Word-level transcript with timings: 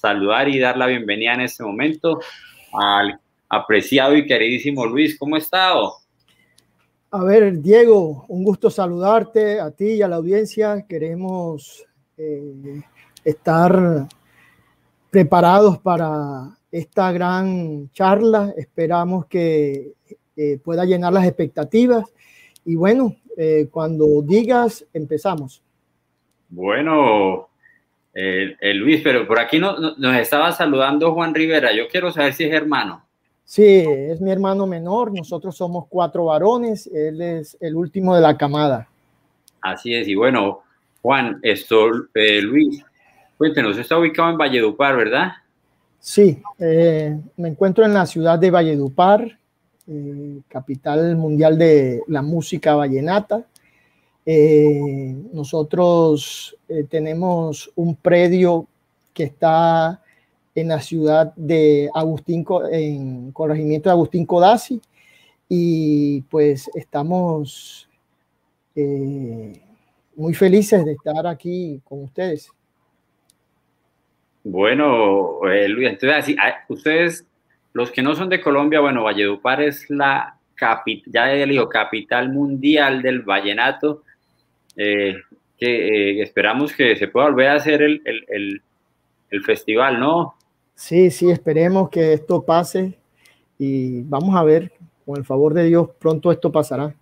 saludar 0.00 0.48
y 0.48 0.58
dar 0.58 0.76
la 0.78 0.86
bienvenida 0.86 1.34
en 1.34 1.42
este 1.42 1.62
momento 1.62 2.20
al 2.72 3.20
apreciado 3.48 4.16
y 4.16 4.26
queridísimo 4.26 4.86
Luis. 4.86 5.18
¿Cómo 5.18 5.34
ha 5.34 5.38
estado? 5.38 5.94
A 7.10 7.24
ver, 7.24 7.60
Diego, 7.60 8.24
un 8.28 8.44
gusto 8.44 8.70
saludarte 8.70 9.60
a 9.60 9.70
ti 9.72 9.94
y 9.94 10.02
a 10.02 10.08
la 10.08 10.16
audiencia. 10.16 10.86
Queremos 10.88 11.84
eh, 12.16 12.82
estar 13.24 14.06
preparados 15.10 15.78
para 15.78 16.56
esta 16.70 17.12
gran 17.12 17.90
charla. 17.92 18.54
Esperamos 18.56 19.26
que 19.26 19.92
eh, 20.36 20.58
pueda 20.64 20.84
llenar 20.84 21.12
las 21.12 21.26
expectativas. 21.26 22.04
Y 22.64 22.76
bueno, 22.76 23.16
eh, 23.36 23.68
cuando 23.70 24.22
digas, 24.22 24.86
empezamos. 24.94 25.62
Bueno, 26.48 27.49
eh, 28.12 28.74
Luis, 28.74 29.00
pero 29.02 29.26
por 29.26 29.38
aquí 29.38 29.58
nos 29.58 30.16
estaba 30.16 30.52
saludando 30.52 31.12
Juan 31.14 31.34
Rivera. 31.34 31.72
Yo 31.72 31.88
quiero 31.88 32.10
saber 32.12 32.34
si 32.34 32.44
es 32.44 32.52
hermano. 32.52 33.04
Sí, 33.44 33.64
es 33.64 34.20
mi 34.20 34.30
hermano 34.30 34.66
menor. 34.66 35.12
Nosotros 35.12 35.56
somos 35.56 35.86
cuatro 35.88 36.26
varones. 36.26 36.86
Él 36.86 37.20
es 37.20 37.56
el 37.60 37.74
último 37.74 38.14
de 38.14 38.20
la 38.20 38.36
camada. 38.36 38.88
Así 39.60 39.94
es. 39.94 40.06
Y 40.08 40.14
bueno, 40.14 40.62
Juan, 41.02 41.40
esto, 41.42 41.88
Luis, 42.14 42.84
cuéntenos, 43.36 43.78
está 43.78 43.98
ubicado 43.98 44.30
en 44.30 44.38
Valledupar, 44.38 44.96
¿verdad? 44.96 45.32
Sí, 45.98 46.40
eh, 46.58 47.18
me 47.36 47.48
encuentro 47.48 47.84
en 47.84 47.92
la 47.92 48.06
ciudad 48.06 48.38
de 48.38 48.50
Valledupar, 48.50 49.38
eh, 49.86 50.40
capital 50.48 51.16
mundial 51.16 51.58
de 51.58 52.02
la 52.06 52.22
música 52.22 52.74
vallenata. 52.74 53.44
Eh, 56.70 56.84
tenemos 56.88 57.70
un 57.74 57.96
predio 57.96 58.66
que 59.12 59.24
está 59.24 60.00
en 60.54 60.68
la 60.68 60.80
ciudad 60.80 61.34
de 61.34 61.90
Agustín, 61.92 62.46
en 62.70 63.32
corregimiento 63.32 63.88
de 63.88 63.92
Agustín 63.92 64.24
Codazzi, 64.24 64.80
y 65.48 66.22
pues 66.22 66.70
estamos 66.74 67.88
muy 70.14 70.32
felices 70.32 70.84
de 70.84 70.92
estar 70.92 71.26
aquí 71.26 71.80
con 71.84 72.04
ustedes. 72.04 72.50
Bueno, 74.44 75.40
eh, 75.50 75.68
Luis, 75.68 75.88
entonces 75.88 76.18
así, 76.18 76.36
ah, 76.40 76.64
ustedes, 76.68 77.26
los 77.72 77.90
que 77.90 78.02
no 78.02 78.14
son 78.14 78.28
de 78.28 78.40
Colombia, 78.40 78.80
bueno, 78.80 79.02
Valledupar 79.02 79.60
es 79.60 79.88
la 79.90 80.36
capital, 80.54 81.12
ya 81.12 81.46
digo, 81.46 81.68
capital 81.68 82.30
mundial 82.30 83.02
del 83.02 83.22
vallenato, 83.22 84.02
eh, 84.76 85.16
que 85.60 85.88
eh, 86.18 86.22
esperamos 86.22 86.72
que 86.72 86.96
se 86.96 87.08
pueda 87.08 87.26
volver 87.26 87.48
a 87.48 87.54
hacer 87.54 87.82
el, 87.82 88.02
el, 88.04 88.62
el, 89.30 89.42
festival, 89.42 90.00
¿no? 90.00 90.34
Sí, 90.74 91.10
sí, 91.10 91.30
esperemos 91.30 91.90
que 91.90 92.14
esto 92.14 92.42
pase 92.42 92.98
y 93.58 94.00
vamos 94.02 94.34
a 94.34 94.42
ver, 94.42 94.72
con 95.04 95.18
el 95.18 95.24
favor 95.24 95.52
de 95.52 95.64
Dios, 95.64 95.90
pronto 95.98 96.32
esto 96.32 96.50
pasará. 96.50 96.94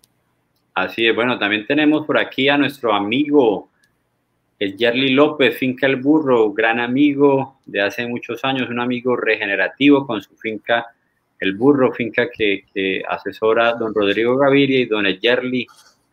Así 0.74 1.06
es, 1.06 1.14
bueno, 1.14 1.38
también 1.38 1.66
tenemos 1.66 2.04
por 2.04 2.18
aquí 2.18 2.48
a 2.48 2.58
nuestro 2.58 2.92
amigo 2.92 3.68
es 4.58 4.76
Yerly 4.76 5.10
López, 5.10 5.56
Finca 5.56 5.86
El 5.86 5.96
Burro, 5.96 6.52
gran 6.52 6.80
amigo 6.80 7.60
de 7.64 7.80
hace 7.80 8.06
muchos 8.06 8.44
años, 8.44 8.68
un 8.68 8.80
amigo 8.80 9.14
regenerativo 9.14 10.04
con 10.04 10.20
su 10.20 10.34
finca 10.36 10.86
El 11.38 11.54
Burro, 11.54 11.92
finca 11.92 12.28
que, 12.28 12.64
asesora 13.08 13.74
don 13.74 13.94
Rodrigo 13.94 14.36
Gaviria 14.36 14.80
y 14.80 14.86
don 14.86 15.06
Yerly 15.06 15.66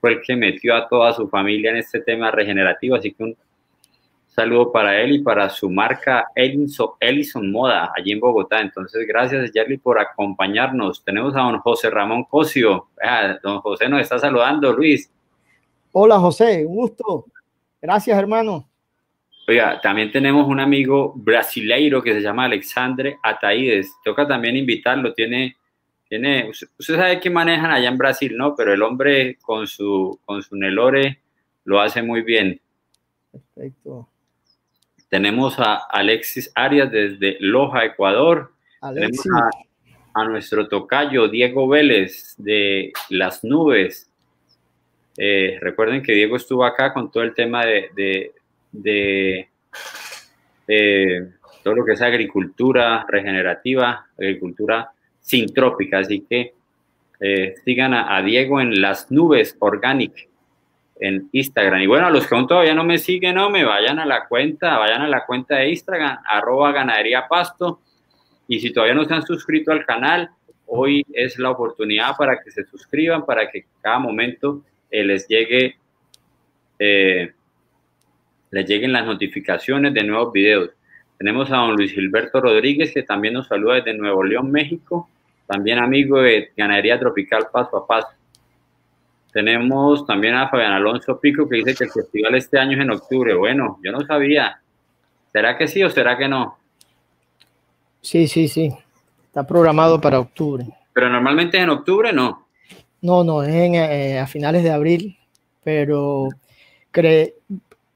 fue 0.05 0.13
el 0.13 0.21
que 0.21 0.35
metió 0.35 0.75
a 0.75 0.87
toda 0.87 1.13
su 1.13 1.27
familia 1.27 1.71
en 1.71 1.77
este 1.77 1.99
tema 1.99 2.29
regenerativo, 2.29 2.95
así 2.95 3.11
que 3.11 3.23
un 3.23 3.35
saludo 4.27 4.71
para 4.71 5.01
él 5.01 5.13
y 5.13 5.19
para 5.23 5.49
su 5.49 5.67
marca 5.67 6.27
Ellison, 6.35 7.51
Moda, 7.51 7.91
allí 7.97 8.11
en 8.11 8.19
Bogotá. 8.19 8.61
Entonces, 8.61 9.07
gracias 9.07 9.51
Yerly 9.51 9.77
por 9.79 9.97
acompañarnos. 9.97 11.03
Tenemos 11.03 11.35
a 11.35 11.39
don 11.39 11.57
José 11.57 11.89
Ramón 11.89 12.25
Cosio. 12.25 12.89
Ah, 13.03 13.35
don 13.41 13.61
José 13.61 13.89
nos 13.89 13.99
está 13.99 14.19
saludando, 14.19 14.71
Luis. 14.73 15.11
Hola 15.91 16.19
José, 16.19 16.63
un 16.63 16.75
gusto. 16.75 17.25
Gracias, 17.81 18.15
hermano. 18.15 18.69
Oiga, 19.47 19.81
también 19.81 20.11
tenemos 20.11 20.47
un 20.47 20.59
amigo 20.59 21.13
brasileiro 21.15 22.03
que 22.03 22.13
se 22.13 22.21
llama 22.21 22.45
Alexandre 22.45 23.17
Ataides. 23.23 23.91
Toca 24.03 24.27
también 24.27 24.55
invitarlo. 24.55 25.15
Tiene, 25.15 25.55
tiene, 26.19 26.49
usted 26.49 26.95
sabe 26.95 27.19
que 27.19 27.29
manejan 27.29 27.71
allá 27.71 27.89
en 27.89 27.97
Brasil, 27.97 28.35
¿no? 28.37 28.55
Pero 28.55 28.73
el 28.73 28.81
hombre 28.81 29.37
con 29.41 29.67
su, 29.67 30.19
con 30.23 30.41
su 30.41 30.55
Nelore 30.55 31.19
lo 31.65 31.81
hace 31.81 32.01
muy 32.01 32.21
bien. 32.21 32.61
Perfecto. 33.31 34.07
Tenemos 35.09 35.59
a 35.59 35.75
Alexis 35.75 36.51
Arias 36.55 36.89
desde 36.89 37.37
Loja, 37.41 37.83
Ecuador. 37.83 38.53
Tenemos 38.93 39.25
a, 39.27 40.21
a, 40.21 40.25
nuestro 40.25 40.67
tocayo 40.69 41.27
Diego 41.27 41.67
Vélez 41.67 42.35
de 42.37 42.93
Las 43.09 43.43
Nubes. 43.43 44.09
Eh, 45.17 45.57
recuerden 45.61 46.01
que 46.01 46.13
Diego 46.13 46.37
estuvo 46.37 46.63
acá 46.63 46.93
con 46.93 47.11
todo 47.11 47.23
el 47.23 47.33
tema 47.33 47.65
de, 47.65 48.31
todo 51.63 51.75
lo 51.75 51.85
que 51.85 51.93
es 51.93 52.01
agricultura 52.01 53.05
regenerativa, 53.07 54.07
agricultura 54.17 54.91
sintrópica. 55.25 55.99
Así 55.99 56.21
que 56.21 56.53
eh, 57.19 57.55
sigan 57.65 57.93
a, 57.93 58.21
Diego 58.21 58.61
en 58.61 58.81
las 58.81 59.11
nubes 59.11 59.57
organic 59.59 60.29
en 60.99 61.27
Instagram. 61.31 61.81
Y 61.81 61.87
bueno, 61.87 62.07
a 62.07 62.11
los 62.11 62.25
que 62.27 62.35
aún 62.35 62.47
todavía 62.47 62.73
no 62.73 62.85
me 62.85 62.97
siguen, 62.97 63.35
no 63.35 63.49
me 63.49 63.65
vayan 63.65 63.99
a 63.99 64.05
la 64.05 64.27
cuenta, 64.27 64.77
vayan 64.77 65.01
a 65.01 65.07
la 65.07 65.25
cuenta 65.25 65.57
de 65.57 65.69
Instagram, 65.69 66.19
arroba 66.25 66.71
ganadería 66.71 67.27
pasto. 67.27 67.81
Y 68.47 68.59
si 68.59 68.71
todavía 68.71 68.95
no 68.95 69.05
se 69.05 69.13
han 69.13 69.25
suscrito 69.25 69.71
al 69.71 69.85
canal, 69.85 70.29
hoy 70.67 71.05
es 71.13 71.37
la 71.39 71.49
oportunidad 71.49 72.15
para 72.15 72.39
que 72.41 72.51
se 72.51 72.63
suscriban, 72.65 73.25
para 73.25 73.49
que 73.49 73.65
cada 73.81 73.99
momento 73.99 74.63
eh, 74.89 75.03
les 75.03 75.27
llegue 75.27 75.77
eh, 76.79 77.33
les 78.51 78.65
lleguen 78.67 78.93
las 78.93 79.05
notificaciones 79.05 79.93
de 79.93 80.03
nuevos 80.03 80.31
videos. 80.31 80.69
Tenemos 81.17 81.51
a 81.51 81.57
don 81.57 81.75
Luis 81.75 81.93
Gilberto 81.93 82.41
Rodríguez, 82.41 82.93
que 82.93 83.03
también 83.03 83.35
nos 83.35 83.47
saluda 83.47 83.75
desde 83.75 83.93
Nuevo 83.93 84.23
León, 84.23 84.51
México, 84.51 85.09
también 85.47 85.79
amigo 85.79 86.19
de 86.21 86.51
Ganadería 86.55 86.99
Tropical 86.99 87.47
Paso 87.51 87.77
a 87.77 87.87
Paso. 87.87 88.09
Tenemos 89.31 90.05
también 90.05 90.35
a 90.35 90.49
Fabián 90.49 90.73
Alonso 90.73 91.19
Pico, 91.19 91.47
que 91.47 91.57
dice 91.57 91.75
que 91.75 91.83
el 91.85 91.91
festival 91.91 92.35
este 92.35 92.57
año 92.57 92.77
es 92.77 92.83
en 92.83 92.91
octubre. 92.91 93.33
Bueno, 93.33 93.79
yo 93.83 93.91
no 93.91 94.05
sabía. 94.05 94.61
¿Será 95.31 95.57
que 95.57 95.67
sí 95.67 95.83
o 95.83 95.89
será 95.89 96.17
que 96.17 96.27
no? 96.27 96.57
Sí, 98.01 98.27
sí, 98.27 98.47
sí. 98.47 98.73
Está 99.25 99.45
programado 99.45 99.99
para 99.99 100.19
octubre. 100.19 100.65
Pero 100.93 101.09
normalmente 101.09 101.57
es 101.57 101.63
en 101.63 101.69
octubre, 101.69 102.13
¿no? 102.13 102.47
No, 103.01 103.23
no, 103.23 103.43
es 103.43 103.53
eh, 103.53 104.17
a 104.17 104.25
finales 104.27 104.63
de 104.63 104.71
abril, 104.71 105.17
pero 105.63 106.29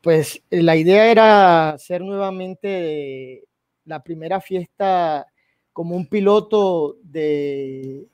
pues 0.02 0.42
la 0.50 0.76
idea 0.76 1.12
era 1.12 1.70
hacer 1.72 2.02
nuevamente 2.02 3.44
la 3.86 4.02
primera 4.02 4.42
fiesta 4.42 5.26
como 5.74 5.96
un 5.96 6.08
piloto 6.08 6.98
de 7.04 8.06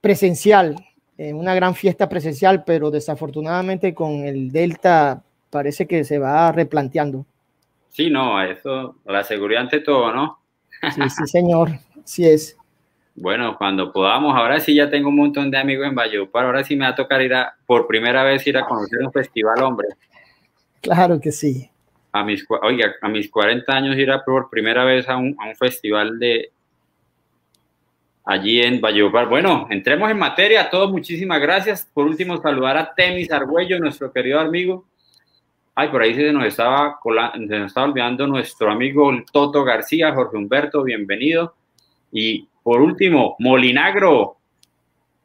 presencial, 0.00 0.76
una 1.16 1.54
gran 1.54 1.74
fiesta 1.74 2.08
presencial, 2.08 2.64
pero 2.64 2.90
desafortunadamente 2.90 3.94
con 3.94 4.24
el 4.24 4.50
Delta 4.50 5.22
parece 5.50 5.86
que 5.86 6.04
se 6.04 6.18
va 6.18 6.52
replanteando. 6.52 7.24
Sí, 7.88 8.10
no, 8.10 8.42
eso, 8.42 8.96
la 9.06 9.24
seguridad 9.24 9.62
ante 9.62 9.80
todo, 9.80 10.12
¿no? 10.12 10.38
Sí, 10.94 11.00
sí, 11.08 11.26
señor, 11.26 11.70
sí 12.04 12.26
es. 12.26 12.57
Bueno, 13.20 13.56
cuando 13.58 13.92
podamos, 13.92 14.36
ahora 14.36 14.60
sí 14.60 14.74
ya 14.74 14.88
tengo 14.88 15.08
un 15.08 15.16
montón 15.16 15.50
de 15.50 15.58
amigos 15.58 15.88
en 15.88 15.94
Valledupar, 15.94 16.46
ahora 16.46 16.62
sí 16.62 16.76
me 16.76 16.84
va 16.84 16.92
a 16.92 16.94
tocar 16.94 17.20
ir 17.20 17.34
a, 17.34 17.52
por 17.66 17.86
primera 17.88 18.22
vez 18.22 18.46
ir 18.46 18.56
a 18.56 18.64
conocer 18.64 19.00
un 19.04 19.12
festival, 19.12 19.60
hombre. 19.62 19.88
Claro 20.80 21.20
que 21.20 21.32
sí. 21.32 21.68
A 22.12 22.22
mis, 22.22 22.46
oiga, 22.62 22.94
a 23.02 23.08
mis 23.08 23.28
40 23.28 23.72
años 23.72 23.96
ir 23.96 24.10
a 24.12 24.24
por 24.24 24.48
primera 24.48 24.84
vez 24.84 25.08
a 25.08 25.16
un, 25.16 25.36
a 25.40 25.48
un 25.48 25.56
festival 25.56 26.18
de 26.18 26.52
allí 28.24 28.60
en 28.60 28.80
Valledupar. 28.80 29.28
Bueno, 29.28 29.66
entremos 29.68 30.10
en 30.10 30.18
materia. 30.18 30.62
A 30.62 30.70
todos, 30.70 30.90
muchísimas 30.92 31.40
gracias. 31.40 31.88
Por 31.92 32.06
último, 32.06 32.36
saludar 32.40 32.76
a 32.76 32.94
Temis 32.94 33.32
Argüello, 33.32 33.80
nuestro 33.80 34.12
querido 34.12 34.38
amigo. 34.38 34.86
Ay, 35.74 35.88
por 35.88 36.02
ahí 36.02 36.14
se 36.14 36.32
nos 36.32 36.44
estaba, 36.44 36.98
se 37.32 37.58
nos 37.58 37.66
estaba 37.66 37.86
olvidando 37.86 38.26
nuestro 38.26 38.70
amigo 38.70 39.10
Toto 39.32 39.64
García, 39.64 40.14
Jorge 40.14 40.36
Humberto, 40.36 40.82
bienvenido. 40.82 41.54
Y 42.12 42.47
por 42.68 42.82
último, 42.82 43.34
Molinagro, 43.38 44.36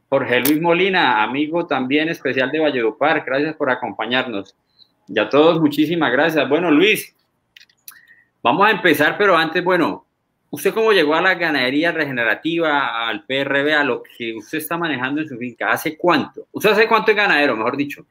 Jorge 0.07 0.39
Luis 0.39 0.61
Molina, 0.61 1.21
amigo 1.21 1.67
también 1.67 2.07
especial 2.07 2.49
de 2.49 2.61
Valledupar, 2.61 3.21
gracias 3.25 3.53
por 3.57 3.69
acompañarnos. 3.69 4.55
Y 5.09 5.19
a 5.19 5.27
todos, 5.27 5.59
muchísimas 5.59 6.09
gracias. 6.13 6.47
Bueno, 6.47 6.71
Luis, 6.71 7.13
vamos 8.41 8.65
a 8.65 8.71
empezar, 8.71 9.17
pero 9.17 9.35
antes, 9.35 9.61
bueno, 9.61 10.05
¿usted 10.51 10.73
cómo 10.73 10.93
llegó 10.93 11.15
a 11.15 11.21
la 11.21 11.35
ganadería 11.35 11.91
regenerativa, 11.91 13.09
al 13.09 13.25
PRB, 13.25 13.73
a 13.73 13.83
lo 13.83 14.01
que 14.03 14.33
usted 14.37 14.59
está 14.59 14.77
manejando 14.77 15.19
en 15.19 15.27
su 15.27 15.37
finca? 15.37 15.69
¿Hace 15.69 15.97
cuánto? 15.97 16.47
¿Usted 16.53 16.69
hace 16.69 16.87
cuánto 16.87 17.11
es 17.11 17.17
ganadero, 17.17 17.57
mejor 17.57 17.75
dicho? 17.75 18.05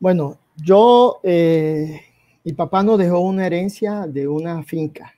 Bueno, 0.00 0.40
yo 0.56 1.20
eh, 1.22 2.00
mi 2.42 2.52
papá 2.52 2.82
nos 2.82 2.98
dejó 2.98 3.20
una 3.20 3.46
herencia 3.46 4.08
de 4.08 4.26
una 4.26 4.64
finca. 4.64 5.14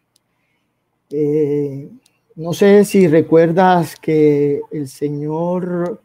Eh, 1.09 1.89
no 2.39 2.53
sé 2.53 2.85
si 2.85 3.09
recuerdas 3.09 3.97
que 3.97 4.61
el 4.71 4.87
señor 4.87 6.01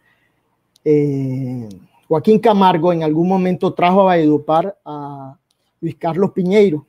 eh, 0.84 1.70
Joaquín 2.08 2.40
Camargo 2.40 2.92
en 2.92 3.04
algún 3.04 3.28
momento 3.28 3.72
trajo 3.76 4.02
a 4.02 4.06
Valledupar 4.06 4.76
a 4.84 5.38
Luis 5.80 5.96
Carlos 5.96 6.32
Piñeiro. 6.32 6.88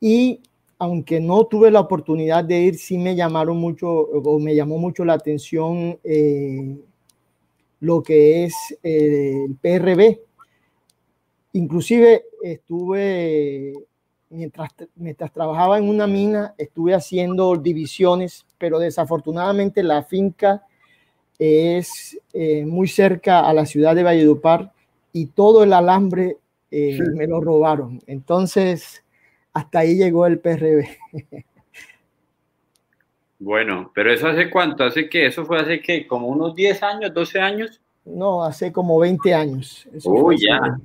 Y 0.00 0.40
aunque 0.76 1.20
no 1.20 1.44
tuve 1.44 1.70
la 1.70 1.78
oportunidad 1.78 2.42
de 2.42 2.62
ir, 2.62 2.78
sí 2.78 2.98
me 2.98 3.14
llamaron 3.14 3.58
mucho 3.58 3.88
o 3.88 4.40
me 4.40 4.56
llamó 4.56 4.76
mucho 4.76 5.04
la 5.04 5.12
atención 5.12 6.00
eh, 6.02 6.80
lo 7.78 8.02
que 8.02 8.42
es 8.42 8.54
el 8.82 9.54
PRB. 9.60 10.18
Inclusive 11.52 12.24
estuve, 12.42 13.72
mientras, 14.32 14.70
mientras 14.96 15.32
trabajaba 15.32 15.78
en 15.78 15.88
una 15.88 16.06
mina, 16.06 16.54
estuve 16.58 16.94
haciendo 16.94 17.56
divisiones, 17.56 18.46
pero 18.58 18.78
desafortunadamente 18.78 19.82
la 19.82 20.02
finca 20.02 20.64
es 21.38 22.18
eh, 22.32 22.64
muy 22.64 22.88
cerca 22.88 23.40
a 23.40 23.52
la 23.52 23.66
ciudad 23.66 23.94
de 23.94 24.02
Valledupar 24.02 24.72
y 25.12 25.26
todo 25.26 25.62
el 25.62 25.72
alambre 25.72 26.38
eh, 26.70 26.98
me 27.14 27.26
lo 27.26 27.40
robaron. 27.40 28.00
Entonces, 28.06 29.04
hasta 29.52 29.80
ahí 29.80 29.96
llegó 29.96 30.26
el 30.26 30.38
PRB. 30.38 30.86
Bueno, 33.38 33.90
pero 33.92 34.12
eso 34.12 34.28
hace 34.28 34.48
cuánto? 34.48 34.84
¿Hace 34.84 35.08
qué? 35.08 35.26
¿Eso 35.26 35.44
fue 35.44 35.58
hace 35.58 35.80
qué? 35.80 36.06
¿Como 36.06 36.28
unos 36.28 36.54
10 36.54 36.80
años, 36.84 37.12
12 37.12 37.40
años? 37.40 37.80
No, 38.04 38.44
hace 38.44 38.70
como 38.70 38.96
20 39.00 39.34
años. 39.34 39.88
oh, 40.04 40.30
ya. 40.30 40.78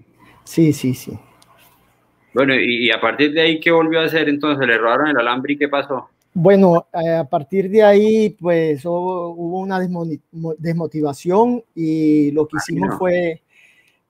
Sí, 0.43 0.73
sí, 0.73 0.95
sí. 0.95 1.19
Bueno, 2.37 2.53
y, 2.53 2.91
a 2.91 3.01
partir 3.01 3.33
de 3.33 3.41
ahí, 3.41 3.59
¿qué 3.59 3.71
volvió 3.71 3.99
a 3.99 4.03
hacer 4.03 4.29
entonces? 4.29 4.67
¿Le 4.67 4.77
robaron 4.77 5.07
el 5.07 5.17
alambre 5.17 5.53
y 5.53 5.57
qué 5.57 5.69
pasó? 5.69 6.07
Bueno, 6.35 6.85
eh, 6.93 7.15
a 7.15 7.23
partir 7.23 7.67
de 7.67 7.81
ahí, 7.81 8.29
pues 8.39 8.85
hubo 8.85 9.57
una 9.57 9.79
desmotivación 9.79 11.63
y 11.73 12.29
lo 12.29 12.47
que 12.47 12.57
hicimos 12.57 12.95
fue 12.99 13.41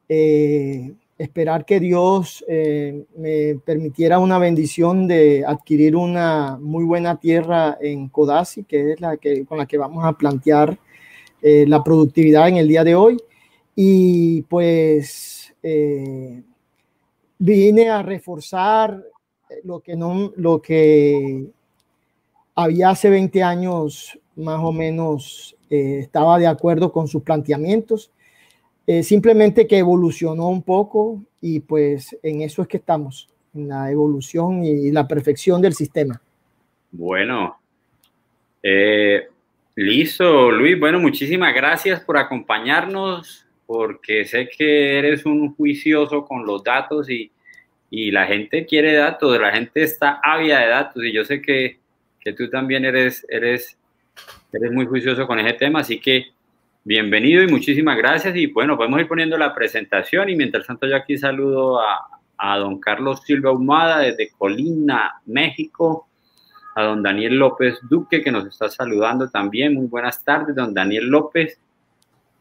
eh, 0.09 0.91
esperar 1.17 1.63
que 1.63 1.79
Dios 1.79 2.43
eh, 2.49 3.05
me 3.15 3.61
permitiera 3.63 4.19
una 4.19 4.39
bendición 4.39 5.07
de 5.07 5.45
adquirir 5.47 5.95
una 5.95 6.57
muy 6.59 6.83
buena 6.83 7.17
tierra 7.17 7.77
en 7.79 8.09
Codazzi, 8.09 8.65
que 8.65 8.91
es 8.91 8.99
la 8.99 9.15
que, 9.15 9.45
con 9.45 9.57
la 9.57 9.65
que 9.65 9.77
vamos 9.77 10.03
a 10.03 10.11
plantear 10.11 10.77
la 11.41 11.81
productividad 11.81 12.49
en 12.49 12.57
el 12.57 12.67
día 12.67 12.83
de 12.83 12.93
hoy. 12.93 13.17
Y 13.73 14.41
pues 14.41 15.55
vine 17.39 17.89
a 17.89 18.01
reforzar 18.01 19.03
lo 19.63 19.79
que 19.79 19.95
no, 19.95 20.33
lo 20.35 20.61
que 20.61 21.47
había 22.55 22.89
hace 22.89 23.09
20 23.09 23.43
años 23.43 24.19
más 24.35 24.59
o 24.61 24.71
menos 24.71 25.55
eh, 25.69 25.99
estaba 25.99 26.37
de 26.39 26.47
acuerdo 26.47 26.91
con 26.91 27.07
sus 27.07 27.23
planteamientos, 27.23 28.11
eh, 28.85 29.03
simplemente 29.03 29.67
que 29.67 29.77
evolucionó 29.77 30.47
un 30.47 30.61
poco 30.63 31.21
y 31.41 31.59
pues 31.59 32.17
en 32.23 32.41
eso 32.41 32.61
es 32.61 32.67
que 32.67 32.77
estamos, 32.77 33.29
en 33.53 33.67
la 33.67 33.91
evolución 33.91 34.63
y 34.63 34.91
la 34.91 35.07
perfección 35.07 35.61
del 35.61 35.73
sistema. 35.73 36.21
Bueno, 36.91 37.57
eh, 38.63 39.27
listo, 39.75 40.51
Luis. 40.51 40.79
Bueno, 40.79 40.99
muchísimas 40.99 41.53
gracias 41.53 41.99
por 42.01 42.17
acompañarnos, 42.17 43.46
porque 43.67 44.25
sé 44.25 44.49
que 44.49 44.97
eres 44.97 45.25
un 45.25 45.53
juicioso 45.55 46.25
con 46.25 46.45
los 46.45 46.63
datos 46.63 47.09
y, 47.09 47.31
y 47.91 48.09
la 48.09 48.25
gente 48.25 48.65
quiere 48.65 48.93
datos, 48.93 49.39
la 49.39 49.51
gente 49.51 49.83
está 49.83 50.19
ávida 50.23 50.61
de 50.61 50.67
datos 50.67 51.03
y 51.03 51.13
yo 51.13 51.23
sé 51.23 51.41
que 51.41 51.77
que 52.27 52.33
tú 52.33 52.49
también 52.49 52.83
eres, 52.83 53.25
eres, 53.29 53.77
eres 54.51 54.71
muy 54.73 54.85
juicioso 54.85 55.25
con 55.25 55.39
ese 55.39 55.53
tema, 55.53 55.79
así 55.79 55.97
que 55.97 56.25
bienvenido 56.83 57.41
y 57.41 57.47
muchísimas 57.47 57.95
gracias. 57.95 58.35
Y 58.35 58.47
bueno, 58.47 58.75
podemos 58.75 58.99
ir 58.99 59.07
poniendo 59.07 59.37
la 59.37 59.55
presentación 59.55 60.27
y 60.27 60.35
mientras 60.35 60.67
tanto 60.67 60.87
yo 60.87 60.97
aquí 60.97 61.17
saludo 61.17 61.79
a, 61.79 62.05
a 62.37 62.57
don 62.57 62.81
Carlos 62.81 63.21
Silva 63.23 63.51
Humada 63.51 63.99
desde 63.99 64.29
Colina, 64.37 65.21
México, 65.25 66.09
a 66.75 66.83
don 66.83 67.01
Daniel 67.01 67.35
López 67.35 67.79
Duque 67.83 68.21
que 68.21 68.31
nos 68.31 68.45
está 68.45 68.67
saludando 68.67 69.29
también. 69.29 69.75
Muy 69.75 69.87
buenas 69.87 70.21
tardes, 70.21 70.53
don 70.53 70.73
Daniel 70.73 71.07
López. 71.07 71.57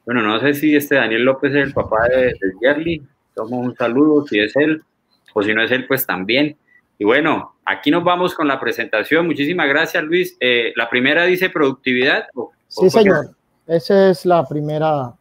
Bueno, 0.06 0.22
no 0.22 0.40
sé 0.40 0.54
si 0.54 0.74
este 0.74 0.94
Daniel 0.94 1.24
López 1.24 1.52
es 1.52 1.66
el 1.66 1.72
papá 1.74 2.08
de, 2.08 2.26
de 2.26 2.52
Yerly. 2.62 3.02
Tomo 3.34 3.58
un 3.58 3.76
saludo 3.76 4.24
si 4.26 4.38
es 4.38 4.54
él, 4.56 4.82
o 5.34 5.42
si 5.42 5.52
no 5.52 5.62
es 5.62 5.70
él, 5.72 5.86
pues 5.86 6.06
también. 6.06 6.56
Y 6.98 7.04
bueno, 7.04 7.56
aquí 7.64 7.90
nos 7.90 8.04
vamos 8.04 8.34
con 8.34 8.48
la 8.48 8.58
presentación. 8.58 9.26
Muchísimas 9.26 9.68
gracias, 9.68 10.02
Luis. 10.04 10.36
Eh, 10.40 10.72
la 10.76 10.88
primera 10.88 11.24
dice 11.24 11.50
productividad. 11.50 12.26
sí, 12.68 12.88
señor. 12.88 13.36
Esa 13.66 14.10
es 14.10 14.24
la 14.24 14.46
primera. 14.46 15.12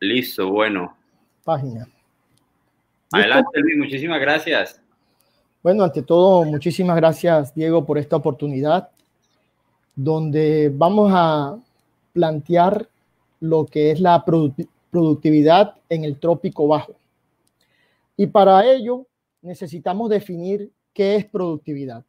Listo, 0.00 0.50
bueno. 0.50 0.96
Página. 1.44 1.86
Adelante, 3.12 3.60
Luis. 3.60 3.76
Muchísimas 3.76 4.20
gracias. 4.20 4.80
Bueno, 5.62 5.84
ante 5.84 6.02
todo, 6.02 6.44
muchísimas 6.44 6.96
gracias, 6.96 7.54
Diego, 7.54 7.86
por 7.86 7.98
esta 7.98 8.16
oportunidad, 8.16 8.90
donde 9.94 10.70
vamos 10.74 11.10
a 11.14 11.56
plantear 12.12 12.88
lo 13.44 13.66
que 13.66 13.90
es 13.90 14.00
la 14.00 14.24
productividad 14.24 15.74
en 15.88 16.04
el 16.04 16.18
trópico 16.18 16.66
bajo. 16.66 16.94
Y 18.16 18.26
para 18.26 18.64
ello 18.64 19.06
necesitamos 19.42 20.08
definir 20.08 20.70
qué 20.94 21.16
es 21.16 21.26
productividad. 21.26 22.04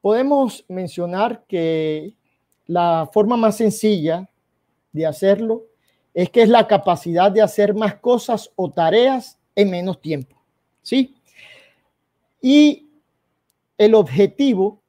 Podemos 0.00 0.64
mencionar 0.68 1.44
que 1.48 2.14
la 2.66 3.10
forma 3.12 3.36
más 3.36 3.56
sencilla 3.56 4.28
de 4.92 5.06
hacerlo 5.06 5.64
es 6.14 6.30
que 6.30 6.42
es 6.42 6.48
la 6.48 6.66
capacidad 6.66 7.30
de 7.30 7.42
hacer 7.42 7.74
más 7.74 7.96
cosas 7.96 8.50
o 8.54 8.70
tareas 8.70 9.36
en 9.56 9.70
menos 9.70 10.00
tiempo. 10.00 10.36
¿Sí? 10.82 11.16
Y 12.40 12.86
el 13.76 13.94
objetivo 13.94 14.79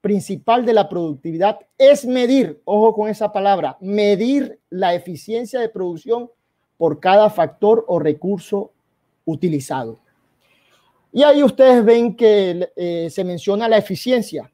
principal 0.00 0.64
de 0.64 0.72
la 0.72 0.88
productividad 0.88 1.58
es 1.76 2.04
medir, 2.06 2.60
ojo 2.64 2.94
con 2.94 3.08
esa 3.08 3.32
palabra, 3.32 3.76
medir 3.80 4.58
la 4.70 4.94
eficiencia 4.94 5.60
de 5.60 5.68
producción 5.68 6.30
por 6.76 7.00
cada 7.00 7.30
factor 7.30 7.84
o 7.88 7.98
recurso 7.98 8.72
utilizado. 9.24 9.98
Y 11.12 11.22
ahí 11.22 11.42
ustedes 11.42 11.84
ven 11.84 12.14
que 12.14 12.70
eh, 12.76 13.08
se 13.10 13.24
menciona 13.24 13.68
la 13.68 13.78
eficiencia. 13.78 14.50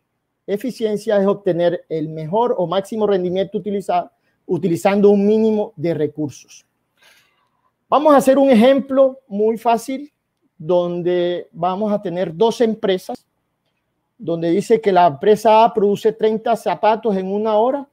Eficiencia 0.46 1.20
es 1.20 1.26
obtener 1.26 1.84
el 1.88 2.08
mejor 2.08 2.54
o 2.56 2.66
máximo 2.66 3.06
rendimiento 3.06 3.58
utilizado, 3.58 4.10
utilizando 4.46 5.10
un 5.10 5.26
mínimo 5.26 5.72
de 5.76 5.94
recursos. 5.94 6.64
Vamos 7.88 8.14
a 8.14 8.18
hacer 8.18 8.38
un 8.38 8.50
ejemplo 8.50 9.20
muy 9.28 9.58
fácil 9.58 10.12
donde 10.56 11.48
vamos 11.52 11.92
a 11.92 12.00
tener 12.00 12.34
dos 12.34 12.60
empresas, 12.60 13.26
donde 14.18 14.50
dice 14.50 14.80
que 14.80 14.92
la 14.92 15.06
empresa 15.06 15.64
A 15.64 15.75
produce 15.75 16.12
30 16.12 16.56
zapatos 16.56 17.16
en 17.16 17.33
una 17.33 17.56
hora 17.56 17.88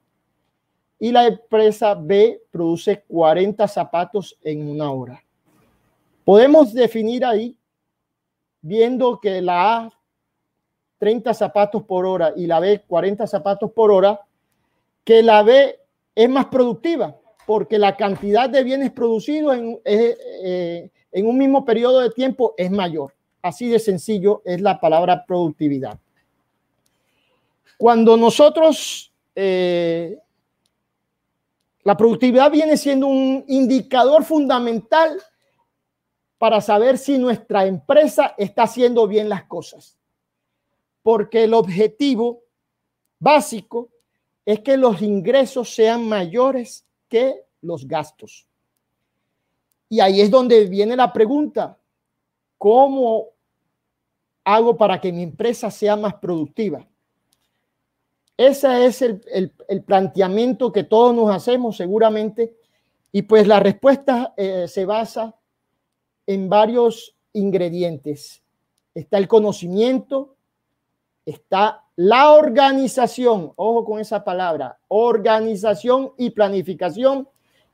y 1.00 1.12
la 1.12 1.28
empresa 1.28 1.96
B 1.96 2.44
produce 2.52 3.04
40 3.08 3.68
zapatos 3.68 4.38
en 4.44 4.70
una 4.70 4.92
hora. 4.92 5.24
Podemos 6.24 6.74
definir 6.74 7.26
ahí, 7.26 7.58
viendo 8.62 9.20
que 9.20 9.42
la 9.42 9.78
A 9.78 9.90
30 11.00 11.34
zapatos 11.34 11.84
por 11.84 12.06
hora 12.06 12.34
y 12.36 12.46
la 12.46 12.60
B 12.60 12.84
40 12.88 13.26
zapatos 13.26 13.72
por 13.72 13.92
hora, 13.92 14.22
que 15.04 15.24
la 15.24 15.42
B 15.42 15.80
es 16.14 16.30
más 16.30 16.46
productiva 16.46 17.18
porque 17.48 17.80
la 17.80 17.98
cantidad 17.98 18.48
de 18.48 18.64
bienes 18.64 18.92
producidos 18.92 19.58
en, 19.58 19.80
eh, 19.84 20.90
en 21.12 21.26
un 21.26 21.38
mismo 21.38 21.66
periodo 21.66 22.00
de 22.02 22.12
tiempo 22.12 22.54
es 22.56 22.70
mayor. 22.70 23.14
Así 23.42 23.68
de 23.68 23.80
sencillo 23.80 24.44
es 24.46 24.62
la 24.62 24.80
palabra 24.80 25.26
productividad. 25.26 26.00
Cuando 27.82 28.16
nosotros, 28.16 29.12
eh, 29.34 30.16
la 31.82 31.98
productividad 31.98 32.52
viene 32.52 32.78
siendo 32.78 33.08
un 33.08 33.44
indicador 33.48 34.24
fundamental 34.24 35.20
para 36.38 36.62
saber 36.62 37.00
si 37.00 37.18
nuestra 37.18 37.66
empresa 37.66 38.36
está 38.38 38.64
haciendo 38.64 39.08
bien 39.08 39.30
las 39.30 39.46
cosas. 39.46 39.98
Porque 41.02 41.46
el 41.46 41.56
objetivo 41.56 42.44
básico 43.18 43.90
es 44.46 44.60
que 44.60 44.78
los 44.78 45.02
ingresos 45.02 45.74
sean 45.74 46.08
mayores 46.08 46.86
que 47.10 47.46
los 47.62 47.88
gastos. 47.88 48.46
Y 49.90 50.02
ahí 50.02 50.22
es 50.22 50.30
donde 50.30 50.68
viene 50.68 50.96
la 50.96 51.12
pregunta, 51.12 51.80
¿cómo 52.60 53.30
hago 54.44 54.78
para 54.78 55.02
que 55.02 55.12
mi 55.12 55.24
empresa 55.24 55.72
sea 55.72 55.96
más 55.96 56.14
productiva? 56.14 56.88
Ese 58.38 58.86
es 58.86 59.02
el, 59.02 59.52
planteamiento 59.86 60.72
que 60.72 60.84
todos 60.84 61.16
nos 61.16 61.30
hacemos 61.30 61.78
seguramente 61.78 62.56
y 63.12 63.24
pues 63.24 63.48
la 63.48 63.60
respuesta 63.60 64.34
eh, 64.38 64.68
se 64.68 64.86
basa 64.86 65.36
en 66.26 66.50
varios 66.50 67.16
ingredientes. 67.34 68.42
Está 68.96 69.18
el 69.18 69.28
conocimiento, 69.28 70.36
está 71.26 71.84
la 71.96 72.32
organización, 72.32 73.54
ojo 73.56 73.86
con 73.86 74.00
esa 74.00 74.24
palabra, 74.24 74.80
organización 74.88 76.14
y 76.18 76.32
planificación, 76.32 77.28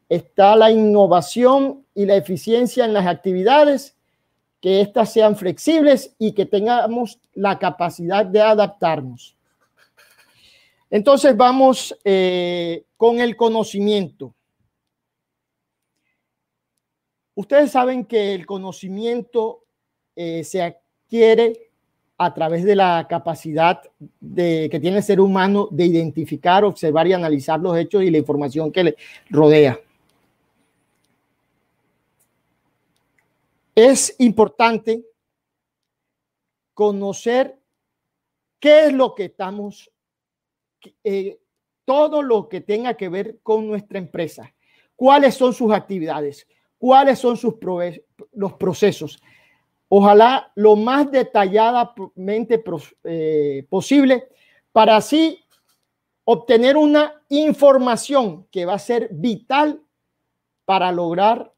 está 0.10 0.56
la 0.56 0.72
innovación 0.72 1.86
y 1.94 2.06
la 2.06 2.16
eficiencia 2.16 2.86
en 2.86 2.94
las 2.94 3.08
actividades, 3.08 3.96
que 4.60 4.82
éstas 4.82 5.14
sean 5.14 5.36
flexibles 5.36 6.16
y 6.18 6.34
que 6.34 6.46
tengamos 6.46 7.20
la 7.34 7.60
capacidad 7.60 8.26
de 8.26 8.42
adaptarnos. 8.42 9.37
Entonces 10.90 11.36
vamos 11.36 11.98
eh, 12.04 12.86
con 12.96 13.20
el 13.20 13.36
conocimiento. 13.36 14.34
Ustedes 17.36 17.72
saben 17.72 18.06
que 18.06 18.34
el 18.34 18.46
conocimiento 18.46 19.66
eh, 20.16 20.44
se 20.44 20.62
adquiere 20.62 21.70
a 22.18 22.34
través 22.34 22.64
de 22.64 22.76
la 22.76 23.06
capacidad 23.08 23.80
que 24.36 24.80
tiene 24.82 24.98
el 24.98 25.04
ser 25.04 25.20
humano 25.20 25.68
de 25.70 25.86
identificar, 25.86 26.64
observar 26.64 27.08
y 27.08 27.14
analizar 27.14 27.60
los 27.60 27.78
hechos 27.78 28.02
y 28.02 28.10
la 28.10 28.18
información 28.18 28.72
que 28.72 28.84
le 28.84 28.98
rodea. 29.30 29.80
Es 33.76 34.16
importante 34.18 35.06
conocer 36.74 37.60
qué 38.60 38.88
es 38.88 38.94
lo 38.94 39.14
que 39.14 39.26
estamos, 39.26 39.92
eh, 41.04 41.40
todo 41.86 42.22
lo 42.22 42.50
que 42.50 42.62
tenga 42.62 42.96
que 42.96 43.10
ver 43.10 43.40
con 43.44 43.68
nuestra 43.68 43.98
empresa, 43.98 44.54
cuáles 44.96 45.36
son 45.36 45.54
sus 45.54 45.72
actividades, 45.72 46.48
cuáles 46.78 47.20
son 47.20 47.38
sus 47.38 47.56
los 48.34 48.54
procesos. 48.54 49.22
Ojalá 49.90 50.52
lo 50.56 50.76
más 50.76 51.10
detalladamente 51.10 52.62
eh, 53.04 53.66
posible 53.70 54.28
para 54.72 54.98
así 54.98 55.40
obtener 56.26 56.76
una 56.76 57.24
información 57.30 58.48
que 58.52 58.66
va 58.66 58.74
a 58.74 58.80
ser 58.80 59.10
vital 59.14 59.82
para 60.66 60.92
lograr 60.92 61.54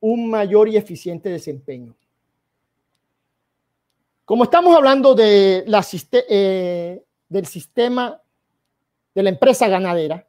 un 0.00 0.28
mayor 0.28 0.68
y 0.68 0.76
eficiente 0.76 1.30
desempeño. 1.30 1.96
Como 4.26 4.44
estamos 4.44 4.76
hablando 4.76 5.14
de 5.14 5.64
la, 5.66 5.82
eh, 6.12 7.02
del 7.30 7.46
sistema 7.46 8.20
de 9.18 9.24
la 9.24 9.30
empresa 9.30 9.66
ganadera, 9.66 10.24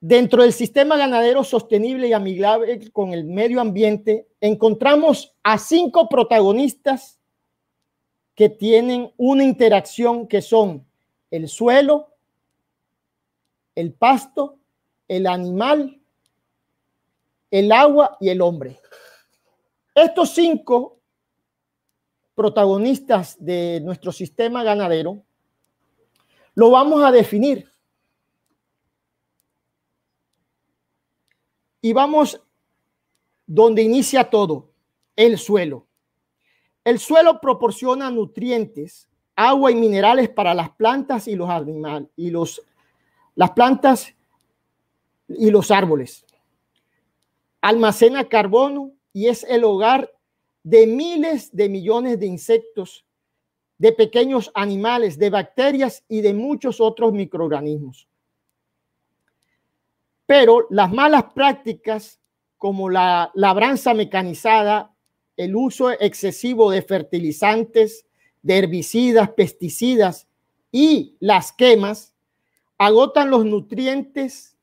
Dentro 0.00 0.42
del 0.42 0.52
sistema 0.52 0.96
ganadero 0.96 1.42
sostenible 1.42 2.06
y 2.08 2.12
amigable 2.12 2.90
con 2.92 3.12
el 3.12 3.24
medio 3.24 3.60
ambiente, 3.60 4.28
encontramos 4.40 5.34
a 5.44 5.58
cinco 5.58 6.08
protagonistas 6.08 7.20
que 8.34 8.48
tienen 8.48 9.12
una 9.16 9.44
interacción 9.44 10.26
que 10.26 10.42
son 10.42 10.84
el 11.30 11.48
suelo, 11.48 12.08
el 13.76 13.92
pasto, 13.92 14.58
el 15.06 15.28
animal, 15.28 16.00
el 17.50 17.70
agua 17.70 18.16
y 18.20 18.28
el 18.28 18.40
hombre. 18.42 18.80
Estos 19.94 20.30
cinco 20.30 20.98
protagonistas 22.34 23.36
de 23.44 23.80
nuestro 23.82 24.10
sistema 24.10 24.64
ganadero 24.64 25.24
lo 26.54 26.70
vamos 26.70 27.02
a 27.04 27.10
definir 27.10 27.72
Y 31.84 31.92
vamos 31.92 32.40
donde 33.44 33.82
inicia 33.82 34.30
todo, 34.30 34.70
el 35.16 35.36
suelo. 35.36 35.88
El 36.84 37.00
suelo 37.00 37.40
proporciona 37.40 38.08
nutrientes, 38.08 39.08
agua 39.34 39.72
y 39.72 39.74
minerales 39.74 40.28
para 40.28 40.54
las 40.54 40.70
plantas 40.70 41.26
y 41.26 41.34
los 41.34 41.50
animales 41.50 42.08
y 42.16 42.30
los 42.30 42.62
las 43.34 43.50
plantas 43.50 44.14
y 45.28 45.50
los 45.50 45.70
árboles. 45.70 46.24
Almacena 47.60 48.28
carbono 48.28 48.92
y 49.12 49.26
es 49.26 49.42
el 49.44 49.64
hogar 49.64 50.12
de 50.62 50.86
miles 50.86 51.54
de 51.54 51.68
millones 51.68 52.20
de 52.20 52.26
insectos, 52.26 53.04
de 53.82 53.90
pequeños 53.90 54.52
animales, 54.54 55.18
de 55.18 55.28
bacterias 55.28 56.04
y 56.06 56.20
de 56.20 56.34
muchos 56.34 56.80
otros 56.80 57.12
microorganismos. 57.12 58.06
Pero 60.24 60.68
las 60.70 60.92
malas 60.92 61.24
prácticas 61.34 62.20
como 62.58 62.88
la 62.88 63.32
labranza 63.34 63.92
mecanizada, 63.92 64.94
el 65.36 65.56
uso 65.56 65.90
excesivo 65.90 66.70
de 66.70 66.82
fertilizantes, 66.82 68.06
de 68.40 68.58
herbicidas, 68.58 69.30
pesticidas 69.30 70.28
y 70.70 71.16
las 71.18 71.52
quemas 71.52 72.14
agotan 72.78 73.30
los 73.30 73.44
nutrientes 73.44 74.56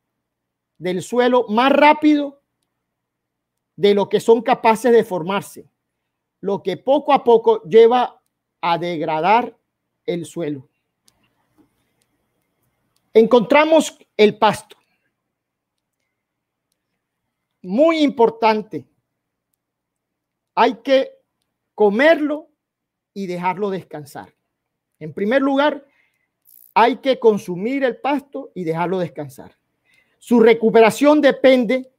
del 0.77 1.01
suelo 1.01 1.45
más 1.49 1.73
rápido 1.73 2.41
de 3.75 3.95
lo 3.95 4.07
que 4.07 4.21
son 4.21 4.41
capaces 4.41 4.93
de 4.93 5.03
formarse, 5.03 5.69
lo 6.39 6.63
que 6.63 6.77
poco 6.77 7.11
a 7.11 7.25
poco 7.25 7.61
lleva 7.63 8.18
a 8.61 8.77
degradar 8.77 9.55
el 10.05 10.25
suelo. 10.25 10.67
Encontramos 13.13 13.97
el 14.17 14.37
pasto 14.37 14.79
muy 17.61 17.99
importante. 17.99 18.85
Hay 20.55 20.75
que 20.75 21.11
comerlo 21.73 22.49
y 23.13 23.27
dejarlo 23.27 23.69
descansar. 23.69 24.33
En 24.99 25.13
primer 25.13 25.41
lugar, 25.41 25.85
hay 26.73 26.97
que 26.97 27.19
consumir 27.19 27.83
el 27.83 27.97
pasto 27.97 28.51
y 28.53 28.63
dejarlo 28.63 28.99
descansar. 28.99 29.57
Su 30.19 30.39
recuperación 30.39 31.21
depende 31.21 31.91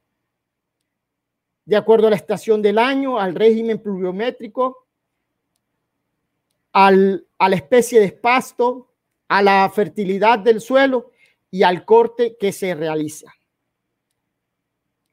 de 1.65 1.75
acuerdo 1.75 2.07
a 2.07 2.11
la 2.11 2.15
estación 2.15 2.61
del 2.61 2.77
año, 2.77 3.19
al 3.19 3.35
régimen 3.35 3.81
pluviométrico, 3.81 4.87
al, 6.73 7.27
a 7.37 7.49
la 7.49 7.55
especie 7.55 7.99
de 7.99 8.11
pasto, 8.11 8.89
a 9.27 9.41
la 9.41 9.69
fertilidad 9.69 10.39
del 10.39 10.61
suelo 10.61 11.11
y 11.49 11.63
al 11.63 11.85
corte 11.85 12.37
que 12.39 12.51
se 12.51 12.75
realiza. 12.75 13.33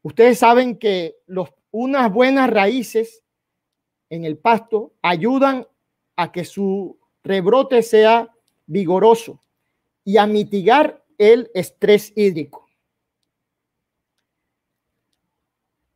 Ustedes 0.03 0.38
saben 0.38 0.79
que 0.79 1.17
unas 1.71 2.12
buenas 2.12 2.50
raíces 2.50 3.23
en 4.11 4.25
el 4.25 4.38
pasto 4.38 4.95
ayudan 5.03 5.67
a 6.17 6.33
que 6.33 6.45
su 6.45 6.99
rebrote 7.23 7.83
sea 7.83 8.35
vigoroso 8.67 9.41
y 10.05 10.17
a 10.17 10.27
mitigar 10.27 11.05
el 11.19 11.50
estrés 11.55 12.12
hídrico. 12.17 12.67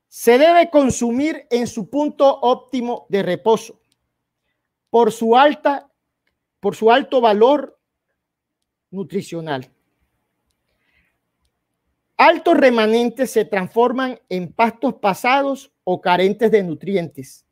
Se 0.08 0.36
debe 0.36 0.68
consumir 0.70 1.46
en 1.50 1.66
su 1.66 1.88
punto 1.88 2.40
óptimo 2.40 3.06
de 3.08 3.22
reposo 3.22 3.81
por 4.92 5.10
su 5.10 5.34
alta 5.38 5.90
por 6.60 6.76
su 6.76 6.92
alto 6.92 7.22
valor 7.22 7.80
nutricional. 8.90 9.68
Altos 12.18 12.56
remanentes 12.58 13.30
se 13.30 13.46
transforman 13.46 14.20
en 14.28 14.52
pastos 14.52 14.94
pasados 14.94 15.72
o 15.82 16.00
carentes 16.00 16.50
de 16.50 16.62
nutrientes. 16.62 17.46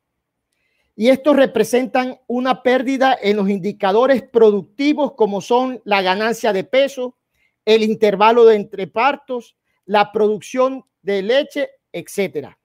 Y 0.94 1.08
estos 1.08 1.34
representan 1.34 2.20
una 2.26 2.62
pérdida 2.62 3.16
en 3.20 3.38
los 3.38 3.48
indicadores 3.48 4.22
productivos 4.22 5.14
como 5.14 5.40
son 5.40 5.80
la 5.84 6.02
ganancia 6.02 6.52
de 6.52 6.62
peso, 6.62 7.16
el 7.64 7.82
intervalo 7.82 8.44
de 8.44 8.56
entrepartos, 8.56 9.56
la 9.86 10.12
producción 10.12 10.84
de 11.00 11.22
leche, 11.22 11.70
etcétera. 11.90 12.58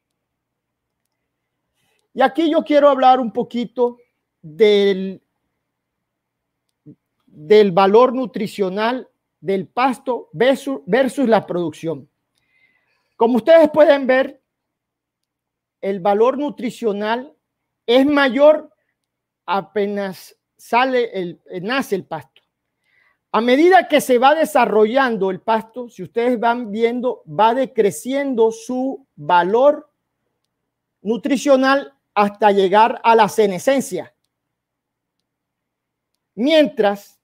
Y 2.14 2.22
aquí 2.22 2.52
yo 2.52 2.64
quiero 2.64 2.90
hablar 2.90 3.22
un 3.22 3.32
poquito 3.32 3.98
del, 4.46 5.24
del 7.26 7.72
valor 7.72 8.14
nutricional 8.14 9.10
del 9.40 9.68
pasto 9.68 10.30
versus, 10.34 11.28
la 11.28 11.48
producción. 11.48 12.08
Como 13.16 13.38
ustedes 13.38 13.72
pueden 13.72 14.06
ver, 14.06 14.40
el 15.82 16.00
valor 16.00 16.38
nutricional 16.38 17.36
es 17.88 18.06
mayor 18.06 18.72
apenas 19.48 20.36
sale 20.58 21.10
el, 21.20 21.42
nace 21.64 21.96
el 21.96 22.06
pasto. 22.06 22.44
A 23.32 23.42
medida 23.42 23.88
que 23.88 24.00
se 24.00 24.20
va 24.20 24.36
desarrollando 24.36 25.32
el 25.32 25.42
pasto, 25.42 25.90
si 25.90 26.04
ustedes 26.04 26.40
van 26.40 26.72
viendo, 26.72 27.24
va 27.28 27.56
decreciendo 27.56 28.52
su 28.52 29.08
valor 29.16 29.92
nutricional 31.02 31.96
hasta 32.14 32.52
llegar 32.52 33.02
a 33.04 33.16
la 33.16 33.28
senescencia. 33.28 34.15
Mientras 36.36 37.16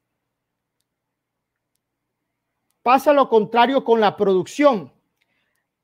Pasa 2.81 3.13
lo 3.13 3.29
contrario 3.29 3.83
con 3.83 3.99
la 3.99 4.17
producción. 4.17 4.91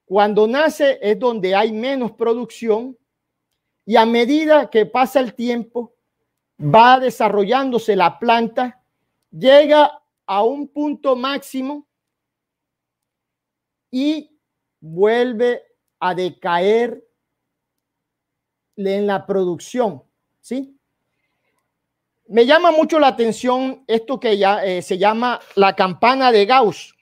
Cuando 0.06 0.48
nace 0.48 0.98
es 1.02 1.20
donde 1.20 1.54
hay 1.54 1.72
menos 1.72 2.14
producción 2.14 2.98
y 3.86 3.96
a 3.96 4.06
medida 4.06 4.70
que 4.70 4.86
pasa 4.86 5.20
el 5.20 5.34
tiempo 5.36 5.94
va 6.60 7.00
desarrollándose 7.00 7.96
la 7.96 8.18
planta, 8.18 8.82
llega 9.30 10.02
a 10.26 10.44
un 10.44 10.68
punto 10.68 11.16
máximo 11.16 11.88
y 13.92 14.36
vuelve 14.80 15.64
a 16.00 16.16
decaer 16.16 17.04
en 18.76 19.08
la 19.08 19.26
producción, 19.26 20.04
¿sí? 20.42 20.77
Me 22.30 22.46
llama 22.46 22.72
mucho 22.72 23.00
la 23.00 23.08
atención 23.08 23.84
esto 23.88 24.20
que 24.20 24.38
ya 24.38 24.64
eh, 24.66 24.82
se 24.82 24.98
llama 24.98 25.40
la 25.56 25.76
campana 25.76 26.32
de 26.32 26.46
Gauss, 26.46 26.94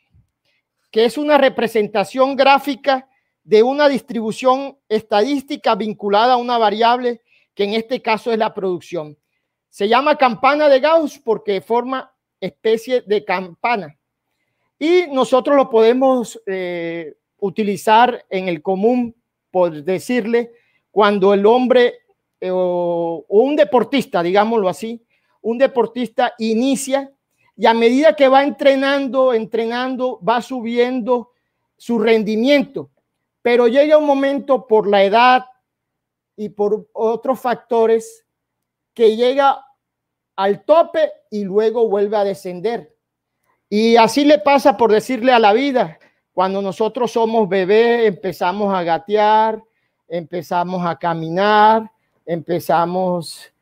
que 0.92 1.06
es 1.06 1.18
una 1.18 1.38
representación 1.38 2.36
gráfica 2.36 3.10
de 3.44 3.64
una 3.64 3.90
distribución 3.90 4.78
estadística 4.88 5.74
vinculada 5.74 6.34
a 6.34 6.38
una 6.38 6.58
variable 6.60 7.22
que 7.56 7.64
en 7.64 7.74
este 7.74 8.02
caso 8.02 8.32
es 8.32 8.38
la 8.38 8.54
producción. 8.54 9.18
Se 9.70 9.88
llama 9.88 10.16
campana 10.16 10.70
de 10.70 10.80
Gauss 10.80 11.18
porque 11.18 11.62
forma 11.62 12.14
especie 12.40 13.02
de 13.02 13.26
campana. 13.26 13.98
Y 14.78 15.08
nosotros 15.12 15.56
lo 15.56 15.70
podemos 15.70 16.40
eh, 16.46 17.16
utilizar 17.40 18.26
en 18.30 18.48
el 18.48 18.62
común, 18.62 19.16
por 19.50 19.84
decirle, 19.84 20.52
cuando 20.92 21.34
el 21.34 21.46
hombre 21.46 21.96
eh, 22.40 22.50
o, 22.52 23.26
un 23.28 23.56
deportista, 23.56 24.22
digámoslo 24.22 24.70
así, 24.70 25.02
un 25.46 25.60
deportista 25.60 26.34
inicia 26.40 27.12
y 27.56 27.68
a 27.68 27.74
medida 27.76 28.16
que 28.16 28.28
va 28.28 28.44
entrenando, 28.44 29.32
entrenando, 29.32 30.20
va 30.28 30.42
subiendo 30.42 31.34
su 31.78 32.00
rendimiento. 32.00 32.90
Pero 33.44 33.68
llega 33.68 34.00
un 34.00 34.08
momento 34.08 34.66
por 34.66 34.88
la 34.88 35.04
edad 35.04 35.46
y 36.36 36.50
por 36.50 36.88
otros 36.94 37.40
factores 37.40 38.26
que 38.96 39.16
llega 39.16 39.64
al 40.36 40.66
tope 40.66 41.12
y 41.30 41.44
luego 41.44 41.88
vuelve 41.88 42.18
a 42.18 42.24
descender. 42.24 42.96
Y 43.70 43.98
así 43.98 44.26
le 44.26 44.40
pasa 44.40 44.76
por 44.76 44.92
decirle 44.92 45.32
a 45.32 45.38
la 45.38 45.54
vida. 45.54 46.00
Cuando 46.34 46.60
nosotros 46.60 47.12
somos 47.12 47.48
bebés, 47.48 48.08
empezamos 48.08 48.74
a 48.74 48.82
gatear, 48.82 49.62
empezamos 50.08 50.84
a 50.84 50.98
caminar, 50.98 51.92
empezamos 52.26 53.54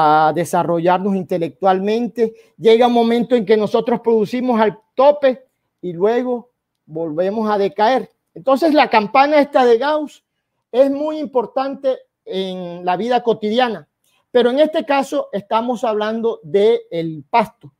a 0.00 0.32
desarrollarnos 0.32 1.16
intelectualmente. 1.16 2.32
Llega 2.56 2.86
un 2.86 2.92
momento 2.92 3.34
en 3.34 3.44
que 3.44 3.56
nosotros 3.56 3.98
producimos 4.00 4.60
al 4.60 4.78
tope 4.94 5.44
y 5.82 5.92
luego 5.92 6.50
volvemos 6.86 7.50
a 7.50 7.58
decaer. 7.58 8.08
Entonces 8.32 8.74
la 8.74 8.90
campana 8.90 9.40
esta 9.40 9.64
de 9.64 9.76
Gauss 9.76 10.22
es 10.70 10.88
muy 10.88 11.18
importante 11.18 11.98
en 12.24 12.84
la 12.84 12.96
vida 12.96 13.24
cotidiana, 13.24 13.88
pero 14.30 14.50
en 14.50 14.60
este 14.60 14.84
caso 14.84 15.30
estamos 15.32 15.82
hablando 15.82 16.38
del 16.44 16.78
el 16.92 17.24
pasto. 17.28 17.72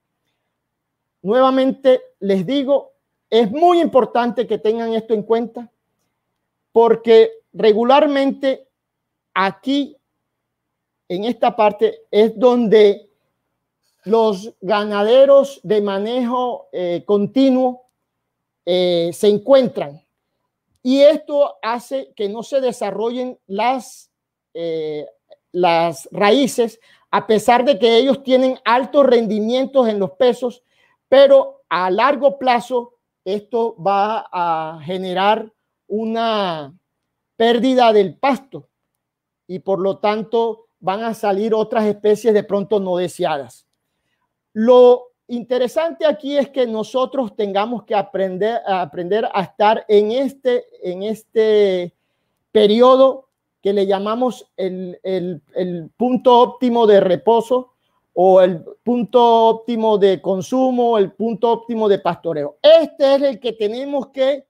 Nuevamente 1.22 2.02
les 2.18 2.44
digo, 2.44 2.94
es 3.30 3.48
muy 3.48 3.80
importante 3.80 4.48
que 4.48 4.58
tengan 4.58 4.92
esto 4.92 5.14
en 5.14 5.22
cuenta 5.22 5.70
porque 6.72 7.30
regularmente 7.52 8.66
aquí 9.34 9.98
en 11.09 11.25
esta 11.25 11.57
parte 11.57 12.03
es 12.11 12.38
donde 12.38 13.09
los 14.05 14.55
ganaderos 14.61 15.61
de 15.62 15.81
manejo 15.81 16.69
eh, 16.73 17.03
continuo 17.07 17.87
eh, 18.65 19.11
se 19.12 19.29
encuentran. 19.29 20.03
Y 20.83 21.00
esto 21.00 21.57
hace 21.62 22.12
que 22.15 22.29
no 22.29 22.43
se 22.43 22.61
desarrollen 22.61 23.38
las, 23.47 24.11
eh, 24.55 25.07
las 25.53 26.09
raíces, 26.12 26.81
a 27.11 27.27
pesar 27.27 27.65
de 27.65 27.79
que 27.79 27.97
ellos 27.97 28.23
tienen 28.23 28.59
altos 28.65 29.07
rendimientos 29.07 29.88
en 29.88 29.99
los 29.99 30.12
pesos, 30.12 30.62
pero 31.09 31.62
a 31.68 31.90
largo 31.90 32.38
plazo 32.38 32.94
esto 33.25 33.77
va 33.83 34.27
a 34.33 34.81
generar 34.83 35.53
una 35.87 36.75
pérdida 37.37 37.92
del 37.92 38.16
pasto 38.16 38.68
y 39.47 39.59
por 39.59 39.81
lo 39.81 39.99
tanto 39.99 40.67
van 40.81 41.03
a 41.03 41.14
salir 41.14 41.55
otras 41.55 41.85
especies 41.87 42.35
de 42.35 42.45
pronto 42.45 42.81
no 42.81 42.97
deseadas. 42.97 43.67
Lo 44.53 45.12
interesante 45.27 46.07
aquí 46.07 46.37
es 46.37 46.49
que 46.49 46.67
nosotros 46.67 47.37
tengamos 47.37 47.85
que 47.85 47.95
aprender 47.95 48.61
a, 48.67 48.83
aprender 48.83 49.29
a 49.33 49.43
estar 49.43 49.85
en 49.88 50.12
este, 50.12 50.64
en 50.83 51.03
este 51.03 51.95
periodo 52.53 53.29
que 53.62 53.73
le 53.73 53.87
llamamos 53.87 54.51
el, 54.57 54.99
el 55.03 55.91
punto 55.97 56.41
óptimo 56.41 56.87
de 56.87 57.01
reposo 57.01 57.73
o 58.14 58.41
el 58.41 58.64
punto 58.83 59.49
óptimo 59.49 59.99
de 59.99 60.21
consumo, 60.21 60.99
el 60.99 61.12
punto 61.12 61.53
óptimo 61.53 61.88
de 61.88 61.99
pastoreo. 61.99 62.57
Este 62.62 63.14
es 63.14 63.23
el 63.23 63.41
que 63.41 63.53
tenemos 63.53 64.09
que 64.09 64.47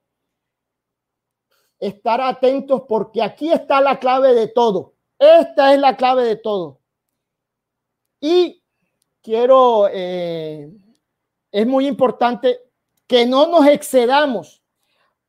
estar 1.79 2.21
atentos 2.21 2.83
porque 2.89 3.23
aquí 3.23 3.53
está 3.53 3.81
la 3.81 3.99
clave 3.99 4.35
de 4.35 4.49
todo. 4.49 4.95
Esta 5.19 5.75
es 5.75 5.81
la 5.81 5.97
clave 5.97 6.25
de 6.25 6.37
todo. 6.37 6.81
Y 8.21 8.63
quiero, 9.23 9.89
eh, 9.93 10.71
es 11.51 11.67
muy 11.67 11.87
importante 11.87 12.61
que 13.07 13.27
no 13.27 13.47
nos 13.47 13.67
excedamos, 13.67 14.63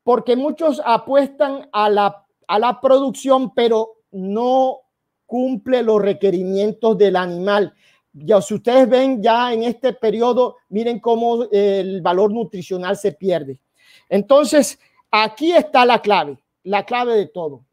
porque 0.04 0.36
muchos 0.36 0.82
apuestan 0.86 1.69
a 1.71 1.89
la, 1.89 2.25
a 2.47 2.60
la 2.60 2.80
producción, 2.82 3.54
pero 3.54 3.97
no 4.12 4.82
cumple 5.25 5.84
los 5.84 6.02
requerimientos 6.02 6.97
del 6.97 7.15
animal. 7.15 7.73
Ya 8.12 8.41
si 8.41 8.56
ustedes 8.56 8.89
ven 8.89 9.21
ya 9.21 9.54
en 9.54 9.63
este 9.63 9.93
periodo, 9.93 10.58
miren 10.69 10.99
cómo 10.99 11.43
el 11.52 12.02
valor 12.02 12.32
nutricional 12.32 12.97
se 12.97 13.12
pierde. 13.12 13.62
Entonces, 14.10 14.80
aquí 15.12 15.52
está 15.52 15.86
la 15.86 16.02
clave, 16.02 16.39
la 16.63 16.84
clave 16.86 17.15
de 17.15 17.28
todo. 17.28 17.65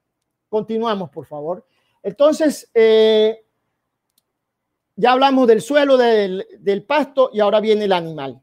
Continuamos, 0.48 1.11
por 1.11 1.26
favor. 1.26 1.66
Entonces, 2.07 2.71
eh, 2.73 3.45
ya 4.95 5.11
hablamos 5.11 5.49
del 5.49 5.61
suelo, 5.61 5.97
del, 5.97 6.85
pasto 6.87 7.31
y 7.33 7.40
ahora 7.40 7.59
viene 7.59 7.87
el 7.87 7.92
animal. 7.92 8.40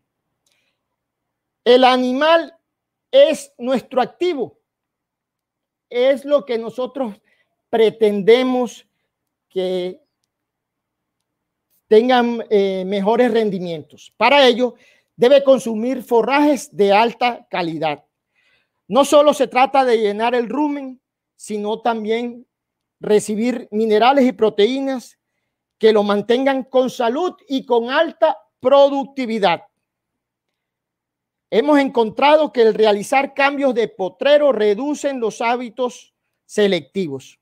El 1.64 1.86
animal 1.86 2.58
es 3.10 3.54
nuestro 3.58 4.02
activo. 4.02 4.60
Es 5.90 6.26
lo 6.26 6.44
que 6.44 6.58
nosotros 6.58 7.16
pretendemos 7.70 8.86
que 9.48 10.02
tengan 11.88 12.44
eh, 12.50 12.84
mejores 12.86 13.32
rendimientos. 13.32 14.14
Para 14.18 14.46
ello, 14.46 14.76
debe 15.16 15.42
consumir 15.42 16.04
forrajes 16.04 16.76
de 16.76 16.92
alta 16.92 17.48
calidad. 17.50 18.04
No 18.90 19.06
solo 19.06 19.34
se 19.34 19.48
trata 19.48 19.86
de 19.86 20.00
llenar 20.00 20.36
el 20.36 20.50
rumen, 20.50 21.00
sino 21.38 21.80
también 21.80 22.46
recibir 23.04 23.68
minerales 23.70 24.26
y 24.26 24.32
proteínas 24.32 25.20
que 25.78 25.92
lo 25.92 26.04
mantengan 26.04 26.64
con 26.64 26.90
salud 26.90 27.34
y 27.50 27.66
con 27.66 27.92
alta 27.92 28.38
productividad. 28.62 29.64
Hemos 31.52 31.80
encontrado 31.80 32.54
que 32.54 32.62
el 32.62 32.74
realizar 32.74 33.34
cambios 33.34 33.76
de 33.76 33.90
potrero 33.90 34.54
reducen 34.54 35.20
los 35.20 35.42
hábitos 35.42 36.16
selectivos. 36.46 37.38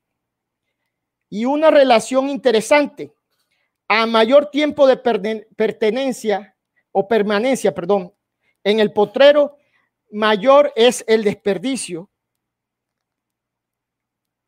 Y 1.30 1.44
una 1.44 1.70
relación 1.70 2.28
interesante, 2.28 3.14
a 3.86 4.04
mayor 4.06 4.50
tiempo 4.50 4.86
de 4.86 4.96
pertenencia 4.96 6.56
o 6.90 7.06
permanencia, 7.06 7.72
perdón, 7.72 8.12
en 8.64 8.80
el 8.80 8.92
potrero, 8.92 9.56
mayor 10.10 10.72
es 10.74 11.04
el 11.06 11.22
desperdicio 11.22 12.10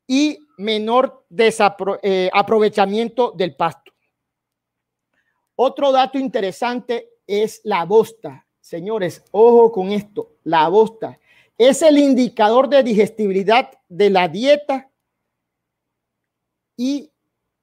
y 0.07 0.44
menor 0.57 1.25
eh, 1.37 2.31
aprovechamiento 2.33 3.33
del 3.33 3.55
pasto. 3.55 3.93
Otro 5.57 5.93
dato 5.93 6.19
interesante 6.19 7.11
es 7.27 7.61
la 7.65 7.85
bosta. 7.85 8.47
Señores, 8.61 9.23
ojo 9.31 9.71
con 9.71 9.93
esto. 9.93 10.33
La 10.45 10.69
bosta 10.69 11.19
es 11.57 11.83
el 11.83 11.99
indicador 11.99 12.69
de 12.69 12.83
digestibilidad 12.83 13.71
de 13.89 14.11
la 14.11 14.29
dieta 14.29 14.91
y 16.77 17.11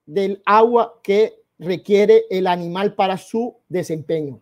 del 0.06 0.42
agua 0.46 1.00
que 1.04 1.44
requiere 1.60 2.26
el 2.30 2.48
animal 2.48 2.96
para 2.96 3.18
su 3.18 3.56
desempeño. 3.68 4.42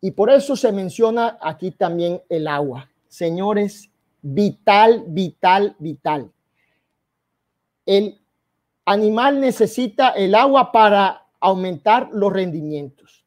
Y 0.00 0.10
por 0.10 0.30
eso 0.30 0.56
se 0.56 0.72
menciona 0.72 1.38
aquí 1.40 1.70
también 1.70 2.20
el 2.28 2.48
agua. 2.48 2.90
Señores, 3.06 3.88
vital, 4.20 5.04
vital, 5.06 5.76
vital 5.78 6.32
el 7.86 8.20
animal 8.84 9.40
necesita 9.40 10.10
el 10.10 10.34
agua 10.34 10.72
para 10.72 11.28
aumentar 11.40 12.08
los 12.12 12.32
rendimientos. 12.32 13.24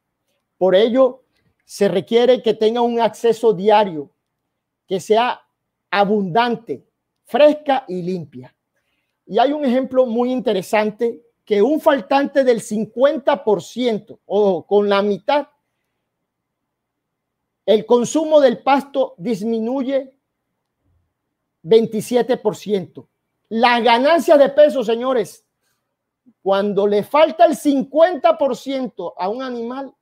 Por 0.58 0.76
ello, 0.76 1.24
se 1.66 1.88
requiere 1.88 2.42
que 2.42 2.54
tenga 2.54 2.82
un 2.82 3.00
acceso 3.00 3.54
diario, 3.54 4.12
que 4.88 5.00
sea 5.00 5.42
abundante, 5.90 6.88
fresca 7.24 7.86
y 7.88 8.02
limpia. 8.02 8.56
Y 9.26 9.40
hay 9.40 9.52
un 9.52 9.66
ejemplo 9.66 10.06
muy 10.06 10.32
interesante 10.32 11.24
que 11.44 11.62
un 11.62 11.80
faltante 11.80 12.44
del 12.44 12.62
50% 12.62 14.20
o 14.26 14.66
con 14.66 14.90
la 14.90 15.02
mitad, 15.02 15.48
el 17.66 17.86
consumo 17.86 18.40
del 18.40 18.62
pasto 18.62 19.16
disminuye 19.18 20.16
27%. 21.64 23.08
La 23.50 23.80
ganancia 23.80 24.38
de 24.38 24.50
peso, 24.50 24.84
señores, 24.84 25.44
cuando 26.42 26.88
le 26.88 27.04
falta 27.04 27.46
el 27.46 27.56
50% 27.56 29.14
a 29.18 29.30
un 29.30 29.42
animal, 29.42 29.94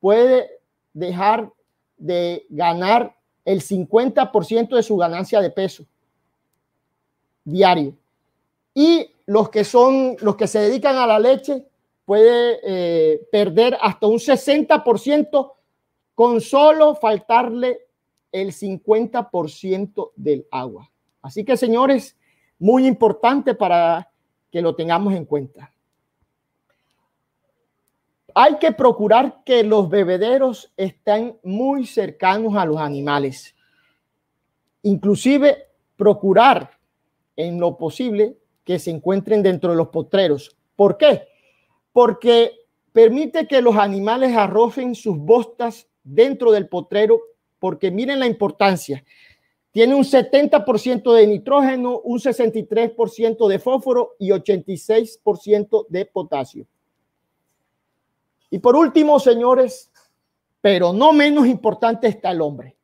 puede 0.00 0.60
dejar 0.92 1.52
de 1.96 2.46
ganar 2.48 3.16
el 3.44 3.62
50% 3.62 4.76
de 4.76 4.82
su 4.82 4.96
ganancia 4.96 5.40
de 5.40 5.50
peso 5.50 5.86
diario. 7.46 7.96
Y 8.74 9.10
los 9.24 9.48
que 9.48 9.64
son, 9.64 10.16
los 10.20 10.36
que 10.36 10.46
se 10.46 10.58
dedican 10.58 10.96
a 10.96 11.06
la 11.06 11.18
leche, 11.18 11.64
puede 12.04 12.60
eh, 12.62 13.26
perder 13.32 13.78
hasta 13.80 14.06
un 14.06 14.18
60% 14.18 15.52
con 16.14 16.40
solo 16.40 16.94
faltarle 16.94 17.80
el 18.30 18.52
50% 18.52 20.12
del 20.16 20.46
agua. 20.50 20.90
Así 21.22 21.44
que, 21.44 21.56
señores, 21.56 22.16
muy 22.58 22.86
importante 22.86 23.54
para 23.54 24.10
que 24.50 24.62
lo 24.62 24.74
tengamos 24.74 25.14
en 25.14 25.24
cuenta. 25.24 25.72
Hay 28.34 28.58
que 28.58 28.72
procurar 28.72 29.42
que 29.44 29.62
los 29.62 29.88
bebederos 29.88 30.72
estén 30.76 31.38
muy 31.42 31.86
cercanos 31.86 32.54
a 32.56 32.66
los 32.66 32.78
animales. 32.78 33.54
Inclusive 34.82 35.68
procurar 35.96 36.70
en 37.34 37.58
lo 37.58 37.76
posible 37.76 38.36
que 38.64 38.78
se 38.78 38.90
encuentren 38.90 39.42
dentro 39.42 39.70
de 39.70 39.76
los 39.76 39.88
potreros. 39.88 40.56
¿Por 40.74 40.98
qué? 40.98 41.28
Porque 41.92 42.52
permite 42.92 43.46
que 43.46 43.62
los 43.62 43.76
animales 43.76 44.36
arrojen 44.36 44.94
sus 44.94 45.16
bostas 45.16 45.88
dentro 46.02 46.52
del 46.52 46.68
potrero, 46.68 47.20
porque 47.58 47.90
miren 47.90 48.20
la 48.20 48.26
importancia. 48.26 49.04
Tiene 49.76 49.94
un 49.94 50.04
70% 50.04 51.12
de 51.12 51.26
nitrógeno, 51.26 51.98
un 51.98 52.18
63% 52.18 53.46
de 53.46 53.58
fósforo 53.58 54.14
y 54.18 54.30
86% 54.30 55.86
de 55.90 56.06
potasio. 56.06 56.66
Y 58.48 58.58
por 58.58 58.74
último, 58.74 59.20
señores, 59.20 59.92
pero 60.62 60.94
no 60.94 61.12
menos 61.12 61.46
importante 61.46 62.08
está 62.08 62.30
el 62.30 62.40
hombre. 62.40 62.74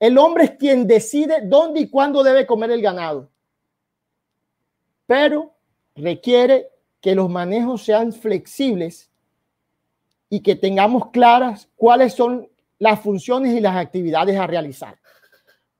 El 0.00 0.16
hombre 0.16 0.44
es 0.44 0.50
quien 0.52 0.86
decide 0.86 1.42
dónde 1.44 1.80
y 1.80 1.90
cuándo 1.90 2.22
debe 2.22 2.46
comer 2.46 2.70
el 2.70 2.80
ganado. 2.80 3.28
Pero 5.04 5.52
requiere 5.96 6.70
que 7.02 7.14
los 7.14 7.28
manejos 7.28 7.84
sean 7.84 8.10
flexibles 8.10 9.10
y 10.30 10.40
que 10.40 10.56
tengamos 10.56 11.10
claras 11.10 11.68
cuáles 11.76 12.14
son 12.14 12.48
las 12.78 13.00
funciones 13.00 13.54
y 13.54 13.60
las 13.60 13.76
actividades 13.76 14.38
a 14.38 14.46
realizar. 14.46 14.98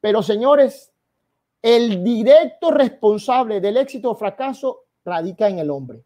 Pero 0.00 0.22
señores, 0.22 0.92
el 1.62 2.04
directo 2.04 2.70
responsable 2.70 3.60
del 3.60 3.76
éxito 3.76 4.10
o 4.10 4.14
fracaso 4.14 4.84
radica 5.04 5.48
en 5.48 5.58
el 5.58 5.70
hombre. 5.70 6.04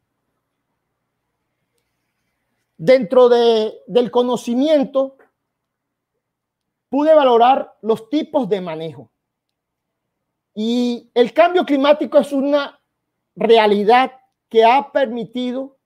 Dentro 2.76 3.28
de, 3.28 3.80
del 3.86 4.10
conocimiento, 4.10 5.16
pude 6.88 7.14
valorar 7.14 7.76
los 7.82 8.08
tipos 8.10 8.48
de 8.48 8.60
manejo. 8.60 9.10
Y 10.54 11.10
el 11.14 11.32
cambio 11.32 11.64
climático 11.64 12.18
es 12.18 12.32
una 12.32 12.78
realidad 13.34 14.12
que 14.48 14.64
ha 14.64 14.92
permitido 14.92 15.78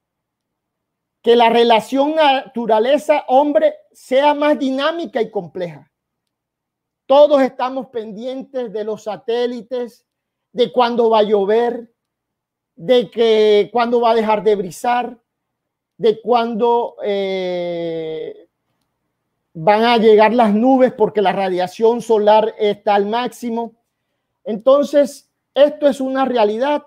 que 1.22 1.36
la 1.36 1.48
relación 1.48 2.14
naturaleza-hombre 2.14 3.74
sea 3.92 4.34
más 4.34 4.58
dinámica 4.58 5.20
y 5.20 5.30
compleja. 5.30 5.90
Todos 7.06 7.40
estamos 7.42 7.86
pendientes 7.88 8.72
de 8.72 8.84
los 8.84 9.04
satélites, 9.04 10.04
de 10.52 10.72
cuándo 10.72 11.08
va 11.10 11.20
a 11.20 11.22
llover, 11.22 11.92
de 12.74 13.10
que 13.10 13.70
cuándo 13.72 14.00
va 14.00 14.10
a 14.10 14.14
dejar 14.14 14.42
de 14.42 14.56
brisar, 14.56 15.18
de 15.98 16.20
cuándo 16.20 16.96
eh, 17.02 18.48
van 19.54 19.84
a 19.84 19.96
llegar 19.98 20.34
las 20.34 20.52
nubes 20.52 20.92
porque 20.92 21.22
la 21.22 21.32
radiación 21.32 22.02
solar 22.02 22.54
está 22.58 22.94
al 22.96 23.06
máximo. 23.06 23.74
Entonces, 24.44 25.30
esto 25.54 25.86
es 25.86 26.00
una 26.00 26.24
realidad 26.24 26.84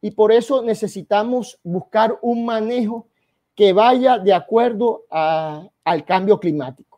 y 0.00 0.10
por 0.12 0.32
eso 0.32 0.62
necesitamos 0.62 1.58
buscar 1.62 2.18
un 2.22 2.44
manejo 2.44 3.08
que 3.54 3.72
vaya 3.72 4.18
de 4.18 4.32
acuerdo 4.32 5.04
al 5.10 6.04
cambio 6.04 6.38
climático. 6.38 6.91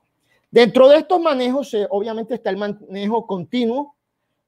Dentro 0.54 0.86
de 0.88 0.98
estos 0.98 1.20
manejos, 1.20 1.74
eh, 1.74 1.84
obviamente 1.90 2.34
está 2.34 2.48
el 2.48 2.56
manejo 2.56 3.26
continuo, 3.26 3.96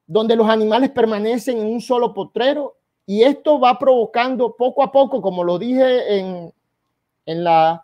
donde 0.07 0.37
los 0.37 0.49
animales 0.49 0.91
permanecen 0.91 1.59
en 1.59 1.67
un 1.67 1.81
solo 1.81 2.15
potrero 2.15 2.77
y 3.07 3.25
esto 3.25 3.59
va 3.59 3.77
provocando 3.77 4.55
poco 4.55 4.85
a 4.85 4.93
poco, 4.93 5.21
como 5.21 5.43
lo 5.43 5.59
dije 5.59 6.17
en, 6.17 6.55
en 7.27 7.43
la 7.43 7.83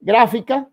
gráfica, 0.00 0.68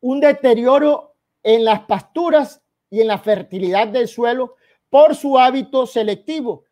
un 0.00 0.20
deterioro 0.20 1.14
en 1.42 1.64
las 1.64 1.80
pasturas 1.80 2.62
y 2.90 3.00
en 3.00 3.08
la 3.08 3.18
fertilidad 3.18 3.88
del 3.88 4.06
suelo 4.06 4.54
por 4.90 5.16
su 5.16 5.36
hábito 5.36 5.84
selectivo. 5.84 6.62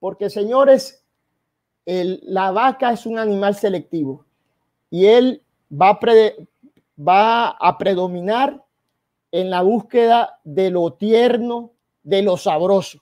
Porque, 0.00 0.28
señores, 0.28 1.04
la 1.84 2.50
vaca 2.50 2.90
es 2.90 3.06
un 3.06 3.20
animal 3.20 3.54
selectivo 3.54 4.24
y 4.90 5.06
él 5.06 5.44
va 5.70 5.96
va 6.96 7.50
a 7.50 7.78
predominar 7.78 8.63
en 9.34 9.50
la 9.50 9.62
búsqueda 9.62 10.38
de 10.44 10.70
lo 10.70 10.92
tierno, 10.92 11.72
de 12.04 12.22
lo 12.22 12.36
sabroso. 12.36 13.00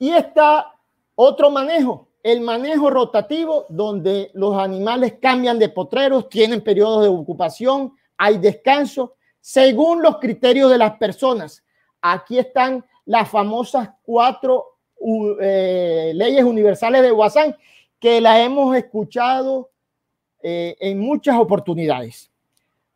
Y 0.00 0.10
está 0.10 0.74
otro 1.14 1.48
manejo, 1.48 2.08
el 2.24 2.40
manejo 2.40 2.90
rotativo, 2.90 3.66
donde 3.68 4.32
los 4.34 4.56
animales 4.58 5.14
cambian 5.22 5.60
de 5.60 5.68
potreros, 5.68 6.28
tienen 6.28 6.60
periodos 6.60 7.04
de 7.04 7.08
ocupación, 7.08 7.94
hay 8.16 8.38
descanso, 8.38 9.14
según 9.40 10.02
los 10.02 10.18
criterios 10.18 10.72
de 10.72 10.78
las 10.78 10.96
personas. 10.96 11.62
Aquí 12.00 12.36
están 12.36 12.84
las 13.04 13.30
famosas 13.30 13.90
cuatro 14.02 14.78
eh, 15.40 16.10
leyes 16.16 16.42
universales 16.42 17.02
de 17.02 17.12
Guasán, 17.12 17.56
que 18.00 18.20
la 18.20 18.42
hemos 18.42 18.76
escuchado 18.76 19.70
eh, 20.42 20.76
en 20.80 20.98
muchas 20.98 21.38
oportunidades. 21.38 22.29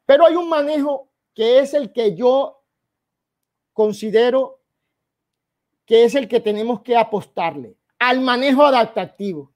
Pero 0.06 0.26
hay 0.26 0.34
un 0.36 0.48
manejo 0.48 1.08
que 1.34 1.58
es 1.58 1.74
el 1.74 1.92
que 1.92 2.14
yo 2.14 2.62
considero 3.72 4.60
que 5.86 6.04
es 6.04 6.14
el 6.14 6.28
que 6.28 6.40
tenemos 6.40 6.80
que 6.80 6.96
apostarle 6.96 7.76
al 7.98 8.20
manejo 8.20 8.64
adaptativo. 8.64 9.52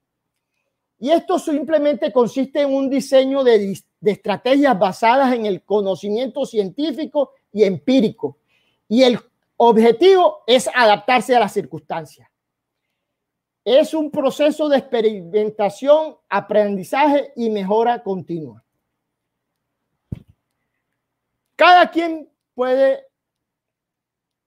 Y 0.98 1.10
esto 1.10 1.38
simplemente 1.38 2.12
consiste 2.12 2.62
en 2.62 2.74
un 2.74 2.90
diseño 2.90 3.44
de, 3.44 3.78
de, 4.00 4.10
estrategias 4.10 4.78
basadas 4.78 5.32
en 5.32 5.46
el 5.46 5.62
conocimiento 5.62 6.44
científico 6.44 7.32
y 7.52 7.62
empírico. 7.62 8.38
Y 8.88 9.04
el 9.04 9.18
objetivo 9.56 10.42
es 10.46 10.68
adaptarse 10.74 11.36
a 11.36 11.40
las 11.40 11.52
circunstancias. 11.52 12.28
Es 13.64 13.94
un 13.94 14.10
proceso 14.10 14.68
de 14.68 14.78
experimentación, 14.78 16.16
aprendizaje 16.28 17.32
y 17.36 17.50
mejora 17.50 18.02
continua. 18.02 18.64
Cada 21.58 21.90
quien 21.90 22.30
puede 22.54 23.04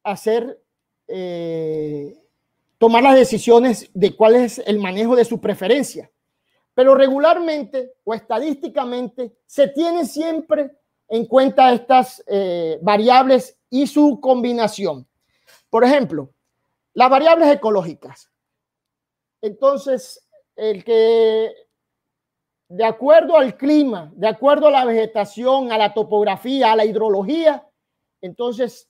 hacer 0.02 0.64
eh, 1.10 2.18
tomar 2.78 3.04
las 3.04 3.16
decisiones 3.16 3.92
de 3.94 4.16
cuál 4.16 4.36
es 4.36 4.60
el 4.60 4.80
manejo 4.80 5.18
de 5.18 5.26
su 5.26 5.42
preferencia. 5.42 6.10
Pero 6.74 6.96
regularmente 6.96 7.96
o 8.06 8.14
estadísticamente 8.14 9.36
se 9.46 9.68
tienen 9.68 10.08
siempre 10.08 10.72
en 11.10 11.26
cuenta 11.26 11.74
estas 11.74 12.24
eh, 12.28 12.80
variables 12.82 13.60
y 13.70 13.88
su 13.88 14.22
combinación. 14.22 15.06
Por 15.70 15.84
ejemplo, 15.84 16.34
las 16.94 17.10
variables 17.10 17.50
ecológicas. 17.50 18.32
Entonces, 19.42 20.26
el 20.56 20.86
que 20.86 21.52
de 22.72 22.86
acuerdo 22.86 23.36
al 23.36 23.58
clima, 23.58 24.14
de 24.16 24.30
acuerdo 24.30 24.68
a 24.68 24.72
la 24.72 24.86
vegetación, 24.86 25.74
a 25.74 25.78
la 25.78 25.94
topografía, 25.94 26.72
a 26.72 26.76
la 26.78 26.86
hidrología, 26.86 27.68
entonces 28.22 28.88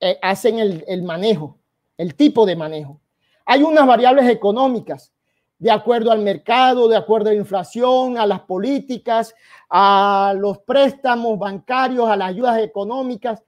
eh, 0.00 0.18
hacen 0.20 0.58
el, 0.58 1.02
manejo 1.02 1.58
el 1.96 2.14
tipo 2.14 2.44
de 2.44 2.54
manejo. 2.54 3.00
Hay 3.46 3.62
unas 3.62 3.86
variables 3.86 4.28
económicas 4.28 5.14
de 5.58 5.70
acuerdo 5.70 6.12
al 6.12 6.18
mercado, 6.18 6.88
de 6.88 6.96
acuerdo 6.96 7.30
a 7.30 7.32
la 7.32 7.38
inflación, 7.38 8.18
a 8.18 8.26
las 8.26 8.40
políticas, 8.40 9.34
a 9.70 10.34
los 10.36 10.58
préstamos 10.58 11.38
bancarios, 11.38 12.06
a 12.06 12.16
las 12.16 12.28
ayudas 12.28 12.58
económicas. 12.58 13.42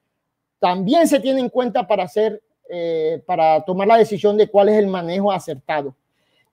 también 0.58 1.06
se 1.06 1.20
tiene 1.20 1.40
en 1.40 1.50
cuenta 1.50 1.86
para 1.86 2.04
hacer, 2.04 2.42
eh, 2.70 3.22
para 3.26 3.62
tomar 3.66 3.86
la 3.86 3.98
decisión 3.98 4.38
de 4.38 4.48
cuál 4.48 4.70
es 4.70 4.78
el 4.78 4.86
manejo 4.86 5.30
acertado. 5.30 5.94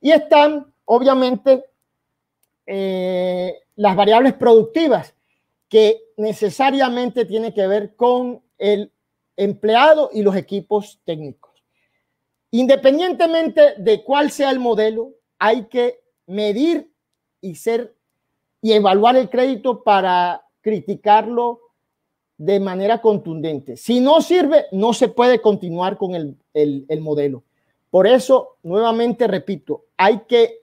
Y 0.02 0.12
están, 0.12 0.74
obviamente, 0.84 1.71
eh, 2.66 3.56
las 3.76 3.96
variables 3.96 4.34
productivas, 4.34 5.16
que 5.70 6.02
necesariamente 6.18 7.26
tiene 7.26 7.54
que 7.54 7.66
ver 7.66 7.96
con 7.96 8.42
el 8.58 8.92
empleado 9.38 10.10
y 10.14 10.22
los 10.22 10.36
equipos 10.36 11.00
técnicos. 11.06 11.52
Independientemente 12.52 13.76
de 13.78 14.04
cuál 14.04 14.32
sea 14.32 14.52
el 14.52 14.60
modelo, 14.60 15.12
hay 15.40 15.66
que 15.66 16.02
medir 16.28 16.92
y 17.40 17.56
ser 17.56 17.96
y 18.62 18.74
evaluar 18.74 19.16
el 19.16 19.30
crédito 19.30 19.82
para 19.82 20.46
criticarlo 20.62 21.62
de 22.38 22.60
manera 22.60 23.02
contundente. 23.02 23.78
Si 23.78 24.00
no 24.00 24.22
sirve, 24.22 24.66
no 24.72 24.94
se 24.94 25.08
puede 25.08 25.42
continuar 25.42 25.98
con 25.98 26.16
el, 26.16 26.38
el 26.54 27.02
modelo. 27.02 27.44
Por 27.90 28.08
eso, 28.08 28.58
nuevamente 28.64 29.28
repito, 29.28 29.86
hay 29.98 30.22
que 30.28 30.61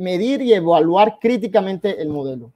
medir 0.00 0.40
y 0.40 0.54
evaluar 0.54 1.18
críticamente 1.20 2.00
el 2.00 2.08
modelo. 2.08 2.50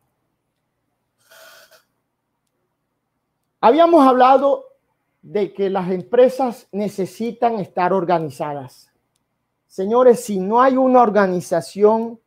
Habíamos 3.61 4.07
hablado 4.07 4.64
de 5.20 5.52
que 5.52 5.68
las 5.68 5.90
empresas 5.90 6.66
necesitan 6.72 7.61
estar 7.61 7.92
organizadas. 7.92 8.90
Señores, 9.66 10.24
si 10.24 10.38
no 10.38 10.62
hay 10.62 10.76
una 10.76 11.02
organización, 11.02 12.18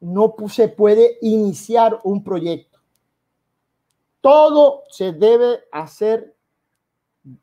no 0.00 0.34
se 0.48 0.68
puede 0.68 1.18
iniciar 1.20 2.00
un 2.04 2.24
proyecto. 2.24 2.78
Todo 4.22 4.84
se 4.88 5.12
debe 5.12 5.64
hacer 5.70 6.34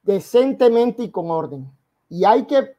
decentemente 0.01 1.03
y 1.03 1.12
con 1.12 1.30
orden. 1.30 1.71
Y 2.10 2.23
hay 2.23 2.45
que, 2.45 2.75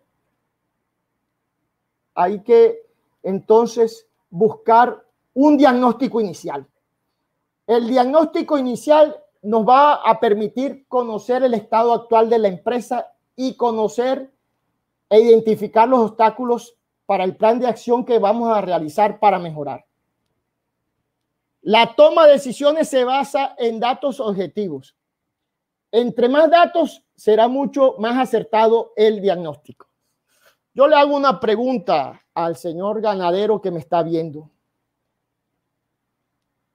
hay 2.14 2.40
que 2.42 2.87
entonces 3.22 4.06
buscar 4.30 5.04
un 5.34 5.56
diagnóstico 5.56 6.20
inicial. 6.20 6.66
El 7.66 7.88
diagnóstico 7.88 8.58
inicial 8.58 9.16
nos 9.42 9.66
va 9.66 9.94
a 9.94 10.18
permitir 10.18 10.86
conocer 10.88 11.42
el 11.42 11.54
estado 11.54 11.92
actual 11.92 12.28
de 12.28 12.38
la 12.38 12.48
empresa 12.48 13.12
y 13.36 13.54
conocer 13.54 14.32
e 15.10 15.20
identificar 15.20 15.88
los 15.88 16.10
obstáculos 16.10 16.76
para 17.06 17.24
el 17.24 17.36
plan 17.36 17.58
de 17.58 17.66
acción 17.66 18.04
que 18.04 18.18
vamos 18.18 18.54
a 18.54 18.60
realizar 18.60 19.18
para 19.18 19.38
mejorar. 19.38 19.84
La 21.62 21.94
toma 21.94 22.26
de 22.26 22.32
decisiones 22.32 22.88
se 22.88 23.04
basa 23.04 23.54
en 23.58 23.80
datos 23.80 24.20
objetivos. 24.20 24.96
Entre 25.90 26.28
más 26.28 26.50
datos, 26.50 27.04
será 27.14 27.48
mucho 27.48 27.96
más 27.98 28.18
acertado 28.18 28.92
el 28.96 29.20
diagnóstico. 29.20 29.87
Yo 30.78 30.86
le 30.86 30.94
hago 30.94 31.16
una 31.16 31.40
pregunta 31.40 32.24
al 32.32 32.54
señor 32.54 33.00
ganadero 33.00 33.60
que 33.60 33.72
me 33.72 33.80
está 33.80 34.00
viendo 34.04 34.48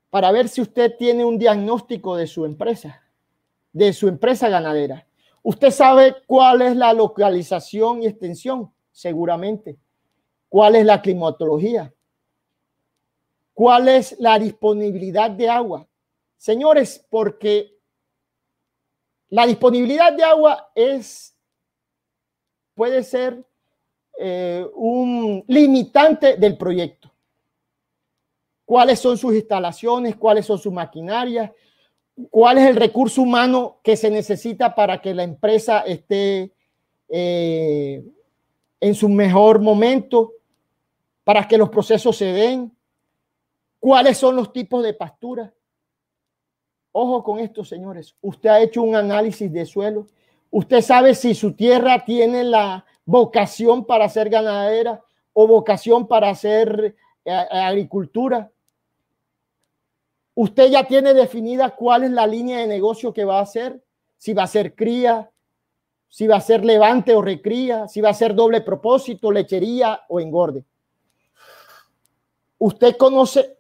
para 0.09 0.29
ver 0.29 0.49
si 0.49 0.59
usted 0.59 0.97
tiene 0.97 1.23
un 1.23 1.39
diagnóstico 1.39 2.17
de 2.17 2.27
su 2.27 2.43
empresa, 2.43 3.01
de 3.71 3.93
su 3.93 4.09
empresa 4.09 4.49
ganadera. 4.49 5.07
Usted 5.41 5.71
sabe 5.71 6.17
cuál 6.27 6.63
es 6.63 6.75
la 6.75 6.91
localización 6.91 8.03
y 8.03 8.07
extensión, 8.07 8.73
seguramente. 8.91 9.79
¿Cuál 10.49 10.75
es 10.75 10.85
la 10.85 11.01
climatología? 11.01 11.93
¿Cuál 13.53 13.87
es 13.87 14.19
la 14.19 14.37
disponibilidad 14.37 15.31
de 15.31 15.47
agua? 15.47 15.87
Señores, 16.35 17.07
porque 17.09 17.79
la 19.29 19.45
disponibilidad 19.45 20.11
de 20.11 20.25
agua 20.25 20.73
es, 20.75 21.37
puede 22.75 23.01
ser 23.03 23.47
eh, 24.17 24.65
un 24.75 25.43
limitante 25.47 26.37
del 26.37 26.57
proyecto. 26.57 27.11
¿Cuáles 28.65 28.99
son 28.99 29.17
sus 29.17 29.33
instalaciones? 29.33 30.15
¿Cuáles 30.15 30.45
son 30.45 30.57
sus 30.57 30.71
maquinarias? 30.71 31.51
cuál 32.29 32.57
es 32.57 32.69
el 32.69 32.75
recurso 32.75 33.21
humano 33.21 33.79
que 33.83 33.97
se 33.97 34.09
necesita 34.09 34.75
para 34.75 35.01
que 35.01 35.13
la 35.13 35.23
empresa 35.23 35.81
esté 35.81 36.53
eh, 37.09 38.03
en 38.79 38.95
su 38.95 39.09
mejor 39.09 39.59
momento, 39.59 40.33
para 41.23 41.47
que 41.47 41.57
los 41.57 41.69
procesos 41.69 42.17
se 42.17 42.25
den, 42.25 42.75
cuáles 43.79 44.17
son 44.17 44.35
los 44.35 44.51
tipos 44.53 44.83
de 44.83 44.93
pastura. 44.93 45.53
Ojo 46.91 47.23
con 47.23 47.39
esto, 47.39 47.65
señores. 47.65 48.15
Usted 48.21 48.49
ha 48.49 48.61
hecho 48.61 48.83
un 48.83 48.95
análisis 48.95 49.51
de 49.51 49.65
suelo. 49.65 50.07
Usted 50.51 50.81
sabe 50.81 51.15
si 51.15 51.33
su 51.33 51.53
tierra 51.53 52.05
tiene 52.05 52.43
la 52.43 52.85
vocación 53.05 53.85
para 53.85 54.09
ser 54.09 54.29
ganadera 54.29 55.03
o 55.33 55.47
vocación 55.47 56.07
para 56.07 56.29
hacer 56.29 56.95
eh, 57.25 57.31
agricultura. 57.31 58.51
Usted 60.35 60.69
ya 60.69 60.85
tiene 60.85 61.13
definida 61.13 61.75
cuál 61.75 62.03
es 62.03 62.11
la 62.11 62.25
línea 62.25 62.59
de 62.59 62.67
negocio 62.67 63.13
que 63.13 63.25
va 63.25 63.39
a 63.39 63.43
hacer, 63.43 63.83
si 64.17 64.33
va 64.33 64.43
a 64.43 64.47
ser 64.47 64.73
cría, 64.75 65.29
si 66.07 66.27
va 66.27 66.37
a 66.37 66.41
ser 66.41 66.63
levante 66.63 67.15
o 67.15 67.21
recría, 67.21 67.87
si 67.87 68.01
va 68.01 68.09
a 68.09 68.13
ser 68.13 68.35
doble 68.35 68.61
propósito, 68.61 69.31
lechería 69.31 70.01
o 70.07 70.19
engorde. 70.19 70.65
Usted 72.57 72.95
conoce 72.97 73.57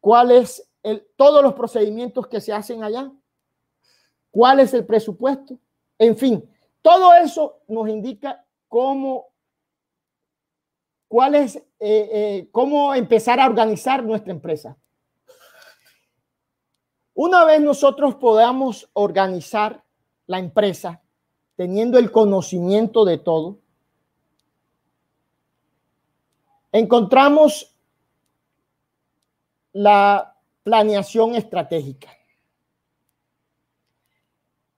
cuál 0.00 0.30
es 0.30 0.68
el, 0.82 1.06
todos 1.16 1.42
los 1.42 1.54
procedimientos 1.54 2.26
que 2.28 2.40
se 2.40 2.52
hacen 2.52 2.82
allá, 2.82 3.10
cuál 4.30 4.60
es 4.60 4.72
el 4.74 4.86
presupuesto, 4.86 5.58
en 5.98 6.16
fin, 6.16 6.48
todo 6.82 7.14
eso 7.14 7.60
nos 7.68 7.88
indica 7.88 8.43
cómo, 8.74 9.28
cuál 11.06 11.36
eh, 11.36 11.62
eh, 11.78 12.48
cómo 12.50 12.92
empezar 12.92 13.38
a 13.38 13.46
organizar 13.46 14.02
nuestra 14.02 14.32
empresa. 14.32 14.76
Una 17.14 17.44
vez 17.44 17.60
nosotros 17.60 18.16
podamos 18.16 18.90
organizar 18.94 19.84
la 20.26 20.40
empresa 20.40 21.00
teniendo 21.54 22.00
el 22.00 22.10
conocimiento 22.10 23.04
de 23.04 23.18
todo, 23.18 23.60
encontramos 26.72 27.76
la 29.72 30.36
planeación 30.64 31.36
estratégica. 31.36 32.10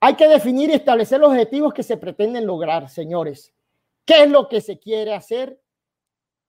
Hay 0.00 0.16
que 0.16 0.28
definir 0.28 0.68
y 0.68 0.74
establecer 0.74 1.18
los 1.18 1.30
objetivos 1.30 1.72
que 1.72 1.82
se 1.82 1.96
pretenden 1.96 2.46
lograr, 2.46 2.90
señores. 2.90 3.55
¿Qué 4.06 4.22
es 4.22 4.30
lo 4.30 4.48
que 4.48 4.60
se 4.60 4.78
quiere 4.78 5.12
hacer? 5.12 5.60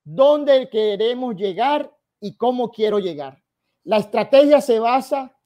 ¿Dónde 0.04 0.70
queremos 0.70 1.34
llegar? 1.34 1.92
¿Y 2.20 2.36
cómo 2.36 2.70
quiero 2.70 3.00
llegar? 3.00 3.42
La 3.82 3.98
estrategia 3.98 4.60
se 4.60 4.78
basa 4.78 5.36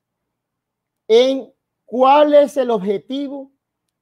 en 1.08 1.52
cuál 1.86 2.34
es 2.34 2.56
el 2.58 2.70
objetivo 2.70 3.50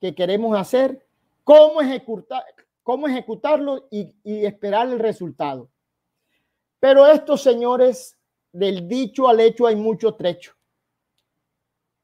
que 0.01 0.15
queremos 0.15 0.59
hacer, 0.59 1.07
cómo, 1.45 1.81
ejecutar, 1.81 2.43
cómo 2.83 3.07
ejecutarlo 3.07 3.87
y, 3.91 4.13
y 4.25 4.45
esperar 4.45 4.89
el 4.89 4.99
resultado. 4.99 5.71
Pero 6.81 7.07
estos 7.07 7.43
señores, 7.43 8.19
del 8.53 8.89
dicho 8.89 9.29
al 9.29 9.39
hecho 9.39 9.67
hay 9.67 9.77
mucho 9.77 10.15
trecho. 10.15 10.55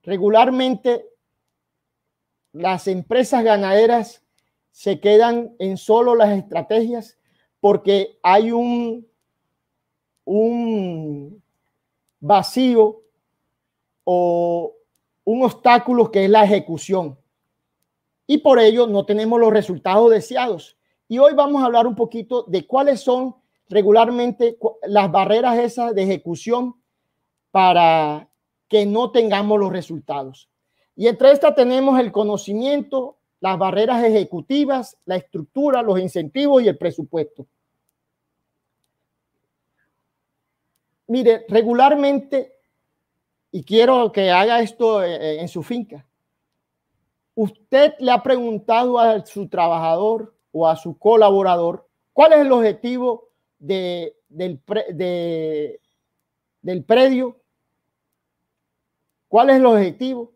Regularmente 0.02 1.08
las 2.52 2.86
empresas 2.86 3.42
ganaderas 3.42 4.25
se 4.76 5.00
quedan 5.00 5.56
en 5.58 5.78
solo 5.78 6.14
las 6.14 6.36
estrategias 6.36 7.16
porque 7.60 8.18
hay 8.22 8.52
un, 8.52 9.08
un 10.26 11.42
vacío 12.20 13.00
o 14.04 14.74
un 15.24 15.42
obstáculo 15.44 16.10
que 16.10 16.26
es 16.26 16.30
la 16.30 16.44
ejecución. 16.44 17.18
Y 18.26 18.36
por 18.36 18.58
ello 18.58 18.86
no 18.86 19.06
tenemos 19.06 19.40
los 19.40 19.50
resultados 19.50 20.10
deseados. 20.10 20.76
Y 21.08 21.16
hoy 21.20 21.32
vamos 21.32 21.62
a 21.62 21.64
hablar 21.64 21.86
un 21.86 21.96
poquito 21.96 22.42
de 22.42 22.66
cuáles 22.66 23.00
son 23.00 23.34
regularmente 23.70 24.58
las 24.82 25.10
barreras 25.10 25.58
esas 25.58 25.94
de 25.94 26.02
ejecución 26.02 26.74
para 27.50 28.28
que 28.68 28.84
no 28.84 29.10
tengamos 29.10 29.58
los 29.58 29.72
resultados. 29.72 30.50
Y 30.94 31.06
entre 31.06 31.32
estas 31.32 31.54
tenemos 31.54 31.98
el 31.98 32.12
conocimiento, 32.12 33.15
las 33.40 33.58
barreras 33.58 34.02
ejecutivas, 34.04 34.96
la 35.04 35.16
estructura, 35.16 35.82
los 35.82 36.00
incentivos 36.00 36.62
y 36.62 36.68
el 36.68 36.78
presupuesto. 36.78 37.46
Mire, 41.08 41.44
regularmente 41.48 42.56
y 43.52 43.62
quiero 43.62 44.10
que 44.12 44.30
haga 44.30 44.60
esto 44.60 45.02
eh, 45.02 45.14
eh, 45.14 45.40
en 45.40 45.48
su 45.48 45.62
finca. 45.62 46.06
Usted 47.34 47.94
le 48.00 48.10
ha 48.10 48.22
preguntado 48.22 48.98
a 48.98 49.24
su 49.24 49.48
trabajador 49.48 50.34
o 50.52 50.66
a 50.66 50.76
su 50.76 50.98
colaborador 50.98 51.86
cuál 52.12 52.32
es 52.32 52.40
el 52.40 52.52
objetivo 52.52 53.28
de, 53.58 54.16
del, 54.28 54.60
del 56.62 56.84
predio, 56.84 57.36
cuál 59.28 59.50
es 59.50 59.56
el 59.56 59.66
objetivo. 59.66 60.32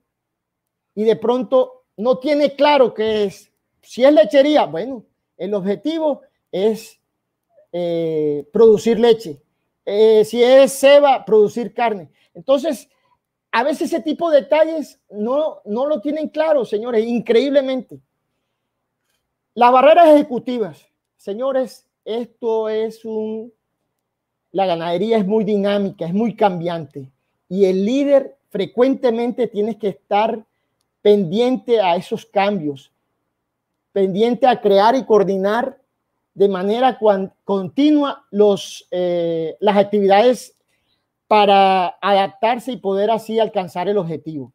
Y 0.94 1.04
de 1.04 1.16
pronto 1.16 1.79
no 2.00 2.18
tiene 2.18 2.54
claro 2.54 2.94
qué 2.94 3.24
es. 3.24 3.50
Si 3.82 4.04
es 4.04 4.12
lechería, 4.12 4.66
bueno, 4.66 5.04
el 5.36 5.54
objetivo 5.54 6.22
es 6.50 7.00
eh, 7.72 8.46
producir 8.52 8.98
leche. 8.98 9.40
Eh, 9.84 10.24
si 10.24 10.42
es 10.42 10.78
ceba, 10.78 11.24
producir 11.24 11.72
carne. 11.72 12.10
Entonces, 12.34 12.88
a 13.50 13.64
veces 13.64 13.92
ese 13.92 14.02
tipo 14.02 14.30
de 14.30 14.42
detalles 14.42 15.00
no, 15.10 15.60
no 15.64 15.86
lo 15.86 16.00
tienen 16.00 16.28
claro, 16.28 16.64
señores, 16.64 17.04
increíblemente. 17.06 18.00
Las 19.54 19.72
barreras 19.72 20.08
ejecutivas, 20.10 20.86
señores, 21.16 21.88
esto 22.04 22.68
es 22.68 23.04
un, 23.04 23.52
la 24.52 24.66
ganadería 24.66 25.18
es 25.18 25.26
muy 25.26 25.44
dinámica, 25.44 26.06
es 26.06 26.14
muy 26.14 26.36
cambiante 26.36 27.10
y 27.48 27.64
el 27.64 27.84
líder 27.84 28.36
frecuentemente 28.48 29.48
tiene 29.48 29.76
que 29.78 29.88
estar 29.88 30.46
pendiente 31.02 31.80
a 31.80 31.96
esos 31.96 32.26
cambios, 32.26 32.92
pendiente 33.92 34.46
a 34.46 34.60
crear 34.60 34.94
y 34.94 35.04
coordinar 35.04 35.80
de 36.34 36.48
manera 36.48 36.98
continua 37.44 38.26
eh, 38.90 39.56
las 39.60 39.76
actividades 39.76 40.56
para 41.26 41.98
adaptarse 42.00 42.72
y 42.72 42.76
poder 42.76 43.10
así 43.10 43.38
alcanzar 43.38 43.88
el 43.88 43.98
objetivo. 43.98 44.52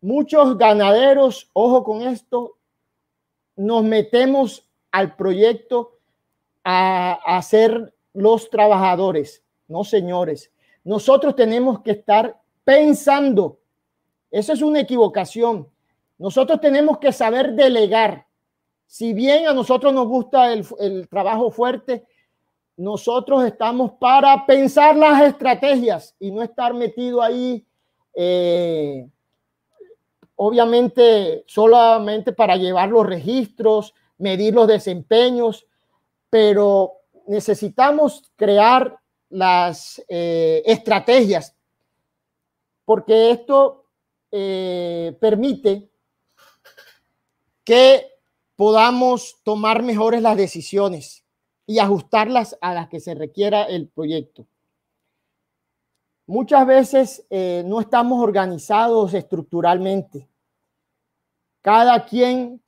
Muchos 0.00 0.58
ganaderos, 0.58 1.50
ojo 1.54 1.82
con 1.82 2.02
esto, 2.02 2.56
nos 3.56 3.84
metemos 3.84 4.68
al 4.90 5.16
proyecto 5.16 5.98
a, 6.62 7.12
a 7.24 7.40
ser 7.42 7.94
los 8.12 8.50
trabajadores, 8.50 9.42
no 9.66 9.82
señores. 9.82 10.52
Nosotros 10.84 11.34
tenemos 11.34 11.80
que 11.80 11.92
estar 11.92 12.40
pensando. 12.64 13.58
Esa 14.34 14.54
es 14.54 14.62
una 14.62 14.80
equivocación. 14.80 15.68
Nosotros 16.18 16.60
tenemos 16.60 16.98
que 16.98 17.12
saber 17.12 17.52
delegar. 17.52 18.26
Si 18.84 19.12
bien 19.12 19.46
a 19.46 19.52
nosotros 19.54 19.94
nos 19.94 20.08
gusta 20.08 20.52
el, 20.52 21.08
trabajo 21.08 21.52
fuerte, 21.52 22.04
nosotros 22.76 23.44
estamos 23.44 23.92
para 23.92 24.44
pensar 24.44 24.96
las 24.96 25.22
estrategias 25.22 26.16
y 26.18 26.32
no 26.32 26.42
estar 26.42 26.74
metido 26.74 27.22
ahí, 27.22 27.64
eh, 28.12 29.08
obviamente 30.34 31.44
solamente 31.46 32.32
para 32.32 32.56
llevar 32.56 32.88
los 32.88 33.06
registros, 33.06 33.94
medir 34.18 34.52
los 34.52 34.66
desempeños, 34.66 35.64
pero 36.28 36.94
necesitamos 37.28 38.32
crear 38.34 38.98
las 39.30 40.02
eh, 40.08 40.60
estrategias, 40.66 41.54
porque 42.84 43.30
esto 43.30 43.83
eh, 44.36 45.16
permite 45.20 45.88
que 47.62 48.10
podamos 48.56 49.36
tomar 49.44 49.84
mejores 49.84 50.22
las 50.22 50.36
decisiones 50.36 51.24
y 51.68 51.78
ajustarlas 51.78 52.58
a 52.60 52.74
las 52.74 52.88
que 52.88 52.98
se 52.98 53.14
requiera 53.14 53.62
el 53.62 53.86
proyecto. 53.86 54.44
Muchas 56.26 56.66
veces 56.66 57.24
eh, 57.30 57.62
no 57.64 57.80
estamos 57.80 58.20
organizados 58.20 59.14
estructuralmente. 59.14 60.28
Cada 61.62 62.04
quien 62.04 62.60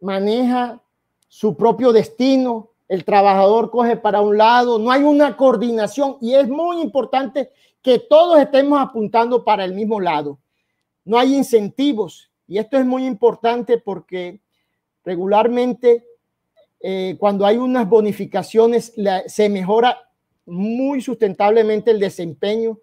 maneja 0.00 0.82
su 1.28 1.56
propio 1.56 1.92
destino, 1.92 2.70
el 2.88 3.04
trabajador 3.04 3.70
coge 3.70 3.96
para 3.96 4.20
un 4.20 4.36
lado, 4.36 4.80
no 4.80 4.90
hay 4.90 5.04
una 5.04 5.36
coordinación 5.36 6.18
y 6.20 6.34
es 6.34 6.48
muy 6.48 6.80
importante 6.80 7.52
que 7.86 8.00
todos 8.00 8.40
estemos 8.40 8.80
apuntando 8.80 9.44
para 9.44 9.64
el 9.64 9.72
mismo 9.72 10.00
lado. 10.00 10.40
No 11.04 11.20
hay 11.20 11.36
incentivos 11.36 12.32
y 12.48 12.58
esto 12.58 12.76
es 12.76 12.84
muy 12.84 13.06
importante 13.06 13.78
porque 13.78 14.40
regularmente 15.04 16.04
eh, 16.80 17.14
cuando 17.16 17.46
hay 17.46 17.58
unas 17.58 17.88
bonificaciones 17.88 18.92
se 19.28 19.48
mejora 19.48 19.96
muy 20.46 21.00
sustentablemente 21.00 21.92
el 21.92 22.00
desempeño 22.00 22.76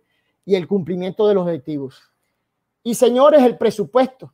y 0.45 0.55
el 0.55 0.69
cumplimiento 0.69 1.27
de 1.27 1.33
los 1.33 1.43
objetivos. 1.43 2.01
Y 2.81 2.95
señores, 2.95 3.43
el 3.43 3.57
presupuesto. 3.57 4.33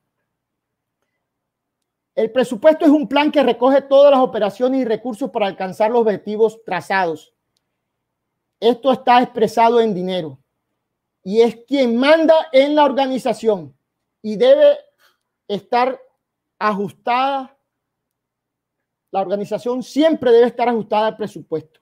El 2.14 2.32
presupuesto 2.32 2.86
es 2.86 2.92
un 2.92 3.08
plan 3.08 3.32
que 3.32 3.42
recoge 3.42 3.82
todas 3.82 4.12
las 4.12 4.20
operaciones 4.20 4.82
y 4.82 4.86
recursos 4.86 5.32
para 5.32 5.48
alcanzar 5.48 5.90
los 5.90 6.02
objetivos 6.02 6.64
trazados. 6.64 7.34
Esto 8.60 8.92
está 8.92 9.24
expresado 9.24 9.82
en 9.82 9.96
dinero 9.96 10.38
y 11.24 11.42
es 11.42 11.58
quien 11.68 11.98
manda 11.98 12.48
en 12.52 12.76
la 12.76 12.86
organización 12.86 13.76
y 14.22 14.36
debe 14.36 14.78
estar 15.48 16.00
ajustada. 16.58 17.56
La 19.12 19.22
organización 19.22 19.82
siempre 19.84 20.32
debe 20.32 20.48
estar 20.48 20.70
ajustada 20.70 21.08
al 21.08 21.18
presupuesto. 21.18 21.80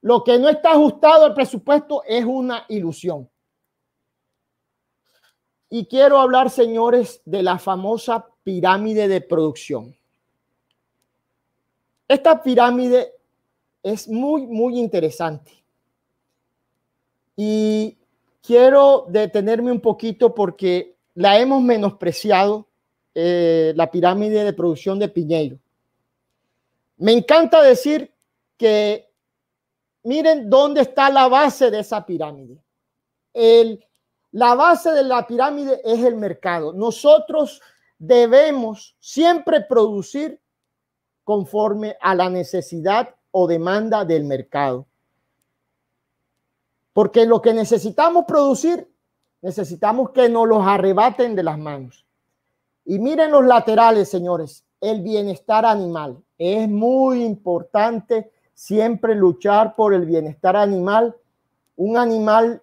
Lo 0.00 0.22
que 0.24 0.38
no 0.38 0.48
está 0.48 0.72
ajustado 0.72 1.24
al 1.24 1.34
presupuesto 1.34 2.02
es 2.04 2.24
una 2.24 2.64
ilusión. 2.68 3.28
Y 5.70 5.86
quiero 5.86 6.18
hablar, 6.18 6.50
señores, 6.50 7.22
de 7.24 7.42
la 7.42 7.58
famosa 7.58 8.28
pirámide 8.42 9.08
de 9.08 9.20
producción. 9.20 9.96
Esta 12.06 12.42
pirámide 12.42 13.14
es 13.82 14.06
muy, 14.08 14.46
muy 14.46 14.78
interesante. 14.78 15.64
Y 17.36 17.96
quiero 18.42 19.06
detenerme 19.08 19.72
un 19.72 19.80
poquito 19.80 20.34
porque 20.34 20.96
la 21.14 21.38
hemos 21.38 21.62
menospreciado, 21.62 22.68
eh, 23.14 23.72
la 23.76 23.90
pirámide 23.90 24.44
de 24.44 24.52
producción 24.52 24.98
de 24.98 25.08
Piñeiro. 25.08 25.58
Me 26.96 27.12
encanta 27.12 27.62
decir 27.62 28.12
que 28.56 29.10
miren 30.04 30.48
dónde 30.48 30.82
está 30.82 31.10
la 31.10 31.28
base 31.28 31.70
de 31.70 31.80
esa 31.80 32.04
pirámide. 32.04 32.58
La 34.32 34.54
base 34.54 34.92
de 34.92 35.02
la 35.04 35.26
pirámide 35.26 35.80
es 35.84 36.02
el 36.04 36.16
mercado. 36.16 36.72
Nosotros 36.72 37.60
debemos 37.98 38.96
siempre 38.98 39.60
producir 39.60 40.40
conforme 41.24 41.96
a 42.00 42.14
la 42.14 42.28
necesidad 42.30 43.14
o 43.30 43.46
demanda 43.46 44.04
del 44.04 44.24
mercado. 44.24 44.86
Porque 46.92 47.26
lo 47.26 47.40
que 47.40 47.54
necesitamos 47.54 48.24
producir, 48.26 48.88
necesitamos 49.40 50.10
que 50.10 50.28
nos 50.28 50.46
los 50.46 50.66
arrebaten 50.66 51.34
de 51.34 51.42
las 51.42 51.58
manos. 51.58 52.06
Y 52.84 52.98
miren 52.98 53.30
los 53.30 53.44
laterales, 53.44 54.08
señores, 54.08 54.64
el 54.80 55.02
bienestar 55.02 55.64
animal. 55.64 56.22
Es 56.36 56.68
muy 56.68 57.24
importante 57.24 58.32
siempre 58.54 59.14
luchar 59.14 59.74
por 59.74 59.94
el 59.94 60.04
bienestar 60.04 60.56
animal. 60.56 61.16
Un 61.76 61.96
animal 61.96 62.62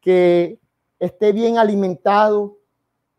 que 0.00 0.58
esté 0.98 1.32
bien 1.32 1.58
alimentado, 1.58 2.58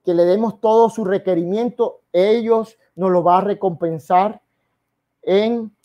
que 0.03 0.13
le 0.13 0.23
demos 0.23 0.61
todo 0.61 0.89
su 0.89 1.03
requerimiento, 1.03 2.01
ellos 2.13 2.77
nos 2.95 3.11
lo 3.11 3.23
va 3.23 3.39
a 3.39 3.41
recompensar 3.41 4.41
en, 5.21 5.75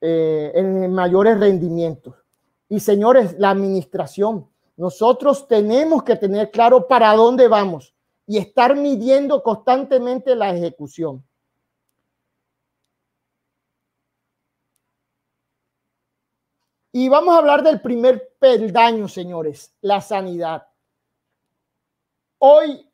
eh, 0.00 0.50
en 0.54 0.92
mayores 0.92 1.38
rendimientos. 1.38 2.16
Y 2.70 2.80
señores, 2.80 3.38
la 3.38 3.50
administración, 3.50 4.48
nosotros 4.78 5.46
tenemos 5.46 6.02
que 6.02 6.16
tener 6.16 6.50
claro 6.50 6.88
para 6.88 7.12
dónde 7.12 7.48
vamos 7.48 7.94
y 8.26 8.38
estar 8.38 8.74
midiendo 8.74 9.42
constantemente 9.42 10.34
la 10.34 10.54
ejecución. 10.54 11.22
Y 16.92 17.10
vamos 17.10 17.34
a 17.34 17.38
hablar 17.38 17.62
del 17.62 17.82
primer 17.82 18.32
peldaño, 18.38 19.06
señores, 19.08 19.74
la 19.82 20.00
sanidad. 20.00 20.66
Hoy 22.38 22.90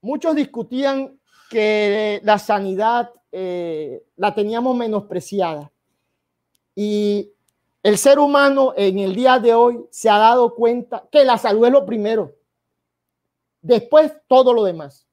Muchos 0.00 0.36
discutían 0.36 1.18
que 1.50 2.20
la 2.22 2.38
sanidad 2.38 3.10
eh, 3.32 4.04
la 4.16 4.34
teníamos 4.34 4.76
menospreciada. 4.76 5.72
Y 6.74 7.32
el 7.82 7.96
ser 7.96 8.18
humano 8.18 8.74
en 8.76 8.98
el 8.98 9.14
día 9.14 9.38
de 9.38 9.54
hoy 9.54 9.84
se 9.90 10.10
ha 10.10 10.18
dado 10.18 10.54
cuenta 10.54 11.06
que 11.10 11.24
la 11.24 11.38
salud 11.38 11.66
es 11.66 11.72
lo 11.72 11.86
primero. 11.86 12.34
Después 13.60 14.12
todo 14.26 14.52
lo 14.52 14.64
demás. 14.64 15.06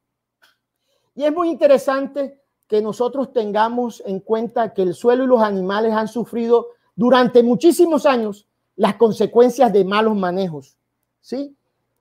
Y 1.14 1.24
es 1.24 1.34
muy 1.34 1.50
interesante 1.50 2.42
que 2.68 2.82
nosotros 2.82 3.32
tengamos 3.32 4.02
en 4.06 4.20
cuenta 4.20 4.74
que 4.74 4.82
el 4.82 4.96
suelo 4.96 5.24
y 5.24 5.28
los 5.28 5.42
animales 5.42 5.94
han 5.94 6.08
sufrido 6.08 6.70
durante 6.96 7.44
muchísimos 7.44 8.06
años 8.06 8.48
las 8.76 8.96
consecuencias 8.96 9.72
de 9.72 9.86
malos 9.86 10.16
manejos. 10.16 10.78
¿Sí? 11.22 11.56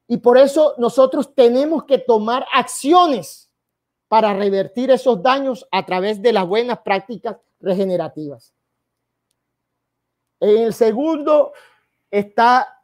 Y 0.09 0.19
por 0.19 0.39
eso 0.39 0.75
nosotros 0.79 1.35
tenemos 1.35 1.85
que 1.85 1.99
tomar 1.99 2.47
acciones 2.53 3.51
para 4.09 4.35
revertir 4.35 4.91
esos 4.91 5.23
daños 5.23 5.67
a 5.71 5.85
través 5.85 6.21
de 6.23 6.33
las 6.33 6.47
buenas 6.47 6.79
prácticas 6.81 7.37
regenerativas. 7.61 8.54
En 10.41 10.59
el 10.65 10.75
segundo 10.75 11.53
está 12.11 12.75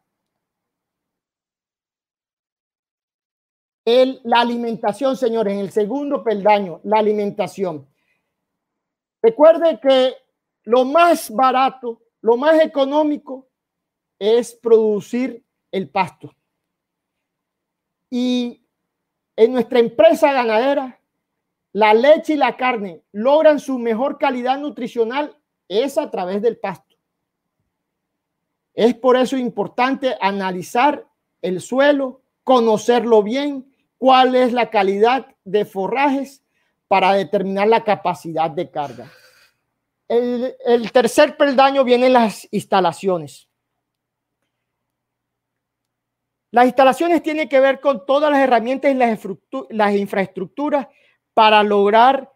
El, 3.84 4.20
la 4.24 4.40
alimentación, 4.40 5.16
señores, 5.16 5.54
en 5.54 5.60
el 5.60 5.70
segundo 5.70 6.22
peldaño, 6.22 6.80
la 6.84 6.98
alimentación. 6.98 7.88
Recuerde 9.22 9.80
que 9.80 10.14
lo 10.64 10.84
más 10.84 11.30
barato, 11.30 12.02
lo 12.20 12.36
más 12.36 12.60
económico 12.60 13.48
es 14.18 14.54
producir 14.54 15.44
el 15.72 15.88
pasto. 15.88 16.34
Y 18.10 18.64
en 19.36 19.52
nuestra 19.52 19.78
empresa 19.78 20.32
ganadera, 20.32 21.00
la 21.72 21.94
leche 21.94 22.34
y 22.34 22.36
la 22.36 22.56
carne 22.56 23.02
logran 23.12 23.60
su 23.60 23.78
mejor 23.78 24.18
calidad 24.18 24.58
nutricional 24.58 25.36
es 25.68 25.96
a 25.96 26.10
través 26.10 26.42
del 26.42 26.58
pasto. 26.58 26.89
Es 28.74 28.94
por 28.94 29.16
eso 29.16 29.36
importante 29.36 30.16
analizar 30.20 31.06
el 31.42 31.60
suelo, 31.60 32.22
conocerlo 32.44 33.22
bien, 33.22 33.70
cuál 33.98 34.34
es 34.34 34.52
la 34.52 34.70
calidad 34.70 35.26
de 35.44 35.64
forrajes 35.64 36.42
para 36.88 37.12
determinar 37.12 37.68
la 37.68 37.84
capacidad 37.84 38.50
de 38.50 38.70
carga. 38.70 39.10
El, 40.08 40.90
tercer 40.90 41.36
peldaño 41.36 41.84
vienen 41.84 42.14
las 42.14 42.48
instalaciones. 42.50 43.48
Las 46.50 46.66
instalaciones 46.66 47.22
tienen 47.22 47.48
que 47.48 47.60
ver 47.60 47.78
con 47.78 48.04
todas 48.04 48.28
las 48.32 48.40
herramientas 48.40 48.90
y 48.90 48.94
las, 48.94 49.94
infraestructuras 49.94 50.88
para 51.32 51.62
lograr 51.62 52.32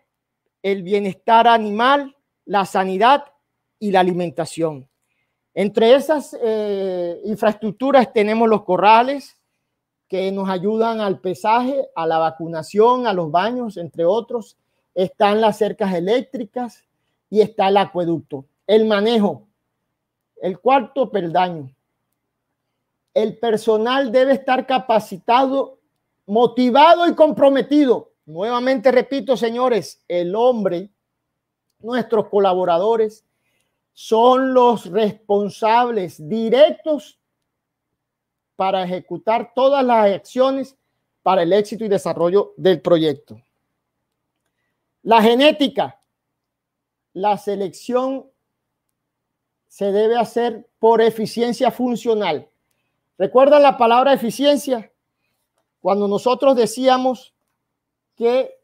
el 0.62 0.85
bienestar 0.85 1.49
animal, 1.49 2.16
la 2.45 2.64
sanidad 2.64 3.24
y 3.80 3.91
la 3.91 4.01
alimentación. 4.01 4.89
Entre 5.55 5.94
esas 5.94 6.36
eh, 6.42 7.20
infraestructuras 7.24 8.12
tenemos 8.12 8.48
los 8.48 8.64
corrales 8.64 9.36
que 10.09 10.30
nos 10.32 10.48
ayudan 10.48 11.00
al 11.00 11.20
pesaje, 11.20 11.88
a 11.94 12.07
la 12.07 12.18
vacunación, 12.18 13.07
a 13.07 13.12
los 13.12 13.30
baños, 13.30 13.76
entre 13.76 14.05
otros. 14.05 14.57
Están 14.94 15.40
las 15.40 15.59
cercas 15.59 15.94
eléctricas 15.94 16.84
y 17.30 17.40
está 17.40 17.68
el 17.68 17.76
acueducto. 17.76 18.46
El 18.66 18.86
manejo, 18.86 19.46
el 20.42 20.59
cuarto 20.59 21.11
peldaño 21.11 21.74
el 23.14 23.38
personal 23.38 24.11
debe 24.11 24.32
estar 24.32 24.66
capacitado, 24.66 25.78
motivado 26.26 27.07
y 27.09 27.14
comprometido. 27.14 28.11
Nuevamente 28.26 28.90
repito, 28.90 29.36
señores, 29.36 30.02
el 30.09 30.34
hombre, 30.34 30.90
nuestros 31.78 32.28
colaboradores, 32.28 33.24
son 33.95 34.53
los 34.53 34.86
responsables 34.86 36.28
directos 36.28 37.18
para 38.57 38.84
ejecutar 38.84 39.53
todas 39.55 39.84
las 39.84 40.12
acciones 40.12 40.76
para 41.22 41.42
el 41.42 41.53
éxito 41.53 41.84
y 41.84 41.88
desarrollo 41.88 42.53
del 42.57 42.80
proyecto. 42.80 43.40
La 45.03 45.22
genética, 45.22 46.01
la 47.12 47.38
selección 47.38 48.28
se 49.68 49.92
debe 49.92 50.16
hacer 50.16 50.68
por 50.78 51.01
eficiencia 51.01 51.70
funcional. 51.70 52.49
¿Recuerdan 53.16 53.62
la 53.62 53.78
palabra 53.78 54.12
eficiencia? 54.12 54.90
Cuando 55.80 56.09
nosotros 56.09 56.57
decíamos 56.57 57.32
que 58.16 58.59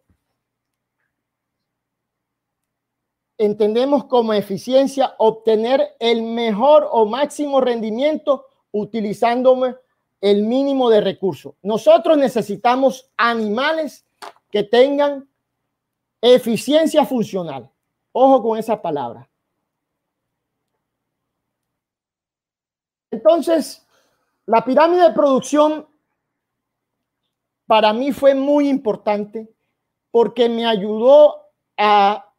entendemos 3.40 4.04
como 4.04 4.34
eficiencia 4.34 5.14
obtener 5.16 5.96
el 5.98 6.20
mejor 6.20 6.86
o 6.92 7.06
máximo 7.06 7.62
rendimiento 7.62 8.44
utilizando 8.70 9.78
el 10.20 10.42
mínimo 10.42 10.90
de 10.90 11.00
recursos. 11.00 11.54
Nosotros 11.62 12.18
necesitamos 12.18 13.10
animales 13.16 14.04
que 14.50 14.62
tengan 14.62 15.26
eficiencia 16.20 17.06
funcional. 17.06 17.70
Ojo 18.12 18.42
con 18.42 18.58
esa 18.58 18.82
palabra. 18.82 19.26
Entonces, 23.10 23.86
la 24.44 24.62
pirámide 24.62 25.04
de 25.04 25.14
producción 25.14 25.88
para 27.66 27.94
mí 27.94 28.12
fue 28.12 28.34
muy 28.34 28.68
importante 28.68 29.48
porque 30.10 30.46
me 30.50 30.66
ayudó 30.66 31.46
a 31.78 32.29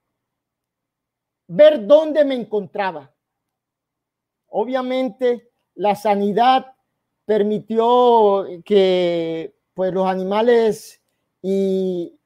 ver 1.53 1.85
dónde 1.85 2.23
me 2.23 2.35
encontraba. 2.35 3.13
Obviamente, 4.47 5.51
la 5.75 5.95
sanidad 5.95 6.73
permitió 7.25 8.45
que 8.63 9.53
pues, 9.73 9.93
los 9.93 10.07
animales 10.07 11.01
y 11.41 12.17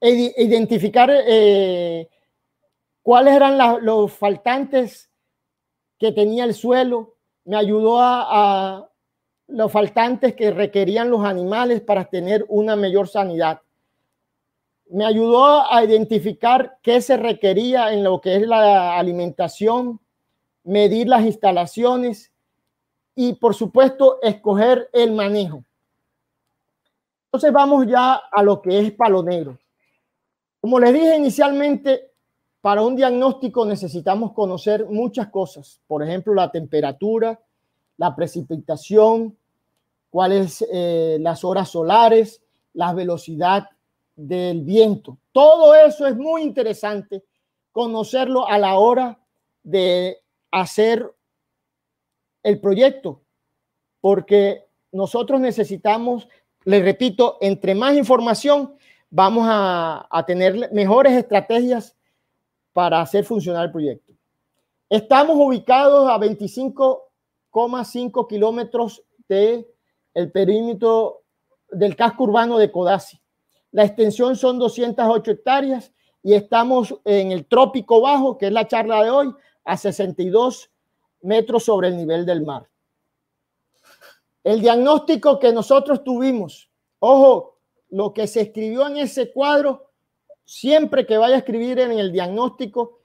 identificar 0.00 1.10
eh, 1.12 2.08
cuáles 3.02 3.34
eran 3.34 3.84
los 3.84 4.12
faltantes 4.12 5.10
que 5.98 6.12
tenía 6.12 6.44
el 6.44 6.54
suelo, 6.54 7.16
me 7.44 7.56
ayudó 7.58 7.98
a, 8.00 8.90
los 9.48 9.70
faltantes 9.70 10.34
que 10.34 10.50
requerían 10.50 11.10
los 11.10 11.24
animales 11.26 11.82
para 11.82 12.04
tener 12.06 12.46
una 12.48 12.76
mayor 12.76 13.08
sanidad. 13.08 13.60
Me 14.90 15.04
ayudó 15.04 15.72
a 15.72 15.84
identificar 15.84 16.78
qué 16.82 17.00
se 17.00 17.16
requería 17.16 17.92
en 17.92 18.02
lo 18.02 18.20
que 18.20 18.36
es 18.36 18.46
la 18.46 18.98
alimentación, 18.98 20.00
medir 20.64 21.08
las 21.08 21.24
instalaciones 21.24 22.32
y, 23.14 23.34
por 23.34 23.54
supuesto, 23.54 24.18
escoger 24.22 24.88
el 24.92 25.12
manejo. 25.12 25.64
Entonces 27.26 27.52
vamos 27.52 27.86
ya 27.86 28.14
a 28.14 28.42
lo 28.42 28.60
que 28.60 28.80
es 28.80 28.92
palo 28.92 29.22
negro. 29.22 29.58
Como 30.60 30.80
les 30.80 30.92
dije 30.92 31.16
inicialmente, 31.16 32.10
para 32.60 32.82
un 32.82 32.96
diagnóstico 32.96 33.64
necesitamos 33.64 34.32
conocer 34.32 34.86
muchas 34.86 35.28
cosas, 35.28 35.80
por 35.86 36.02
ejemplo, 36.02 36.34
la 36.34 36.50
temperatura, 36.50 37.40
la 37.96 38.14
precipitación, 38.14 39.36
cuáles 40.10 40.66
eh, 40.70 41.18
las 41.20 41.44
horas 41.44 41.68
solares, 41.70 42.42
la 42.74 42.92
velocidad 42.92 43.68
del 44.26 44.62
viento. 44.62 45.18
Todo 45.32 45.74
eso 45.74 46.06
es 46.06 46.16
muy 46.16 46.42
interesante 46.42 47.24
conocerlo 47.72 48.46
a 48.46 48.58
la 48.58 48.76
hora 48.76 49.18
de 49.62 50.18
hacer 50.50 51.10
el 52.42 52.60
proyecto, 52.60 53.22
porque 54.00 54.66
nosotros 54.92 55.40
necesitamos, 55.40 56.28
les 56.64 56.82
repito, 56.82 57.38
entre 57.40 57.74
más 57.74 57.94
información, 57.94 58.74
vamos 59.10 59.46
a, 59.48 60.24
tener 60.26 60.70
mejores 60.72 61.14
estrategias 61.14 61.96
para 62.72 63.00
hacer 63.00 63.24
funcionar 63.24 63.66
el 63.66 63.72
proyecto. 63.72 64.12
Estamos 64.88 65.36
ubicados 65.36 66.08
a 66.08 66.18
25,5 66.18 68.28
kilómetros 68.28 69.04
de 69.28 69.68
el 70.14 70.32
perímetro 70.32 71.22
del 71.70 71.94
casco 71.94 72.24
urbano 72.24 72.58
de 72.58 72.70
Codazzi. 72.70 73.20
La 73.72 73.84
extensión 73.84 74.36
son 74.36 74.58
208 74.58 75.30
hectáreas 75.30 75.92
y 76.22 76.34
estamos 76.34 76.94
en 77.04 77.32
el 77.32 77.46
trópico 77.46 78.00
bajo, 78.00 78.36
que 78.36 78.46
es 78.46 78.52
la 78.52 78.66
charla 78.66 79.02
de 79.02 79.10
hoy, 79.10 79.34
a 79.64 79.76
62 79.76 80.70
metros 81.22 81.64
sobre 81.64 81.88
el 81.88 81.96
nivel 81.96 82.26
del 82.26 82.44
mar. 82.44 82.68
El 84.42 84.60
diagnóstico 84.60 85.38
que 85.38 85.52
nosotros 85.52 86.02
tuvimos, 86.02 86.70
ojo, 86.98 87.58
lo 87.90 88.12
que 88.12 88.26
se 88.26 88.42
escribió 88.42 88.86
en 88.86 88.96
ese 88.96 89.32
cuadro, 89.32 89.90
siempre 90.44 91.06
que 91.06 91.18
vaya 91.18 91.36
a 91.36 91.38
escribir 91.38 91.78
en 91.78 91.92
el 91.92 92.12
diagnóstico, 92.12 93.00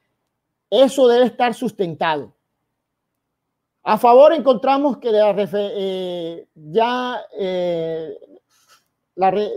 eso 0.69 1.07
debe 1.07 1.25
estar 1.25 1.53
sustentado. 1.53 2.33
A 3.83 3.97
favor 3.97 4.33
encontramos 4.33 4.97
que 4.97 5.11
eh, 5.13 6.47
ya 6.55 7.21
eh, 7.37 8.17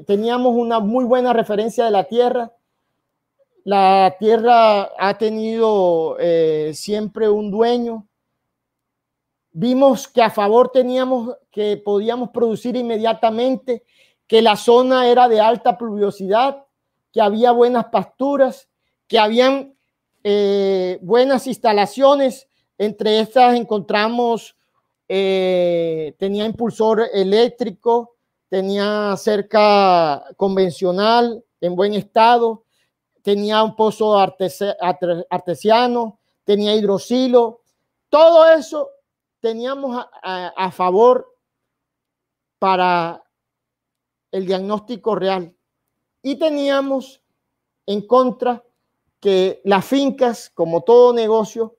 teníamos 0.07 0.55
una 0.55 0.81
muy 0.81 1.05
buena 1.05 1.33
referencia 1.33 1.85
de 1.85 1.91
la 1.91 2.05
Tierra. 2.05 2.53
La 3.65 4.17
Tierra 4.19 4.91
ha 4.99 5.19
tenido 5.19 6.17
eh, 6.21 6.73
siempre 6.75 7.29
un 7.29 7.51
dueño. 7.51 8.07
Vimos 9.53 10.09
que 10.09 10.23
a 10.23 10.31
favor 10.31 10.71
teníamos 10.71 11.37
que 11.51 11.77
podíamos 11.77 12.31
producir 12.31 12.77
inmediatamente, 12.77 13.85
que 14.27 14.43
la 14.43 14.57
zona 14.57 15.09
era 15.09 15.29
de 15.29 15.41
alta 15.41 15.77
pluviosidad, 15.77 16.65
que 17.13 17.21
había 17.21 17.51
buenas 17.53 17.87
pasturas, 17.87 18.69
que 19.07 19.19
habían 19.19 19.75
buenas 21.01 21.47
instalaciones 21.47 22.49
entre 22.79 23.19
estas 23.21 23.57
encontramos, 23.57 24.57
eh, 25.09 26.15
tenía 26.17 26.47
impulsor 26.47 27.09
eléctrico, 27.13 28.17
tenía 28.49 29.17
cerca 29.17 30.25
convencional 30.37 31.45
en 31.61 31.77
buen 31.77 31.95
estado, 31.95 32.65
tenía 33.23 33.63
un 33.63 33.77
pozo 33.77 34.19
artesiano, 34.19 36.19
tenía 36.45 36.75
hidrosilo, 36.75 37.63
todo 38.09 38.51
eso 38.51 38.91
teníamos 39.41 40.07
a, 40.23 40.71
favor 40.71 41.37
para 42.59 43.23
el 44.33 44.47
diagnóstico 44.47 45.15
real. 45.15 45.55
Y 46.23 46.37
teníamos 46.37 47.23
en 47.87 48.07
contra 48.07 48.65
que 49.21 49.61
las 49.65 49.85
fincas, 49.85 50.51
como 50.51 50.83
todo 50.83 51.13
negocio, 51.13 51.77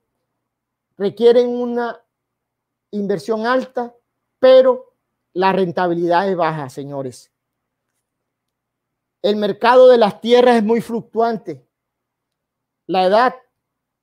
requieren 0.96 1.48
una 1.48 2.02
inversión 2.90 3.46
alta, 3.46 3.94
pero 4.38 4.89
la 5.32 5.52
rentabilidad 5.52 6.28
es 6.28 6.36
baja, 6.36 6.68
señores. 6.68 7.30
El 9.22 9.36
mercado 9.36 9.88
de 9.88 9.98
las 9.98 10.20
tierras 10.20 10.56
es 10.56 10.64
muy 10.64 10.80
fluctuante. 10.80 11.64
La 12.86 13.04
edad, 13.04 13.34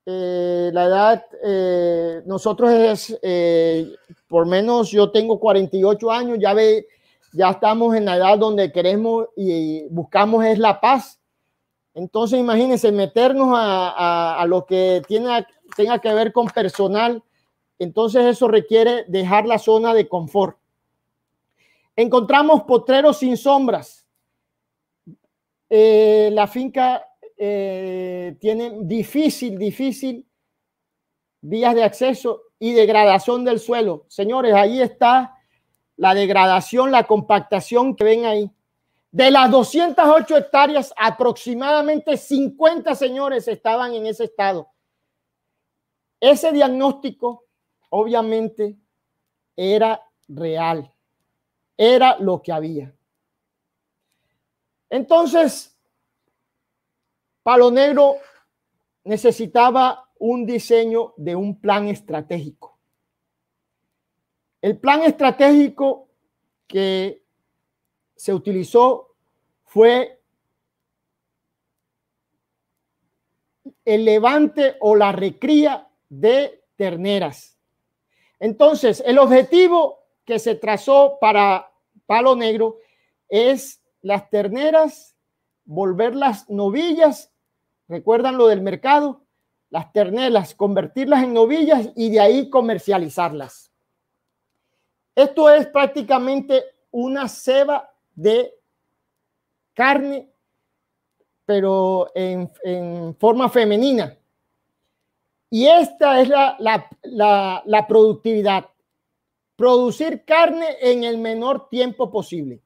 eh, 0.05 0.69
la 0.73 0.85
edad, 0.85 1.25
eh, 1.43 2.21
nosotros 2.25 2.69
es, 2.71 3.19
eh, 3.21 3.93
por 4.27 4.45
menos 4.45 4.91
yo 4.91 5.11
tengo 5.11 5.39
48 5.39 6.11
años, 6.11 6.37
ya 6.39 6.53
ve, 6.53 6.87
ya 7.33 7.49
estamos 7.49 7.95
en 7.95 8.05
la 8.05 8.15
edad 8.15 8.37
donde 8.37 8.71
queremos 8.71 9.27
y 9.35 9.87
buscamos 9.89 10.45
es 10.45 10.59
la 10.59 10.79
paz. 10.79 11.19
Entonces, 11.93 12.39
imagínense 12.39 12.91
meternos 12.91 13.49
a, 13.53 14.45
lo 14.47 14.67
que 14.67 15.01
tiene, 15.07 15.47
tenga 15.75 15.99
que 15.99 16.13
ver 16.13 16.31
con 16.31 16.45
personal. 16.47 17.23
Entonces, 17.79 18.23
eso 18.25 18.47
requiere 18.47 19.03
dejar 19.07 19.47
la 19.47 19.57
zona 19.57 19.95
de 19.95 20.07
confort. 20.07 20.57
Encontramos 21.97 22.61
potreros 22.63 23.17
sin 23.17 23.35
sombras. 23.35 24.05
Eh, 25.67 26.29
la 26.31 26.45
finca 26.45 27.03
eh, 27.35 28.37
tiene 28.39 28.77
difícil, 28.83 29.57
difícil 29.57 30.23
vías 31.41 31.73
de 31.73 31.83
acceso 31.83 32.43
y 32.59 32.73
degradación 32.73 33.43
del 33.43 33.59
suelo. 33.59 34.05
Señores, 34.09 34.53
ahí 34.53 34.79
está 34.79 35.39
la 35.95 36.13
degradación, 36.13 36.91
la 36.91 37.05
compactación 37.05 37.95
que 37.95 38.03
ven 38.03 38.25
ahí. 38.25 38.51
De 39.11 39.31
las 39.31 39.49
208 39.49 40.37
hectáreas, 40.37 40.93
aproximadamente 40.95 42.15
50 42.15 42.93
señores 42.93 43.47
estaban 43.47 43.95
en 43.95 44.05
ese 44.05 44.25
estado. 44.25 44.69
Ese 46.19 46.51
diagnóstico, 46.51 47.45
obviamente, 47.89 48.77
era 49.55 49.99
real. 50.27 50.93
Era 51.77 52.17
lo 52.17 52.41
que 52.41 52.51
había. 52.51 52.93
Entonces, 54.89 55.77
Palo 57.43 57.71
Negro 57.71 58.17
necesitaba 59.03 60.09
un 60.19 60.45
diseño 60.45 61.13
de 61.17 61.35
un 61.35 61.61
plan 61.61 61.87
estratégico. 61.87 62.77
El 64.61 64.77
plan 64.79 65.03
estratégico 65.03 66.09
que 66.65 67.23
se 68.15 68.33
utilizó 68.33 69.15
fue 69.65 70.19
el 73.85 74.03
levante 74.03 74.75
o 74.81 74.95
la 74.95 75.11
recría 75.11 75.87
de 76.09 76.65
terneras. 76.75 77.57
Entonces, 78.39 79.01
el 79.05 79.19
objetivo 79.19 80.06
que 80.27 80.39
se 80.39 80.55
trazó 80.55 81.17
para 81.21 81.71
Palo 82.05 82.35
Negro 82.35 82.79
es 83.29 83.81
las 84.01 84.29
terneras, 84.29 85.15
volverlas 85.63 86.49
novillas, 86.49 87.31
recuerdan 87.87 88.37
lo 88.37 88.47
del 88.47 88.61
mercado, 88.61 89.25
las 89.69 89.91
terneras, 89.93 90.53
convertirlas 90.53 91.23
en 91.23 91.33
novillas 91.33 91.89
y 91.95 92.09
de 92.09 92.19
ahí 92.19 92.49
comercializarlas. 92.49 93.71
Esto 95.15 95.49
es 95.49 95.65
prácticamente 95.67 96.61
una 96.91 97.29
ceba 97.29 97.89
de 98.13 98.53
carne, 99.73 100.29
pero 101.45 102.11
en, 102.13 103.15
forma 103.17 103.47
femenina. 103.47 104.17
Y 105.49 105.67
esta 105.67 106.19
es 106.19 106.27
la, 106.27 106.57
la, 106.59 107.63
la 107.65 107.87
productividad. 107.87 108.65
Producir 109.57 110.23
carne 110.23 110.77
en 110.79 111.03
el 111.03 111.17
menor 111.17 111.67
tiempo 111.67 112.09
posible. 112.11 112.61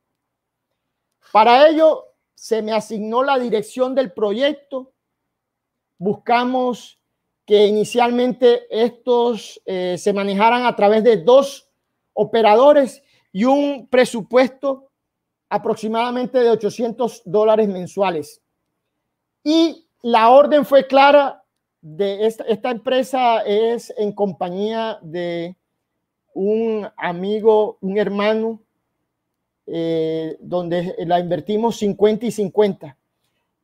Para 1.31 1.69
ello 1.69 2.09
se 2.35 2.61
me 2.61 2.73
asignó 2.73 3.23
la 3.23 3.39
dirección 3.39 3.95
del 3.95 4.11
proyecto. 4.11 4.91
Buscamos 5.97 6.99
que 7.45 7.65
inicialmente 7.65 8.67
estos 8.69 9.61
eh, 9.65 9.95
se 9.97 10.11
manejaran 10.11 10.65
a 10.65 10.75
través 10.75 11.03
de 11.03 11.17
dos 11.17 11.69
operadores 12.13 13.01
y 13.31 13.45
un 13.45 13.87
presupuesto 13.87 14.91
aproximadamente 15.47 16.39
de 16.39 16.49
800 16.49 17.21
dólares 17.23 17.69
mensuales. 17.69 18.41
Y 19.45 19.87
la 20.01 20.29
orden 20.29 20.65
fue 20.65 20.87
clara 20.87 21.41
de 21.79 22.25
esta, 22.25 22.43
esta 22.43 22.69
empresa 22.69 23.43
es 23.43 23.93
en 23.97 24.11
compañía 24.11 24.99
de 25.01 25.55
un 26.33 26.87
amigo, 26.97 27.77
un 27.81 27.97
hermano 27.97 28.61
eh, 29.67 30.37
donde 30.39 30.95
la 31.05 31.19
invertimos 31.19 31.77
50 31.77 32.25
y 32.25 32.31
50. 32.31 32.97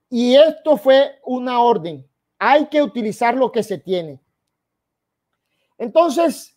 Y 0.10 0.36
esto 0.36 0.78
fue 0.78 1.20
una 1.26 1.60
orden. 1.60 2.08
Hay 2.40 2.68
que 2.68 2.82
utilizar 2.82 3.36
lo 3.36 3.52
que 3.52 3.64
se 3.64 3.78
tiene. 3.78 4.20
Entonces, 5.78 6.56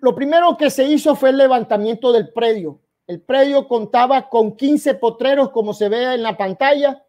lo 0.00 0.14
primero 0.14 0.56
que 0.56 0.70
se 0.70 0.84
hizo 0.84 1.14
fue 1.16 1.30
el 1.30 1.38
levantamiento 1.38 2.12
del 2.12 2.32
predio. 2.32 2.80
El 3.06 3.20
predio 3.20 3.68
contaba 3.68 4.28
con 4.28 4.56
15 4.56 4.94
potreros, 4.94 5.50
como 5.50 5.74
se 5.74 5.88
ve 5.88 6.14
en 6.14 6.22
la 6.22 6.36
pantalla, 6.36 7.04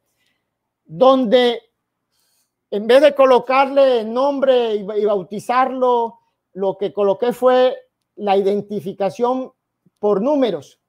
donde 0.83 1.61
en 2.71 2.87
vez 2.87 3.01
de 3.01 3.15
colocarle 3.15 4.03
nombre 4.03 4.75
y 4.75 5.05
bautizarlo, 5.05 6.19
lo 6.55 6.77
que 6.77 6.93
coloqué 6.93 7.33
fue 7.33 7.77
la 8.15 8.37
identificación 8.37 9.51
por 9.99 10.21
números. 10.21 10.79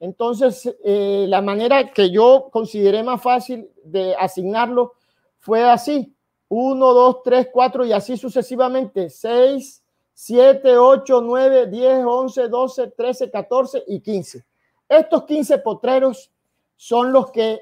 Entonces, 0.00 0.68
eh, 0.84 1.26
la 1.28 1.40
manera 1.40 1.92
que 1.92 2.10
yo 2.10 2.48
consideré 2.52 3.04
más 3.04 3.22
fácil 3.22 3.70
de 3.84 4.16
asignarlo 4.16 4.94
fue 5.38 5.62
así. 5.62 6.14
1, 6.48 6.92
2, 6.92 7.22
3, 7.22 7.48
4 7.52 7.86
y 7.86 7.92
así 7.92 8.16
sucesivamente. 8.16 9.08
6, 9.08 9.82
7, 10.12 10.76
8, 10.76 11.20
9, 11.22 11.66
10, 11.68 12.04
11, 12.04 12.48
12, 12.48 12.88
13, 12.88 13.30
14 13.30 13.84
y 13.86 14.00
15. 14.00 14.44
Estos 14.88 15.24
15 15.24 15.58
potreros 15.58 16.32
son 16.76 17.12
los 17.12 17.30
que 17.30 17.60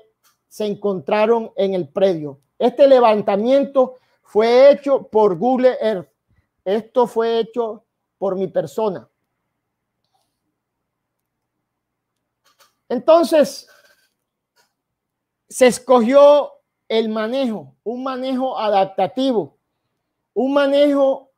se 0.49 0.65
encontraron 0.65 1.53
en 1.57 1.75
el 1.75 1.89
predio. 1.89 2.41
Este 2.59 2.89
levantamiento 2.89 3.97
fue 4.23 4.71
hecho 4.71 5.03
por 5.09 5.37
Google 5.37 5.77
Earth. 5.81 6.10
Esto 6.65 7.07
fue 7.07 7.39
hecho 7.39 7.85
por 8.19 8.37
mi 8.37 8.49
persona. 8.49 9.09
Entonces, 12.89 13.69
se 15.49 15.67
escogió 15.67 16.53
el 16.89 17.09
manejo, 17.09 17.77
un 17.85 18.03
manejo 18.03 18.59
adaptativo, 18.59 19.57
un 20.35 20.53
manejo 20.53 21.31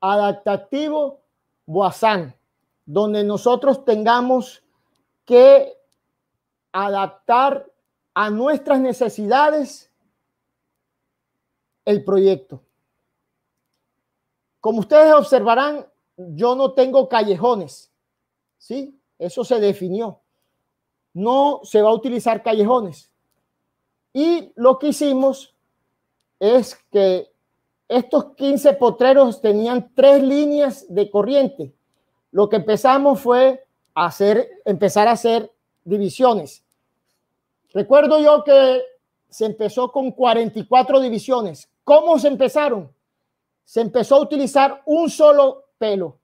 adaptativo 0.00 1.20
Boazán, 1.66 2.34
donde 2.84 3.22
nosotros 3.22 3.84
tengamos 3.84 4.62
que 5.24 5.76
adaptar 6.72 7.70
a 8.14 8.30
nuestras 8.30 8.80
necesidades 8.80 9.92
el 11.84 12.04
proyecto. 12.04 12.64
Como 14.60 14.80
ustedes 14.80 15.12
observarán, 15.14 15.86
yo 16.16 16.54
no 16.54 16.72
tengo 16.72 17.08
callejones, 17.08 17.90
¿sí? 18.58 18.98
Eso 19.18 19.44
se 19.44 19.58
definió. 19.58 20.20
No 21.14 21.60
se 21.64 21.82
va 21.82 21.90
a 21.90 21.94
utilizar 21.94 22.42
callejones. 22.42 23.10
Y 24.12 24.52
lo 24.56 24.78
que 24.78 24.88
hicimos 24.88 25.54
es 26.38 26.74
que 26.90 27.30
estos 27.88 28.34
15 28.34 28.74
potreros 28.74 29.40
tenían 29.40 29.92
tres 29.94 30.22
líneas 30.22 30.86
de 30.88 31.10
corriente. 31.10 31.74
Lo 32.30 32.48
que 32.48 32.56
empezamos 32.56 33.20
fue 33.20 33.64
hacer, 33.94 34.48
empezar 34.64 35.08
a 35.08 35.12
hacer 35.12 35.50
divisiones. 35.84 36.64
Recuerdo 37.72 38.20
yo 38.20 38.44
que 38.44 38.82
se 39.28 39.46
empezó 39.46 39.90
con 39.90 40.10
44 40.12 41.00
divisiones. 41.00 41.68
¿Cómo 41.84 42.18
se 42.18 42.28
empezaron? 42.28 42.92
Se 43.70 43.80
empezó 43.80 44.16
a 44.16 44.20
utilizar 44.22 44.82
un 44.84 45.08
solo 45.08 45.66
pelo 45.78 46.18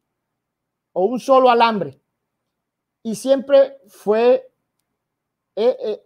o 0.92 1.04
un 1.04 1.20
solo 1.20 1.48
alambre 1.48 2.00
y 3.04 3.14
siempre 3.14 3.78
fue 3.86 4.50
eh, 5.54 5.76
eh, 5.80 6.02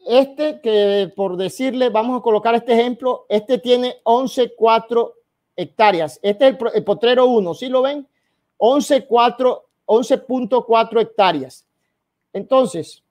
este 0.00 0.60
que, 0.60 1.10
por 1.16 1.38
decirle, 1.38 1.88
vamos 1.88 2.20
a 2.20 2.22
colocar 2.22 2.54
este 2.54 2.74
ejemplo, 2.74 3.24
este 3.30 3.56
tiene 3.56 4.02
11.4 4.04 5.14
hectáreas. 5.56 6.20
Este 6.22 6.48
es 6.48 6.58
el, 6.74 6.84
potrero 6.84 7.24
1, 7.24 7.54
¿sí 7.54 7.70
lo 7.70 7.80
ven? 7.80 8.06
11.4 8.58 9.62
11.4 9.86 11.00
hectáreas. 11.00 11.64
Entonces, 12.34 13.02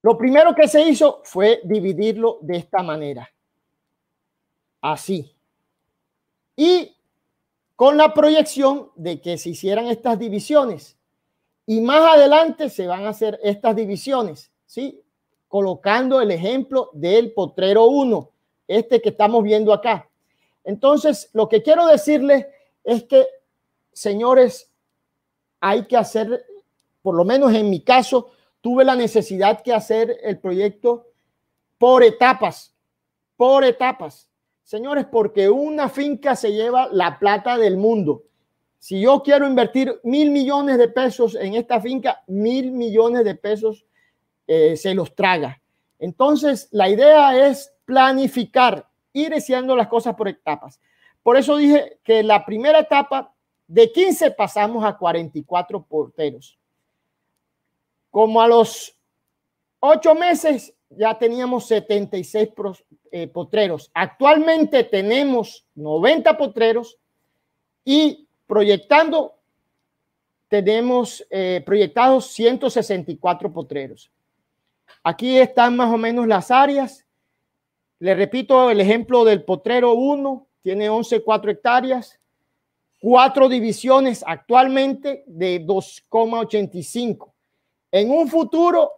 lo 0.00 0.16
primero 0.16 0.54
que 0.54 0.66
se 0.66 0.80
hizo 0.80 1.20
fue 1.24 1.60
dividirlo 1.62 2.38
de 2.40 2.56
esta 2.56 2.82
manera. 2.82 3.30
Así. 4.80 5.34
Y 6.58 6.96
con 7.76 7.96
la 7.96 8.12
proyección 8.12 8.90
de 8.96 9.20
que 9.20 9.38
se 9.38 9.50
hicieran 9.50 9.86
estas 9.86 10.18
divisiones. 10.18 10.98
Y 11.64 11.80
más 11.80 12.16
adelante 12.16 12.68
se 12.68 12.88
van 12.88 13.06
a 13.06 13.10
hacer 13.10 13.38
estas 13.44 13.76
divisiones, 13.76 14.50
¿sí? 14.66 15.00
Colocando 15.46 16.20
el 16.20 16.32
ejemplo 16.32 16.90
del 16.94 17.32
potrero 17.32 17.84
1, 17.84 18.30
este 18.66 19.00
que 19.00 19.10
estamos 19.10 19.44
viendo 19.44 19.72
acá. 19.72 20.10
Entonces, 20.64 21.30
lo 21.32 21.48
que 21.48 21.62
quiero 21.62 21.86
decirles 21.86 22.46
es 22.82 23.04
que, 23.04 23.28
señores, 23.92 24.72
hay 25.60 25.86
que 25.86 25.96
hacer, 25.96 26.44
por 27.02 27.14
lo 27.14 27.24
menos 27.24 27.54
en 27.54 27.70
mi 27.70 27.82
caso, 27.82 28.32
tuve 28.60 28.84
la 28.84 28.96
necesidad 28.96 29.62
que 29.62 29.72
hacer 29.72 30.18
el 30.24 30.40
proyecto 30.40 31.06
por 31.78 32.02
etapas, 32.02 32.74
por 33.36 33.62
etapas. 33.62 34.28
Señores, 34.68 35.06
porque 35.10 35.48
una 35.48 35.88
finca 35.88 36.36
se 36.36 36.52
lleva 36.52 36.90
la 36.92 37.18
plata 37.18 37.56
del 37.56 37.78
mundo. 37.78 38.24
Si 38.78 39.00
yo 39.00 39.22
quiero 39.22 39.46
invertir 39.46 39.98
mil 40.02 40.30
millones 40.30 40.76
de 40.76 40.88
pesos 40.88 41.34
en 41.36 41.54
esta 41.54 41.80
finca, 41.80 42.22
mil 42.26 42.72
millones 42.72 43.24
de 43.24 43.34
pesos 43.34 43.86
eh, 44.46 44.76
se 44.76 44.92
los 44.92 45.14
traga. 45.14 45.58
Entonces, 45.98 46.68
la 46.70 46.90
idea 46.90 47.48
es 47.48 47.72
planificar, 47.86 48.86
ir 49.14 49.32
haciendo 49.32 49.74
las 49.74 49.88
cosas 49.88 50.14
por 50.14 50.28
etapas. 50.28 50.78
Por 51.22 51.38
eso 51.38 51.56
dije 51.56 51.98
que 52.04 52.22
la 52.22 52.44
primera 52.44 52.80
etapa 52.80 53.32
de 53.66 53.90
15 53.90 54.32
pasamos 54.32 54.84
a 54.84 54.98
44 54.98 55.82
porteros. 55.82 56.58
Como 58.10 58.38
a 58.42 58.46
los 58.46 58.94
ocho 59.80 60.14
meses 60.14 60.74
ya 60.90 61.18
teníamos 61.18 61.66
76 61.66 62.50
eh, 63.12 63.28
potreros. 63.28 63.90
Actualmente 63.94 64.84
tenemos 64.84 65.66
90 65.74 66.36
potreros 66.36 66.98
y 67.84 68.28
proyectando 68.46 69.34
tenemos 70.48 71.24
eh, 71.30 71.62
proyectados 71.64 72.32
164 72.32 73.52
potreros. 73.52 74.10
Aquí 75.02 75.38
están 75.38 75.76
más 75.76 75.92
o 75.92 75.98
menos 75.98 76.26
las 76.26 76.50
áreas. 76.50 77.04
Le 77.98 78.14
repito 78.14 78.70
el 78.70 78.80
ejemplo 78.80 79.24
del 79.24 79.44
potrero 79.44 79.92
1, 79.92 80.46
tiene 80.62 80.90
11,4 80.90 81.50
hectáreas, 81.50 82.18
cuatro 83.00 83.48
divisiones 83.48 84.24
actualmente 84.26 85.24
de 85.26 85.64
2,85. 85.64 87.32
En 87.90 88.10
un 88.10 88.28
futuro 88.28 88.92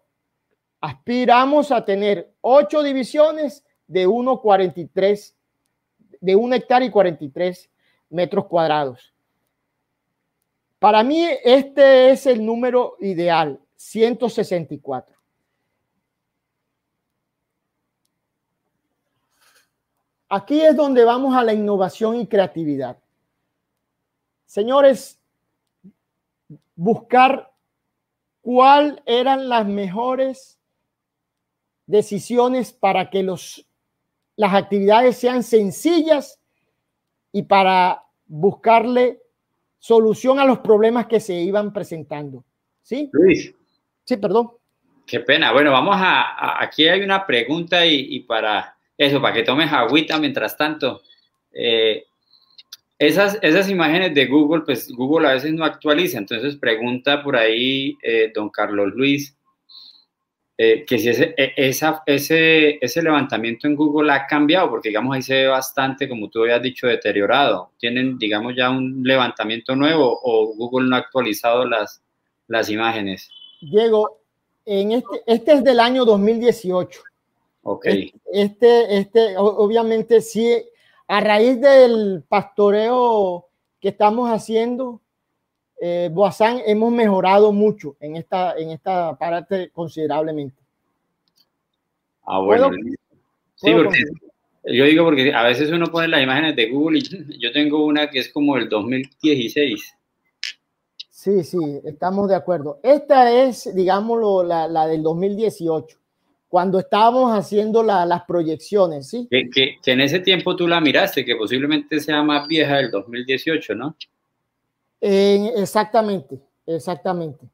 aspiramos 0.81 1.71
a 1.71 1.85
tener 1.85 2.33
ocho 2.41 2.83
divisiones 2.83 3.65
de 3.91 4.07
1,43, 4.07 5.34
de 6.20 6.36
1 6.36 6.55
hectárea 6.55 6.86
y 6.86 6.93
43 6.93 7.68
metros 8.11 8.47
cuadrados. 8.47 9.12
Para 10.78 11.03
mí 11.03 11.26
este 11.45 12.11
es 12.11 12.24
el 12.26 12.47
número 12.47 12.97
ideal, 13.01 13.61
164. 13.74 15.16
Aquí 20.28 20.61
es 20.61 20.76
donde 20.76 21.05
vamos 21.05 21.34
a 21.34 21.43
la 21.43 21.53
innovación 21.53 22.14
y 22.14 22.28
creatividad. 22.28 22.97
Señores, 24.47 25.20
buscar 26.76 27.53
cuál 28.41 29.03
eran 29.05 29.49
las 29.49 29.66
mejores 29.66 30.61
decisiones 31.86 32.72
para 32.72 33.11
que 33.11 33.24
los, 33.24 33.66
las 34.41 34.55
actividades 34.55 35.18
sean 35.18 35.43
sencillas 35.43 36.41
y 37.30 37.43
para 37.43 38.05
buscarle 38.26 39.20
solución 39.78 40.38
a 40.38 40.47
los 40.47 40.61
problemas 40.61 41.09
que 41.09 41.20
se 41.20 41.34
iban 41.34 41.74
presentando. 41.74 42.43
¿Sí? 42.80 43.11
Luis. 43.12 43.55
Sí, 44.03 44.16
perdón. 44.16 44.53
Qué 45.07 45.20
pena. 45.20 45.53
Bueno, 45.53 45.72
vamos 45.72 45.95
a, 45.99 46.62
aquí 46.62 46.88
hay 46.88 47.03
una 47.03 47.26
pregunta 47.26 47.84
y, 47.84 48.20
para 48.20 48.78
eso, 48.97 49.20
para 49.20 49.34
que 49.34 49.43
tomes 49.43 49.70
agüita 49.70 50.18
mientras 50.18 50.57
tanto. 50.57 51.03
Eh, 51.53 52.05
esas, 52.99 53.38
esas 53.43 53.68
imágenes 53.68 54.14
de 54.14 54.24
Google, 54.24 54.62
pues 54.64 54.91
Google 54.91 55.28
a 55.28 55.34
veces 55.34 55.53
no 55.53 55.66
actualiza, 55.66 56.16
entonces 56.16 56.57
pregunta 56.57 57.22
por 57.22 57.36
ahí 57.36 57.95
eh, 58.03 58.32
don 58.34 58.49
Carlos 58.49 58.95
Luis, 58.95 59.36
eh, 60.63 60.85
que 60.85 60.99
si 60.99 61.09
ese, 61.09 61.35
e, 61.39 61.55
esa, 61.57 62.03
ese, 62.05 62.77
ese 62.85 63.03
levantamiento 63.03 63.67
en 63.67 63.75
Google 63.75 64.13
ha 64.13 64.27
cambiado, 64.27 64.69
porque 64.69 64.91
digamos 64.91 65.17
ahí 65.17 65.23
se 65.23 65.33
ve 65.33 65.47
bastante, 65.47 66.07
como 66.07 66.29
tú 66.29 66.43
habías 66.43 66.61
dicho, 66.61 66.87
deteriorado. 66.87 67.71
¿Tienen, 67.79 68.19
digamos, 68.19 68.53
ya 68.55 68.69
un 68.69 69.03
levantamiento 69.03 69.75
nuevo 69.75 70.21
o 70.23 70.55
Google 70.55 70.91
no 70.91 70.97
ha 70.97 70.99
actualizado 70.99 71.65
las, 71.65 72.03
las 72.47 72.69
imágenes? 72.69 73.31
Diego, 73.63 74.19
en 74.67 74.93
este, 74.93 75.23
este 75.25 75.53
es 75.55 75.65
del 75.65 75.81
año 75.81 76.05
2018. 76.05 77.01
Ok. 77.63 77.87
Este, 78.31 78.99
este, 78.99 79.39
obviamente, 79.39 80.21
sí, 80.21 80.63
a 81.09 81.23
raíz 81.23 81.59
del 81.59 82.23
pastoreo 82.29 83.47
que 83.81 83.89
estamos 83.89 84.29
haciendo, 84.29 85.01
eh, 85.81 86.11
Boazán 86.12 86.61
hemos 86.66 86.93
mejorado 86.93 87.53
mucho 87.53 87.97
en 88.01 88.16
esta, 88.16 88.55
en 88.57 88.70
esta 88.70 89.16
parte 89.16 89.70
considerablemente. 89.70 90.61
Ah, 92.24 92.39
bueno. 92.41 92.70
Sí, 93.55 93.72
porque 93.72 93.99
yo 94.64 94.85
digo 94.85 95.05
porque 95.05 95.33
a 95.33 95.43
veces 95.43 95.70
uno 95.70 95.87
pone 95.87 96.09
las 96.09 96.22
imágenes 96.22 96.55
de 96.55 96.70
Google 96.70 96.99
y 96.99 97.03
yo 97.41 97.51
tengo 97.53 97.85
una 97.85 98.11
que 98.11 98.18
es 98.18 98.31
como 98.31 98.59
el 98.59 98.68
2016. 98.68 99.97
Sí, 101.09 101.45
sí, 101.45 101.59
estamos 101.85 102.28
de 102.28 102.35
acuerdo. 102.35 102.78
Esta 102.83 103.31
es, 103.31 103.74
digámoslo, 103.74 104.43
la, 104.43 104.68
la 104.68 104.87
del 104.87 105.03
2018, 105.03 105.99
cuando 106.49 106.78
estábamos 106.78 107.33
haciendo 107.39 107.83
las 107.83 108.22
proyecciones, 108.24 109.09
¿sí? 109.09 109.28
Que, 109.31 109.49
que, 109.51 109.76
que, 109.83 109.93
en 109.93 110.01
ese 110.01 110.20
tiempo 110.20 110.57
tú 110.57 110.66
la 110.66 110.81
miraste, 110.81 111.24
que 111.24 111.37
posiblemente 111.37 112.01
sea 112.01 112.22
más 112.22 112.49
vieja 112.49 112.76
del 112.76 112.91
2018, 112.91 113.74
¿no? 113.74 113.97
Exactamente, 115.01 116.40
exactamente. 116.66 117.48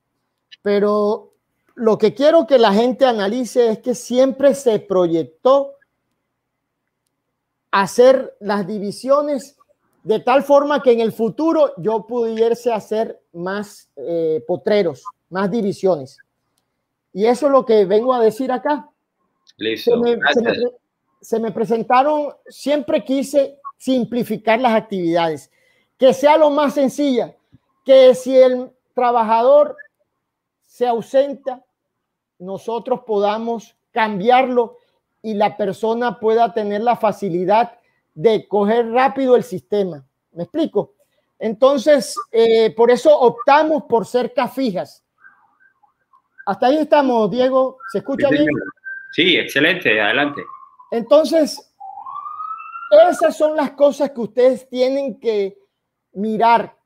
Pero 0.62 1.32
lo 1.76 1.98
que 1.98 2.14
quiero 2.14 2.46
que 2.46 2.58
la 2.58 2.72
gente 2.72 3.04
analice 3.04 3.68
es 3.68 3.78
que 3.78 3.94
siempre 3.94 4.54
se 4.54 4.78
proyectó 4.78 5.74
hacer 7.70 8.34
las 8.40 8.66
divisiones 8.66 9.56
de 10.02 10.20
tal 10.20 10.42
forma 10.42 10.82
que 10.82 10.92
en 10.92 11.00
el 11.00 11.12
futuro 11.12 11.74
yo 11.76 12.06
pudiese 12.06 12.72
hacer 12.72 13.20
más 13.32 13.88
eh, 13.96 14.42
potreros, 14.46 15.04
más 15.28 15.50
divisiones. 15.50 16.18
Y 17.12 17.26
eso 17.26 17.46
es 17.46 17.52
lo 17.52 17.66
que 17.66 17.84
vengo 17.84 18.14
a 18.14 18.20
decir 18.20 18.50
acá. 18.50 18.88
Listo. 19.58 20.02
se 21.20 21.38
me 21.38 21.50
presentaron, 21.50 22.32
siempre 22.48 23.04
quise 23.04 23.58
simplificar 23.76 24.60
las 24.60 24.74
actividades, 24.74 25.50
que 25.98 26.14
sea 26.14 26.38
lo 26.38 26.50
más 26.50 26.74
sencilla 26.74 27.35
que 27.86 28.16
si 28.16 28.36
el 28.36 28.72
trabajador 28.94 29.76
se 30.66 30.88
ausenta, 30.88 31.64
nosotros 32.38 33.00
podamos 33.06 33.76
cambiarlo 33.92 34.78
y 35.22 35.34
la 35.34 35.56
persona 35.56 36.18
pueda 36.18 36.52
tener 36.52 36.82
la 36.82 36.96
facilidad 36.96 37.78
de 38.12 38.48
coger 38.48 38.90
rápido 38.90 39.36
el 39.36 39.44
sistema. 39.44 40.04
¿Me 40.32 40.42
explico? 40.42 40.94
Entonces, 41.38 42.16
eh, 42.32 42.74
por 42.74 42.90
eso 42.90 43.16
optamos 43.18 43.84
por 43.84 44.04
cercas 44.04 44.52
fijas. 44.52 45.04
Hasta 46.44 46.66
ahí 46.66 46.78
estamos, 46.78 47.30
Diego. 47.30 47.78
¿Se 47.92 47.98
escucha 47.98 48.28
bien? 48.30 48.46
Sí, 49.12 49.36
excelente. 49.36 50.00
Adelante. 50.00 50.42
Entonces, 50.90 51.72
esas 53.08 53.36
son 53.36 53.56
las 53.56 53.72
cosas 53.72 54.10
que 54.10 54.20
ustedes 54.20 54.68
tienen 54.68 55.20
que 55.20 55.58
mirar 56.12 56.76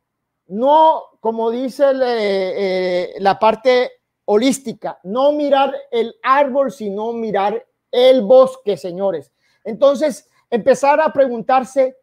no, 0.50 1.04
como 1.20 1.50
dice 1.50 1.92
eh, 1.94 3.14
la 3.18 3.38
parte 3.38 3.92
holística, 4.24 4.98
no 5.04 5.32
mirar 5.32 5.74
el 5.90 6.14
árbol, 6.22 6.72
sino 6.72 7.12
mirar 7.12 7.64
el 7.90 8.22
bosque, 8.22 8.76
señores. 8.76 9.32
Entonces, 9.64 10.28
empezar 10.50 11.00
a 11.00 11.12
preguntarse 11.12 11.96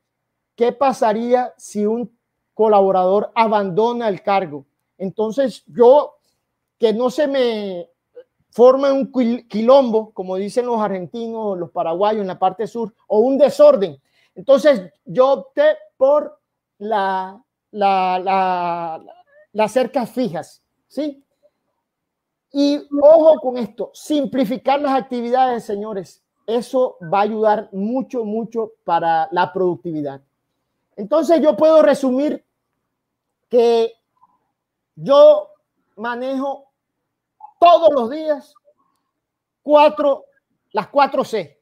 qué 0.56 0.72
pasaría 0.72 1.54
si 1.58 1.86
un 1.86 2.18
colaborador 2.54 3.32
abandona 3.36 4.08
el 4.08 4.24
cargo. 4.24 4.66
Entonces, 4.98 5.64
yo, 5.68 6.18
que 6.78 6.94
no 6.94 7.10
se 7.10 7.28
me 7.28 7.90
forma 8.50 8.94
un 8.94 9.12
quilombo, 9.48 10.12
como 10.14 10.38
dicen 10.38 10.66
los 10.66 10.80
argentinos, 10.80 11.58
los 11.58 11.72
paraguayos 11.72 12.22
en 12.22 12.28
la 12.28 12.40
parte 12.40 12.66
sur, 12.66 12.94
o 13.08 13.20
un 13.20 13.38
desorden. 13.38 14.02
Entonces, 14.36 14.82
yo 15.04 15.34
opté 15.34 15.78
por 15.98 16.40
la 16.78 17.44
la, 17.72 19.02
las 19.52 19.72
cercas 19.72 20.10
fijas, 20.12 20.64
¿sí? 20.88 21.24
Y 22.52 22.80
ojo 23.02 23.40
con 23.42 23.58
esto, 23.58 23.92
simplificar 23.94 24.80
las 24.80 24.94
actividades, 24.94 25.66
señores, 25.66 26.24
eso 26.46 26.98
va 27.14 27.20
a 27.20 27.24
ayudar 27.24 27.70
mucho, 27.72 28.24
mucho 28.24 28.72
para 28.84 29.28
la 29.32 29.52
productividad. 29.52 30.22
Entonces 30.96 31.42
yo 31.42 31.56
puedo 31.58 31.82
resumir 31.82 32.44
que 33.50 33.94
yo 34.96 35.50
manejo 35.96 36.72
todos 37.60 37.90
los 37.94 38.10
días 38.10 38.54
cuatro, 39.62 40.26
las 40.72 40.88
cuatro 40.88 41.24
C. 41.24 41.62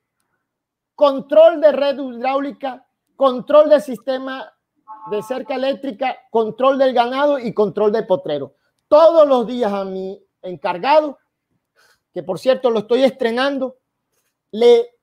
Control 0.93 1.59
de 1.59 1.71
red 1.71 1.97
hidráulica, 1.97 2.87
control 3.15 3.69
del 3.69 3.81
sistema 3.81 4.54
de 5.09 5.21
cerca 5.23 5.55
eléctrica, 5.55 6.17
control 6.31 6.77
del 6.77 6.93
ganado 6.93 7.39
y 7.39 7.53
control 7.53 7.91
del 7.91 8.07
potrero. 8.07 8.55
Todos 8.87 9.27
los 9.27 9.45
días 9.47 9.71
a 9.71 9.85
mi 9.85 10.23
encargado, 10.41 11.19
que 12.13 12.23
por 12.23 12.39
cierto 12.39 12.69
lo 12.69 12.79
estoy 12.79 13.03
estrenando, 13.03 13.77
le 14.51 14.95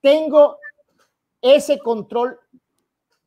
tengo 0.00 0.58
ese 1.40 1.78
control, 1.78 2.38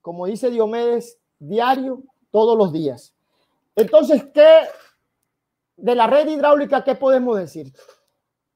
como 0.01 0.25
dice 0.25 0.49
Diomedes, 0.49 1.19
diario, 1.39 2.03
todos 2.31 2.57
los 2.57 2.71
días. 2.71 3.13
Entonces, 3.75 4.25
¿qué 4.33 4.61
de 5.77 5.95
la 5.95 6.07
red 6.07 6.27
hidráulica, 6.27 6.83
qué 6.83 6.95
podemos 6.95 7.37
decir? 7.37 7.73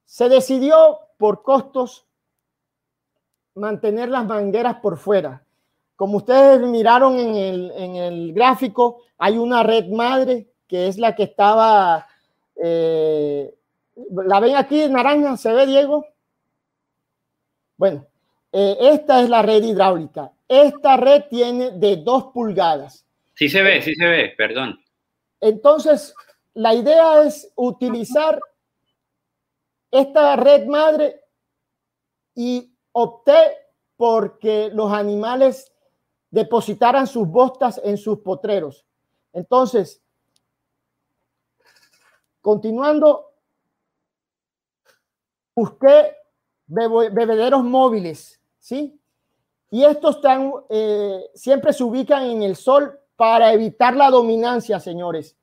Se 0.06 0.30
decidió 0.30 1.00
por 1.18 1.44
costos 1.44 2.08
mantener 3.54 4.10
las 4.10 4.26
mangueras 4.26 4.78
por 4.82 4.98
fuera. 4.98 5.44
Como 6.00 6.16
ustedes 6.16 6.62
miraron 6.62 7.20
en 7.20 7.36
el, 7.36 7.72
en 7.76 7.96
el 7.98 8.34
gráfico, 8.34 9.02
hay 9.18 9.38
una 9.38 9.64
red 9.64 9.86
madre 9.90 10.48
que 10.66 10.88
es 10.88 10.98
la 10.98 11.14
que 11.14 11.24
estaba, 11.24 12.08
eh, 12.56 13.54
la 14.10 14.40
ven 14.40 14.56
aquí 14.56 14.88
naranja, 14.88 15.36
¿se 15.36 15.52
ve 15.52 15.66
Diego? 15.66 16.08
Bueno, 17.76 18.08
eh, 18.54 18.78
esta 18.80 19.22
es 19.22 19.30
la 19.30 19.42
red 19.42 19.62
hidráulica. 19.62 20.32
Esta 20.48 20.96
red 20.96 21.24
tiene 21.30 21.72
de 21.72 21.98
dos 21.98 22.28
pulgadas. 22.34 23.06
Sí 23.34 23.50
se 23.50 23.62
ve, 23.62 23.82
sí 23.82 23.94
se 23.94 24.06
ve, 24.06 24.34
perdón. 24.38 24.82
Entonces, 25.42 26.16
la 26.54 26.76
idea 26.76 27.24
es 27.24 27.52
utilizar 27.56 28.40
esta 29.92 30.38
red 30.38 30.66
madre 30.66 31.20
y 32.36 32.72
opté 32.94 33.58
porque 33.98 34.70
los 34.72 34.94
animales 34.94 35.69
depositaran 36.32 37.08
sus 37.08 37.28
bostas 37.28 37.80
en 37.84 37.98
sus 37.98 38.20
potreros. 38.20 38.86
Entonces, 39.34 40.02
continuando, 42.42 43.32
busqué 45.56 46.16
bebederos 46.68 47.64
móviles, 47.64 48.40
¿sí? 48.60 49.00
Y 49.72 49.84
estos 49.84 50.18
están, 50.18 50.52
eh, 50.70 51.30
siempre 51.36 51.74
se 51.74 51.84
ubican 51.84 52.24
en 52.24 52.44
el 52.44 52.56
sol 52.56 53.00
para 53.16 53.54
evitar 53.54 53.96
la 53.96 54.10
dominancia, 54.10 54.80
señores. 54.80 55.36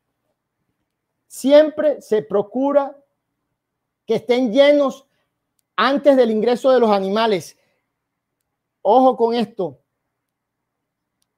Siempre 1.27 2.01
se 2.01 2.23
procura 2.23 2.97
que 4.07 4.17
estén 4.17 4.53
llenos 4.53 5.07
antes 5.77 6.17
del 6.17 6.31
ingreso 6.31 6.71
de 6.71 6.81
los 6.81 6.91
animales. 6.91 7.59
Ojo 8.83 9.17
con 9.17 9.35
esto. 9.35 9.81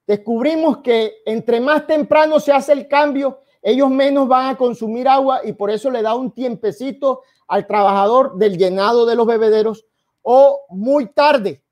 Descubrimos 0.09 0.78
que 0.78 1.20
entre 1.26 1.61
más 1.61 1.86
temprano 1.86 2.40
se 2.40 2.50
hace 2.50 2.72
el 2.72 2.88
cambio, 2.88 3.42
ellos 3.61 3.90
menos 3.90 4.26
van 4.26 4.48
a 4.48 4.56
consumir 4.56 5.06
agua 5.06 5.42
y 5.44 5.52
por 5.52 5.70
eso 5.70 5.90
le 5.90 6.00
da 6.00 6.14
un 6.14 6.30
tiempecito 6.30 7.20
al 7.46 7.66
trabajador 7.66 8.38
del 8.38 8.56
llenado 8.56 9.04
de 9.04 9.14
los 9.14 9.26
bebederos 9.26 9.84
o 10.22 10.62
muy 10.70 11.12
tarde, 11.12 11.62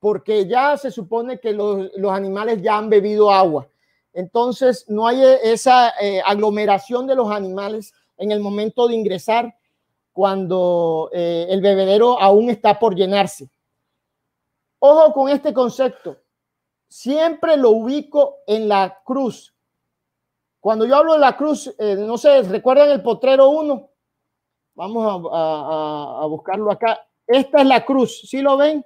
porque 0.00 0.48
ya 0.48 0.76
se 0.76 0.90
supone 0.90 1.38
que 1.38 1.52
los, 1.52 1.88
animales 2.10 2.60
ya 2.60 2.76
han 2.76 2.90
bebido 2.90 3.30
agua. 3.30 3.68
Entonces 4.12 4.84
no 4.88 5.06
hay 5.06 5.22
esa 5.44 5.90
eh, 6.00 6.20
aglomeración 6.26 7.06
de 7.06 7.14
los 7.14 7.30
animales 7.30 7.94
en 8.16 8.32
el 8.32 8.40
momento 8.40 8.88
de 8.88 8.96
ingresar 8.96 9.56
cuando 10.12 11.08
eh, 11.12 11.46
el 11.50 11.60
bebedero 11.60 12.20
aún 12.20 12.50
está 12.50 12.80
por 12.80 12.96
llenarse. 12.96 13.48
Ojo 14.80 15.12
con 15.12 15.28
este 15.28 15.54
concepto. 15.54 16.16
Siempre 16.88 17.56
lo 17.56 17.70
ubico 17.70 18.38
en 18.46 18.68
la 18.68 19.00
cruz. 19.04 19.54
Cuando 20.60 20.84
yo 20.84 20.96
hablo 20.96 21.12
de 21.12 21.20
la 21.20 21.36
cruz, 21.36 21.72
eh, 21.78 21.94
no 21.96 22.18
sé, 22.18 22.42
¿recuerdan 22.42 22.90
el 22.90 23.02
potrero 23.02 23.50
1? 23.50 23.90
Vamos 24.74 25.30
a, 25.32 26.26
buscarlo 26.26 26.70
acá. 26.70 27.06
Esta 27.26 27.60
es 27.60 27.66
la 27.66 27.84
cruz, 27.84 28.22
¿sí 28.28 28.42
lo 28.42 28.56
ven? 28.56 28.84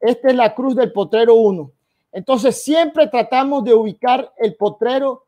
Esta 0.00 0.28
es 0.28 0.34
la 0.34 0.54
cruz 0.54 0.74
del 0.74 0.92
potrero 0.92 1.34
1. 1.34 1.72
Entonces 2.12 2.62
siempre 2.62 3.06
tratamos 3.08 3.62
de 3.64 3.74
ubicar 3.74 4.32
el 4.36 4.56
potrero 4.56 5.26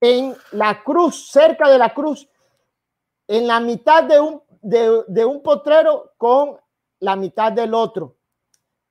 en 0.00 0.36
la 0.52 0.82
cruz, 0.82 1.30
cerca 1.30 1.68
de 1.68 1.78
la 1.78 1.92
cruz, 1.92 2.28
en 3.26 3.46
la 3.46 3.60
mitad 3.60 4.04
de 4.04 4.20
un, 4.20 4.42
de, 4.60 5.24
un 5.24 5.42
potrero 5.42 6.12
con 6.16 6.58
la 7.00 7.16
mitad 7.16 7.50
del 7.50 7.74
otro. 7.74 8.17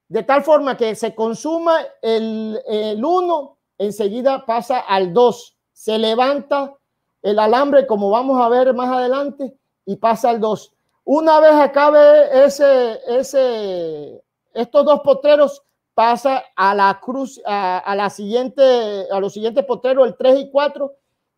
De 0.09 0.23
tal 0.23 0.43
forma 0.43 0.77
que 0.77 0.95
se 0.95 1.13
consuma 1.13 1.79
el, 2.01 2.59
el 2.67 3.03
1, 3.03 3.57
enseguida 3.77 4.45
pasa 4.45 4.79
al 4.79 5.13
2. 5.13 5.57
Se 5.73 5.97
levanta 5.97 6.73
el 7.21 7.39
alambre, 7.39 7.85
como 7.85 8.09
vamos 8.09 8.41
a 8.41 8.49
ver 8.49 8.73
más 8.73 8.89
adelante, 8.89 9.53
y 9.85 9.97
pasa 9.97 10.29
al 10.29 10.39
2. 10.39 10.73
Una 11.03 11.39
vez 11.39 11.53
acabe 11.53 12.45
ese, 12.45 12.99
ese, 13.07 14.21
estos 14.53 14.85
dos 14.85 14.99
potreros, 15.01 15.63
pasa 15.93 16.43
a 16.55 16.75
la 16.75 16.99
cruz, 17.01 17.41
a, 17.45 17.95
la 17.95 18.09
siguiente, 18.09 19.07
a 19.09 19.19
los 19.19 19.33
siguientes 19.33 19.63
potreros, 19.65 20.05
el 20.05 20.17
3 20.17 20.39
y 20.41 20.51
4, 20.51 20.93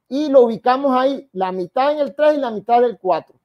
y 0.09 0.29
lo 0.29 0.41
ubicamos 0.41 0.97
ahí, 0.97 1.29
la 1.33 1.51
mitad 1.51 1.91
en 1.91 1.99
el 1.99 2.15
3 2.15 2.33
y 2.35 2.37
la 2.37 2.49
mitad 2.49 2.81
del 2.81 2.97
4. 2.97 3.35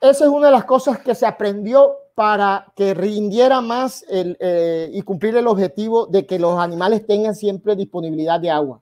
Esa 0.00 0.24
es 0.24 0.30
una 0.30 0.46
de 0.46 0.52
las 0.52 0.64
cosas 0.64 1.00
que 1.00 1.14
se 1.14 1.26
aprendió 1.26 1.96
para 2.16 2.72
que 2.74 2.94
rindiera 2.94 3.60
más 3.60 4.02
el, 4.08 4.38
eh, 4.40 4.88
y 4.90 5.02
cumplir 5.02 5.36
el 5.36 5.46
objetivo 5.46 6.06
de 6.06 6.24
que 6.24 6.38
los 6.38 6.58
animales 6.58 7.06
tengan 7.06 7.34
siempre 7.34 7.76
disponibilidad 7.76 8.40
de 8.40 8.50
agua. 8.50 8.80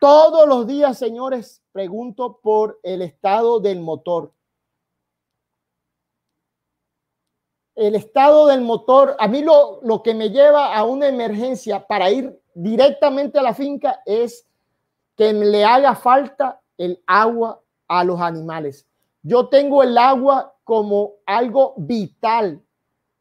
Todos 0.00 0.48
los 0.48 0.66
días, 0.66 0.96
señores, 0.96 1.60
pregunto 1.72 2.40
por 2.42 2.80
el 2.82 3.02
estado 3.02 3.60
del 3.60 3.80
motor. 3.80 4.32
El 7.74 7.96
estado 7.96 8.46
del 8.46 8.62
motor, 8.62 9.14
a 9.18 9.28
mí 9.28 9.42
lo, 9.42 9.80
lo 9.82 10.02
que 10.02 10.14
me 10.14 10.30
lleva 10.30 10.74
a 10.74 10.84
una 10.84 11.06
emergencia 11.06 11.86
para 11.86 12.10
ir 12.10 12.40
directamente 12.54 13.38
a 13.38 13.42
la 13.42 13.52
finca 13.52 14.00
es 14.06 14.46
que 15.18 15.34
le 15.34 15.66
haga 15.66 15.94
falta 15.94 16.62
el 16.78 17.02
agua 17.06 17.60
a 17.88 18.04
los 18.04 18.18
animales. 18.22 18.86
Yo 19.24 19.48
tengo 19.48 19.82
el 19.82 19.96
agua 19.96 20.54
como 20.64 21.14
algo 21.24 21.72
vital 21.78 22.62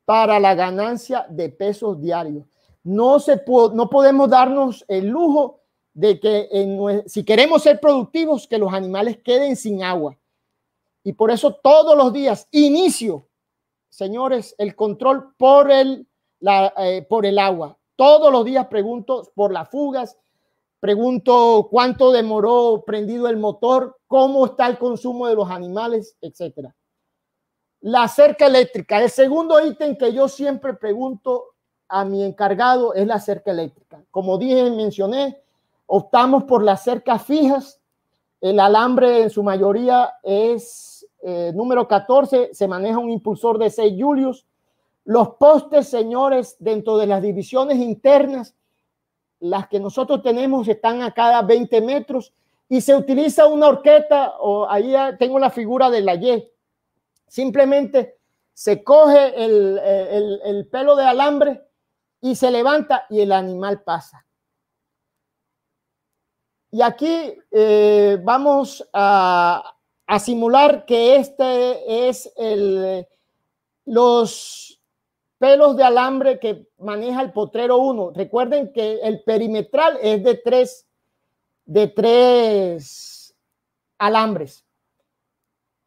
para 0.03 0.37
la 0.37 0.53
ganancia 0.53 1.25
de 1.29 1.47
pesos 1.47 1.99
diarios. 2.01 2.45
No, 2.83 3.19
se 3.19 3.41
no 3.73 3.89
podemos 3.89 4.29
darnos 4.29 4.83
el 4.89 5.07
lujo 5.07 5.61
de 5.93 6.19
que 6.19 7.03
si 7.07 7.23
queremos 7.23 7.63
ser 7.63 7.79
productivos, 7.79 8.47
que 8.49 8.57
los 8.57 8.73
animales 8.73 9.17
queden 9.23 9.55
sin 9.55 9.81
agua. 9.81 10.17
Y 11.05 11.13
por 11.13 11.31
eso 11.31 11.53
todos 11.53 11.95
los 11.95 12.11
días 12.11 12.49
inicio, 12.51 13.29
señores, 13.89 14.55
el 14.57 14.75
control 14.75 15.33
por 15.37 15.71
el, 15.71 16.05
eh, 16.79 17.05
por 17.07 17.25
el 17.25 17.39
agua. 17.39 17.77
Todos 17.95 18.29
los 18.29 18.43
días 18.43 18.67
pregunto 18.67 19.31
por 19.35 19.53
las 19.53 19.69
fugas, 19.69 20.17
pregunto 20.83 21.69
cuánto 21.71 22.11
demoró 22.11 22.83
prendido 22.85 23.29
el 23.29 23.37
motor, 23.37 23.95
cómo 24.05 24.47
está 24.47 24.67
el 24.67 24.77
consumo 24.77 25.27
de 25.27 25.35
los 25.35 25.49
animales, 25.49 26.17
etcétera. 26.19 26.75
La 27.79 28.09
cerca 28.09 28.47
eléctrica. 28.47 29.01
El 29.01 29.09
segundo 29.09 29.65
ítem 29.65 29.95
que 29.95 30.11
yo 30.11 30.27
siempre 30.27 30.73
pregunto 30.73 31.53
a 31.87 32.03
mi 32.03 32.21
encargado 32.21 32.93
es 32.95 33.07
la 33.07 33.21
cerca 33.21 33.51
eléctrica. 33.51 34.03
Como 34.11 34.37
dije, 34.37 34.69
mencioné, 34.71 35.41
Optamos 35.85 36.45
por 36.45 36.63
las 36.63 36.83
cercas 36.83 37.23
fijas. 37.23 37.79
El 38.41 38.59
alambre 38.59 39.21
en 39.21 39.29
su 39.29 39.43
mayoría 39.43 40.15
es 40.21 41.07
eh, 41.21 41.51
número 41.53 41.87
14. 41.87 42.49
Se 42.53 42.67
maneja 42.67 42.97
un 42.97 43.09
impulsor 43.09 43.57
de 43.57 43.69
6 43.69 44.03
julios. 44.03 44.45
Los 45.05 45.35
postes, 45.35 45.87
señores, 45.87 46.55
dentro 46.59 46.97
de 46.97 47.07
las 47.07 47.21
divisiones 47.21 47.77
internas, 47.77 48.55
las 49.43 49.67
que 49.67 49.79
nosotros 49.79 50.21
tenemos 50.21 50.67
están 50.67 51.01
a 51.01 51.13
cada 51.13 51.41
20 51.41 51.81
metros 51.81 52.33
y 52.69 52.81
se 52.81 52.95
utiliza 52.95 53.45
una 53.45 53.67
horqueta 53.67 54.35
o 54.39 54.69
ahí 54.69 54.95
tengo 55.19 55.37
la 55.37 55.49
figura 55.49 55.89
de 55.89 56.01
la 56.01 56.15
Y. 56.15 56.49
Simplemente 57.27 58.17
se 58.53 58.83
coge 58.83 59.33
el, 59.43 59.79
el 60.43 60.67
pelo 60.67 60.95
de 60.95 61.03
alambre 61.03 61.61
y 62.21 62.35
se 62.35 62.51
levanta 62.51 63.05
y 63.09 63.19
el 63.19 63.31
animal 63.31 63.81
pasa. 63.83 64.25
Y 66.71 66.81
aquí 66.81 67.37
eh, 67.51 68.17
vamos 68.23 68.87
a, 68.93 69.75
a 70.07 70.19
simular 70.19 70.85
que 70.85 71.17
este 71.17 72.07
es 72.07 72.33
el, 72.35 73.05
los 73.85 74.81
pelos 75.43 75.75
de 75.75 75.83
alambre 75.83 76.39
que 76.39 76.69
maneja 76.77 77.21
el 77.21 77.33
potrero 77.33 77.75
1. 77.79 78.11
Recuerden 78.15 78.71
que 78.71 79.01
el 79.03 79.23
perimetral 79.23 79.99
es 80.01 80.23
de 80.23 80.35
tres, 80.35 80.87
de 81.65 81.89
tres 81.89 83.35
alambres. 83.97 84.63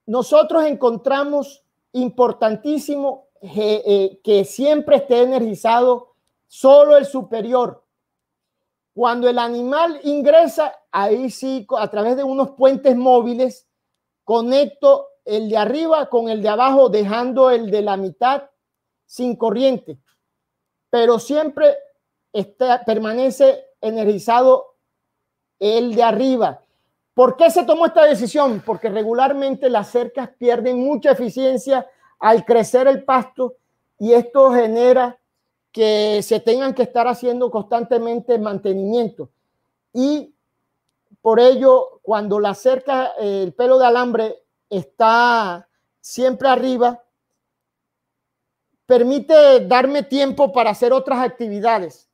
Nosotros 0.05 0.67
encontramos 0.67 1.65
importantísimo 1.93 3.29
eh, 3.41 4.21
que 4.23 4.45
siempre 4.45 4.97
esté 4.97 5.23
energizado 5.23 6.13
solo 6.47 6.99
el 6.99 7.07
superior. 7.07 7.83
Cuando 8.93 9.27
el 9.27 9.39
animal 9.39 10.01
ingresa, 10.03 10.75
ahí 10.93 11.31
sí, 11.31 11.67
a 11.79 11.89
través 11.89 12.19
de 12.19 12.25
unos 12.25 12.51
puentes 12.51 12.95
móviles, 12.95 13.67
conecto 14.23 15.09
el 15.25 15.49
de 15.49 15.57
arriba 15.57 16.11
con 16.11 16.29
el 16.29 16.43
de 16.43 16.51
abajo, 16.51 16.91
dejando 16.91 17.49
el 17.49 17.71
de 17.71 17.81
la 17.81 17.97
mitad 17.97 18.51
sin 19.07 19.37
corriente. 19.37 19.99
Pero 20.91 21.19
siempre 21.19 21.77
está, 22.33 22.85
permanece 22.85 23.65
energizado 23.81 24.75
el 25.59 25.95
de 25.95 26.03
arriba. 26.03 26.61
¿Por 27.15 27.37
qué 27.37 27.51
se 27.51 27.65
tomó 27.65 27.87
esta 27.87 28.05
decisión? 28.05 28.63
Porque 28.65 28.91
regularmente 28.91 29.71
las 29.71 29.89
cercas 29.89 30.29
pierden 30.39 30.79
mucha 30.79 31.13
eficiencia 31.13 31.89
al 32.19 32.45
crecer 32.45 32.87
el 32.89 33.05
pasto 33.05 33.55
y 33.99 34.13
esto 34.13 34.53
genera 34.53 35.19
que 35.73 36.21
se 36.23 36.41
tengan 36.41 36.75
que 36.75 36.83
estar 36.83 37.09
haciendo 37.09 37.51
constantemente 37.51 38.39
mantenimiento. 38.39 39.31
Y 39.93 40.35
por 41.23 41.41
ello, 41.41 42.01
cuando 42.03 42.39
la 42.39 42.55
cerca, 42.55 43.13
el 43.19 43.53
pelo 43.53 43.79
de 43.79 43.87
alambre 43.87 44.43
está 44.69 45.69
siempre 46.01 46.49
arriba, 46.49 47.03
permite 48.87 49.66
darme 49.66 50.05
tiempo 50.05 50.53
para 50.53 50.70
hacer 50.70 50.93
otras 50.93 51.18
actividades. 51.20 52.09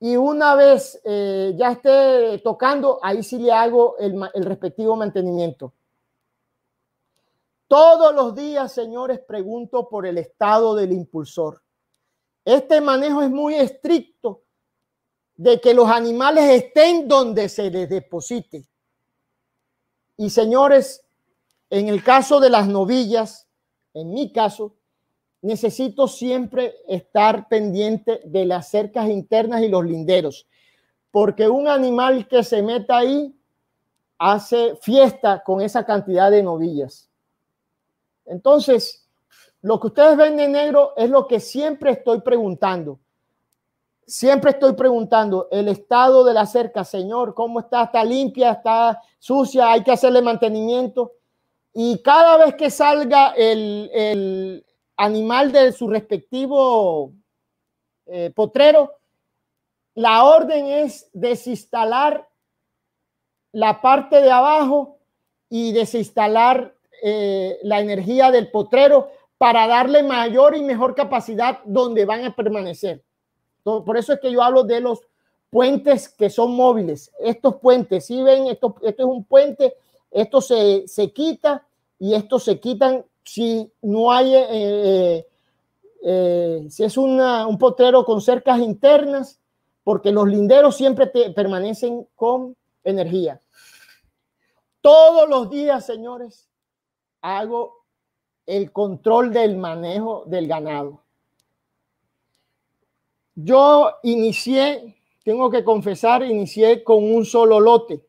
Y 0.00 0.16
una 0.16 0.54
vez 0.54 1.00
eh, 1.04 1.54
ya 1.56 1.72
esté 1.72 2.38
tocando, 2.38 3.00
ahí 3.02 3.22
sí 3.22 3.38
le 3.38 3.52
hago 3.52 3.98
el, 3.98 4.14
el 4.32 4.44
respectivo 4.44 4.94
mantenimiento. 4.94 5.72
Todos 7.66 8.14
los 8.14 8.34
días, 8.34 8.72
señores, 8.72 9.18
pregunto 9.18 9.88
por 9.88 10.06
el 10.06 10.16
estado 10.18 10.74
del 10.74 10.92
impulsor. 10.92 11.62
Este 12.44 12.80
manejo 12.80 13.22
es 13.22 13.30
muy 13.30 13.56
estricto 13.56 14.42
de 15.34 15.60
que 15.60 15.74
los 15.74 15.90
animales 15.90 16.44
estén 16.44 17.06
donde 17.06 17.48
se 17.48 17.70
les 17.70 17.88
deposite. 17.88 18.66
Y 20.16 20.30
señores, 20.30 21.04
en 21.70 21.88
el 21.88 22.02
caso 22.02 22.40
de 22.40 22.50
las 22.50 22.66
novillas, 22.66 23.46
en 23.92 24.14
mi 24.14 24.32
caso, 24.32 24.77
necesito 25.42 26.08
siempre 26.08 26.74
estar 26.88 27.48
pendiente 27.48 28.20
de 28.24 28.44
las 28.44 28.68
cercas 28.68 29.08
internas 29.08 29.62
y 29.62 29.68
los 29.68 29.84
linderos, 29.84 30.46
porque 31.10 31.48
un 31.48 31.68
animal 31.68 32.26
que 32.28 32.42
se 32.42 32.62
meta 32.62 32.98
ahí 32.98 33.34
hace 34.18 34.76
fiesta 34.76 35.42
con 35.44 35.60
esa 35.60 35.84
cantidad 35.84 36.30
de 36.30 36.42
novillas. 36.42 37.08
Entonces, 38.26 39.08
lo 39.62 39.80
que 39.80 39.88
ustedes 39.88 40.16
ven 40.16 40.36
de 40.36 40.48
negro 40.48 40.92
es 40.96 41.08
lo 41.10 41.26
que 41.26 41.40
siempre 41.40 41.92
estoy 41.92 42.20
preguntando. 42.20 42.98
Siempre 44.06 44.52
estoy 44.52 44.72
preguntando 44.72 45.48
el 45.50 45.68
estado 45.68 46.24
de 46.24 46.32
la 46.32 46.46
cerca, 46.46 46.84
Señor, 46.84 47.34
¿cómo 47.34 47.60
está? 47.60 47.84
¿Está 47.84 48.04
limpia? 48.04 48.52
¿Está 48.52 49.00
sucia? 49.18 49.70
¿Hay 49.70 49.82
que 49.82 49.92
hacerle 49.92 50.22
mantenimiento? 50.22 51.12
Y 51.74 52.00
cada 52.02 52.38
vez 52.38 52.54
que 52.54 52.70
salga 52.70 53.34
el, 53.36 54.64
animal 54.98 55.52
de 55.52 55.72
su 55.72 55.88
respectivo 55.88 57.12
eh, 58.06 58.30
potrero, 58.34 58.92
la 59.94 60.24
orden 60.24 60.66
es 60.66 61.08
desinstalar 61.12 62.28
la 63.52 63.80
parte 63.80 64.20
de 64.20 64.30
abajo 64.30 64.98
y 65.48 65.72
desinstalar 65.72 66.74
eh, 67.02 67.58
la 67.62 67.80
energía 67.80 68.30
del 68.30 68.50
potrero 68.50 69.10
para 69.38 69.66
darle 69.68 70.02
mayor 70.02 70.56
y 70.56 70.62
mejor 70.62 70.94
capacidad 70.94 71.60
donde 71.64 72.04
van 72.04 72.24
a 72.24 72.34
permanecer. 72.34 73.02
Por 73.62 73.96
eso 73.96 74.12
es 74.12 74.20
que 74.20 74.32
yo 74.32 74.42
hablo 74.42 74.64
de 74.64 74.80
los 74.80 75.00
puentes 75.50 76.08
que 76.08 76.28
son 76.28 76.56
móviles. 76.56 77.12
Estos 77.20 77.56
puentes, 77.56 78.06
si 78.06 78.22
ven, 78.22 78.48
esto, 78.48 78.74
esto 78.82 79.02
es 79.02 79.08
un 79.08 79.24
puente, 79.24 79.74
esto 80.10 80.40
se, 80.40 80.88
se 80.88 81.12
quita 81.12 81.64
y 81.98 82.14
estos 82.14 82.44
se 82.44 82.58
quitan 82.58 83.04
si 83.28 83.70
no 83.82 84.10
hay, 84.10 84.34
eh, 84.34 84.46
eh, 84.50 85.26
eh, 86.02 86.66
si 86.70 86.82
es 86.82 86.96
un 86.96 87.58
potrero 87.58 88.02
con 88.06 88.22
cercas 88.22 88.58
internas, 88.58 89.38
porque 89.84 90.10
los 90.10 90.26
linderos 90.26 90.76
siempre 90.76 91.06
permanecen 91.06 92.08
con 92.14 92.56
energía. 92.82 93.40
Todos 94.80 95.28
los 95.28 95.50
días, 95.50 95.84
señores, 95.84 96.48
hago 97.20 97.84
el 98.46 98.72
control 98.72 99.30
del 99.30 99.58
manejo 99.58 100.24
del 100.26 100.48
ganado. 100.48 101.02
Yo 103.34 103.90
inicié, 104.04 104.96
tengo 105.22 105.50
que 105.50 105.62
confesar, 105.64 106.22
inicié 106.22 106.82
con 106.82 107.04
un 107.04 107.26
solo 107.26 107.60
lote 107.60 108.02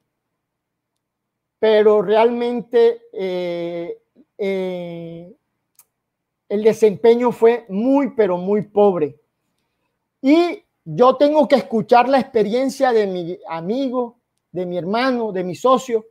pero 1.61 2.01
realmente 2.01 3.01
eh, 4.39 5.35
el 6.47 6.63
desempeño 6.63 7.31
fue 7.31 7.65
muy, 7.69 8.11
pero 8.15 8.37
muy 8.37 8.63
pobre. 8.63 9.19
Y 10.21 10.63
yo 10.85 11.17
tengo 11.17 11.47
que 11.47 11.57
escuchar 11.57 12.07
la 12.07 12.19
experiencia 12.19 12.91
de 12.91 13.05
mi 13.05 13.37
amigo, 13.47 14.19
de 14.51 14.65
mi 14.65 14.77
hermano, 14.77 15.31
de 15.31 15.43
mi 15.43 15.55
socio, 15.55 16.05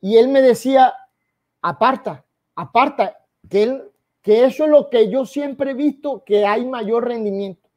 y 0.00 0.16
él 0.16 0.28
me 0.28 0.40
decía, 0.40 0.94
aparta, 1.60 2.24
aparta, 2.54 3.24
que, 3.48 3.62
él, 3.62 3.92
que 4.22 4.44
eso 4.44 4.64
es 4.64 4.70
lo 4.70 4.88
que 4.88 5.10
yo 5.10 5.26
siempre 5.26 5.72
he 5.72 5.74
visto, 5.74 6.24
que 6.24 6.46
hay 6.46 6.64
mayor 6.64 7.06
rendimiento. 7.06 7.68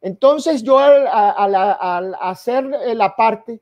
Entonces 0.00 0.62
yo 0.62 0.78
al, 0.78 1.06
al 1.06 2.16
hacer 2.20 2.64
la 2.64 3.16
parte, 3.16 3.60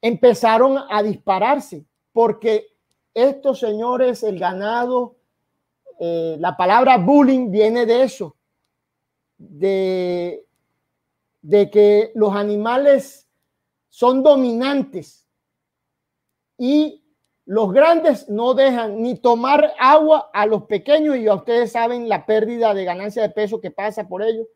empezaron 0.00 0.78
a 0.90 1.02
dispararse, 1.02 1.84
porque 2.12 2.77
estos 3.14 3.60
señores, 3.60 4.22
el 4.22 4.38
ganado, 4.38 5.16
eh, 6.00 6.36
la 6.38 6.56
palabra 6.56 6.96
bullying 6.96 7.50
viene 7.50 7.86
de 7.86 8.02
eso, 8.04 8.36
de, 9.36 10.46
de 11.42 11.70
que 11.70 12.12
los 12.14 12.34
animales 12.34 13.28
son 13.88 14.22
dominantes 14.22 15.26
y 16.56 17.02
los 17.46 17.72
grandes 17.72 18.28
no 18.28 18.52
dejan 18.52 19.02
ni 19.02 19.14
tomar 19.16 19.72
agua 19.78 20.28
a 20.34 20.44
los 20.44 20.64
pequeños 20.64 21.16
y 21.16 21.30
ustedes 21.30 21.72
saben 21.72 22.06
la 22.06 22.26
pérdida 22.26 22.74
de 22.74 22.84
ganancia 22.84 23.22
de 23.22 23.30
peso 23.30 23.58
que 23.58 23.70
pasa 23.70 24.06
por 24.06 24.22
ellos. 24.22 24.46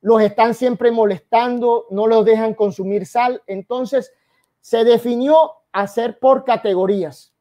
Los 0.00 0.22
están 0.22 0.54
siempre 0.54 0.90
molestando, 0.90 1.86
no 1.90 2.06
los 2.06 2.24
dejan 2.24 2.54
consumir 2.54 3.04
sal. 3.04 3.42
Entonces, 3.46 4.10
se 4.62 4.84
definió 4.84 5.52
hacer 5.70 6.18
por 6.18 6.44
categorías. 6.44 7.33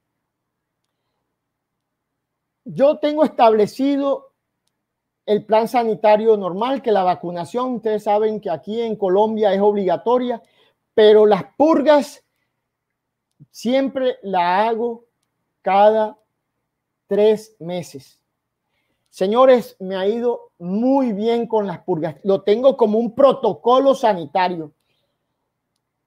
Yo 2.65 2.97
tengo 2.97 3.23
establecido 3.23 4.31
el 5.25 5.45
plan 5.45 5.67
sanitario 5.67 6.35
normal, 6.37 6.81
que 6.81 6.91
la 6.91 7.03
vacunación, 7.03 7.75
ustedes 7.75 8.03
saben 8.03 8.41
que 8.41 8.49
aquí 8.49 8.81
en 8.81 8.95
Colombia 8.95 9.53
es 9.53 9.61
obligatoria, 9.61 10.41
pero 10.93 11.25
las 11.25 11.43
purgas 11.57 12.23
siempre 13.51 14.17
la 14.21 14.67
hago 14.67 15.05
cada 15.61 16.17
tres 17.07 17.55
meses. 17.59 18.19
Señores, 19.09 19.75
me 19.79 19.95
ha 19.95 20.07
ido 20.07 20.51
muy 20.57 21.13
bien 21.13 21.47
con 21.47 21.67
las 21.67 21.79
purgas. 21.79 22.15
Lo 22.23 22.41
tengo 22.41 22.75
como 22.75 22.97
un 22.97 23.13
protocolo 23.13 23.93
sanitario. 23.93 24.73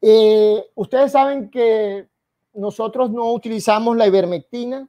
Eh, 0.00 0.70
ustedes 0.74 1.12
saben 1.12 1.50
que 1.50 2.08
nosotros 2.52 3.10
no 3.10 3.32
utilizamos 3.32 3.96
la 3.96 4.06
ivermectina, 4.06 4.88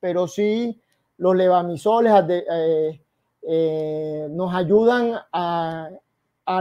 pero 0.00 0.26
sí 0.26 0.80
los 1.20 1.36
levamisoles 1.36 2.12
eh, 2.28 3.00
eh, 3.42 4.26
nos 4.30 4.54
ayudan 4.54 5.14
a, 5.32 5.90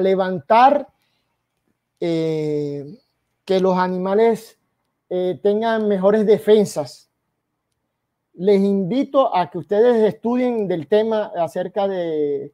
levantar 0.02 0.88
que 2.00 2.86
los 3.60 3.76
animales 3.76 4.60
tengan 5.42 5.88
mejores 5.88 6.28
defensas. 6.28 7.10
Les 8.36 8.62
invito 8.62 9.36
a 9.36 9.50
que 9.50 9.58
ustedes 9.58 10.14
estudien 10.14 10.68
del 10.68 10.88
tema 10.88 11.32
acerca 11.36 11.88
de, 11.88 12.54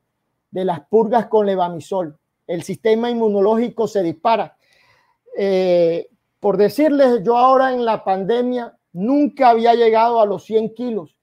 de 0.56 0.64
las 0.64 0.80
purgas 0.88 1.28
con 1.28 1.46
levamisol. 1.46 2.18
El 2.48 2.64
sistema 2.64 3.10
inmunológico 3.10 3.90
se 3.90 4.02
dispara. 4.02 4.56
Eh, 5.38 6.08
por 6.40 6.56
decirles, 6.56 7.24
yo 7.24 7.38
ahora 7.38 7.74
en 7.74 7.84
la 7.84 8.06
pandemia 8.06 8.74
nunca 8.94 9.50
había 9.50 9.74
llegado 9.76 10.22
a 10.22 10.26
los 10.26 10.46
100 10.46 10.74
kilos. 10.74 11.15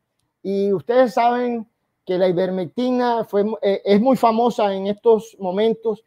Y 0.43 0.73
ustedes 0.73 1.15
saben 1.15 1.69
que 2.05 2.19
la 2.19 2.29
ivermectina 2.29 3.27
eh, 3.63 3.83
es 3.85 4.01
muy 4.01 4.17
famosa 4.17 4.75
en 4.75 4.89
estos 4.89 5.37
momentos 5.39 6.05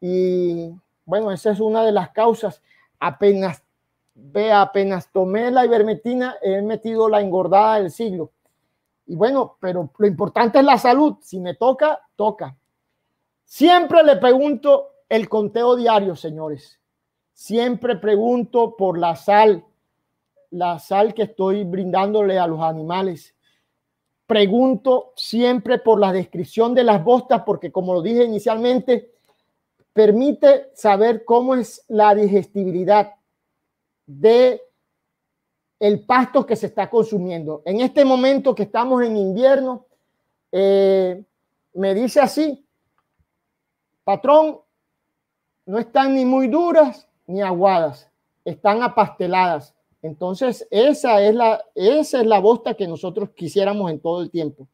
y 0.00 0.72
bueno, 1.04 1.30
esa 1.32 1.50
es 1.50 1.60
una 1.60 1.84
de 1.84 1.92
las 1.92 2.10
causas. 2.10 2.62
Apenas, 2.98 3.62
ve, 4.14 4.52
apenas 4.52 5.10
tomé 5.12 5.50
la 5.50 5.64
ivermectina, 5.64 6.36
he 6.42 6.62
metido 6.62 7.08
la 7.08 7.20
engordada 7.20 7.80
del 7.80 7.90
siglo. 7.90 8.30
Y 9.06 9.16
bueno, 9.16 9.56
pero 9.60 9.90
lo 9.98 10.06
importante 10.06 10.58
es 10.58 10.64
la 10.64 10.78
salud. 10.78 11.16
Si 11.20 11.40
me 11.40 11.54
toca, 11.54 12.00
toca. 12.14 12.56
Siempre 13.44 14.04
le 14.04 14.16
pregunto 14.16 14.90
el 15.08 15.28
conteo 15.28 15.74
diario, 15.74 16.14
señores. 16.14 16.78
Siempre 17.32 17.96
pregunto 17.96 18.76
por 18.76 18.98
la 18.98 19.16
sal, 19.16 19.64
la 20.50 20.78
sal 20.78 21.12
que 21.12 21.22
estoy 21.22 21.64
brindándole 21.64 22.38
a 22.38 22.46
los 22.46 22.60
animales. 22.60 23.34
Pregunto 24.30 25.12
siempre 25.16 25.78
por 25.78 25.98
la 25.98 26.12
descripción 26.12 26.72
de 26.72 26.84
las 26.84 27.02
bostas, 27.02 27.42
porque 27.44 27.72
como 27.72 27.94
lo 27.94 28.00
dije 28.00 28.22
inicialmente, 28.22 29.10
permite 29.92 30.70
saber 30.72 31.24
cómo 31.24 31.56
es 31.56 31.84
la 31.88 32.14
digestibilidad 32.14 33.16
de 34.06 34.62
el 35.80 36.06
pasto 36.06 36.46
que 36.46 36.54
se 36.54 36.66
está 36.66 36.88
consumiendo. 36.88 37.62
En 37.64 37.80
este 37.80 38.04
momento 38.04 38.54
que 38.54 38.62
estamos 38.62 39.02
en 39.02 39.16
invierno, 39.16 39.86
eh, 40.52 41.24
me 41.74 41.92
dice 41.92 42.20
así, 42.20 42.64
patrón, 44.04 44.60
no 45.66 45.76
están 45.80 46.14
ni 46.14 46.24
muy 46.24 46.46
duras 46.46 47.08
ni 47.26 47.42
aguadas, 47.42 48.08
están 48.44 48.80
apasteladas. 48.84 49.74
Entonces, 50.02 50.66
esa 50.70 51.22
es 51.22 51.34
la, 51.34 51.62
esa 51.74 52.20
es 52.20 52.26
la 52.26 52.40
bosta 52.40 52.74
que 52.74 52.88
nosotros 52.88 53.30
quisiéramos 53.30 53.90
en 53.90 54.00
todo 54.00 54.22
el 54.22 54.30
tiempo. 54.30 54.66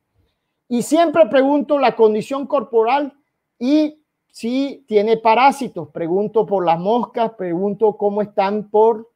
Y 0.68 0.82
siempre 0.82 1.26
pregunto 1.26 1.78
la 1.78 1.96
condición 1.96 2.46
corporal 2.46 3.12
y 3.58 4.02
si 4.36 4.84
tiene 4.86 5.16
parásitos. 5.16 5.88
Pregunto 5.88 6.44
por 6.44 6.64
las 6.64 6.78
moscas, 6.78 7.32
pregunto 7.32 7.96
cómo 7.96 8.22
están 8.22 8.68
por 8.68 9.10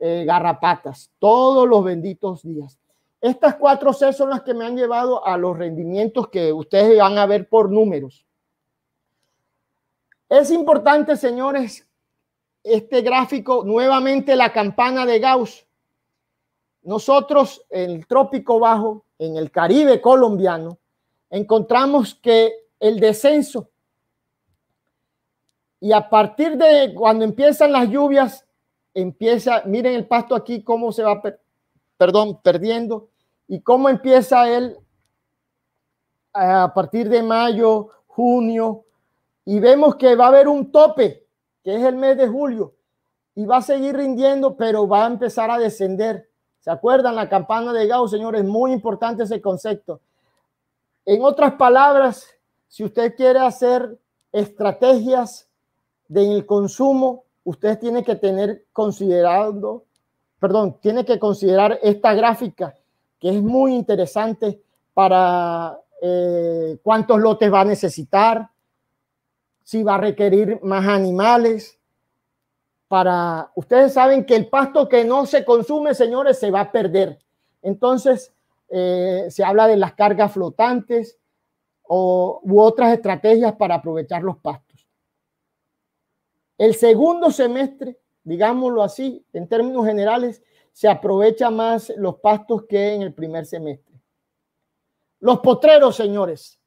eh, 0.00 0.24
garrapatas, 0.26 1.10
todos 1.18 1.68
los 1.68 1.84
benditos 1.84 2.42
días. 2.42 2.78
Estas 3.20 3.54
cuatro 3.54 3.92
C 3.92 4.12
son 4.12 4.30
las 4.30 4.42
que 4.42 4.52
me 4.52 4.66
han 4.66 4.76
llevado 4.76 5.24
a 5.24 5.38
los 5.38 5.56
rendimientos 5.56 6.28
que 6.28 6.52
ustedes 6.52 6.98
van 6.98 7.16
a 7.16 7.24
ver 7.24 7.48
por 7.48 7.70
números. 7.70 8.26
Es 10.28 10.50
importante, 10.50 11.16
señores, 11.16 11.86
este 12.64 13.02
gráfico, 13.02 13.62
nuevamente 13.64 14.34
la 14.34 14.52
campana 14.52 15.06
de 15.06 15.20
Gauss. 15.20 15.66
Nosotros 16.82 17.64
en 17.70 17.90
el 17.90 18.06
trópico 18.06 18.58
bajo, 18.58 19.04
en 19.18 19.36
el 19.36 19.50
Caribe 19.50 20.00
colombiano, 20.00 20.78
encontramos 21.30 22.14
que 22.14 22.52
el 22.80 22.98
descenso 22.98 23.68
y 25.84 25.92
a 25.92 26.08
partir 26.08 26.56
de 26.56 26.94
cuando 26.94 27.26
empiezan 27.26 27.70
las 27.70 27.90
lluvias, 27.90 28.46
empieza, 28.94 29.64
miren 29.66 29.94
el 29.94 30.06
pasto 30.06 30.34
aquí, 30.34 30.62
cómo 30.62 30.90
se 30.92 31.02
va, 31.02 31.20
perdón, 31.98 32.40
perdiendo 32.42 33.10
y 33.46 33.60
cómo 33.60 33.90
empieza 33.90 34.48
él 34.48 34.78
a 36.32 36.72
partir 36.72 37.10
de 37.10 37.22
mayo, 37.22 37.90
junio, 38.06 38.86
y 39.44 39.60
vemos 39.60 39.96
que 39.96 40.16
va 40.16 40.24
a 40.24 40.28
haber 40.28 40.48
un 40.48 40.72
tope 40.72 41.23
que 41.64 41.74
es 41.74 41.82
el 41.82 41.96
mes 41.96 42.16
de 42.16 42.28
julio, 42.28 42.74
y 43.34 43.46
va 43.46 43.56
a 43.56 43.62
seguir 43.62 43.96
rindiendo, 43.96 44.56
pero 44.56 44.86
va 44.86 45.04
a 45.04 45.08
empezar 45.08 45.50
a 45.50 45.58
descender. 45.58 46.28
¿Se 46.60 46.70
acuerdan 46.70 47.16
la 47.16 47.28
campana 47.28 47.72
de 47.72 47.86
Gauss, 47.86 48.12
señores? 48.12 48.44
Muy 48.44 48.72
importante 48.72 49.24
ese 49.24 49.40
concepto. 49.40 50.00
En 51.04 51.22
otras 51.24 51.54
palabras, 51.54 52.28
si 52.68 52.84
usted 52.84 53.16
quiere 53.16 53.40
hacer 53.40 53.98
estrategias 54.30 55.48
del 56.06 56.46
consumo, 56.46 57.24
usted 57.44 57.78
tiene 57.78 58.04
que 58.04 58.16
tener 58.16 58.66
considerando, 58.72 59.84
perdón, 60.38 60.78
tiene 60.80 61.04
que 61.04 61.18
considerar 61.18 61.78
esta 61.82 62.14
gráfica 62.14 62.74
que 63.18 63.30
es 63.30 63.42
muy 63.42 63.74
interesante 63.74 64.62
para 64.92 65.78
eh, 66.02 66.78
cuántos 66.82 67.18
lotes 67.18 67.52
va 67.52 67.62
a 67.62 67.64
necesitar, 67.64 68.50
si 69.64 69.82
va 69.82 69.96
a 69.96 69.98
requerir 69.98 70.60
más 70.62 70.86
animales. 70.86 71.80
Para 72.86 73.50
ustedes 73.56 73.94
saben 73.94 74.24
que 74.24 74.36
el 74.36 74.48
pasto 74.48 74.88
que 74.88 75.04
no 75.04 75.26
se 75.26 75.44
consume, 75.44 75.94
señores, 75.94 76.38
se 76.38 76.50
va 76.50 76.60
a 76.60 76.72
perder. 76.72 77.18
Entonces, 77.62 78.32
eh, 78.68 79.26
se 79.30 79.42
habla 79.42 79.66
de 79.66 79.76
las 79.76 79.94
cargas 79.94 80.32
flotantes 80.32 81.18
o, 81.82 82.40
u 82.44 82.60
otras 82.60 82.92
estrategias 82.92 83.54
para 83.54 83.76
aprovechar 83.76 84.22
los 84.22 84.36
pastos. 84.38 84.86
El 86.58 86.74
segundo 86.74 87.30
semestre, 87.30 87.98
digámoslo 88.22 88.82
así, 88.82 89.24
en 89.32 89.48
términos 89.48 89.86
generales, 89.86 90.42
se 90.72 90.88
aprovecha 90.88 91.50
más 91.50 91.92
los 91.96 92.16
pastos 92.16 92.64
que 92.68 92.94
en 92.94 93.02
el 93.02 93.14
primer 93.14 93.46
semestre. 93.46 93.94
Los 95.20 95.40
potreros, 95.40 95.96
señores. 95.96 96.60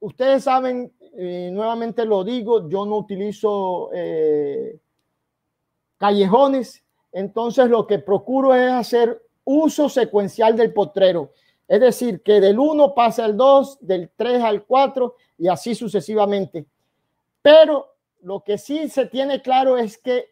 Ustedes 0.00 0.44
saben 0.44 0.92
eh, 1.20 1.50
nuevamente 1.50 2.04
lo 2.04 2.22
digo, 2.22 2.68
yo 2.68 2.86
no 2.86 2.96
utilizo 2.96 3.90
eh, 3.92 4.78
callejones, 5.96 6.84
entonces 7.10 7.68
lo 7.68 7.88
que 7.88 7.98
procuro 7.98 8.54
es 8.54 8.70
hacer 8.70 9.20
uso 9.42 9.88
secuencial 9.88 10.56
del 10.56 10.72
potrero, 10.72 11.32
es 11.66 11.80
decir, 11.80 12.22
que 12.22 12.40
del 12.40 12.56
1 12.56 12.94
pasa 12.94 13.24
al 13.24 13.36
2, 13.36 13.78
del 13.80 14.10
3 14.14 14.44
al 14.44 14.64
4 14.64 15.16
y 15.38 15.48
así 15.48 15.74
sucesivamente. 15.74 16.66
Pero 17.42 17.96
lo 18.22 18.44
que 18.44 18.56
sí 18.56 18.88
se 18.88 19.06
tiene 19.06 19.42
claro 19.42 19.76
es 19.76 19.98
que 19.98 20.26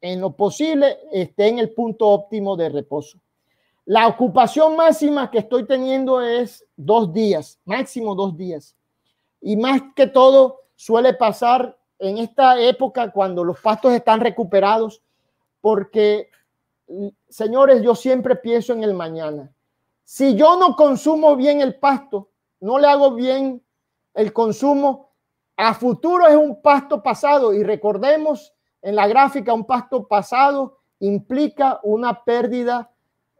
en 0.00 0.20
lo 0.20 0.36
posible 0.36 0.98
esté 1.10 1.48
en 1.48 1.58
el 1.58 1.70
punto 1.72 2.06
óptimo 2.06 2.56
de 2.56 2.68
reposo. 2.68 3.18
La 3.86 4.06
ocupación 4.06 4.76
máxima 4.76 5.32
que 5.32 5.38
estoy 5.38 5.66
teniendo 5.66 6.22
es 6.22 6.64
dos 6.76 7.12
días, 7.12 7.58
máximo 7.64 8.14
dos 8.14 8.36
días. 8.36 8.76
Y 9.42 9.56
más 9.56 9.82
que 9.94 10.06
todo 10.06 10.62
suele 10.76 11.12
pasar 11.12 11.76
en 11.98 12.18
esta 12.18 12.58
época 12.60 13.12
cuando 13.12 13.44
los 13.44 13.60
pastos 13.60 13.92
están 13.92 14.20
recuperados, 14.20 15.02
porque, 15.60 16.30
señores, 17.28 17.82
yo 17.82 17.94
siempre 17.94 18.36
pienso 18.36 18.72
en 18.72 18.82
el 18.82 18.94
mañana. 18.94 19.52
Si 20.04 20.34
yo 20.34 20.56
no 20.56 20.74
consumo 20.74 21.36
bien 21.36 21.60
el 21.60 21.76
pasto, 21.76 22.30
no 22.60 22.78
le 22.78 22.86
hago 22.86 23.14
bien 23.14 23.62
el 24.14 24.32
consumo, 24.32 25.10
a 25.56 25.74
futuro 25.74 26.26
es 26.26 26.36
un 26.36 26.60
pasto 26.60 27.02
pasado 27.02 27.52
y 27.52 27.62
recordemos 27.62 28.52
en 28.80 28.96
la 28.96 29.06
gráfica 29.06 29.52
un 29.52 29.64
pasto 29.64 30.08
pasado 30.08 30.78
implica 30.98 31.80
una 31.82 32.24
pérdida 32.24 32.90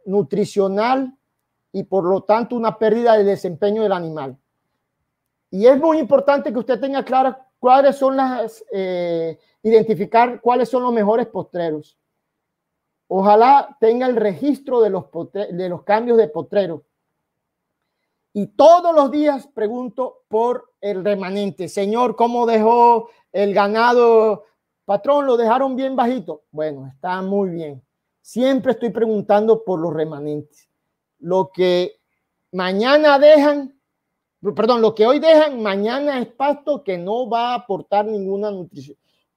nutricional 0.07 1.17
y 1.73 1.85
por 1.85 2.05
lo 2.05 2.23
tanto 2.23 2.57
una 2.57 2.79
pérdida 2.79 3.17
de 3.17 3.25
desempeño 3.25 3.83
del 3.83 3.93
animal. 3.93 4.39
Y 5.53 5.67
es 5.67 5.79
muy 5.79 5.99
importante 5.99 6.51
que 6.51 6.59
usted 6.59 6.81
tenga 6.81 7.05
claras 7.05 7.37
cuáles 7.59 7.97
son 7.97 8.17
las, 8.17 8.65
eh, 8.73 9.39
identificar 9.63 10.41
cuáles 10.41 10.71
son 10.71 10.83
los 10.83 10.95
mejores 10.95 11.27
postreros. 11.27 11.99
Ojalá 13.07 13.77
tenga 13.79 14.07
el 14.07 14.17
registro 14.17 14.81
de 14.81 14.89
los, 14.89 15.05
de 15.33 15.69
los 15.69 15.83
cambios 15.83 16.17
de 16.17 16.29
potrero. 16.29 16.85
Y 18.33 18.47
todos 18.47 18.95
los 18.95 19.11
días 19.11 19.47
pregunto 19.47 20.23
por 20.29 20.73
el 20.81 21.05
remanente. 21.05 21.69
Señor, 21.69 22.17
¿cómo 22.17 22.47
dejó 22.47 23.11
el 23.31 23.53
ganado? 23.53 24.47
Patrón, 24.87 25.27
lo 25.27 25.37
dejaron 25.37 25.77
bien 25.77 25.95
bajito. 25.95 26.45
Bueno, 26.51 26.87
está 26.87 27.21
muy 27.21 27.51
bien. 27.51 27.83
Siempre 28.23 28.73
estoy 28.73 28.89
preguntando 28.89 29.63
por 29.63 29.79
los 29.79 29.93
remanentes. 29.93 30.71
Lo 31.19 31.51
que 31.53 32.01
mañana 32.53 33.19
dejan, 33.19 33.79
perdón, 34.51 34.83
lo 34.83 34.95
que 34.95 35.07
hoy 35.07 35.21
dejan, 35.21 35.63
mañana 35.63 36.19
es 36.19 36.27
pasto 36.27 36.83
que 36.83 36.99
no 36.99 37.29
va 37.29 37.53
a 37.53 37.55
aportar 37.55 38.05
ninguna 38.05 38.51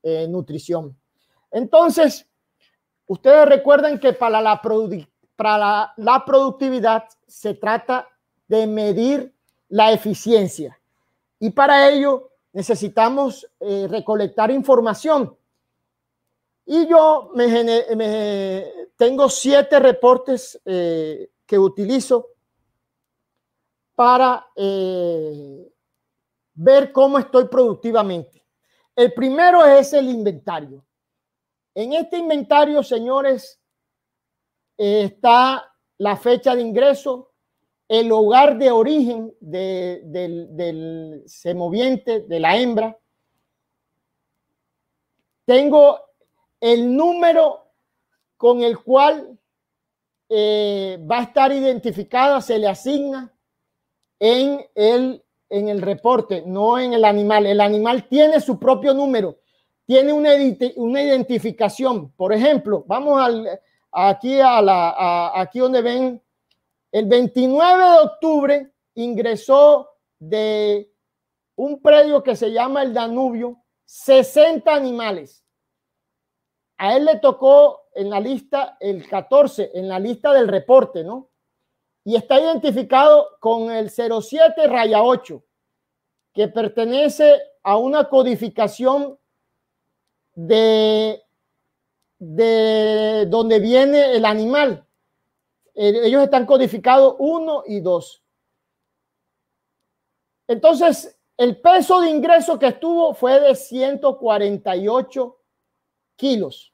eh, 0.01 0.27
nutrición. 0.27 0.97
Entonces, 1.51 2.27
ustedes 3.05 3.47
recuerden 3.47 3.99
que 3.99 4.13
para 4.13 4.41
la, 4.41 4.59
para 5.35 5.93
la, 5.95 6.25
productividad 6.25 7.05
se 7.27 7.53
trata 7.53 8.07
de 8.47 8.65
medir 8.65 9.33
la 9.69 9.91
eficiencia 9.91 10.79
y 11.39 11.51
para 11.51 11.89
ello 11.89 12.31
necesitamos 12.51 13.47
eh, 13.59 13.87
recolectar 13.89 14.49
información. 14.49 15.35
Y 16.65 16.87
yo 16.87 17.29
me, 17.35 18.65
tengo 18.95 19.29
siete 19.29 19.79
reportes 19.79 20.59
eh, 20.65 21.29
que 21.45 21.59
utilizo 21.59 22.29
para 23.95 24.47
eh, 24.55 25.71
ver 26.53 26.91
cómo 26.91 27.17
estoy 27.17 27.47
productivamente. 27.47 28.45
El 28.95 29.13
primero 29.13 29.65
es 29.65 29.93
el 29.93 30.09
inventario. 30.09 30.85
En 31.73 31.93
este 31.93 32.17
inventario, 32.17 32.83
señores, 32.83 33.59
eh, 34.77 35.03
está 35.03 35.73
la 35.97 36.17
fecha 36.17 36.55
de 36.55 36.61
ingreso, 36.61 37.31
el 37.87 38.11
hogar 38.11 38.57
de 38.57 38.71
origen 38.71 39.33
del, 39.39 40.55
del 40.55 41.23
semoviente, 41.25 42.21
de 42.21 42.39
la 42.39 42.57
hembra. 42.57 42.97
Tengo 45.45 45.99
el 46.59 46.95
número 46.95 47.71
con 48.37 48.61
el 48.61 48.79
cual 48.79 49.37
eh, 50.29 50.97
va 51.09 51.19
a 51.19 51.23
estar 51.23 51.51
identificada, 51.51 52.41
se 52.41 52.57
le 52.57 52.67
asigna 52.67 53.34
en 54.19 54.65
el, 54.75 55.23
en 55.49 55.69
el 55.69 55.81
reporte, 55.81 56.43
no 56.45 56.79
en 56.79 56.93
el 56.93 57.05
animal. 57.05 57.45
El 57.45 57.61
animal 57.61 58.07
tiene 58.07 58.39
su 58.39 58.59
propio 58.59 58.93
número, 58.93 59.39
tiene 59.85 60.13
una, 60.13 60.33
identificación. 60.35 62.11
Por 62.11 62.33
ejemplo, 62.33 62.83
vamos 62.87 63.21
al, 63.21 63.59
aquí, 63.91 64.39
a 64.39 64.61
la, 64.61 65.31
aquí 65.39 65.59
donde 65.59 65.81
ven, 65.81 66.21
el 66.91 67.05
29 67.05 67.83
de 67.83 67.99
octubre 67.99 68.71
ingresó 68.95 69.89
de 70.17 70.91
un 71.55 71.81
predio 71.81 72.23
que 72.23 72.35
se 72.35 72.51
llama 72.51 72.83
el 72.83 72.93
Danubio 72.93 73.61
60 73.85 74.73
animales. 74.73 75.43
A 76.77 76.95
él 76.95 77.05
le 77.05 77.19
tocó 77.19 77.87
en 77.93 78.09
la 78.09 78.19
lista 78.19 78.77
el 78.79 79.07
14, 79.07 79.71
en 79.73 79.87
la 79.87 79.99
lista 79.99 80.33
del 80.33 80.47
reporte, 80.47 81.03
¿no? 81.03 81.29
Y 82.05 82.15
está 82.15 82.39
identificado 82.39 83.27
con 83.39 83.71
el 83.71 83.89
07 83.89 84.67
raya 84.67 85.03
8, 85.03 85.43
que 86.33 86.47
pertenece 86.47 87.41
a 87.63 87.77
una 87.77 88.07
codificación 88.07 89.17
de, 90.35 91.21
de 92.19 93.25
donde 93.27 93.59
viene 93.59 94.15
el 94.15 94.23
animal. 94.23 94.85
Eh, 95.73 96.01
ellos 96.03 96.23
están 96.23 96.45
codificados 96.45 97.15
1 97.17 97.63
y 97.65 97.79
2. 97.81 98.23
Entonces, 100.47 101.19
el 101.37 101.59
peso 101.59 102.01
de 102.01 102.09
ingreso 102.11 102.57
que 102.59 102.67
estuvo 102.67 103.13
fue 103.13 103.39
de 103.39 103.55
148 103.55 105.37
kilos. 106.15 106.71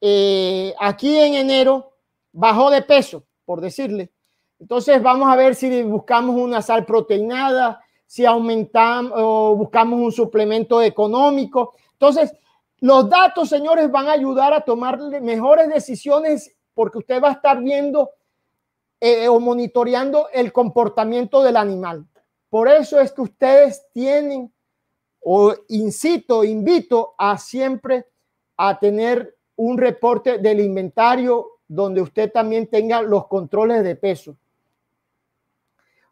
eh, 0.00 0.74
aquí 0.78 1.18
en 1.18 1.34
enero 1.34 1.92
bajó 2.32 2.70
de 2.70 2.82
peso, 2.82 3.24
por 3.44 3.60
decirle. 3.60 4.10
Entonces 4.58 5.02
vamos 5.02 5.28
a 5.28 5.36
ver 5.36 5.54
si 5.54 5.82
buscamos 5.82 6.36
una 6.36 6.62
sal 6.62 6.84
proteinada, 6.84 7.82
si 8.06 8.26
aumentamos 8.26 9.12
o 9.16 9.56
buscamos 9.56 10.00
un 10.00 10.12
suplemento 10.12 10.82
económico. 10.82 11.74
Entonces, 11.92 12.34
los 12.80 13.08
datos, 13.08 13.48
señores, 13.48 13.90
van 13.90 14.08
a 14.08 14.12
ayudar 14.12 14.52
a 14.52 14.62
tomar 14.62 14.98
mejores 15.20 15.68
decisiones 15.68 16.54
porque 16.74 16.98
usted 16.98 17.22
va 17.22 17.28
a 17.28 17.32
estar 17.32 17.62
viendo 17.62 18.10
eh, 19.00 19.28
o 19.28 19.40
monitoreando 19.40 20.28
el 20.32 20.52
comportamiento 20.52 21.42
del 21.42 21.56
animal. 21.56 22.06
Por 22.48 22.68
eso 22.68 23.00
es 23.00 23.12
que 23.12 23.22
ustedes 23.22 23.86
tienen, 23.92 24.52
o 25.20 25.54
incito, 25.68 26.42
invito 26.42 27.14
a 27.16 27.38
siempre 27.38 28.06
a 28.56 28.78
tener 28.78 29.36
un 29.60 29.76
reporte 29.76 30.38
del 30.38 30.58
inventario 30.58 31.58
donde 31.68 32.00
usted 32.00 32.32
también 32.32 32.66
tenga 32.66 33.02
los 33.02 33.26
controles 33.26 33.84
de 33.84 33.94
peso. 33.94 34.34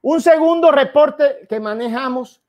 Un 0.02 0.20
segundo 0.20 0.70
reporte 0.70 1.46
que 1.48 1.58
manejamos. 1.58 2.42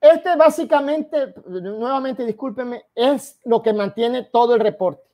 Este 0.00 0.34
básicamente, 0.34 1.32
nuevamente 1.46 2.26
discúlpeme, 2.26 2.86
es 2.92 3.38
lo 3.44 3.62
que 3.62 3.72
mantiene 3.72 4.24
todo 4.24 4.56
el 4.56 4.60
reporte. 4.60 5.04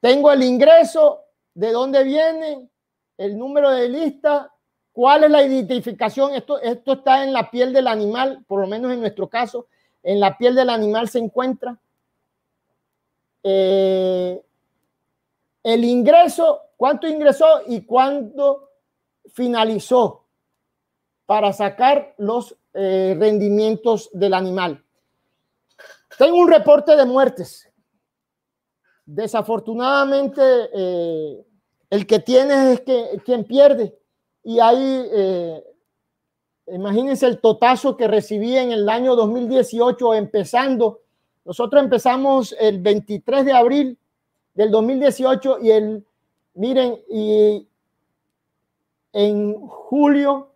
Tengo 0.00 0.30
el 0.30 0.42
ingreso, 0.42 1.22
de 1.54 1.72
dónde 1.72 2.04
viene, 2.04 2.68
el 3.16 3.38
número 3.38 3.70
de 3.70 3.88
lista, 3.88 4.52
cuál 4.92 5.24
es 5.24 5.30
la 5.30 5.42
identificación. 5.42 6.34
Esto, 6.34 6.60
esto 6.60 6.92
está 6.92 7.24
en 7.24 7.32
la 7.32 7.50
piel 7.50 7.72
del 7.72 7.86
animal, 7.86 8.44
por 8.46 8.60
lo 8.60 8.66
menos 8.66 8.92
en 8.92 9.00
nuestro 9.00 9.30
caso, 9.30 9.66
en 10.02 10.20
la 10.20 10.36
piel 10.36 10.54
del 10.54 10.68
animal 10.68 11.08
se 11.08 11.20
encuentra 11.20 11.78
eh, 13.42 14.42
el 15.62 15.84
ingreso, 15.84 16.62
cuánto 16.76 17.06
ingresó 17.06 17.62
y 17.66 17.82
cuándo 17.82 18.70
finalizó 19.32 20.26
para 21.26 21.52
sacar 21.52 22.14
los 22.18 22.56
eh, 22.74 23.16
rendimientos 23.18 24.10
del 24.12 24.34
animal. 24.34 24.84
Tengo 26.16 26.38
un 26.38 26.48
reporte 26.48 26.96
de 26.96 27.04
muertes. 27.04 27.70
Desafortunadamente, 29.04 30.42
eh, 30.74 31.46
el 31.90 32.06
que 32.06 32.18
tiene 32.18 32.72
es 32.72 32.80
que, 32.80 33.20
quien 33.24 33.44
pierde. 33.44 33.98
Y 34.42 34.60
ahí, 34.60 35.62
imagínense 36.66 37.26
el 37.26 37.40
totazo 37.40 37.96
que 37.96 38.08
recibí 38.08 38.56
en 38.56 38.72
el 38.72 38.88
año 38.88 39.14
2018, 39.14 40.14
empezando 40.14 41.02
nosotros 41.48 41.82
empezamos 41.82 42.54
el 42.60 42.78
23 42.78 43.46
de 43.46 43.52
abril 43.54 43.98
del 44.52 44.70
2018 44.70 45.60
y 45.62 45.70
el, 45.70 46.06
miren, 46.52 47.00
y 47.08 47.66
en 49.14 49.54
julio, 49.66 50.52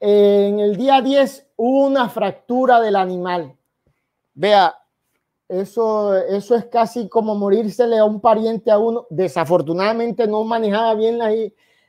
en 0.00 0.60
el 0.60 0.76
día 0.76 1.00
10, 1.00 1.46
hubo 1.56 1.86
una 1.86 2.10
fractura 2.10 2.78
del 2.78 2.94
animal. 2.94 3.56
Vea, 4.34 4.74
eso, 5.48 6.14
eso 6.14 6.54
es 6.54 6.66
casi 6.66 7.08
como 7.08 7.34
morírsele 7.36 7.96
a 7.96 8.04
un 8.04 8.20
pariente 8.20 8.70
a 8.70 8.76
uno. 8.76 9.06
Desafortunadamente 9.08 10.26
no 10.26 10.44
manejaba 10.44 10.94
bien 10.94 11.16
las, 11.16 11.32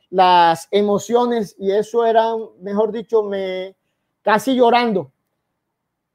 las 0.10 0.70
emociones 0.72 1.58
y 1.60 1.72
eso 1.72 2.06
era, 2.06 2.34
mejor 2.62 2.94
dicho, 2.94 3.22
me 3.22 3.76
casi 4.22 4.56
llorando 4.56 5.12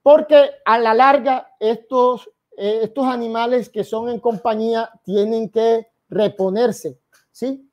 porque 0.02 0.50
a 0.64 0.78
la 0.78 0.94
larga 0.94 1.54
estos, 1.60 2.28
eh, 2.56 2.80
estos 2.82 3.06
animales 3.06 3.68
que 3.68 3.84
son 3.84 4.08
en 4.08 4.20
compañía 4.20 4.90
tienen 5.04 5.48
que 5.50 5.88
reponerse, 6.08 6.98
¿sí? 7.30 7.68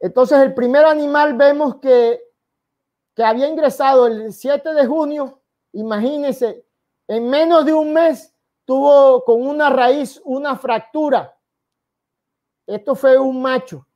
Entonces 0.00 0.38
el 0.40 0.54
primer 0.54 0.84
animal 0.84 1.34
vemos 1.34 1.76
que, 1.76 2.20
que 3.14 3.24
había 3.24 3.48
ingresado 3.48 4.06
el 4.06 4.32
7 4.32 4.74
de 4.74 4.86
junio, 4.86 5.40
imagínense, 5.72 6.64
en 7.08 7.28
menos 7.28 7.64
de 7.64 7.74
un 7.74 7.92
mes 7.92 8.34
tuvo 8.64 9.24
con 9.24 9.46
una 9.46 9.70
raíz 9.70 10.20
una 10.24 10.56
fractura. 10.56 11.36
Esto 12.66 12.94
fue 12.94 13.18
un 13.18 13.42
macho. 13.42 13.86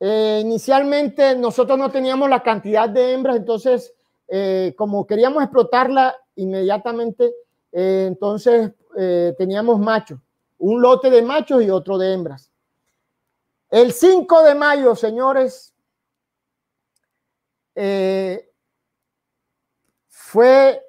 Eh, 0.00 0.38
inicialmente 0.42 1.34
nosotros 1.34 1.76
no 1.76 1.90
teníamos 1.90 2.30
la 2.30 2.42
cantidad 2.42 2.88
de 2.88 3.12
hembras, 3.12 3.36
entonces 3.36 3.92
eh, 4.28 4.74
como 4.76 5.06
queríamos 5.06 5.42
explotarla 5.42 6.16
inmediatamente, 6.42 7.32
eh, 7.72 8.06
entonces 8.08 8.72
teníamos 9.38 9.78
machos, 9.78 10.18
un 10.58 10.82
lote 10.82 11.08
de 11.08 11.22
machos 11.22 11.62
y 11.62 11.70
otro 11.70 11.98
de 11.98 12.14
hembras. 12.14 12.50
El 13.70 13.92
5 13.92 14.42
de 14.42 14.54
mayo, 14.56 14.96
señores, 14.96 15.72
fue 20.08 20.82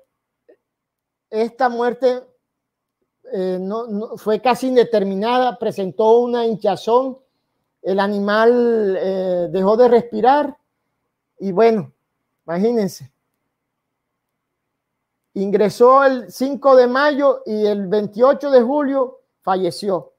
esta 1.30 1.70
muerte 1.70 2.24
no, 3.60 4.18
fue 4.18 4.42
casi 4.42 4.70
indeterminada, 4.70 5.60
presentó 5.60 6.18
una 6.18 6.48
hinchazón 6.48 7.20
el 7.82 8.00
animal 8.00 8.98
eh, 9.00 9.48
dejó 9.52 9.78
de 9.78 9.88
respirar 9.88 10.58
y 11.40 11.52
bueno, 11.52 11.94
imagínense. 12.46 13.12
Ingresó 15.40 16.03
el 16.03 16.30
5 16.30 16.76
de 16.76 16.88
mayo 16.88 17.44
y 17.45 17.66
el 17.66 17.88
28 17.88 18.52
de 18.52 18.61
julio 18.61 19.22
falleció. 19.41 20.14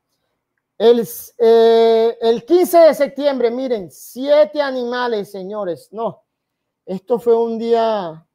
El, 0.79 1.07
eh, 1.37 2.17
el 2.23 2.47
15 2.47 2.79
de 2.79 2.95
septiembre, 2.95 3.51
miren, 3.51 3.91
siete 3.91 4.63
animales, 4.63 5.31
señores. 5.31 5.91
No, 5.93 6.23
esto 6.87 7.19
fue 7.19 7.37
un 7.37 7.59
día 7.59 8.27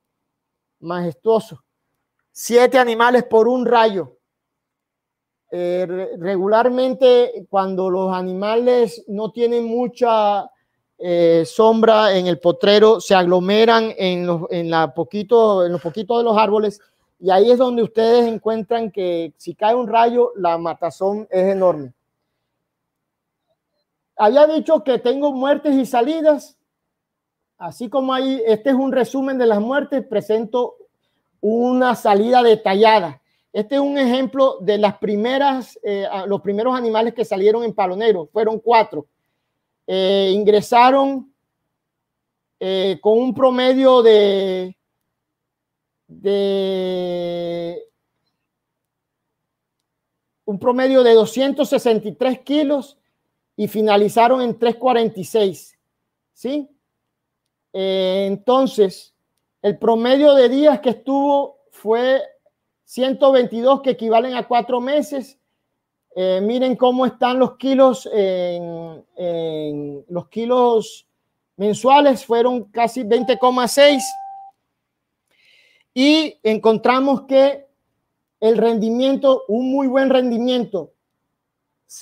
majestuoso. 0.81 1.63
Siete 2.31 2.77
animales 2.77 3.23
por 3.23 3.47
un 3.47 3.65
rayo. 3.65 4.19
Eh, 5.49 5.87
regularmente 6.19 7.47
cuando 7.49 7.89
los 7.89 8.13
animales 8.13 9.05
no 9.07 9.31
tienen 9.31 9.63
mucha 9.65 10.51
eh, 10.97 11.43
sombra 11.45 12.17
en 12.17 12.27
el 12.27 12.39
potrero, 12.39 12.99
se 12.99 13.15
aglomeran 13.15 13.93
en 13.97 14.25
los, 14.25 14.43
en 14.49 14.69
la 14.69 14.93
poquito, 14.93 15.65
en 15.65 15.71
los 15.71 15.81
poquitos 15.81 16.17
de 16.17 16.23
los 16.23 16.37
árboles 16.37 16.79
y 17.19 17.29
ahí 17.29 17.51
es 17.51 17.57
donde 17.57 17.83
ustedes 17.83 18.25
encuentran 18.25 18.91
que 18.91 19.33
si 19.37 19.55
cae 19.55 19.75
un 19.75 19.87
rayo, 19.87 20.31
la 20.35 20.57
matazón 20.57 21.27
es 21.29 21.51
enorme. 21.51 21.93
Había 24.17 24.47
dicho 24.47 24.83
que 24.83 24.99
tengo 24.99 25.31
muertes 25.31 25.75
y 25.75 25.85
salidas, 25.85 26.57
así 27.57 27.89
como 27.89 28.13
ahí, 28.13 28.41
este 28.45 28.69
es 28.69 28.75
un 28.75 28.91
resumen 28.91 29.37
de 29.37 29.45
las 29.45 29.59
muertes, 29.59 30.05
presento 30.07 30.75
una 31.41 31.95
salida 31.95 32.41
detallada 32.41 33.21
este 33.55 33.75
es 33.75 33.81
un 33.81 33.97
ejemplo 33.97 34.57
de 34.59 34.77
las 34.77 34.97
primeras, 34.97 35.79
eh, 35.81 36.05
los 36.27 36.41
primeros 36.41 36.77
animales 36.77 37.13
que 37.13 37.23
salieron 37.23 37.63
en 37.63 37.73
Palonero. 37.73 38.27
Fueron 38.33 38.59
cuatro. 38.59 39.07
Eh, 39.87 40.31
ingresaron 40.33 41.31
eh, 42.59 42.97
con 43.01 43.19
un 43.19 43.33
promedio 43.33 44.01
de, 44.01 44.75
un 50.45 50.59
promedio 50.59 51.03
de 51.03 51.13
263 51.13 52.39
kilos 52.39 52.97
y 53.55 53.67
finalizaron 53.67 54.41
en 54.41 54.57
346. 54.57 55.77
¿Sí? 56.33 56.69
entonces, 57.77 59.13
el 59.61 59.77
promedio 59.77 60.33
de 60.33 60.47
días 60.47 60.79
que 60.79 60.91
estuvo 60.91 61.59
fue 61.71 62.21
122 62.85 63.81
que 63.81 63.89
equivalen 63.91 64.35
a 64.35 64.47
cuatro 64.47 64.79
meses. 64.79 65.37
Eh, 66.15 66.39
miren 66.41 66.75
cómo 66.77 67.05
están 67.05 67.37
los 67.39 67.57
kilos 67.57 68.09
en, 68.11 69.03
los 70.07 70.27
kilos 70.29 71.05
mensuales 71.57 72.25
fueron 72.25 72.63
casi 72.65 73.03
20,6 73.03 74.01
y 75.93 76.39
encontramos 76.41 77.23
que 77.23 77.67
el 78.39 78.57
rendimiento, 78.57 79.43
un 79.47 79.71
muy 79.71 79.87
buen 79.87 80.09
rendimiento, 80.09 80.93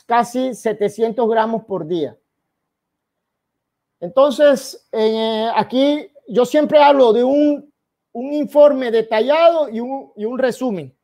casi 0.05 0.53
700 0.53 1.27
gramos 1.27 1.65
por 1.65 1.85
día. 1.87 2.15
Entonces, 3.99 4.87
eh, 4.91 5.49
aquí 5.55 6.07
yo 6.27 6.45
siempre 6.45 6.81
hablo 6.81 7.13
de 7.13 7.23
un 7.23 7.73
un 8.13 8.31
informe 8.31 8.91
detallado 8.91 9.69
y 9.69 9.79
un, 9.79 10.39
resumen. 10.39 10.95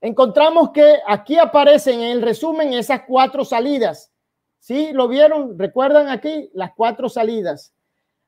Encontramos 0.00 0.70
que 0.70 0.98
aquí 1.06 1.36
aparecen 1.38 2.00
en 2.00 2.10
el 2.10 2.22
resumen 2.22 2.72
esas 2.72 3.02
cuatro 3.06 3.44
salidas. 3.44 4.12
¿Sí? 4.60 4.92
¿Lo 4.92 5.08
vieron? 5.08 5.58
¿Recuerdan 5.58 6.08
aquí? 6.08 6.50
Las 6.52 6.72
cuatro 6.74 7.08
salidas. 7.08 7.74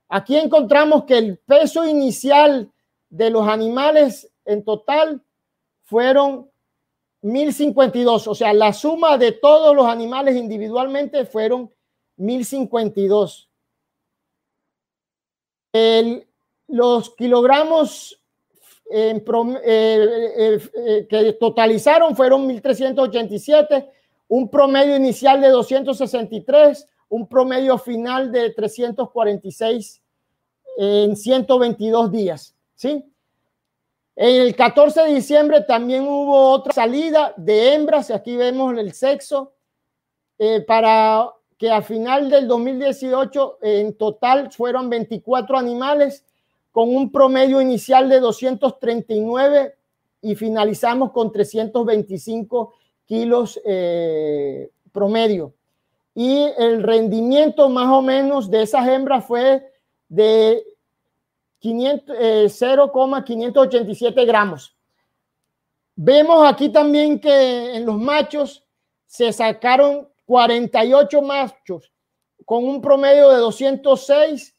Aquí 0.09 0.37
encontramos 0.37 1.05
que 1.05 1.19
el 1.19 1.39
peso 1.39 1.87
inicial 1.87 2.71
de 3.09 3.31
los 3.31 3.47
animales 3.47 4.31
en 4.45 4.65
total 4.65 5.23
fueron 5.83 6.51
1052. 7.23 8.27
O 8.27 8.35
sea, 8.35 8.53
la 8.53 8.73
suma 8.73 9.19
de 9.19 9.33
todos 9.33 9.75
los 9.75 9.87
animales 9.87 10.37
individualmente 10.37 11.27
fueron 11.27 11.73
1052. 12.17 13.49
El, 15.73 16.27
los 16.67 17.15
kilogramos 17.15 18.20
eh, 18.93 19.23
eh, 19.65 20.59
eh, 20.75 21.07
que 21.09 21.33
totalizaron 21.35 22.17
fueron 22.17 22.49
1.387, 22.49 23.89
un 24.29 24.51
promedio 24.51 24.97
inicial 24.97 25.41
de 25.41 25.49
263, 25.49 26.89
un 27.09 27.29
promedio 27.29 27.79
final 27.79 28.33
de 28.33 28.51
346 28.51 30.03
en 30.77 31.17
122 31.17 32.11
días. 32.11 32.55
¿sí? 32.75 33.05
El 34.17 34.57
14 34.57 35.03
de 35.03 35.15
diciembre 35.15 35.61
también 35.62 36.03
hubo 36.03 36.51
otra 36.51 36.73
salida 36.73 37.33
de 37.37 37.75
hembras, 37.75 38.11
aquí 38.11 38.37
vemos 38.37 38.77
el 38.77 38.93
sexo, 38.93 39.53
para 40.67 41.31
que 41.59 41.71
a 41.71 41.83
final 41.83 42.31
del 42.31 42.49
2018 42.49 43.59
en 43.62 43.95
total 43.95 44.51
fueron 44.51 44.89
24 44.89 45.59
animales 45.59 46.25
con 46.73 46.95
un 46.95 47.11
promedio 47.11 47.61
inicial 47.61 48.09
de 48.09 48.21
239 48.21 49.75
y 50.23 50.35
finalizamos 50.35 51.13
con 51.13 51.33
325 51.33 52.75
kilos 53.07 53.61
eh, 53.65 54.71
promedio. 54.93 55.55
Y 56.15 56.47
el 56.59 56.83
rendimiento 56.83 57.69
más 57.69 57.89
o 57.89 58.03
menos 58.03 58.51
de 58.51 58.63
esas 58.63 58.87
hembras 58.89 59.25
fue 59.25 59.73
de 60.09 60.65
0,587 61.61 64.21
eh, 64.21 64.25
gramos. 64.25 64.75
Vemos 65.97 66.47
aquí 66.47 66.69
también 66.71 67.21
que 67.21 67.77
en 67.77 67.85
los 67.85 67.99
machos 67.99 68.65
se 69.07 69.33
sacaron 69.33 70.09
48 70.25 71.23
machos 71.23 71.93
con 72.45 72.65
un 72.65 72.81
promedio 72.81 73.29
de 73.31 73.39
206 73.39 74.57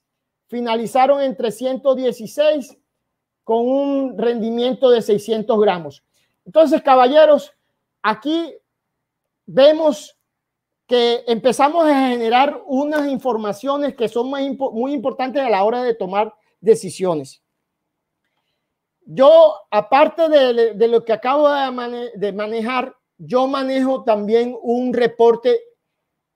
finalizaron 0.51 1.21
en 1.21 1.37
316 1.37 2.77
con 3.45 3.65
un 3.65 4.17
rendimiento 4.17 4.89
de 4.89 5.01
600 5.01 5.57
gramos. 5.61 6.03
Entonces, 6.45 6.81
caballeros, 6.81 7.53
aquí 8.01 8.53
vemos 9.45 10.17
que 10.85 11.23
empezamos 11.25 11.85
a 11.85 12.09
generar 12.09 12.61
unas 12.65 13.07
informaciones 13.07 13.95
que 13.95 14.09
son 14.09 14.27
muy, 14.27 14.93
importantes 14.93 15.41
a 15.41 15.49
la 15.49 15.63
hora 15.63 15.83
de 15.83 15.95
tomar 15.95 16.33
decisiones. 16.59 17.41
Yo, 19.05 19.55
aparte 19.71 20.27
de, 20.27 20.73
de 20.73 20.87
lo 20.89 21.05
que 21.05 21.13
acabo 21.13 21.49
de, 21.49 22.11
de 22.13 22.33
manejar, 22.33 22.93
yo 23.17 23.47
manejo 23.47 24.03
también 24.03 24.57
un 24.61 24.93
reporte 24.93 25.61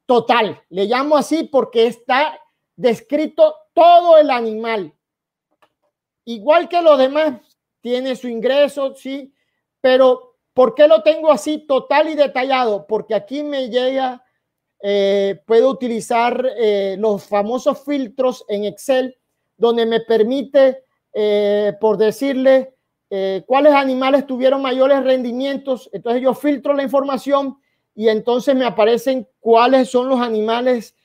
total. 0.05 0.63
Le 0.69 0.85
llamo 0.85 1.17
así 1.17 1.43
porque 1.43 1.87
está 1.87 2.39
descrito 2.77 3.55
todo 3.75 4.17
el 4.17 4.31
animal. 4.31 4.91
Igual 6.23 6.67
que 6.67 6.81
los 6.81 6.97
demás, 6.97 7.33
tiene 7.81 8.15
su 8.15 8.27
ingreso, 8.27 8.95
sí, 8.95 9.31
pero 9.79 10.37
¿por 10.55 10.73
qué 10.73 10.87
lo 10.87 11.03
tengo 11.03 11.31
así 11.31 11.59
total 11.67 12.09
y 12.09 12.15
detallado? 12.15 12.87
Porque 12.87 13.13
aquí 13.13 13.43
me 13.43 13.69
llega, 13.69 14.25
eh, 14.81 15.39
puedo 15.45 15.69
utilizar 15.69 16.43
eh, 16.57 16.95
los 16.97 17.25
famosos 17.25 17.85
filtros 17.85 18.43
en 18.47 18.65
Excel, 18.65 19.15
donde 19.55 19.85
me 19.85 19.99
permite, 19.99 20.83
eh, 21.13 21.73
por 21.79 21.97
decirle, 21.97 22.71
cuáles 23.45 23.73
animales 23.73 24.27
tuvieron 24.27 24.61
mayores 24.61 25.01
rendimientos. 25.01 25.89
Entonces 25.93 26.21
yo 26.21 26.33
filtro 26.33 26.73
la 26.73 26.83
información 26.83 27.57
y 27.93 28.09
entonces 28.09 28.53
me 28.55 28.65
aparecen 28.65 29.25
cuáles 29.39 29.89
son 29.89 30.09
los 30.09 30.19
animales 30.19 30.95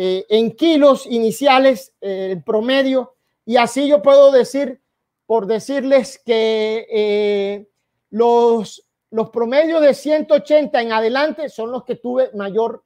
eh, 0.00 0.26
en 0.28 0.52
kilos 0.52 1.06
iniciales, 1.06 1.92
eh, 2.00 2.28
el 2.30 2.44
promedio, 2.44 3.16
y 3.44 3.56
así 3.56 3.88
yo 3.88 4.00
puedo 4.00 4.30
decir, 4.30 4.80
por 5.26 5.46
decirles 5.46 6.22
que 6.24 6.86
eh, 6.88 7.68
los, 8.10 8.86
los 9.10 9.30
promedios 9.30 9.82
de 9.82 9.94
180 9.94 10.80
en 10.80 10.92
adelante 10.92 11.48
son 11.48 11.72
los 11.72 11.82
que 11.82 11.96
tuve 11.96 12.30
mayor, 12.34 12.84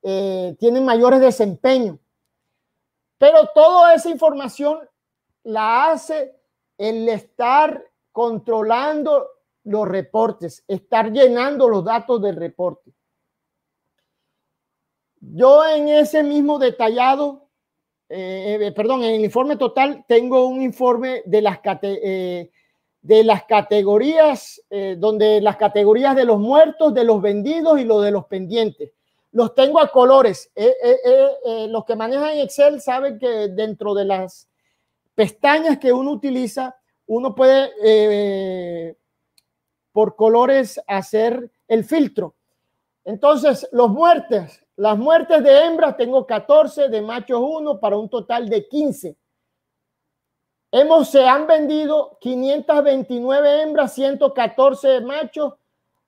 tienen 0.00 0.86
mayores 0.86 1.20
desempeño. 1.20 1.98
Pero 3.18 3.50
toda 3.54 3.92
esa 3.92 4.08
información 4.08 4.78
la 5.42 5.90
hace 5.90 6.34
el 6.78 7.06
estar 7.10 7.84
controlando 8.10 9.28
los 9.64 9.86
reportes, 9.86 10.64
estar 10.66 11.12
llenando 11.12 11.68
los 11.68 11.84
datos 11.84 12.22
del 12.22 12.36
reporte. 12.36 12.90
Yo 15.34 15.66
en 15.66 15.88
ese 15.88 16.22
mismo 16.22 16.58
detallado, 16.58 17.48
eh, 18.08 18.58
eh, 18.60 18.72
perdón, 18.72 19.02
en 19.02 19.16
el 19.16 19.24
informe 19.24 19.56
total 19.56 20.04
tengo 20.08 20.46
un 20.46 20.62
informe 20.62 21.22
de 21.26 21.42
las, 21.42 21.58
eh, 21.82 22.50
de 23.02 23.24
las 23.24 23.44
categorías, 23.44 24.62
donde 24.96 25.40
las 25.40 25.56
categorías 25.56 26.16
de 26.16 26.24
los 26.24 26.38
muertos, 26.38 26.94
de 26.94 27.04
los 27.04 27.20
vendidos 27.20 27.78
y 27.80 27.84
lo 27.84 28.00
de 28.00 28.10
los 28.10 28.26
pendientes. 28.26 28.90
Los 29.32 29.54
tengo 29.54 29.80
a 29.80 29.90
colores. 29.90 30.50
los 31.68 31.84
que 31.84 31.96
manejan 31.96 32.38
Excel 32.38 32.80
saben 32.80 33.18
que 33.18 33.48
dentro 33.48 33.94
de 33.94 34.04
las 34.04 34.48
pestañas 35.14 35.78
que 35.78 35.92
uno 35.92 36.10
utiliza, 36.12 36.76
uno 37.06 37.34
puede 37.34 38.96
por 39.92 40.16
colores 40.16 40.80
hacer 40.86 41.50
el 41.66 41.84
filtro. 41.84 42.34
Entonces, 43.04 43.68
los 43.72 43.90
muertes, 43.90 44.62
las 44.78 44.96
muertes 44.96 45.42
de 45.42 45.64
hembras 45.64 45.96
tengo 45.96 46.24
14, 46.24 46.88
de 46.88 47.02
machos 47.02 47.40
1 47.42 47.80
para 47.80 47.96
un 47.96 48.08
total 48.08 48.48
de 48.48 48.68
15. 48.68 49.16
Hemos, 50.70 51.08
se 51.10 51.26
han 51.26 51.48
vendido 51.48 52.16
529 52.20 53.62
hembras, 53.62 53.92
114 53.94 55.00
machos 55.00 55.54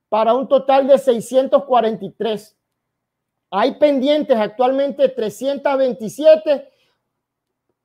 para 0.08 0.34
un 0.34 0.46
total 0.46 0.86
de 0.86 0.98
643. 0.98 2.56
Hay 3.50 3.74
pendientes 3.74 4.36
actualmente 4.38 5.08
327. 5.08 6.70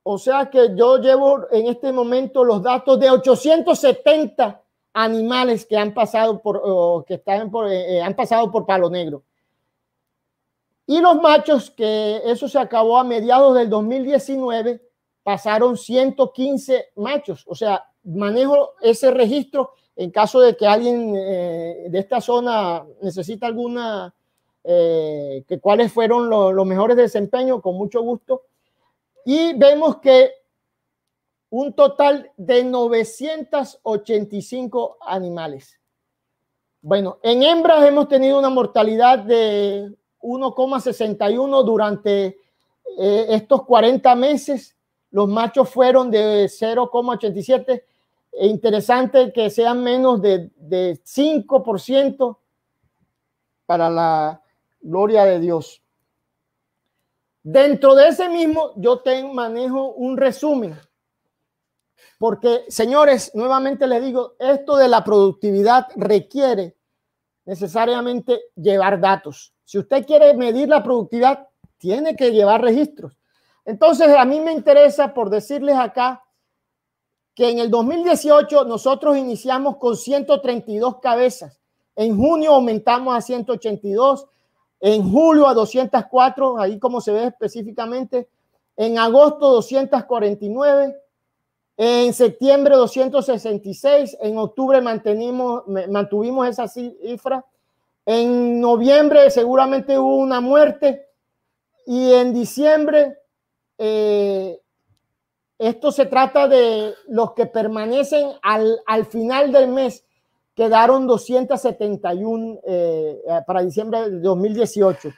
O 0.04 0.18
sea 0.18 0.48
que 0.48 0.68
yo 0.76 0.98
llevo 0.98 1.50
en 1.50 1.66
este 1.66 1.90
momento 1.90 2.44
los 2.44 2.62
datos 2.62 3.00
de 3.00 3.10
870 3.10 4.62
animales 4.92 5.66
que 5.66 5.76
han 5.76 5.92
pasado 5.92 6.40
por, 6.40 7.04
que 7.06 7.14
están 7.14 7.50
por, 7.50 7.72
eh, 7.72 8.00
han 8.00 8.14
pasado 8.14 8.52
por 8.52 8.64
palo 8.64 8.88
negro. 8.88 9.24
Y 10.86 11.00
los 11.00 11.20
machos, 11.20 11.70
que 11.70 12.22
eso 12.24 12.48
se 12.48 12.58
acabó 12.58 12.98
a 12.98 13.04
mediados 13.04 13.56
del 13.56 13.68
2019, 13.68 14.80
pasaron 15.22 15.76
115 15.76 16.92
machos. 16.96 17.44
O 17.48 17.54
sea, 17.54 17.84
manejo 18.04 18.74
ese 18.80 19.10
registro 19.10 19.72
en 19.96 20.10
caso 20.10 20.40
de 20.40 20.56
que 20.56 20.66
alguien 20.66 21.14
eh, 21.16 21.86
de 21.88 21.98
esta 21.98 22.20
zona 22.20 22.84
necesita 23.00 23.46
alguna, 23.46 24.14
eh, 24.62 25.42
que 25.48 25.58
cuáles 25.58 25.90
fueron 25.92 26.28
los 26.28 26.66
mejores 26.66 26.96
desempeños, 26.96 27.62
con 27.62 27.76
mucho 27.76 28.02
gusto. 28.02 28.42
Y 29.24 29.54
vemos 29.54 29.96
que 29.96 30.32
un 31.50 31.72
total 31.72 32.30
de 32.36 32.62
985 32.62 34.98
animales. 35.00 35.80
Bueno, 36.82 37.18
en 37.22 37.42
hembras 37.42 37.86
hemos 37.86 38.06
tenido 38.08 38.38
una 38.38 38.50
mortalidad 38.50 39.20
de 39.20 39.90
1,61 40.22 41.64
durante 41.64 42.38
eh, 42.98 43.26
estos 43.30 43.64
40 43.64 44.14
meses. 44.14 44.76
Los 45.10 45.28
machos 45.28 45.68
fueron 45.68 46.10
de 46.10 46.46
0,87. 46.46 47.82
E 48.32 48.46
interesante 48.46 49.32
que 49.32 49.48
sean 49.48 49.82
menos 49.82 50.20
de, 50.20 50.50
de 50.56 51.00
5% 51.02 52.36
para 53.64 53.88
la 53.88 54.42
gloria 54.80 55.24
de 55.24 55.40
Dios. 55.40 55.82
Dentro 57.42 57.94
de 57.94 58.08
ese 58.08 58.28
mismo, 58.28 58.72
yo 58.76 59.00
tengo, 59.00 59.32
manejo 59.32 59.92
un 59.92 60.16
resumen. 60.16 60.76
Porque, 62.18 62.64
señores, 62.68 63.30
nuevamente 63.34 63.86
les 63.86 64.02
digo, 64.02 64.34
esto 64.38 64.76
de 64.76 64.88
la 64.88 65.04
productividad 65.04 65.86
requiere 65.96 66.75
necesariamente 67.46 68.40
llevar 68.54 69.00
datos. 69.00 69.54
Si 69.64 69.78
usted 69.78 70.04
quiere 70.04 70.34
medir 70.34 70.68
la 70.68 70.82
productividad, 70.82 71.48
tiene 71.78 72.14
que 72.14 72.32
llevar 72.32 72.60
registros. 72.60 73.16
Entonces, 73.64 74.08
a 74.16 74.24
mí 74.24 74.40
me 74.40 74.52
interesa 74.52 75.14
por 75.14 75.30
decirles 75.30 75.76
acá 75.76 76.22
que 77.34 77.50
en 77.50 77.58
el 77.58 77.70
2018 77.70 78.64
nosotros 78.64 79.16
iniciamos 79.16 79.76
con 79.76 79.96
132 79.96 81.00
cabezas. 81.00 81.60
En 81.94 82.16
junio 82.16 82.54
aumentamos 82.54 83.14
a 83.14 83.20
182, 83.20 84.26
en 84.80 85.10
julio 85.10 85.48
a 85.48 85.54
204, 85.54 86.58
ahí 86.58 86.78
como 86.78 87.00
se 87.00 87.12
ve 87.12 87.26
específicamente, 87.26 88.28
en 88.76 88.98
agosto 88.98 89.50
249, 89.52 90.96
en 91.76 92.12
septiembre 92.14 92.76
266, 92.76 94.16
en 94.20 94.38
octubre 94.38 94.80
mantenimos, 94.80 95.64
mantuvimos 95.88 96.48
esa 96.48 96.68
cifra 96.68 97.44
en 98.06 98.60
noviembre 98.60 99.28
seguramente 99.32 99.98
hubo 99.98 100.18
una 100.18 100.40
muerte 100.40 101.08
y 101.86 102.12
en 102.12 102.32
diciembre 102.32 103.18
eh, 103.76 104.60
esto 105.58 105.90
se 105.90 106.06
trata 106.06 106.46
de 106.46 106.94
los 107.08 107.32
que 107.32 107.46
permanecen 107.46 108.30
al, 108.42 108.80
al 108.86 109.06
final 109.06 109.50
del 109.50 109.68
mes. 109.68 110.04
Quedaron 110.54 111.06
271 111.06 112.60
eh, 112.64 113.22
para 113.44 113.62
diciembre 113.62 114.08
de 114.08 114.20
2018. 114.20 115.10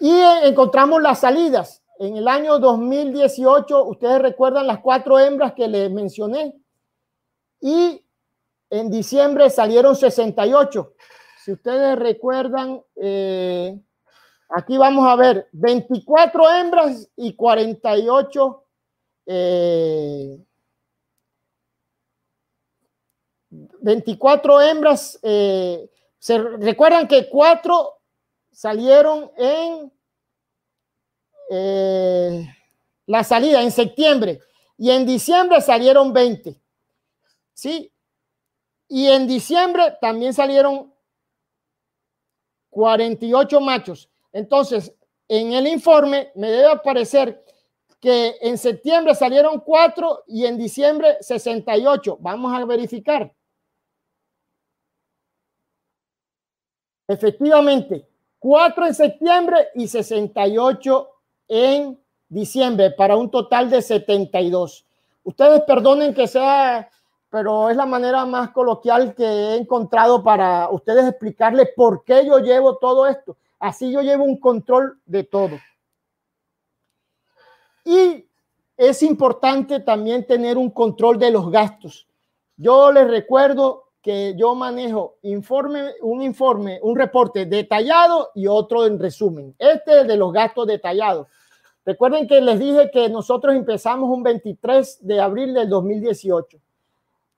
Y 0.00 0.12
encontramos 0.44 1.00
las 1.00 1.20
salidas. 1.20 1.82
En 2.00 2.16
el 2.16 2.28
año 2.28 2.60
2018, 2.60 3.84
ustedes 3.84 4.22
recuerdan 4.22 4.68
las 4.68 4.78
cuatro 4.78 5.18
hembras 5.18 5.54
que 5.54 5.66
les 5.66 5.90
mencioné. 5.90 6.54
Y 7.60 8.04
en 8.70 8.90
diciembre 8.90 9.50
salieron 9.50 9.96
68. 9.96 10.94
Si 11.44 11.52
ustedes 11.52 11.98
recuerdan, 11.98 12.80
eh, 12.94 13.76
aquí 14.48 14.76
vamos 14.76 15.08
a 15.08 15.16
ver 15.16 15.48
24 15.50 16.50
hembras 16.50 17.10
y 17.16 17.34
48 17.34 18.64
eh, 19.26 20.38
24 23.50 24.60
hembras. 24.62 25.18
Eh, 25.22 25.90
se 26.18 26.38
recuerdan 26.38 27.08
que 27.08 27.28
cuatro 27.28 27.98
salieron 28.52 29.32
en 29.36 29.92
eh, 31.50 32.46
la 33.06 33.24
salida 33.24 33.62
en 33.62 33.70
septiembre 33.70 34.40
y 34.76 34.90
en 34.90 35.06
diciembre 35.06 35.60
salieron 35.60 36.12
20. 36.12 36.60
Sí, 37.54 37.92
y 38.88 39.08
en 39.08 39.26
diciembre 39.26 39.96
también 40.00 40.32
salieron 40.32 40.92
48 42.70 43.60
machos. 43.60 44.08
Entonces, 44.32 44.94
en 45.26 45.52
el 45.52 45.66
informe 45.66 46.30
me 46.34 46.50
debe 46.50 46.72
aparecer 46.72 47.44
que 48.00 48.36
en 48.40 48.56
septiembre 48.56 49.14
salieron 49.14 49.60
4 49.60 50.24
y 50.28 50.46
en 50.46 50.56
diciembre 50.56 51.18
68. 51.20 52.18
Vamos 52.20 52.54
a 52.54 52.64
verificar. 52.64 53.34
Efectivamente, 57.08 58.06
4 58.38 58.86
en 58.86 58.94
septiembre 58.94 59.68
y 59.74 59.88
68 59.88 61.17
en 61.48 61.98
diciembre 62.28 62.90
para 62.90 63.16
un 63.16 63.30
total 63.30 63.70
de 63.70 63.82
72. 63.82 64.84
Ustedes 65.24 65.62
perdonen 65.62 66.14
que 66.14 66.26
sea 66.28 66.88
pero 67.30 67.68
es 67.68 67.76
la 67.76 67.86
manera 67.86 68.24
más 68.24 68.50
coloquial 68.50 69.14
que 69.14 69.24
he 69.24 69.56
encontrado 69.56 70.22
para 70.22 70.68
ustedes 70.70 71.06
explicarles 71.06 71.68
por 71.76 72.04
qué 72.04 72.24
yo 72.26 72.38
llevo 72.38 72.76
todo 72.76 73.06
esto. 73.06 73.36
Así 73.58 73.90
yo 73.90 74.00
llevo 74.00 74.24
un 74.24 74.38
control 74.38 74.98
de 75.04 75.24
todo. 75.24 75.58
Y 77.84 78.26
es 78.76 79.02
importante 79.02 79.80
también 79.80 80.26
tener 80.26 80.56
un 80.56 80.70
control 80.70 81.18
de 81.18 81.30
los 81.30 81.50
gastos. 81.50 82.06
Yo 82.56 82.92
les 82.92 83.08
recuerdo 83.08 83.84
que 84.00 84.34
yo 84.36 84.54
manejo 84.54 85.16
informe, 85.22 85.92
un 86.00 86.22
informe, 86.22 86.78
un 86.82 86.96
reporte 86.96 87.46
detallado 87.46 88.30
y 88.34 88.46
otro 88.46 88.86
en 88.86 88.98
resumen. 88.98 89.54
Este 89.58 90.00
es 90.00 90.06
de 90.06 90.16
los 90.16 90.32
gastos 90.32 90.66
detallados. 90.66 91.26
Recuerden 91.88 92.26
que 92.28 92.38
les 92.42 92.58
dije 92.58 92.90
que 92.90 93.08
nosotros 93.08 93.54
empezamos 93.54 94.10
un 94.10 94.22
23 94.22 95.06
de 95.06 95.20
abril 95.22 95.54
del 95.54 95.70
2018 95.70 96.58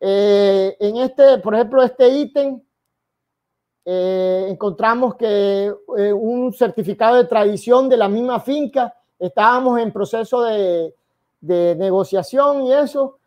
eh, 0.00 0.76
en 0.80 0.96
este, 0.96 1.38
por 1.38 1.54
ejemplo, 1.54 1.80
este 1.84 2.08
ítem, 2.08 2.60
eh, 3.84 4.46
encontramos 4.48 5.14
que 5.14 5.72
eh, 5.98 6.12
un 6.12 6.52
certificado 6.52 7.14
de 7.14 7.26
tradición 7.26 7.88
de 7.88 7.96
la 7.96 8.08
misma 8.08 8.40
finca, 8.40 8.92
estábamos 9.20 9.78
en 9.78 9.92
proceso 9.92 10.42
de, 10.42 10.96
negociación 11.42 12.64
y 12.64 12.72
eso, 12.72 13.18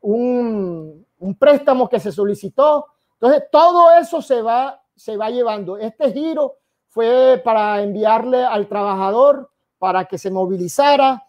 un, 0.00 1.06
un, 1.18 1.34
préstamo 1.34 1.90
que 1.90 2.00
se 2.00 2.10
solicitó. 2.10 2.86
Entonces, 3.20 3.44
todo 3.52 3.92
eso 3.92 4.22
se 4.22 4.40
va, 4.40 4.80
se 4.96 5.18
va 5.18 5.28
llevando. 5.28 5.76
Este 5.76 6.10
giro 6.10 6.54
fue 6.88 7.38
para 7.44 7.82
enviarle 7.82 8.42
al 8.42 8.66
trabajador 8.66 9.50
para 9.84 10.06
que 10.06 10.16
se 10.16 10.30
movilizara. 10.30 11.22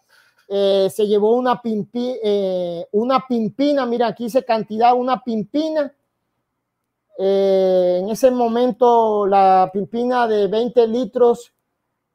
Eh, 0.48 0.88
se 0.90 1.06
llevó 1.06 1.36
una, 1.36 1.60
pimpi, 1.60 2.18
eh, 2.24 2.86
una 2.92 3.26
pimpina, 3.28 3.84
mira, 3.84 4.06
aquí 4.06 4.24
dice 4.24 4.46
cantidad, 4.46 4.94
una 4.94 5.22
pimpina. 5.22 5.92
en 7.18 8.08
ese 8.08 8.30
momento 8.30 9.26
la 9.26 9.68
pimpina 9.70 10.26
de 10.26 10.46
20 10.46 10.86
litros 10.86 11.52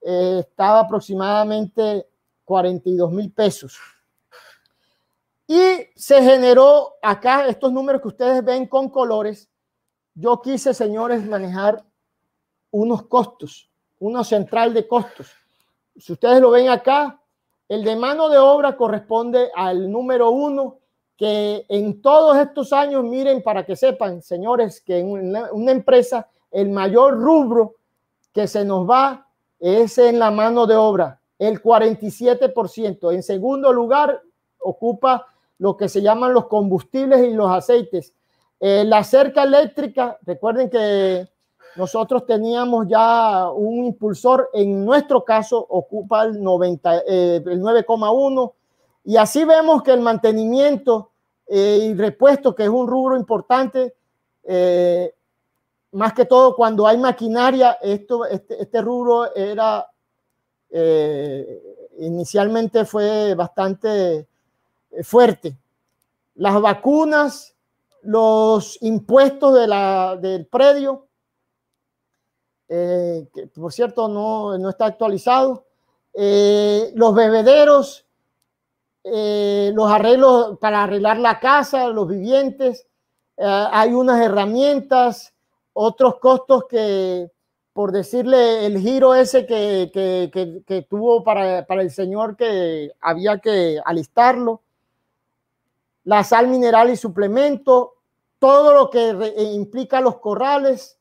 estaba 0.02 0.80
aproximadamente 0.80 2.08
42 2.44 3.12
mil 3.12 3.32
pesos. 3.32 3.78
Y 5.46 5.62
se 5.96 6.24
generó 6.24 6.96
acá 7.04 7.46
estos 7.48 7.72
números 7.72 8.02
que 8.02 8.08
ustedes 8.08 8.44
ven 8.44 8.66
con 8.66 8.90
colores. 8.90 9.48
Yo 10.16 10.42
quise, 10.42 10.74
señores, 10.74 11.24
manejar 11.24 11.86
unos 12.72 13.04
costos, 13.04 13.70
una 14.00 14.24
central 14.24 14.74
de 14.74 14.88
costos. 14.88 15.28
Si 15.98 16.14
ustedes 16.14 16.42
lo 16.42 16.52
ven 16.52 16.70
acá, 16.70 17.22
el 17.68 17.84
de 17.84 17.96
mano 17.96 18.30
de 18.30 18.38
obra 18.38 18.76
corresponde 18.76 19.50
al 19.56 19.90
número 19.90 20.30
uno, 20.30 20.80
que 21.16 21.66
en 21.70 22.02
todos 22.02 22.36
estos 22.36 22.74
años, 22.74 23.04
miren, 23.04 23.44
para 23.44 23.66
que 23.66 23.76
sepan, 23.76 24.22
señores, 24.22 24.82
que 24.82 24.98
en 24.98 25.12
una, 25.12 25.72
empresa 25.72 26.28
el 26.50 26.70
mayor 26.70 27.14
rubro 27.18 27.76
que 28.34 28.48
se 28.48 28.66
nos 28.66 28.90
va 28.90 29.28
es 29.60 29.98
en 30.00 30.18
la 30.18 30.32
mano 30.32 30.66
de 30.66 30.76
obra, 30.76 31.22
el 31.38 31.62
47%. 31.62 33.14
En 33.14 33.24
segundo 33.24 33.72
lugar, 33.72 34.22
ocupa 34.60 35.28
lo 35.60 35.78
que 35.78 35.88
se 35.88 36.02
llaman 36.02 36.34
los 36.34 36.48
combustibles 36.48 37.24
y 37.24 37.34
los 37.34 37.52
aceites. 37.52 38.14
Eh, 38.60 38.84
la 38.84 39.04
cerca 39.04 39.44
eléctrica, 39.44 40.18
recuerden 40.24 40.70
que 40.70 41.30
nosotros 41.76 42.26
teníamos 42.26 42.88
ya 42.88 43.50
un 43.50 43.86
impulsor, 43.86 44.50
en 44.54 44.86
nuestro 44.86 45.24
caso 45.24 45.58
ocupa 45.58 46.24
el, 46.24 46.42
90, 46.42 47.04
eh, 47.08 47.42
9,1 47.44 48.54
y 49.06 49.18
así 49.18 49.44
vemos 49.46 49.82
que 49.84 49.92
el 49.92 50.02
mantenimiento 50.02 51.12
eh, 51.48 51.80
y 51.82 51.94
repuesto, 51.94 52.54
que 52.54 52.64
es 52.64 52.70
un 52.70 52.88
rubro 52.88 53.18
importante, 53.18 53.96
más 55.92 56.14
que 56.14 56.26
todo 56.26 56.56
cuando 56.56 56.88
hay 56.88 56.98
maquinaria, 56.98 57.78
esto, 57.82 58.26
este, 58.26 58.62
este 58.62 58.82
rubro 58.82 59.34
era, 59.36 59.88
inicialmente 62.00 62.86
fue 62.86 63.36
bastante 63.36 64.28
fuerte. 65.04 65.56
Las 66.36 66.60
vacunas, 66.60 67.56
los 68.04 68.82
impuestos 68.82 69.54
de 69.54 69.68
la, 69.68 70.18
del 70.20 70.46
predio, 70.48 71.08
eh, 72.74 73.28
que 73.34 73.48
por 73.48 73.74
cierto 73.74 74.08
no, 74.08 74.58
no 74.58 74.70
está 74.70 74.86
actualizado, 74.86 75.66
eh, 76.14 76.94
los 76.96 77.14
bebederos, 77.14 78.06
eh, 79.04 79.74
los 79.76 79.92
arreglos 79.92 80.58
para 80.58 80.84
arreglar 80.84 81.18
la 81.20 81.42
casa, 81.42 81.90
los 81.90 82.08
vivientes, 82.08 82.88
hay 83.38 83.92
unas 83.94 84.22
herramientas, 84.22 85.34
otros 85.74 86.20
costos 86.20 86.66
que, 86.70 87.30
por 87.74 87.92
decirle, 87.92 88.68
el 88.68 88.78
giro 88.78 89.16
ese 89.16 89.46
que, 89.46 89.90
que, 89.92 90.64
que 90.66 90.82
tuvo 90.84 91.24
para, 91.24 91.66
para, 91.66 91.82
el 91.82 91.90
señor 91.90 92.38
que 92.38 92.92
había 93.02 93.40
que 93.40 93.82
alistarlo 93.84 94.62
la 96.04 96.24
sal 96.24 96.48
mineral 96.48 96.90
y 96.90 96.98
suplemento, 96.98 97.96
todo 98.40 98.74
lo 98.74 98.90
que 98.90 99.34
implica 99.54 100.02
los 100.02 100.20
corrales, 100.20 100.98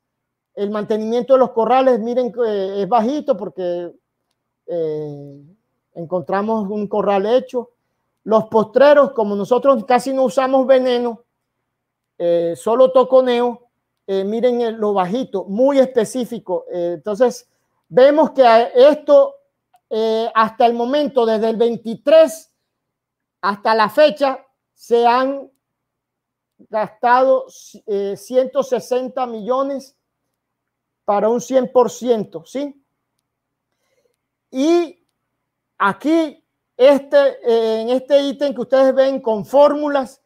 el 0.62 0.70
mantenimiento 0.70 1.34
de 1.34 1.38
los 1.38 1.50
corrales, 1.52 2.00
miren 2.00 2.32
que 2.32 2.82
es 2.82 2.88
bajito 2.88 3.36
porque 3.36 3.92
eh, 4.66 5.42
encontramos 5.94 6.68
un 6.68 6.86
corral 6.86 7.26
hecho. 7.26 7.70
Los 8.24 8.44
postreros, 8.44 9.12
como 9.12 9.34
nosotros 9.34 9.84
casi 9.84 10.12
no 10.12 10.24
usamos 10.24 10.66
veneno, 10.66 11.22
eh, 12.18 12.54
solo 12.56 12.92
toconeo, 12.92 13.68
miren 14.06 14.78
lo 14.80 14.92
bajito, 14.92 15.44
muy 15.44 15.78
específico. 15.78 16.64
entonces, 16.68 17.48
vemos 17.88 18.32
que 18.32 18.44
esto 18.74 19.36
hasta 20.34 20.66
el 20.66 20.74
momento, 20.74 21.24
desde 21.24 21.48
el 21.48 21.56
23 21.56 22.50
hasta 23.40 23.74
la 23.74 23.88
fecha, 23.88 24.44
se 24.74 25.06
han 25.06 25.50
gastado 26.68 27.46
160 27.48 29.22
eh, 29.22 29.26
millones 29.26 29.96
para 31.10 31.28
un 31.28 31.40
100%, 31.40 32.46
¿sí? 32.46 32.80
Y 34.52 35.04
aquí, 35.76 36.46
este, 36.76 37.80
en 37.80 37.88
este 37.88 38.22
ítem 38.22 38.54
que 38.54 38.60
ustedes 38.60 38.94
ven 38.94 39.20
con 39.20 39.44
fórmulas, 39.44 40.22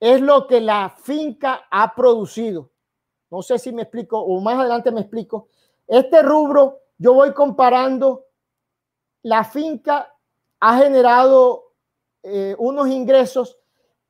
es 0.00 0.22
lo 0.22 0.46
que 0.46 0.62
la 0.62 0.88
finca 0.88 1.66
ha 1.70 1.94
producido. 1.94 2.70
No 3.30 3.42
sé 3.42 3.58
si 3.58 3.72
me 3.72 3.82
explico 3.82 4.18
o 4.18 4.40
más 4.40 4.58
adelante 4.58 4.90
me 4.90 5.02
explico. 5.02 5.48
Este 5.86 6.22
rubro, 6.22 6.80
yo 6.96 7.12
voy 7.12 7.34
comparando, 7.34 8.24
la 9.20 9.44
finca 9.44 10.14
ha 10.60 10.78
generado 10.78 11.74
eh, 12.22 12.56
unos 12.58 12.88
ingresos 12.88 13.58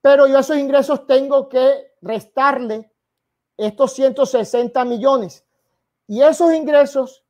pero 0.07 0.29
yo 0.29 0.37
a 0.37 0.41
esos 0.41 0.57
ingresos 0.57 1.05
tengo 1.05 1.49
que 1.49 1.97
restarle 2.01 2.93
estos 3.57 3.93
160 3.95 4.85
millones. 4.85 5.45
Y 6.09 6.23
esos 6.23 6.53
ingresos, 6.53 7.25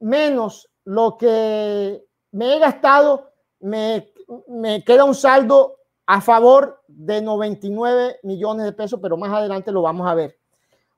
menos 0.00 0.68
lo 0.84 1.16
que 1.18 2.04
me 2.32 2.54
he 2.54 2.58
gastado, 2.58 3.32
me, 3.60 4.12
me 4.48 4.84
queda 4.84 5.04
un 5.04 5.14
saldo 5.14 5.76
a 6.06 6.20
favor 6.20 6.82
de 6.86 7.20
99 7.20 8.20
millones 8.22 8.66
de 8.66 8.72
pesos, 8.72 9.00
pero 9.02 9.16
más 9.16 9.32
adelante 9.32 9.72
lo 9.72 9.82
vamos 9.82 10.06
a 10.06 10.14
ver. 10.14 10.38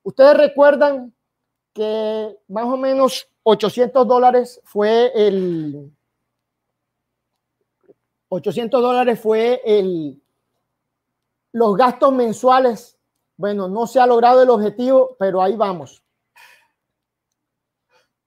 Ustedes 0.03 0.37
recuerdan 0.37 1.15
que 1.73 2.37
más 2.49 2.65
o 2.65 2.77
menos 2.77 3.29
800 3.43 4.07
dólares 4.07 4.61
fue 4.65 5.13
el, 5.15 5.91
800 8.29 8.83
dólares 8.83 9.21
fue 9.21 9.61
el, 9.65 10.23
los 11.53 11.77
gastos 11.77 12.13
mensuales. 12.13 12.98
Bueno, 13.39 13.69
no 13.69 13.87
se 13.87 14.01
ha 14.01 14.07
logrado 14.07 14.43
el 14.43 14.51
objetivo, 14.51 15.17
pero 15.19 15.41
ahí 15.41 15.55
vamos. 15.55 16.03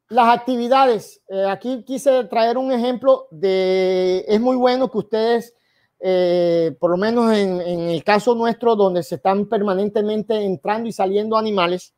Las 0.08 0.34
actividades. 0.34 1.22
Eh, 1.28 1.46
aquí 1.46 1.84
quise 1.84 2.24
traer 2.24 2.58
un 2.58 2.72
ejemplo 2.72 3.28
de, 3.30 4.24
es 4.26 4.40
muy 4.40 4.56
bueno 4.56 4.90
que 4.90 4.98
ustedes, 4.98 5.54
eh, 6.00 6.76
por 6.80 6.92
lo 6.92 6.98
menos 6.98 7.34
en, 7.34 7.60
en, 7.60 7.80
el 7.90 8.04
caso 8.06 8.36
nuestro, 8.36 8.78
donde 8.78 9.04
se 9.04 9.16
están 9.16 9.48
permanentemente 9.48 10.34
entrando 10.46 10.88
y 10.88 10.94
saliendo 10.94 11.38
animales, 11.38 11.94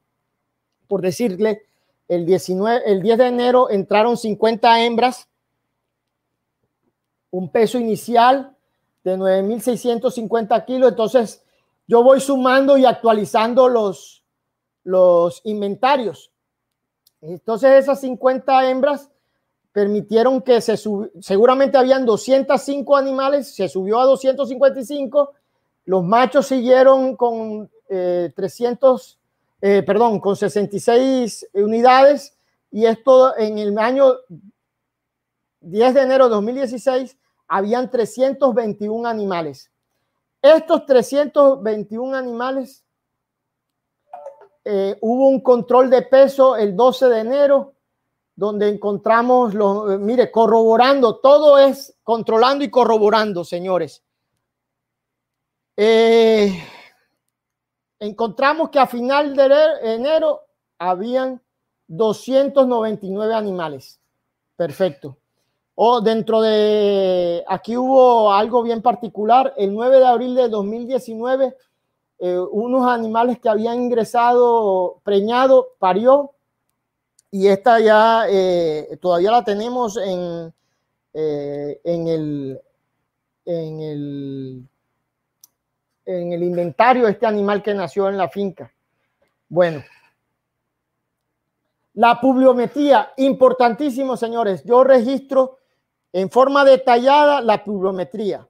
por 0.87 1.01
decirle, 1.01 1.61
el, 2.07 2.25
19, 2.25 2.81
el 2.91 3.03
10 3.03 3.17
de 3.19 3.27
enero 3.27 3.69
entraron 3.69 4.17
50 4.17 4.85
hembras 4.85 5.27
un 7.29 7.51
peso 7.51 7.77
inicial 7.77 8.55
de 9.03 9.17
9.650 9.17 10.65
kilos. 10.65 10.89
Entonces, 10.89 11.42
yo 11.87 12.03
voy 12.03 12.19
sumando 12.21 12.77
y 12.77 12.85
actualizando 12.85 13.67
los, 13.67 14.23
los 14.83 15.41
inventarios. 15.43 16.31
Entonces, 17.21 17.83
esas 17.83 18.01
50 18.01 18.69
hembras 18.69 19.09
permitieron 19.71 20.41
que 20.41 20.61
se 20.61 20.77
subió, 20.77 21.09
seguramente 21.19 21.77
habían 21.77 22.05
205 22.05 22.95
animales, 22.95 23.55
se 23.55 23.67
subió 23.67 23.99
a 23.99 24.05
255, 24.05 25.33
los 25.85 26.03
machos 26.03 26.47
siguieron 26.47 27.15
con 27.15 27.69
300, 27.87 29.19
eh, 29.61 29.77
eh, 29.77 29.83
perdón, 29.83 30.19
con 30.19 30.35
66 30.35 31.49
unidades 31.53 32.37
y 32.71 32.85
esto 32.85 33.37
en 33.37 33.57
el 33.57 33.77
año 33.77 34.13
10 35.61 35.93
de 35.93 36.01
enero 36.01 36.25
de 36.25 36.35
2016 36.35 37.17
habían 37.47 37.89
321 37.89 39.07
animales. 39.07 39.71
Estos 40.43 40.85
321 40.85 42.17
animales, 42.17 42.83
eh, 44.65 44.97
hubo 44.99 45.29
un 45.29 45.39
control 45.39 45.89
de 45.89 46.01
peso 46.01 46.57
el 46.57 46.75
12 46.75 47.07
de 47.07 47.19
enero, 47.21 47.75
donde 48.35 48.67
encontramos, 48.67 49.53
los, 49.53 49.93
eh, 49.93 49.97
mire, 49.97 50.29
corroborando, 50.29 51.21
todo 51.21 51.57
es 51.57 51.97
controlando 52.03 52.65
y 52.65 52.69
corroborando, 52.69 53.45
señores. 53.45 54.03
Eh, 55.77 56.61
encontramos 57.99 58.69
que 58.69 58.79
a 58.79 58.87
final 58.87 59.37
de 59.37 59.45
enero 59.81 60.41
habían 60.77 61.41
299 61.87 63.33
animales. 63.33 63.97
Perfecto. 64.57 65.17
O 65.75 66.01
dentro 66.01 66.41
de, 66.41 67.43
aquí 67.47 67.75
hubo 67.75 68.31
algo 68.31 68.61
bien 68.61 68.81
particular, 68.81 69.53
el 69.57 69.73
9 69.73 69.99
de 69.99 70.05
abril 70.05 70.35
de 70.35 70.47
2019, 70.47 71.55
eh, 72.19 72.37
unos 72.51 72.87
animales 72.87 73.39
que 73.39 73.49
habían 73.49 73.81
ingresado 73.81 74.99
preñado, 75.03 75.69
parió, 75.79 76.31
y 77.31 77.47
esta 77.47 77.79
ya 77.79 78.25
eh, 78.29 78.99
todavía 79.01 79.31
la 79.31 79.43
tenemos 79.43 79.97
en, 79.97 80.53
eh, 81.13 81.81
en, 81.83 82.07
el, 82.07 82.61
en, 83.45 83.81
el, 83.81 84.67
en 86.05 86.33
el 86.33 86.43
inventario 86.43 87.07
este 87.07 87.25
animal 87.25 87.63
que 87.63 87.73
nació 87.73 88.07
en 88.09 88.17
la 88.17 88.29
finca. 88.29 88.71
Bueno, 89.49 89.83
la 91.95 92.19
pluviometría, 92.19 93.13
importantísimo, 93.17 94.15
señores. 94.15 94.63
Yo 94.63 94.83
registro 94.83 95.62
en 96.13 96.29
forma 96.29 96.63
detallada 96.63 97.41
la 97.41 97.63
pluviometría. 97.63 98.47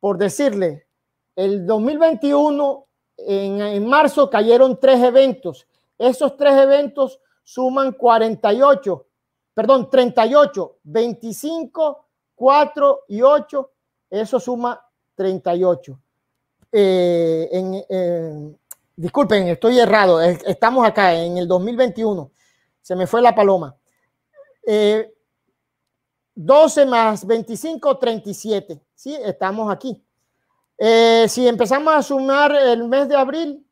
Por 0.00 0.18
decirle, 0.18 0.86
el 1.34 1.66
2021, 1.66 2.86
en, 3.16 3.60
en 3.62 3.88
marzo, 3.88 4.28
cayeron 4.28 4.78
tres 4.78 5.00
eventos. 5.02 5.66
Esos 5.96 6.36
tres 6.36 6.54
eventos 6.54 7.20
suman 7.42 7.92
48, 7.92 9.06
perdón, 9.54 9.88
38, 9.88 10.78
25, 10.82 12.06
4 12.34 13.00
y 13.08 13.22
8, 13.22 13.70
eso 14.10 14.40
suma 14.40 14.80
38. 15.14 16.00
Eh, 16.72 17.48
en, 17.52 18.58
disculpen, 18.96 19.48
estoy 19.48 19.78
errado, 19.78 20.20
estamos 20.20 20.86
acá 20.86 21.14
en 21.14 21.38
el 21.38 21.46
2021, 21.46 22.30
se 22.80 22.96
me 22.96 23.06
fue 23.06 23.22
la 23.22 23.34
paloma. 23.34 23.76
12 26.34 26.82
eh, 26.82 26.86
más 26.86 27.26
25, 27.26 27.98
37, 27.98 28.80
¿sí? 28.94 29.16
Estamos 29.22 29.72
aquí. 29.72 30.02
Eh, 30.76 31.26
si 31.28 31.46
empezamos 31.46 31.94
a 31.94 32.02
sumar 32.02 32.54
el 32.54 32.84
mes 32.88 33.08
de 33.08 33.16
abril, 33.16 33.66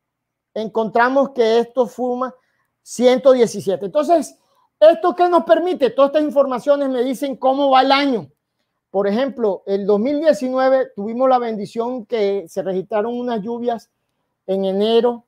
encontramos 0.55 1.31
que 1.31 1.59
esto 1.59 1.87
suma 1.87 2.35
117. 2.83 3.87
Entonces, 3.87 4.39
¿esto 4.79 5.15
qué 5.15 5.29
nos 5.29 5.45
permite? 5.45 5.91
Todas 5.91 6.11
estas 6.11 6.23
informaciones 6.23 6.89
me 6.89 7.03
dicen 7.03 7.37
cómo 7.37 7.71
va 7.71 7.83
el 7.83 7.93
año. 7.93 8.31
Por 8.91 9.09
ejemplo, 9.09 9.63
el 9.67 9.87
2019 9.87 10.93
tuvimos 10.95 11.29
la 11.29 11.39
bendición 11.39 12.05
que 12.05 12.45
se 12.49 12.63
registraron 12.63 13.19
unas 13.19 13.41
lluvias 13.41 13.91
en 14.47 14.65
enero, 14.65 15.25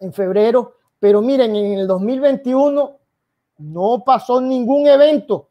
en 0.00 0.12
febrero, 0.12 0.74
pero 0.98 1.22
miren, 1.22 1.56
en 1.56 1.78
el 1.78 1.86
2021 1.86 2.98
no 3.58 4.02
pasó 4.04 4.40
ningún 4.40 4.86
evento, 4.86 5.48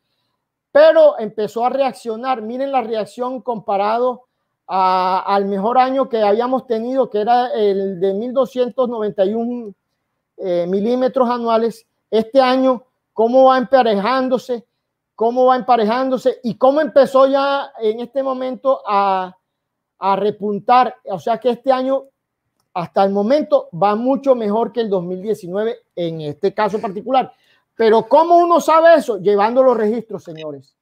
pero 0.73 1.19
empezó 1.19 1.65
a 1.65 1.69
reaccionar. 1.69 2.41
Miren 2.41 2.71
la 2.71 2.81
reacción 2.81 3.41
comparado 3.41 4.23
al 4.65 5.45
mejor 5.45 5.77
año 5.77 6.09
que 6.09 6.23
habíamos 6.23 6.65
tenido, 6.65 7.11
que 7.11 7.21
era 7.21 7.53
el 7.53 7.99
de 7.99 8.13
1291 8.15 9.75
eh, 10.37 10.65
milímetros 10.67 11.29
anuales. 11.29 11.85
Este 12.09 12.41
año, 12.41 12.85
cómo 13.13 13.45
va 13.45 13.59
emparejándose, 13.59 14.65
cómo 15.15 15.45
va 15.45 15.57
emparejándose 15.57 16.39
y 16.41 16.55
cómo 16.55 16.81
empezó 16.81 17.27
ya 17.27 17.71
en 17.79 17.99
este 17.99 18.23
momento 18.23 18.81
a, 18.87 19.37
a 19.99 20.15
repuntar. 20.15 20.95
O 21.05 21.19
sea 21.19 21.37
que 21.37 21.51
este 21.51 21.71
año, 21.71 22.05
hasta 22.73 23.03
el 23.03 23.11
momento, 23.11 23.69
va 23.71 23.95
mucho 23.95 24.33
mejor 24.33 24.71
que 24.71 24.81
el 24.81 24.89
2019 24.89 25.77
en 25.95 26.21
este 26.21 26.51
caso 26.51 26.81
particular. 26.81 27.31
Pero 27.75 28.07
¿cómo 28.07 28.37
uno 28.37 28.61
sabe 28.61 28.95
eso? 28.95 29.17
Llevando 29.17 29.63
los 29.63 29.75
registros, 29.75 30.23
señores. 30.23 30.75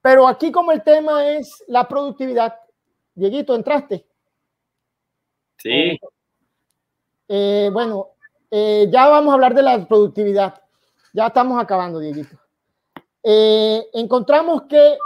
Pero 0.00 0.26
aquí 0.26 0.50
como 0.50 0.72
el 0.72 0.82
tema 0.82 1.28
es 1.28 1.64
la 1.68 1.86
productividad, 1.86 2.58
Dieguito, 3.14 3.54
¿entraste? 3.54 4.06
Sí. 5.58 5.98
Eh, 7.28 7.70
bueno, 7.72 8.10
eh, 8.50 8.88
ya 8.90 9.08
vamos 9.08 9.30
a 9.30 9.34
hablar 9.34 9.54
de 9.54 9.62
la 9.62 9.86
productividad. 9.86 10.60
Ya 11.12 11.28
estamos 11.28 11.62
acabando, 11.62 12.00
Dieguito. 12.00 12.36
Eh, 13.22 13.88
encontramos 13.92 14.62
que 14.62 14.98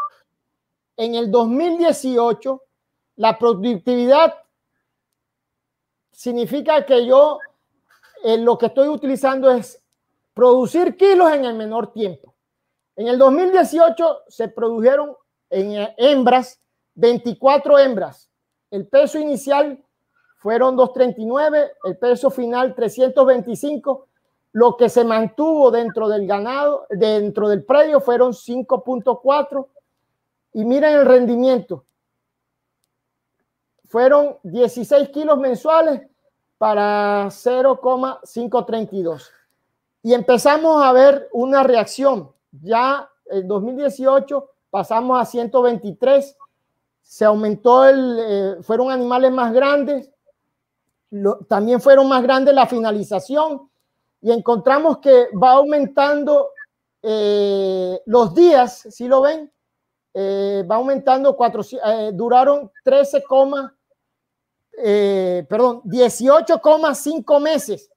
en 0.96 1.14
el 1.14 1.30
2018 1.30 2.62
la 3.16 3.38
productividad 3.38 4.34
significa 6.10 6.86
que 6.86 7.06
yo 7.06 7.38
lo 8.24 8.56
que 8.56 8.66
estoy 8.66 8.88
utilizando 8.88 9.50
es 9.50 9.85
producir 10.36 10.96
kilos 10.98 11.32
en 11.32 11.46
el 11.46 11.54
menor 11.54 11.94
tiempo. 11.94 12.34
En 12.94 13.08
el 13.08 13.18
2018 13.18 14.24
se 14.28 14.48
produjeron 14.48 15.16
en 15.48 15.88
hembras 15.96 16.60
24 16.94 17.78
hembras. 17.78 18.30
El 18.70 18.86
peso 18.86 19.18
inicial 19.18 19.82
fueron 20.36 20.76
239, 20.76 21.72
el 21.84 21.96
peso 21.96 22.30
final 22.30 22.74
325. 22.74 24.08
Lo 24.52 24.76
que 24.76 24.90
se 24.90 25.04
mantuvo 25.04 25.70
dentro 25.70 26.06
del 26.06 26.26
ganado, 26.26 26.86
dentro 26.90 27.48
del 27.48 27.64
predio, 27.64 28.02
fueron 28.02 28.34
5.4. 28.34 29.68
Y 30.52 30.66
miren 30.66 30.98
el 30.98 31.06
rendimiento. 31.06 31.86
Fueron 33.86 34.36
16 34.42 35.08
kilos 35.08 35.38
mensuales 35.38 36.02
para 36.58 37.30
0,532. 37.30 39.32
Y 40.06 40.14
empezamos 40.14 40.84
a 40.84 40.92
ver 40.92 41.28
una 41.32 41.64
reacción. 41.64 42.30
Ya 42.62 43.10
en 43.24 43.48
2018 43.48 44.48
pasamos 44.70 45.20
a 45.20 45.24
123. 45.24 46.36
Se 47.02 47.24
aumentó 47.24 47.84
el, 47.84 48.18
eh, 48.20 48.62
fueron 48.62 48.92
animales 48.92 49.32
más 49.32 49.52
grandes 49.52 50.08
también 51.48 51.80
fueron 51.80 52.08
más 52.08 52.22
grandes 52.22 52.54
la 52.54 52.68
finalización 52.68 53.68
y 54.22 54.30
encontramos 54.30 54.98
que 54.98 55.26
va 55.42 55.52
aumentando 55.52 56.50
eh, 57.02 58.00
los 58.06 58.32
días, 58.32 58.86
si 58.90 59.08
lo 59.08 59.22
ven, 59.22 59.50
eh, 60.14 60.64
va 60.70 60.76
aumentando, 60.76 61.36
cuatro, 61.36 61.62
duraron 62.12 62.70
13, 62.84 63.24
perdón, 65.48 65.82
18,5 65.82 67.40
meses, 67.40 67.90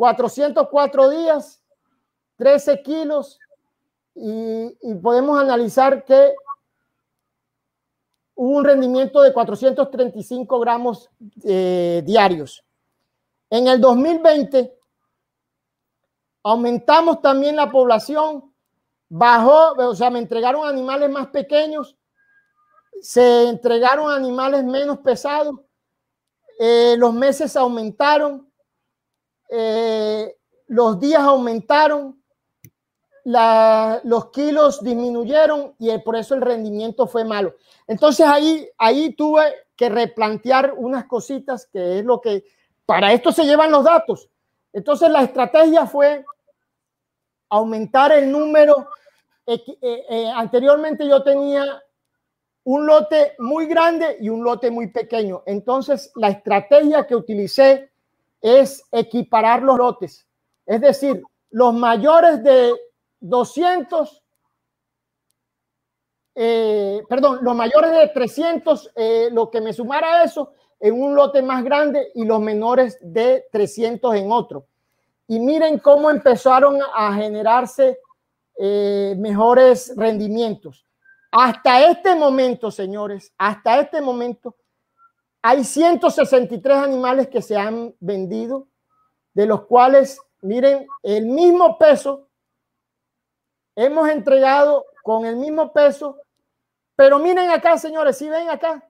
404 0.00 1.10
días, 1.10 1.62
13 2.36 2.82
kilos 2.82 3.38
y, 4.14 4.94
podemos 5.02 5.38
analizar 5.38 6.06
que 6.06 6.32
hubo 8.34 8.56
un 8.56 8.64
rendimiento 8.64 9.20
de 9.20 9.34
435 9.34 10.58
gramos 10.58 11.10
eh, 11.44 12.02
diarios. 12.06 12.64
En 13.50 13.68
el 13.68 13.78
2020 13.78 14.74
aumentamos 16.44 17.20
también 17.20 17.56
la 17.56 17.70
población, 17.70 18.50
bajó, 19.06 19.72
o 19.72 19.94
sea, 19.94 20.08
me 20.08 20.20
entregaron 20.20 20.66
animales 20.66 21.10
más 21.10 21.26
pequeños, 21.26 21.94
se 23.02 23.48
entregaron 23.48 24.10
animales 24.10 24.64
menos 24.64 25.00
pesados, 25.00 25.56
eh, 26.58 26.94
los 26.96 27.12
meses 27.12 27.54
aumentaron, 27.54 28.49
eh, 29.50 30.36
los 30.68 31.00
días 31.00 31.22
aumentaron, 31.22 32.22
los 33.24 34.30
kilos 34.30 34.82
disminuyeron 34.82 35.74
y 35.78 35.96
por 35.98 36.16
eso 36.16 36.34
el 36.34 36.40
rendimiento 36.40 37.06
fue 37.06 37.24
malo. 37.24 37.54
Entonces 37.86 38.26
ahí, 38.26 38.68
ahí 38.78 39.14
tuve 39.14 39.42
que 39.76 39.88
replantear 39.88 40.74
unas 40.76 41.06
cositas 41.06 41.66
que 41.66 41.98
es 41.98 42.04
lo 42.04 42.20
que, 42.20 42.44
para 42.86 43.12
esto 43.12 43.32
se 43.32 43.44
llevan 43.44 43.70
los 43.70 43.84
datos. 43.84 44.30
Entonces 44.72 45.10
la 45.10 45.22
estrategia 45.22 45.86
fue 45.86 46.24
aumentar 47.48 48.12
el 48.12 48.30
número. 48.30 48.88
Eh, 49.46 49.60
eh, 49.82 50.32
anteriormente 50.34 51.06
yo 51.06 51.22
tenía 51.22 51.82
un 52.64 52.86
lote 52.86 53.34
muy 53.38 53.66
grande 53.66 54.18
y 54.20 54.28
un 54.28 54.44
lote 54.44 54.70
muy 54.70 54.88
pequeño. 54.88 55.42
Entonces 55.46 56.12
la 56.14 56.28
estrategia 56.28 57.06
que 57.06 57.16
utilicé 57.16 57.89
es 58.40 58.82
equiparar 58.92 59.62
los 59.62 59.76
lotes. 59.76 60.26
Es 60.66 60.80
decir, 60.80 61.22
los 61.50 61.74
mayores 61.74 62.42
de 62.42 62.72
200, 63.20 64.22
eh, 66.34 67.02
perdón, 67.08 67.40
los 67.42 67.54
mayores 67.54 67.92
de 67.92 68.08
300, 68.08 68.92
eh, 68.96 69.28
lo 69.32 69.50
que 69.50 69.60
me 69.60 69.72
sumara 69.72 70.22
eso 70.24 70.52
en 70.78 71.00
un 71.00 71.14
lote 71.14 71.42
más 71.42 71.62
grande 71.62 72.10
y 72.14 72.24
los 72.24 72.40
menores 72.40 72.98
de 73.02 73.44
300 73.52 74.14
en 74.14 74.32
otro. 74.32 74.66
Y 75.26 75.38
miren 75.38 75.78
cómo 75.78 76.10
empezaron 76.10 76.78
a 76.94 77.12
generarse 77.14 77.98
eh, 78.58 79.14
mejores 79.18 79.92
rendimientos. 79.96 80.86
Hasta 81.30 81.88
este 81.88 82.14
momento, 82.14 82.70
señores, 82.70 83.32
hasta 83.38 83.80
este 83.80 84.00
momento, 84.00 84.56
hay 85.42 85.64
163 85.64 86.76
animales 86.76 87.28
que 87.28 87.42
se 87.42 87.56
han 87.56 87.94
vendido, 88.00 88.68
de 89.32 89.46
los 89.46 89.62
cuales, 89.66 90.20
miren, 90.42 90.86
el 91.02 91.26
mismo 91.26 91.78
peso 91.78 92.28
hemos 93.76 94.08
entregado 94.08 94.84
con 95.02 95.24
el 95.24 95.36
mismo 95.36 95.72
peso, 95.72 96.16
pero 96.96 97.18
miren 97.18 97.50
acá, 97.50 97.78
señores, 97.78 98.18
si 98.18 98.28
ven 98.28 98.50
acá, 98.50 98.86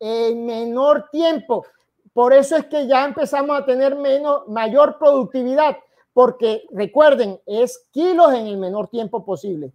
en 0.00 0.46
menor 0.46 1.08
tiempo. 1.10 1.64
Por 2.12 2.32
eso 2.32 2.56
es 2.56 2.66
que 2.66 2.88
ya 2.88 3.04
empezamos 3.04 3.56
a 3.56 3.64
tener 3.64 3.94
menos, 3.94 4.48
mayor 4.48 4.98
productividad, 4.98 5.76
porque 6.12 6.64
recuerden, 6.72 7.40
es 7.46 7.86
kilos 7.92 8.32
en 8.34 8.48
el 8.48 8.56
menor 8.56 8.88
tiempo 8.88 9.24
posible. 9.24 9.72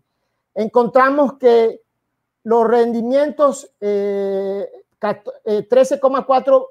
Encontramos 0.53 1.37
que 1.37 1.81
los 2.43 2.67
rendimientos 2.67 3.71
13,4 5.03 6.67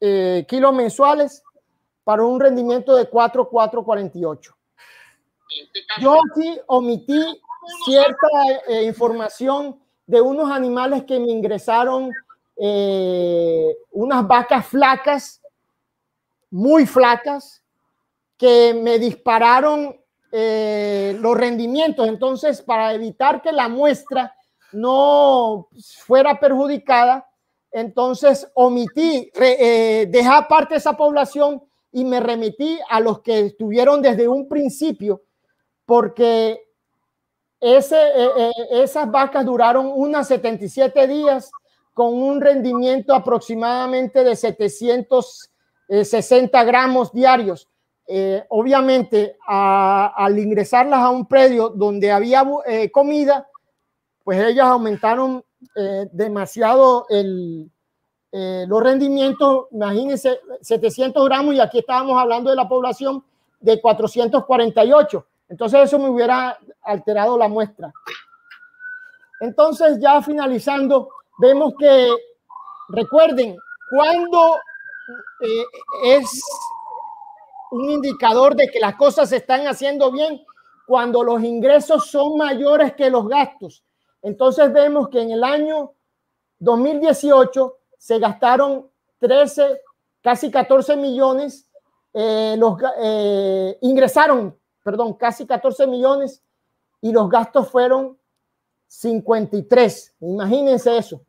eh, 0.00 0.38
eh, 0.38 0.46
kilos 0.48 0.72
mensuales 0.72 1.42
para 2.04 2.24
un 2.24 2.40
rendimiento 2.40 2.96
de 2.96 3.08
4,448. 3.08 4.56
Yo 6.00 6.14
aquí 6.14 6.58
omití 6.66 7.22
cierta 7.84 8.28
eh, 8.66 8.84
información 8.84 9.78
de 10.06 10.20
unos 10.20 10.50
animales 10.50 11.04
que 11.04 11.20
me 11.20 11.30
ingresaron, 11.30 12.10
unas 13.92 14.26
vacas 14.26 14.66
flacas, 14.66 15.40
muy 16.50 16.84
flacas, 16.84 17.62
que 18.36 18.74
me 18.74 18.98
dispararon 18.98 19.98
los 20.32 21.36
rendimientos. 21.36 22.06
Entonces, 22.06 22.60
para 22.60 22.92
evitar 22.92 23.40
que 23.40 23.52
la 23.52 23.68
muestra 23.68 24.34
no 24.72 25.68
fuera 26.04 26.38
perjudicada, 26.38 27.29
entonces 27.72 28.48
omití, 28.54 29.30
eh, 29.40 30.06
dejé 30.08 30.28
aparte 30.28 30.76
esa 30.76 30.96
población 30.96 31.62
y 31.92 32.04
me 32.04 32.20
remití 32.20 32.78
a 32.88 33.00
los 33.00 33.20
que 33.20 33.40
estuvieron 33.40 34.00
desde 34.02 34.28
un 34.28 34.48
principio, 34.48 35.22
porque 35.86 36.60
eh, 37.60 37.80
eh, 37.92 38.50
esas 38.70 39.10
vacas 39.10 39.44
duraron 39.44 39.90
unas 39.94 40.28
77 40.28 41.06
días 41.06 41.50
con 41.94 42.14
un 42.14 42.40
rendimiento 42.40 43.14
aproximadamente 43.14 44.24
de 44.24 44.34
760 44.34 46.64
gramos 46.64 47.12
diarios. 47.12 47.68
obviamente, 48.48 49.36
al 49.46 50.36
ingresarlas 50.38 51.00
a 51.00 51.10
un 51.10 51.26
predio 51.26 51.68
donde 51.68 52.10
había 52.10 52.44
comida, 52.90 53.46
pues 54.24 54.44
ellas 54.44 54.66
aumentaron 54.66 55.44
eh, 55.76 56.08
demasiado 56.12 57.06
el, 57.08 57.70
eh, 58.32 58.64
los 58.68 58.82
rendimientos. 58.82 59.66
Imagínense, 59.72 60.40
700 60.60 61.24
gramos 61.24 61.54
y 61.54 61.60
aquí 61.60 61.78
estábamos 61.80 62.20
hablando 62.20 62.50
de 62.50 62.56
la 62.56 62.68
población 62.68 63.24
de 63.60 63.80
448. 63.80 65.26
Entonces 65.48 65.80
eso 65.80 65.98
me 65.98 66.08
hubiera 66.08 66.58
alterado 66.82 67.36
la 67.36 67.48
muestra. 67.48 67.92
Entonces 69.40 69.98
ya 70.00 70.22
finalizando, 70.22 71.08
vemos 71.38 71.74
que, 71.78 72.08
recuerden, 72.88 73.56
cuando 73.90 74.56
eh, 75.40 75.64
es 76.04 76.42
un 77.70 77.90
indicador 77.90 78.54
de 78.54 78.68
que 78.68 78.78
las 78.78 78.94
cosas 78.96 79.28
se 79.30 79.36
están 79.36 79.66
haciendo 79.66 80.12
bien, 80.12 80.44
cuando 80.86 81.24
los 81.24 81.42
ingresos 81.42 82.06
son 82.06 82.36
mayores 82.36 82.94
que 82.94 83.10
los 83.10 83.26
gastos. 83.28 83.82
Entonces 84.22 84.72
vemos 84.72 85.08
que 85.08 85.20
en 85.20 85.30
el 85.30 85.44
año 85.44 85.92
2018 86.58 87.78
se 87.96 88.18
gastaron 88.18 88.88
13, 89.18 89.80
casi 90.22 90.50
14 90.50 90.96
millones, 90.96 91.68
eh, 92.12 92.56
los, 92.58 92.76
eh, 92.98 93.78
ingresaron, 93.82 94.58
perdón, 94.82 95.14
casi 95.14 95.46
14 95.46 95.86
millones 95.86 96.42
y 97.00 97.12
los 97.12 97.28
gastos 97.30 97.68
fueron 97.68 98.18
53. 98.86 100.16
Imagínense 100.20 100.96
eso. 100.96 101.22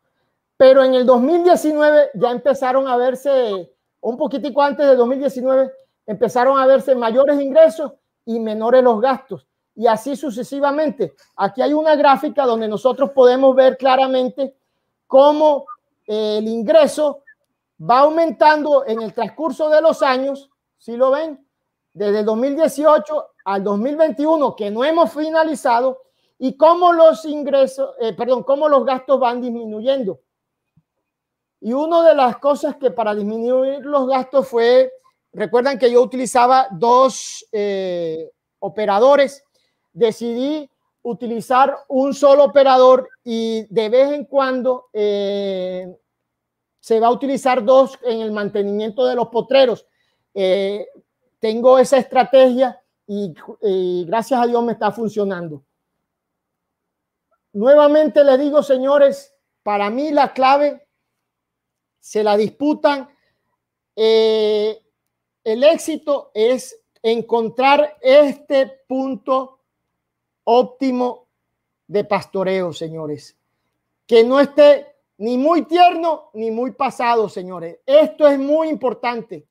Pero 0.57 0.83
en 0.83 0.93
el 0.93 1.05
2019 1.05 2.11
ya 2.15 2.31
empezaron 2.31 2.87
a 2.87 2.97
verse, 2.97 3.73
un 4.01 4.17
poquitico 4.17 4.61
antes 4.61 4.85
de 4.85 4.95
2019, 4.95 5.71
empezaron 6.05 6.59
a 6.59 6.65
verse 6.65 6.93
mayores 6.95 7.39
ingresos 7.39 7.93
y 8.25 8.39
menores 8.39 8.83
los 8.83 8.99
gastos 9.01 9.47
y 9.81 9.87
así 9.87 10.15
sucesivamente. 10.15 11.15
Aquí 11.35 11.59
hay 11.59 11.73
una 11.73 11.95
gráfica 11.95 12.45
donde 12.45 12.67
nosotros 12.67 13.09
podemos 13.15 13.55
ver 13.55 13.77
claramente 13.77 14.55
cómo 15.07 15.65
eh, 16.05 16.37
el 16.37 16.47
ingreso 16.47 17.23
va 17.81 18.01
aumentando 18.01 18.85
en 18.85 19.01
el 19.01 19.11
transcurso 19.11 19.69
de 19.69 19.81
los 19.81 20.03
años, 20.03 20.51
si 20.77 20.95
lo 20.95 21.09
ven, 21.09 21.43
desde 21.93 22.19
el 22.19 22.25
2018 22.25 23.29
al 23.43 23.63
2021, 23.63 24.55
que 24.55 24.69
no 24.69 24.83
hemos 24.83 25.11
finalizado, 25.13 26.03
y 26.37 26.55
cómo 26.55 26.93
los 26.93 27.25
ingresos, 27.25 27.95
eh, 27.99 28.13
perdón, 28.13 28.43
cómo 28.43 28.69
los 28.69 28.85
gastos 28.85 29.19
van 29.19 29.41
disminuyendo. 29.41 30.19
Y 31.59 31.73
una 31.73 32.07
de 32.07 32.13
las 32.13 32.37
cosas 32.37 32.75
que 32.75 32.91
para 32.91 33.15
disminuir 33.15 33.83
los 33.83 34.07
gastos 34.07 34.47
fue, 34.47 34.91
recuerdan 35.33 35.79
que 35.79 35.91
yo 35.91 36.03
utilizaba 36.03 36.67
dos 36.69 37.47
eh, 37.51 38.29
operadores 38.59 39.43
decidí 39.93 40.69
utilizar 41.03 41.75
un 41.87 42.13
solo 42.13 42.45
operador 42.45 43.09
y 43.23 43.65
de 43.73 43.89
vez 43.89 44.11
en 44.11 44.25
cuando 44.25 44.89
eh, 44.93 45.95
se 46.79 46.99
va 46.99 47.07
a 47.07 47.11
utilizar 47.11 47.63
dos 47.63 47.97
en 48.03 48.21
el 48.21 48.31
mantenimiento 48.31 49.05
de 49.05 49.15
los 49.15 49.27
potreros. 49.29 49.85
Eh, 50.33 50.87
tengo 51.39 51.79
esa 51.79 51.97
estrategia 51.97 52.79
y, 53.07 53.33
gracias 54.05 54.39
a 54.39 54.47
Dios 54.47 54.63
me 54.63 54.73
está 54.73 54.91
funcionando. 54.91 55.63
Nuevamente 57.53 58.23
le 58.23 58.37
digo, 58.37 58.63
señores, 58.63 59.35
para 59.63 59.89
mí 59.89 60.11
la 60.11 60.31
clave 60.33 60.87
se 61.99 62.23
la 62.23 62.37
disputan. 62.37 63.09
Eh, 63.95 64.81
el 65.43 65.63
éxito 65.63 66.31
es 66.33 66.79
encontrar 67.01 67.97
este 68.01 68.83
punto 68.87 69.60
óptimo 70.43 71.27
de 71.87 72.03
pastoreo, 72.03 72.73
señores. 72.73 73.37
Que 74.07 74.23
no 74.23 74.39
esté 74.39 74.95
ni 75.17 75.37
muy 75.37 75.63
tierno 75.63 76.31
ni 76.33 76.51
muy 76.51 76.71
pasado, 76.71 77.29
señores. 77.29 77.79
Esto 77.85 78.27
es 78.27 78.39
muy 78.39 78.69
importante. 78.69 79.45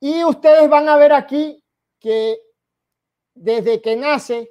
Y 0.00 0.24
ustedes 0.24 0.68
van 0.70 0.88
a 0.88 0.96
ver 0.96 1.12
aquí 1.12 1.62
que 1.98 2.40
desde 3.34 3.82
que 3.82 3.96
nace 3.96 4.50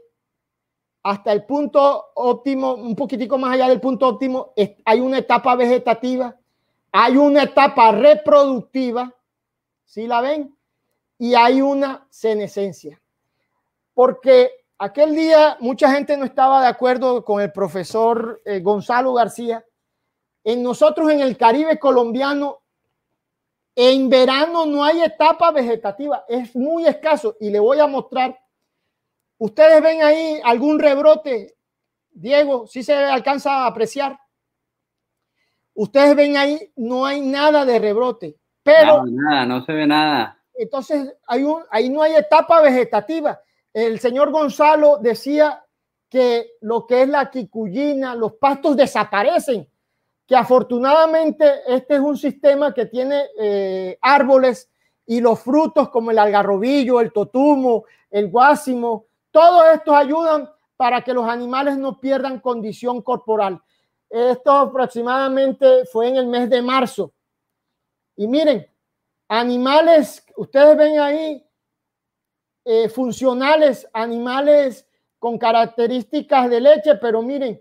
hasta 1.03 1.31
el 1.31 1.45
punto 1.45 2.11
óptimo, 2.15 2.73
un 2.75 2.95
poquitico 2.95 3.37
más 3.37 3.53
allá 3.53 3.67
del 3.69 3.79
punto 3.79 4.07
óptimo, 4.07 4.53
hay 4.85 4.99
una 4.99 5.17
etapa 5.17 5.55
vegetativa, 5.55 6.35
hay 6.91 7.17
una 7.17 7.43
etapa 7.43 7.91
reproductiva, 7.91 9.15
¿sí 9.85 10.05
la 10.05 10.21
ven? 10.21 10.55
Y 11.17 11.33
hay 11.33 11.61
una 11.61 12.05
senescencia. 12.09 13.01
Porque 13.93 14.58
Aquel 14.81 15.13
día 15.13 15.57
mucha 15.59 15.91
gente 15.91 16.15
no 16.15 16.23
estaba 16.23 16.61
de 16.61 16.67
acuerdo 16.67 17.25
con 17.25 17.41
el 17.41 17.51
profesor 17.51 18.41
eh, 18.45 18.61
Gonzalo 18.61 19.13
García. 19.13 19.65
En 20.41 20.63
nosotros 20.63 21.11
en 21.11 21.19
el 21.19 21.35
Caribe 21.35 21.77
colombiano, 21.77 22.61
en 23.75 24.09
verano 24.09 24.65
no 24.65 24.81
hay 24.81 25.01
etapa 25.01 25.51
vegetativa, 25.51 26.23
es 26.29 26.55
muy 26.55 26.87
escaso 26.87 27.35
y 27.41 27.49
le 27.49 27.59
voy 27.59 27.79
a 27.79 27.87
mostrar. 27.87 28.39
Ustedes 29.37 29.81
ven 29.83 30.01
ahí 30.01 30.39
algún 30.45 30.79
rebrote, 30.79 31.57
Diego, 32.11 32.65
si 32.65 32.81
se 32.81 32.93
alcanza 32.93 33.63
a 33.63 33.67
apreciar. 33.67 34.17
Ustedes 35.73 36.15
ven 36.15 36.37
ahí, 36.37 36.71
no 36.77 37.05
hay 37.05 37.19
nada 37.19 37.65
de 37.65 37.79
rebrote, 37.79 38.37
pero... 38.63 39.03
nada, 39.05 39.45
no 39.45 39.65
se 39.65 39.73
ve 39.73 39.85
nada. 39.85 40.41
Entonces, 40.53 41.13
hay 41.27 41.43
un, 41.43 41.63
ahí 41.69 41.89
no 41.89 42.01
hay 42.01 42.15
etapa 42.15 42.61
vegetativa 42.61 43.41
el 43.73 43.99
señor 43.99 44.31
Gonzalo 44.31 44.97
decía 44.97 45.63
que 46.09 46.53
lo 46.61 46.87
que 46.87 47.03
es 47.03 47.09
la 47.09 47.29
quicuyina, 47.29 48.15
los 48.15 48.33
pastos 48.33 48.75
desaparecen, 48.75 49.69
que 50.25 50.35
afortunadamente 50.35 51.61
este 51.67 51.95
es 51.95 51.99
un 51.99 52.17
sistema 52.17 52.73
que 52.73 52.85
tiene 52.85 53.25
eh, 53.39 53.97
árboles 54.01 54.69
y 55.05 55.21
los 55.21 55.39
frutos 55.39 55.89
como 55.89 56.11
el 56.11 56.19
algarrobillo, 56.19 56.99
el 56.99 57.11
totumo, 57.11 57.85
el 58.09 58.29
guásimo, 58.29 59.05
todos 59.31 59.63
estos 59.73 59.95
ayudan 59.95 60.49
para 60.77 61.01
que 61.01 61.13
los 61.13 61.25
animales 61.27 61.77
no 61.77 61.99
pierdan 61.99 62.39
condición 62.39 63.01
corporal. 63.01 63.61
Esto 64.09 64.51
aproximadamente 64.51 65.85
fue 65.85 66.07
en 66.09 66.15
el 66.15 66.27
mes 66.27 66.49
de 66.49 66.61
marzo. 66.61 67.13
Y 68.15 68.27
miren, 68.27 68.67
animales, 69.27 70.25
ustedes 70.35 70.77
ven 70.77 70.99
ahí 70.99 71.48
eh, 72.71 72.87
funcionales, 72.87 73.89
animales 73.93 74.85
con 75.17 75.39
características 75.39 76.51
de 76.51 76.61
leche, 76.61 76.93
pero 77.01 77.23
miren, 77.23 77.59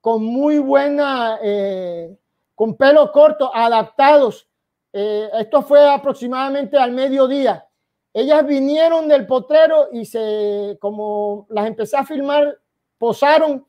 con 0.00 0.24
muy 0.24 0.58
buena, 0.58 1.38
eh, 1.40 2.18
con 2.56 2.76
pelo 2.76 3.12
corto, 3.12 3.54
adaptados. 3.54 4.48
Eh, 4.92 5.30
esto 5.34 5.62
fue 5.62 5.88
aproximadamente 5.88 6.76
al 6.76 6.90
mediodía. 6.90 7.64
Ellas 8.12 8.44
vinieron 8.44 9.06
del 9.06 9.24
potrero 9.24 9.90
y 9.92 10.04
se, 10.04 10.78
como 10.80 11.46
las 11.50 11.68
empecé 11.68 11.96
a 11.96 12.04
filmar, 12.04 12.58
posaron 12.98 13.64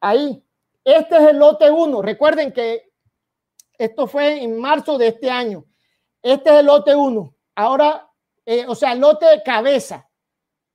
ahí. 0.00 0.40
Este 0.84 1.16
es 1.16 1.30
el 1.30 1.38
lote 1.38 1.68
1. 1.68 2.00
Recuerden 2.00 2.52
que 2.52 2.92
esto 3.76 4.06
fue 4.06 4.40
en 4.40 4.60
marzo 4.60 4.98
de 4.98 5.08
este 5.08 5.28
año. 5.28 5.64
Este 6.22 6.50
es 6.50 6.56
el 6.60 6.66
lote 6.66 6.94
1. 6.94 7.34
Ahora 7.56 8.08
eh, 8.46 8.64
o 8.66 8.74
sea, 8.74 8.94
lote 8.94 9.26
de 9.26 9.42
cabeza. 9.42 10.08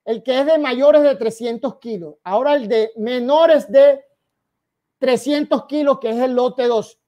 el 0.04 0.24
que 0.24 0.40
es 0.40 0.46
de 0.46 0.58
mayores 0.58 1.04
de 1.04 1.16
300 1.16 1.80
kilos. 1.80 2.16
Ahora 2.24 2.56
el 2.56 2.68
de 2.68 2.92
menores 2.98 3.72
de 3.72 4.04
300 5.00 5.66
kilos, 5.66 6.00
que 6.00 6.10
es 6.10 6.18
el 6.18 6.34
lote 6.34 6.68
2. 6.68 7.00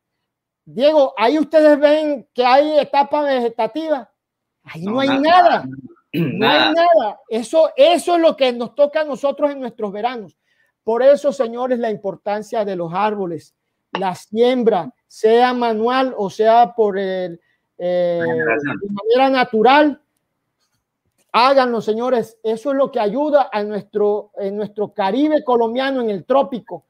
Diego, 0.65 1.13
ahí 1.17 1.37
ustedes 1.37 1.77
ven 1.79 2.27
que 2.33 2.45
hay 2.45 2.79
etapa 2.79 3.21
vegetativa. 3.23 4.09
Ahí 4.63 4.83
no, 4.83 4.99
hay 4.99 5.19
nada. 5.19 5.65
No 6.15 6.47
hay 6.47 6.73
nada. 6.75 7.19
Eso, 7.27 7.71
eso 7.75 8.15
es 8.15 8.21
lo 8.21 8.37
que 8.37 8.53
nos 8.53 8.75
toca 8.75 9.01
a 9.01 9.03
nosotros 9.03 9.49
en 9.49 9.59
nuestros 9.59 9.91
veranos. 9.91 10.37
Por 10.83 11.01
eso, 11.01 11.33
señores, 11.33 11.79
la 11.79 11.89
importancia 11.89 12.63
de 12.63 12.75
los 12.75 12.93
árboles, 12.93 13.55
la 13.93 14.13
siembra, 14.13 14.93
sea 15.07 15.53
manual 15.53 16.13
o 16.15 16.29
sea 16.29 16.75
por 16.75 16.99
el, 16.99 17.41
eh, 17.79 18.21
de 18.23 18.89
manera 18.91 19.31
natural, 19.31 20.02
háganlo, 21.33 21.81
señores. 21.81 22.37
Eso 22.43 22.71
es 22.71 22.77
lo 22.77 22.91
que 22.91 22.99
ayuda 23.01 23.49
a 23.51 23.63
nuestro, 23.63 24.31
en 24.37 24.55
nuestro 24.55 24.93
Caribe 24.93 25.43
colombiano, 25.43 25.99
en 26.01 26.09
el 26.09 26.23
trópico. 26.25 26.85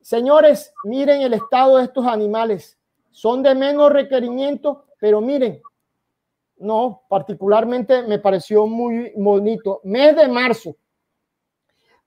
Señores, 0.00 0.72
miren 0.84 1.20
el 1.20 1.34
estado 1.34 1.76
de 1.76 1.84
estos 1.84 2.06
animales. 2.06 2.78
Son 3.10 3.42
de 3.42 3.54
menos 3.54 3.92
requerimiento, 3.92 4.86
pero 4.98 5.20
miren, 5.20 5.60
no, 6.58 7.02
particularmente 7.08 8.02
me 8.02 8.18
pareció 8.18 8.66
muy 8.66 9.12
bonito. 9.16 9.80
Mes 9.84 10.16
de 10.16 10.28
marzo. 10.28 10.76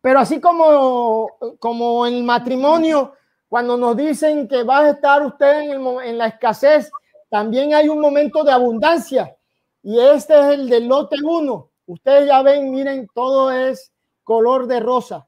Pero 0.02 0.20
así 0.20 0.40
como, 0.40 1.28
como 1.60 2.06
el 2.06 2.24
matrimonio, 2.24 3.14
cuando 3.50 3.76
nos 3.76 3.98
dicen 3.98 4.48
que 4.48 4.64
va 4.64 4.80
a 4.80 4.90
estar 4.92 5.26
usted 5.26 5.64
en, 5.64 5.86
en 6.06 6.18
la 6.18 6.28
escasez, 6.28 6.90
también 7.30 7.74
hay 7.74 7.90
un 7.90 8.00
momento 8.00 8.44
de 8.44 8.52
abundancia. 8.52 9.36
Y 9.84 10.00
este 10.00 10.40
es 10.40 10.46
el 10.60 10.70
del 10.70 10.88
lote 10.88 11.16
1. 11.24 11.72
Ustedes 11.86 12.28
ya 12.28 12.42
ven, 12.42 12.72
miren, 12.72 13.08
todo 13.14 13.52
es 13.52 13.92
color 14.24 14.68
de 14.68 14.80
rosa. 14.80 15.28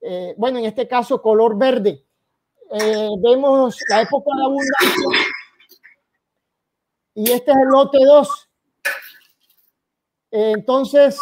Eh, 0.00 0.34
bueno, 0.36 0.58
en 0.58 0.64
este 0.64 0.88
caso, 0.88 1.22
color 1.22 1.56
verde. 1.56 2.04
Eh, 2.72 3.08
vemos 3.22 3.76
la 3.88 4.02
época 4.02 4.30
de 4.36 4.44
abundancia. 4.44 5.26
Y 7.14 7.30
este 7.30 7.50
es 7.50 7.56
el 7.56 7.68
lote 7.68 7.98
2 8.04 8.48
entonces, 10.32 11.20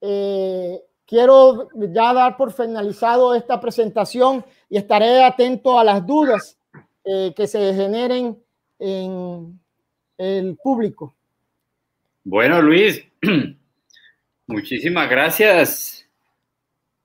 eh, 0.00 0.80
quiero 1.04 1.68
ya 1.74 2.14
dar 2.14 2.36
por 2.36 2.52
finalizado 2.52 3.34
esta 3.34 3.60
presentación 3.60 4.44
y 4.68 4.76
estaré 4.76 5.24
atento 5.24 5.78
a 5.78 5.84
las 5.84 6.06
dudas 6.06 6.56
que 7.04 7.46
se 7.46 7.74
generen 7.74 8.42
en 8.78 9.60
el 10.16 10.56
público. 10.56 11.14
Bueno, 12.26 12.62
Luis, 12.62 13.04
muchísimas 14.46 15.10
gracias. 15.10 16.08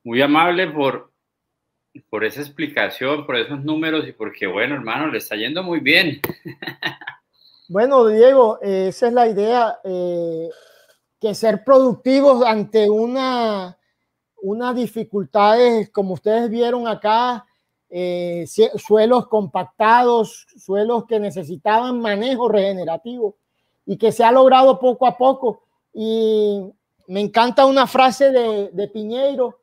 Muy 0.02 0.22
amable 0.22 0.68
por, 0.68 1.12
por 2.10 2.24
esa 2.24 2.40
explicación, 2.40 3.26
por 3.26 3.36
esos 3.36 3.62
números 3.62 4.08
y 4.08 4.14
porque, 4.14 4.48
bueno, 4.48 4.76
hermano, 4.76 5.08
le 5.12 5.18
está 5.18 5.36
yendo 5.36 5.62
muy 5.62 5.82
bien. 5.82 6.22
Bueno, 7.72 8.08
Diego, 8.08 8.60
esa 8.64 9.10
es 9.10 9.14
la 9.14 9.28
idea 9.28 9.78
que 9.84 11.36
ser 11.36 11.64
productivos 11.64 12.44
ante 12.44 12.90
una, 12.90 13.78
unas 14.42 14.76
dificultades, 14.76 15.92
como 15.92 16.16
ustedes 16.16 16.50
vieron 16.50 16.88
acá, 16.88 17.46
eh, 17.88 18.48
suelos 18.76 19.28
compactados, 19.28 20.48
suelos 20.58 21.06
que 21.06 21.20
necesitaban 21.20 22.02
manejo 22.02 22.50
regenerativo 22.50 23.38
y 23.90 23.98
que 23.98 24.12
se 24.12 24.24
ha 24.24 24.32
logrado 24.32 24.80
poco 24.80 25.08
a 25.08 25.18
poco. 25.18 25.64
Y 25.92 26.62
me 27.08 27.22
encanta 27.22 27.66
una 27.66 27.88
frase 27.88 28.30
de, 28.30 28.70
de 28.72 28.88
Piñeiro 28.88 29.62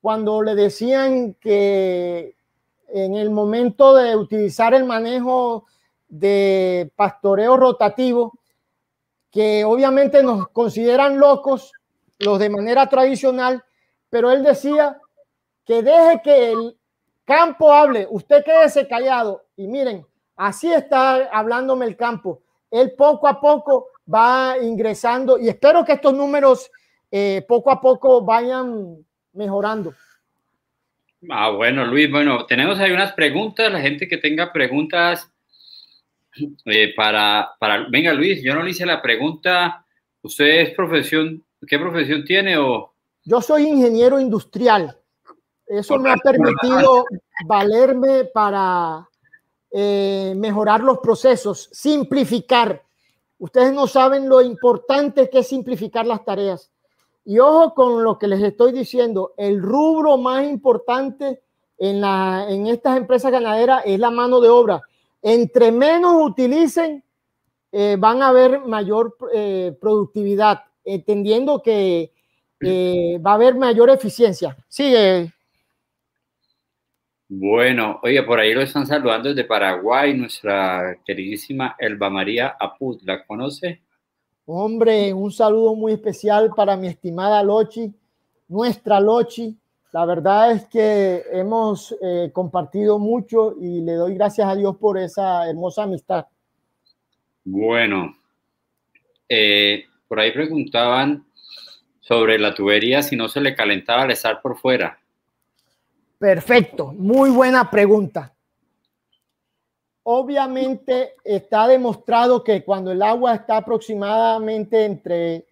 cuando 0.00 0.40
le 0.40 0.54
decían 0.54 1.34
que 1.34 2.34
en 2.88 3.14
el 3.16 3.28
momento 3.28 3.94
de 3.94 4.16
utilizar 4.16 4.72
el 4.72 4.86
manejo 4.86 5.66
de 6.08 6.90
pastoreo 6.96 7.58
rotativo, 7.58 8.38
que 9.30 9.62
obviamente 9.66 10.22
nos 10.22 10.48
consideran 10.48 11.18
locos 11.18 11.70
los 12.18 12.38
de 12.38 12.48
manera 12.48 12.88
tradicional, 12.88 13.62
pero 14.08 14.30
él 14.30 14.42
decía 14.42 14.98
que 15.66 15.82
deje 15.82 16.22
que 16.24 16.52
el 16.52 16.78
campo 17.26 17.70
hable, 17.70 18.06
usted 18.08 18.42
quédese 18.42 18.88
callado 18.88 19.44
y 19.54 19.68
miren, 19.68 20.06
así 20.34 20.72
está 20.72 21.28
hablándome 21.30 21.84
el 21.84 21.98
campo. 21.98 22.40
Él 22.76 22.92
poco 22.96 23.28
a 23.28 23.40
poco 23.40 23.88
va 24.12 24.56
ingresando 24.60 25.38
y 25.38 25.48
espero 25.48 25.84
que 25.84 25.92
estos 25.92 26.14
números 26.14 26.70
eh, 27.10 27.44
poco 27.46 27.70
a 27.70 27.80
poco 27.80 28.22
vayan 28.22 29.04
mejorando. 29.32 29.94
Ah, 31.30 31.50
bueno, 31.50 31.84
Luis, 31.86 32.10
bueno, 32.10 32.46
tenemos 32.46 32.78
ahí 32.78 32.92
unas 32.92 33.12
preguntas, 33.12 33.72
la 33.72 33.80
gente 33.80 34.06
que 34.06 34.18
tenga 34.18 34.52
preguntas 34.52 35.30
eh, 36.66 36.92
para, 36.94 37.54
para, 37.58 37.86
venga 37.88 38.12
Luis, 38.12 38.42
yo 38.42 38.54
no 38.54 38.62
le 38.62 38.70
hice 38.70 38.84
la 38.86 39.00
pregunta, 39.00 39.84
¿usted 40.22 40.60
es 40.60 40.70
profesión, 40.74 41.42
qué 41.66 41.78
profesión 41.78 42.24
tiene 42.24 42.58
o? 42.58 42.92
Yo 43.24 43.40
soy 43.40 43.64
ingeniero 43.64 44.20
industrial. 44.20 44.96
Eso 45.66 45.98
me 45.98 46.10
ha 46.10 46.16
permitido 46.16 47.04
valerme 47.46 48.24
para 48.26 49.08
eh, 49.78 50.32
mejorar 50.36 50.80
los 50.80 50.98
procesos, 51.00 51.68
simplificar. 51.70 52.82
Ustedes 53.38 53.74
no 53.74 53.86
saben 53.86 54.28
lo 54.28 54.40
importante 54.40 55.28
que 55.28 55.40
es 55.40 55.48
simplificar 55.48 56.06
las 56.06 56.24
tareas. 56.24 56.70
Y 57.26 57.40
ojo 57.40 57.74
con 57.74 58.02
lo 58.02 58.18
que 58.18 58.28
les 58.28 58.42
estoy 58.42 58.72
diciendo, 58.72 59.34
el 59.36 59.60
rubro 59.60 60.16
más 60.16 60.46
importante 60.46 61.42
en, 61.76 62.00
la, 62.00 62.46
en 62.48 62.68
estas 62.68 62.96
empresas 62.96 63.30
ganaderas 63.30 63.82
es 63.84 63.98
la 63.98 64.10
mano 64.10 64.40
de 64.40 64.48
obra 64.48 64.82
entre 65.28 65.72
menos 65.72 66.22
utilicen, 66.22 67.02
eh, 67.72 67.96
van 67.98 68.22
a 68.22 68.28
haber 68.28 68.60
mayor 68.60 69.16
eh, 69.34 69.76
productividad, 69.80 70.60
entendiendo 70.84 71.60
que 71.60 72.12
va 72.62 73.32
a 73.32 73.34
haber 73.34 73.56
mayor 73.56 73.90
eficiencia. 73.90 74.56
Sigue. 74.68 75.32
Bueno, 77.28 77.98
oye, 78.02 78.22
por 78.22 78.38
ahí 78.38 78.54
lo 78.54 78.62
están 78.62 78.86
saludando 78.86 79.30
desde 79.30 79.44
Paraguay, 79.44 80.14
nuestra 80.14 80.96
queridísima 81.04 81.74
Elba 81.78 82.08
María 82.08 82.56
Apud, 82.58 83.00
¿la 83.02 83.24
conoce? 83.26 83.82
Hombre, 84.44 85.12
un 85.12 85.32
saludo 85.32 85.74
muy 85.74 85.92
especial 85.92 86.52
para 86.54 86.76
mi 86.76 86.86
estimada 86.86 87.42
Lochi, 87.42 87.92
nuestra 88.46 89.00
Lochi, 89.00 89.58
la 89.96 90.04
verdad 90.04 90.52
es 90.52 90.66
que 90.66 91.22
hemos 91.32 91.96
eh, 92.02 92.30
compartido 92.30 92.98
mucho 92.98 93.54
y 93.58 93.80
le 93.80 93.94
doy 93.94 94.14
gracias 94.14 94.46
a 94.46 94.54
Dios 94.54 94.76
por 94.76 94.98
esa 94.98 95.48
hermosa 95.48 95.84
amistad. 95.84 96.26
Bueno, 97.42 98.14
eh, 99.26 99.84
por 100.06 100.20
ahí 100.20 100.32
preguntaban 100.32 101.24
sobre 102.00 102.38
la 102.38 102.54
tubería 102.54 103.02
si 103.02 103.16
no 103.16 103.26
se 103.28 103.40
le 103.40 103.54
calentaba 103.54 104.02
al 104.02 104.10
estar 104.10 104.42
por 104.42 104.58
fuera. 104.58 104.98
Perfecto, 106.18 106.92
muy 106.92 107.30
buena 107.30 107.70
pregunta. 107.70 108.34
Obviamente 110.04 111.14
está 111.24 111.66
demostrado 111.66 112.42
que 112.44 112.64
cuando 112.64 112.92
el 112.92 113.02
agua 113.02 113.34
está 113.34 113.58
aproximadamente 113.58 114.84
entre 114.84 115.46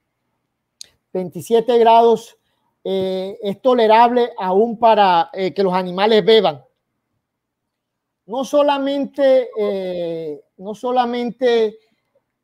27 1.12 1.78
grados 1.78 2.36
eh, 2.82 3.38
es 3.42 3.62
tolerable 3.62 4.30
aún 4.38 4.78
para 4.78 5.30
eh, 5.32 5.54
que 5.54 5.62
los 5.62 5.72
animales 5.72 6.24
beban. 6.24 6.62
No 8.26 8.44
solamente, 8.44 9.48
eh, 9.58 10.44
no 10.58 10.74
solamente 10.74 11.78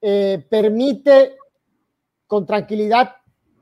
permite 0.01 1.37
con 2.27 2.47
tranquilidad 2.47 3.17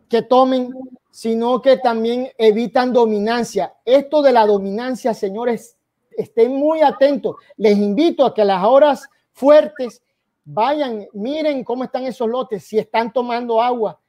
que 0.09 0.23
tomen, 0.23 0.73
sino 1.11 1.61
que 1.61 1.77
también 1.77 2.31
evitan 2.39 2.93
dominancia. 2.93 3.75
Esto 3.85 4.23
de 4.23 4.33
la 4.33 4.47
dominancia, 4.47 5.15
señores, 5.15 5.77
estén 6.11 6.55
muy 6.55 6.81
atentos. 6.83 7.37
Les 7.57 7.77
invito 7.77 8.25
a 8.25 8.35
que 8.35 8.43
a 8.43 8.47
las 8.47 8.65
horas 8.65 9.09
fuertes 9.33 10.03
vayan, 10.45 11.07
miren 11.13 11.65
cómo 11.65 11.85
están 11.85 12.05
esos 12.05 12.29
lotes, 12.29 12.65
si 12.65 12.79
están 12.79 13.13
tomando 13.13 13.61
agua, 13.61 14.01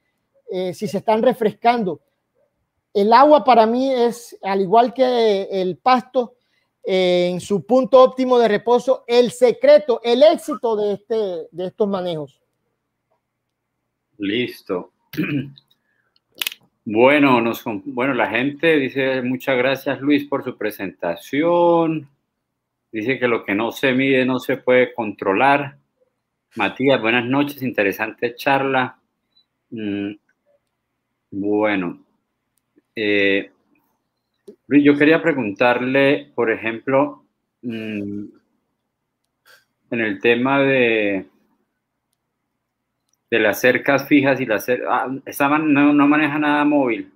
si 0.72 0.88
se 0.88 0.98
están 0.98 1.22
refrescando 1.22 2.00
el 2.92 3.12
agua 3.12 3.44
para 3.44 3.66
mí 3.66 3.92
es, 3.92 4.36
al 4.42 4.60
igual 4.62 4.92
que 4.92 5.42
el 5.50 5.76
pasto, 5.78 6.36
en 6.82 7.40
su 7.40 7.64
punto 7.64 8.02
óptimo 8.02 8.38
de 8.38 8.48
reposo, 8.48 9.04
el 9.06 9.30
secreto, 9.30 10.00
el 10.02 10.22
éxito 10.22 10.76
de, 10.76 10.94
este, 10.94 11.48
de 11.50 11.66
estos 11.66 11.86
manejos. 11.86 12.40
Listo. 14.18 14.92
Bueno, 16.92 17.40
bueno, 17.84 18.14
la 18.14 18.28
gente 18.28 18.76
dice 18.76 19.22
muchas 19.22 19.56
gracias 19.56 20.00
Luis 20.00 20.24
por 20.24 20.42
su 20.42 20.58
presentación. 20.58 22.08
Dice 22.90 23.16
que 23.16 23.28
lo 23.28 23.44
que 23.44 23.54
no 23.54 23.70
se 23.70 23.92
mide 23.94 24.26
no 24.26 24.40
se 24.40 24.56
puede 24.56 24.92
controlar. 24.92 25.76
Matías, 26.56 27.00
buenas 27.00 27.24
noches, 27.26 27.62
interesante 27.62 28.34
charla. 28.34 28.98
Mm, 29.70 30.14
bueno, 31.30 32.04
Eh, 32.96 33.50
yo 34.68 34.96
quería 34.98 35.22
preguntarle, 35.22 36.32
por 36.34 36.50
ejemplo, 36.50 37.24
mm, 37.62 38.24
en 39.92 40.00
el 40.00 40.20
tema 40.20 40.60
de, 40.60 41.29
de 43.30 43.38
las 43.38 43.60
cercas 43.60 44.06
fijas 44.06 44.40
y 44.40 44.46
las 44.46 44.64
cercas, 44.64 44.88
ah, 44.90 45.58
no, 45.58 45.92
no, 45.92 46.08
maneja 46.08 46.38
nada 46.38 46.64
móvil. 46.64 47.12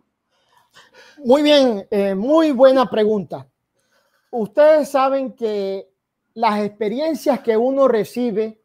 Muy 1.24 1.42
bien, 1.42 1.86
eh, 1.90 2.14
muy 2.14 2.52
buena 2.52 2.88
pregunta. 2.88 3.46
Ustedes 4.30 4.90
saben 4.90 5.32
que 5.32 5.88
las 6.34 6.60
experiencias 6.60 7.40
que 7.40 7.56
uno 7.56 7.88
recibe 7.88 8.60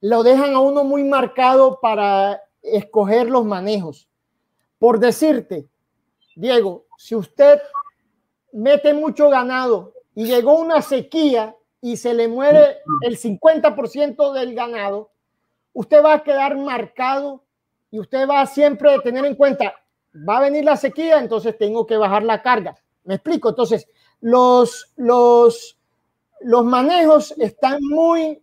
lo 0.00 0.22
dejan 0.22 0.54
a 0.54 0.60
uno 0.60 0.84
muy 0.84 1.04
marcado 1.04 1.80
para 1.80 2.42
escoger 2.62 3.28
los 3.28 3.44
manejos. 3.44 4.08
Por 4.78 4.98
decirte, 4.98 5.68
Diego, 6.34 6.86
si 6.98 7.14
usted 7.14 7.60
mete 8.52 8.92
mucho 8.92 9.30
ganado 9.30 9.94
y 10.14 10.26
llegó 10.26 10.58
una 10.58 10.82
sequía 10.82 11.56
y 11.80 11.96
se 11.96 12.14
le 12.14 12.28
muere 12.28 12.78
el 13.02 13.18
50% 13.18 14.32
del 14.32 14.54
ganado, 14.54 15.10
usted 15.76 16.02
va 16.02 16.14
a 16.14 16.22
quedar 16.22 16.56
marcado 16.56 17.44
y 17.90 18.00
usted 18.00 18.26
va 18.26 18.40
a 18.40 18.46
siempre 18.46 18.98
tener 19.00 19.26
en 19.26 19.34
cuenta, 19.34 19.74
va 20.26 20.38
a 20.38 20.40
venir 20.40 20.64
la 20.64 20.76
sequía, 20.76 21.18
entonces 21.18 21.56
tengo 21.58 21.86
que 21.86 21.98
bajar 21.98 22.22
la 22.22 22.40
carga. 22.40 22.74
¿Me 23.04 23.16
explico? 23.16 23.50
Entonces, 23.50 23.86
los, 24.22 24.90
los, 24.96 25.78
los 26.40 26.64
manejos 26.64 27.34
están 27.36 27.78
muy 27.82 28.42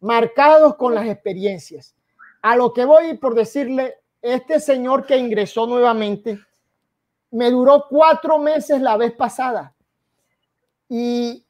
marcados 0.00 0.74
con 0.74 0.96
las 0.96 1.06
experiencias. 1.06 1.94
A 2.42 2.56
lo 2.56 2.72
que 2.72 2.84
voy 2.84 3.16
por 3.18 3.36
decirle, 3.36 3.98
este 4.20 4.58
señor 4.58 5.06
que 5.06 5.16
ingresó 5.16 5.68
nuevamente, 5.68 6.40
me 7.30 7.52
duró 7.52 7.86
cuatro 7.88 8.38
meses 8.40 8.80
la 8.80 8.96
vez 8.96 9.12
pasada. 9.12 9.76
¿Y 10.88 11.46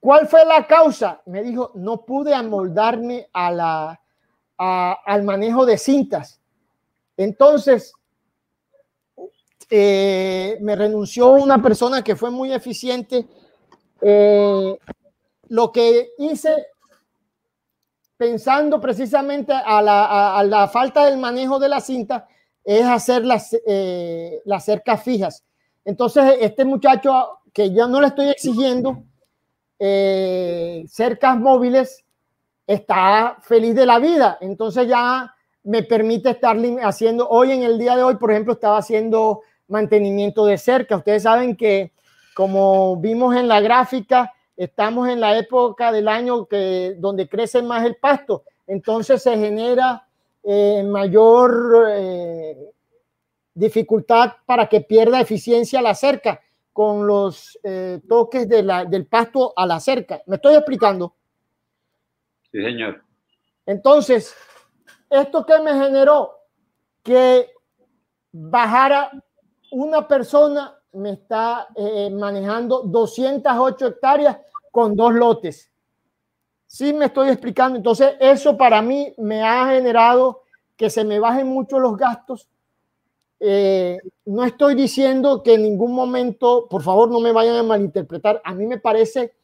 cuál 0.00 0.28
fue 0.28 0.44
la 0.44 0.66
causa? 0.66 1.22
Me 1.24 1.42
dijo, 1.42 1.72
no 1.74 2.04
pude 2.04 2.34
amoldarme 2.34 3.30
a 3.32 3.50
la, 3.50 4.01
al 4.58 5.22
manejo 5.24 5.66
de 5.66 5.78
cintas. 5.78 6.40
Entonces, 7.16 7.92
eh, 9.70 10.58
me 10.60 10.76
renunció 10.76 11.30
una 11.30 11.62
persona 11.62 12.04
que 12.04 12.14
fue 12.14 12.30
muy 12.30 12.52
eficiente. 12.52 13.26
Eh, 14.00 14.78
lo 15.48 15.72
que 15.72 16.10
hice 16.18 16.66
pensando 18.18 18.80
precisamente 18.80 19.52
a 19.52 19.82
la, 19.82 20.68
falta 20.72 21.06
del 21.06 21.18
manejo 21.18 21.58
de 21.58 21.68
la 21.68 21.80
cinta, 21.80 22.28
es 22.62 22.84
hacer 22.84 23.24
las, 23.24 23.56
eh, 23.66 24.40
las 24.44 24.64
cercas 24.64 25.02
fijas. 25.02 25.42
Entonces, 25.84 26.36
este 26.40 26.64
muchacho 26.64 27.40
que 27.52 27.72
yo 27.72 27.88
no 27.88 28.00
le 28.00 28.08
estoy 28.08 28.28
exigiendo 28.28 29.02
cercas 29.78 31.36
móviles, 31.38 32.04
está 32.66 33.38
feliz 33.42 33.74
de 33.74 33.86
la 33.86 33.98
vida. 33.98 34.38
Entonces 34.40 34.88
ya 34.88 35.34
me 35.64 35.82
permite 35.82 36.30
estar 36.30 36.56
haciendo, 36.82 37.28
hoy 37.28 37.52
en 37.52 37.62
el 37.62 37.78
día 37.78 37.96
de 37.96 38.02
hoy, 38.02 38.16
por 38.16 38.30
ejemplo, 38.30 38.54
estaba 38.54 38.78
haciendo 38.78 39.42
mantenimiento 39.68 40.44
de 40.46 40.58
cerca. 40.58 40.96
Ustedes 40.96 41.22
saben 41.22 41.56
que, 41.56 41.92
como 42.34 42.96
vimos 42.96 43.36
en 43.36 43.48
la 43.48 43.60
gráfica, 43.60 44.32
estamos 44.56 45.08
en 45.08 45.20
la 45.20 45.36
época 45.38 45.92
del 45.92 46.08
año 46.08 46.46
que, 46.46 46.94
donde 46.98 47.28
crece 47.28 47.62
más 47.62 47.84
el 47.84 47.96
pasto, 47.96 48.44
entonces 48.66 49.22
se 49.22 49.36
genera 49.36 50.06
eh, 50.44 50.82
mayor 50.84 51.86
eh, 51.88 52.72
dificultad 53.54 54.32
para 54.46 54.68
que 54.68 54.80
pierda 54.80 55.20
eficiencia 55.20 55.82
la 55.82 55.94
cerca 55.94 56.40
con 56.72 57.06
los 57.06 57.58
eh, 57.62 58.00
toques 58.08 58.48
de 58.48 58.62
la, 58.62 58.84
del 58.84 59.06
pasto 59.06 59.52
a 59.56 59.66
la 59.66 59.78
cerca. 59.78 60.22
¿Me 60.26 60.36
estoy 60.36 60.54
explicando? 60.54 61.14
Sí, 62.52 62.62
señor. 62.62 63.02
Entonces, 63.64 64.34
¿esto 65.08 65.46
que 65.46 65.58
me 65.60 65.72
generó? 65.72 66.32
Que 67.02 67.50
bajara 68.30 69.10
una 69.70 70.06
persona 70.06 70.78
me 70.92 71.12
está 71.12 71.68
eh, 71.74 72.10
manejando 72.10 72.82
208 72.82 73.86
hectáreas 73.86 74.36
con 74.70 74.94
dos 74.94 75.14
lotes. 75.14 75.70
Sí 76.66 76.92
me 76.92 77.06
estoy 77.06 77.30
explicando. 77.30 77.78
Entonces, 77.78 78.14
eso 78.20 78.56
para 78.56 78.82
mí 78.82 79.14
me 79.16 79.42
ha 79.42 79.66
generado 79.68 80.42
que 80.76 80.90
se 80.90 81.04
me 81.04 81.18
bajen 81.18 81.46
mucho 81.46 81.78
los 81.78 81.96
gastos. 81.96 82.48
Eh, 83.40 83.98
no 84.26 84.44
estoy 84.44 84.74
diciendo 84.74 85.42
que 85.42 85.54
en 85.54 85.62
ningún 85.62 85.94
momento, 85.94 86.68
por 86.68 86.82
favor, 86.82 87.10
no 87.10 87.20
me 87.20 87.32
vayan 87.32 87.56
a 87.56 87.62
malinterpretar. 87.62 88.40
A 88.44 88.54
mí 88.54 88.66
me 88.66 88.78
parece 88.78 89.34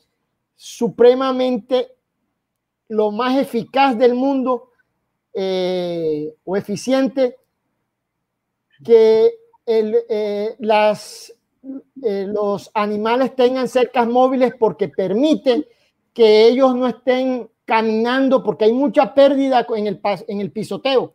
supremamente 0.54 1.97
lo 2.88 3.10
más 3.10 3.38
eficaz 3.38 3.96
del 3.96 4.14
mundo 4.14 4.70
eh, 5.34 6.34
o 6.44 6.56
eficiente 6.56 7.36
que 8.84 9.32
el, 9.66 9.96
las 10.58 11.32
eh, 12.02 12.26
los 12.28 12.70
animales 12.74 13.34
tengan 13.34 13.68
cercas 13.68 14.06
móviles 14.06 14.54
porque 14.58 14.88
permite 14.88 15.68
que 16.14 16.46
ellos 16.46 16.74
no 16.74 16.86
estén 16.86 17.50
caminando 17.64 18.42
porque 18.42 18.66
hay 18.66 18.72
mucha 18.72 19.12
pérdida 19.14 19.66
en 19.76 19.86
el, 19.88 20.00
en 20.28 20.40
el 20.40 20.52
pisoteo. 20.52 21.14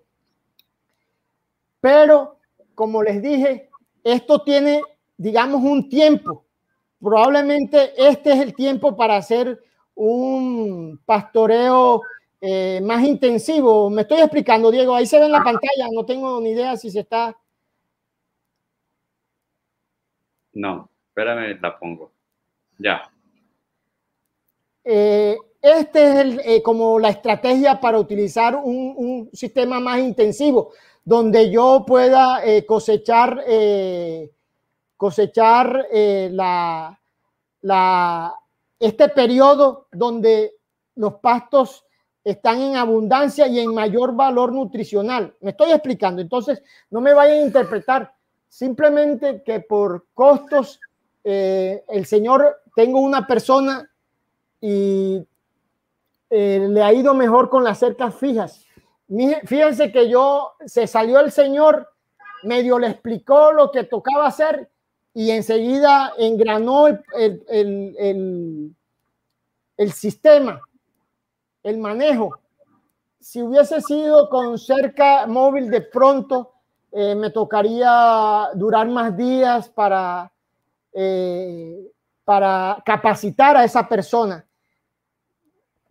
Pero, 1.80 2.38
como 2.76 3.02
les 3.02 3.22
dije, 3.22 3.70
esto 4.04 4.44
tiene, 4.44 4.82
digamos, 5.18 5.64
un 5.64 5.90
tiempo. 5.90 6.46
Probablemente 7.02 7.94
este 7.98 8.34
es 8.34 8.40
el 8.40 8.54
tiempo 8.54 8.96
para 8.96 9.18
hacer 9.18 9.60
un 9.96 11.00
pastoreo 11.06 12.02
eh, 12.42 12.82
más 12.84 13.04
intensivo. 13.04 13.90
Me 13.90 14.04
estoy 14.04 14.20
explicando, 14.22 14.72
Diego. 14.72 14.96
Ahí 14.96 15.06
se 15.06 15.20
ve 15.20 15.26
en 15.26 15.32
la 15.32 15.44
pantalla. 15.44 15.88
No 15.92 16.06
tengo 16.06 16.40
ni 16.42 16.52
idea 16.52 16.76
si 16.78 16.90
se 16.90 17.02
está 17.02 17.36
No, 20.54 20.90
espérame, 21.08 21.60
la 21.62 21.78
pongo. 21.78 22.12
Ya. 22.78 23.12
Eh, 24.84 25.38
este 25.62 26.10
es 26.10 26.16
el, 26.16 26.40
eh, 26.42 26.62
como 26.62 27.00
la 27.00 27.10
estrategia 27.10 27.80
para 27.80 28.00
utilizar 28.00 28.56
un, 28.56 29.30
sistema 29.34 29.80
más 29.80 30.00
intensivo, 30.00 30.74
donde 31.04 31.50
yo 31.50 31.84
pueda 31.88 32.46
eh, 32.46 32.66
cosechar, 32.66 33.44
cosechar 34.98 35.88
la, 35.92 37.00
la, 37.62 38.34
este 38.80 39.10
periodo 39.10 39.88
donde 39.92 40.56
los 40.96 41.16
pastos 41.16 41.86
están 42.24 42.62
en 42.62 42.76
abundancia 42.76 43.48
y 43.48 43.60
en 43.60 43.74
mayor 43.74 44.16
valor 44.16 44.54
nutricional. 44.54 45.36
Me 45.42 45.52
estoy 45.52 45.72
explicando, 45.72 46.22
entonces 46.22 46.62
no 46.90 47.02
me 47.02 47.14
vayan 47.14 47.40
a 47.40 47.46
interpretar 47.46 48.14
simplemente 48.48 49.44
que 49.44 49.60
por 49.60 50.06
costos, 50.14 50.80
eh, 51.24 51.84
el 51.90 52.06
señor, 52.06 52.62
tengo 52.76 53.00
una 53.00 53.28
persona 53.28 53.90
y 54.62 55.26
eh, 56.30 56.68
le 56.70 56.82
ha 56.82 56.94
ido 56.94 57.14
mejor 57.14 57.50
con 57.50 57.64
las 57.64 57.80
cercas 57.80 58.16
fijas. 58.16 58.66
Fíjense 59.46 59.92
que 59.92 60.10
yo, 60.10 60.54
se 60.66 60.88
salió 60.88 61.20
el 61.20 61.32
señor, 61.32 61.90
medio 62.44 62.80
le 62.80 62.88
explicó 62.88 63.52
lo 63.52 63.72
que 63.72 63.84
tocaba 63.84 64.28
hacer 64.28 64.70
y 65.14 65.32
enseguida 65.32 66.14
engranó 66.18 66.88
el, 66.88 67.02
el, 67.48 68.76
el 69.78 69.92
sistema, 69.92 70.62
el 71.64 71.78
manejo. 71.78 72.40
Si 73.20 73.42
hubiese 73.42 73.82
sido 73.82 74.30
con 74.30 74.58
cerca 74.58 75.26
móvil 75.28 75.70
de 75.70 75.82
pronto, 75.82 76.54
eh, 76.92 77.16
me 77.16 77.32
tocaría 77.32 78.50
durar 78.54 78.88
más 78.88 79.16
días 79.16 79.70
para, 79.70 80.32
eh, 80.92 81.92
para 82.24 82.82
capacitar 82.86 83.58
a 83.58 83.64
esa 83.64 83.88
persona. 83.88 84.46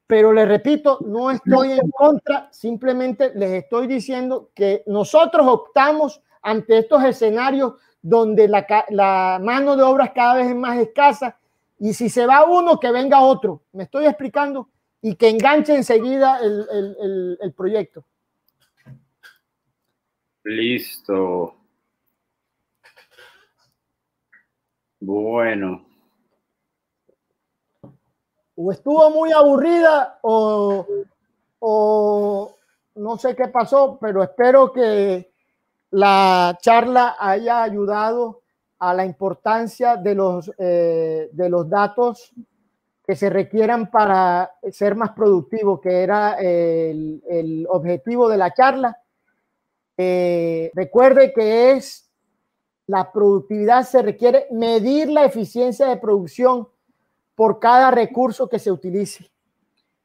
Pero 0.06 0.32
les 0.32 0.46
repito, 0.46 0.98
no 1.00 1.30
estoy 1.30 1.72
en 1.72 1.90
contra, 1.90 2.48
simplemente 2.52 3.32
les 3.34 3.64
estoy 3.64 3.86
diciendo 3.86 4.50
que 4.54 4.82
nosotros 4.86 5.46
optamos 5.46 6.20
ante 6.42 6.78
estos 6.78 7.02
escenarios 7.02 7.74
donde 8.02 8.48
la, 8.48 8.66
la 8.90 9.40
mano 9.40 9.76
de 9.76 9.82
obra 9.82 10.12
cada 10.12 10.34
vez 10.34 10.48
es 10.48 10.56
más 10.56 10.76
escasa 10.78 11.38
y 11.78 11.94
si 11.94 12.10
se 12.10 12.26
va 12.26 12.44
uno, 12.44 12.78
que 12.78 12.90
venga 12.90 13.22
otro. 13.22 13.62
Me 13.72 13.84
estoy 13.84 14.06
explicando 14.06 14.68
y 15.00 15.14
que 15.14 15.28
enganche 15.28 15.74
enseguida 15.74 16.38
el, 16.40 16.66
el, 16.70 17.38
el 17.40 17.52
proyecto. 17.52 18.04
Listo. 20.44 21.56
Bueno. 25.00 25.84
O 28.54 28.70
estuvo 28.70 29.10
muy 29.10 29.32
aburrida 29.32 30.20
o, 30.22 30.86
no 32.94 33.16
sé 33.18 33.34
qué 33.34 33.48
pasó, 33.48 33.98
pero 34.00 34.22
espero 34.22 34.72
que, 34.72 35.31
la 35.92 36.58
charla 36.60 37.16
haya 37.18 37.62
ayudado 37.62 38.42
a 38.78 38.94
la 38.94 39.04
importancia 39.04 39.96
de 39.96 40.14
los, 40.14 40.50
eh, 40.58 41.28
de 41.32 41.48
los 41.48 41.68
datos 41.68 42.32
que 43.06 43.14
se 43.14 43.30
requieran 43.30 43.90
para 43.90 44.50
ser 44.70 44.96
más 44.96 45.10
productivo, 45.10 45.80
que 45.80 46.02
era 46.02 46.34
el, 46.34 47.22
el 47.28 47.66
objetivo 47.68 48.28
de 48.28 48.38
la 48.38 48.52
charla. 48.52 48.96
Eh, 49.96 50.70
recuerde 50.74 51.32
que 51.32 51.72
es 51.72 52.10
la 52.86 53.12
productividad, 53.12 53.82
se 53.84 54.02
requiere 54.02 54.46
medir 54.50 55.10
la 55.10 55.24
eficiencia 55.24 55.86
de 55.86 55.98
producción 55.98 56.68
por 57.34 57.60
cada 57.60 57.90
recurso 57.90 58.48
que 58.48 58.58
se 58.58 58.72
utilice. 58.72 59.30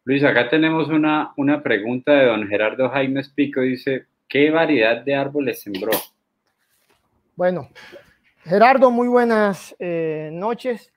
Luis, 0.04 0.24
acá 0.24 0.50
tenemos 0.50 0.90
una, 0.90 1.34
una 1.38 1.64
pregunta 1.64 2.12
de 2.14 2.26
don 2.26 2.48
Gerardo 2.48 2.90
Jaime 2.90 3.22
Pico. 3.36 3.62
Dice, 3.62 4.06
¿qué 4.28 4.52
variedad 4.52 5.02
de 5.04 5.16
árboles 5.16 5.62
sembró? 5.62 5.92
Bueno, 7.36 7.70
Gerardo, 8.44 8.92
muy 8.92 9.08
buenas 9.08 9.76
eh, 9.80 10.30
noches. 10.34 10.92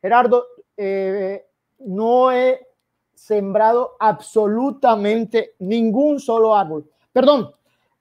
Gerardo, 0.00 0.46
eh, 0.76 1.46
no 1.78 2.32
he 2.32 2.66
sembrado 3.14 3.96
absolutamente 3.98 5.54
ningún 5.58 6.20
solo 6.20 6.54
árbol. 6.54 6.88
Perdón, 7.12 7.50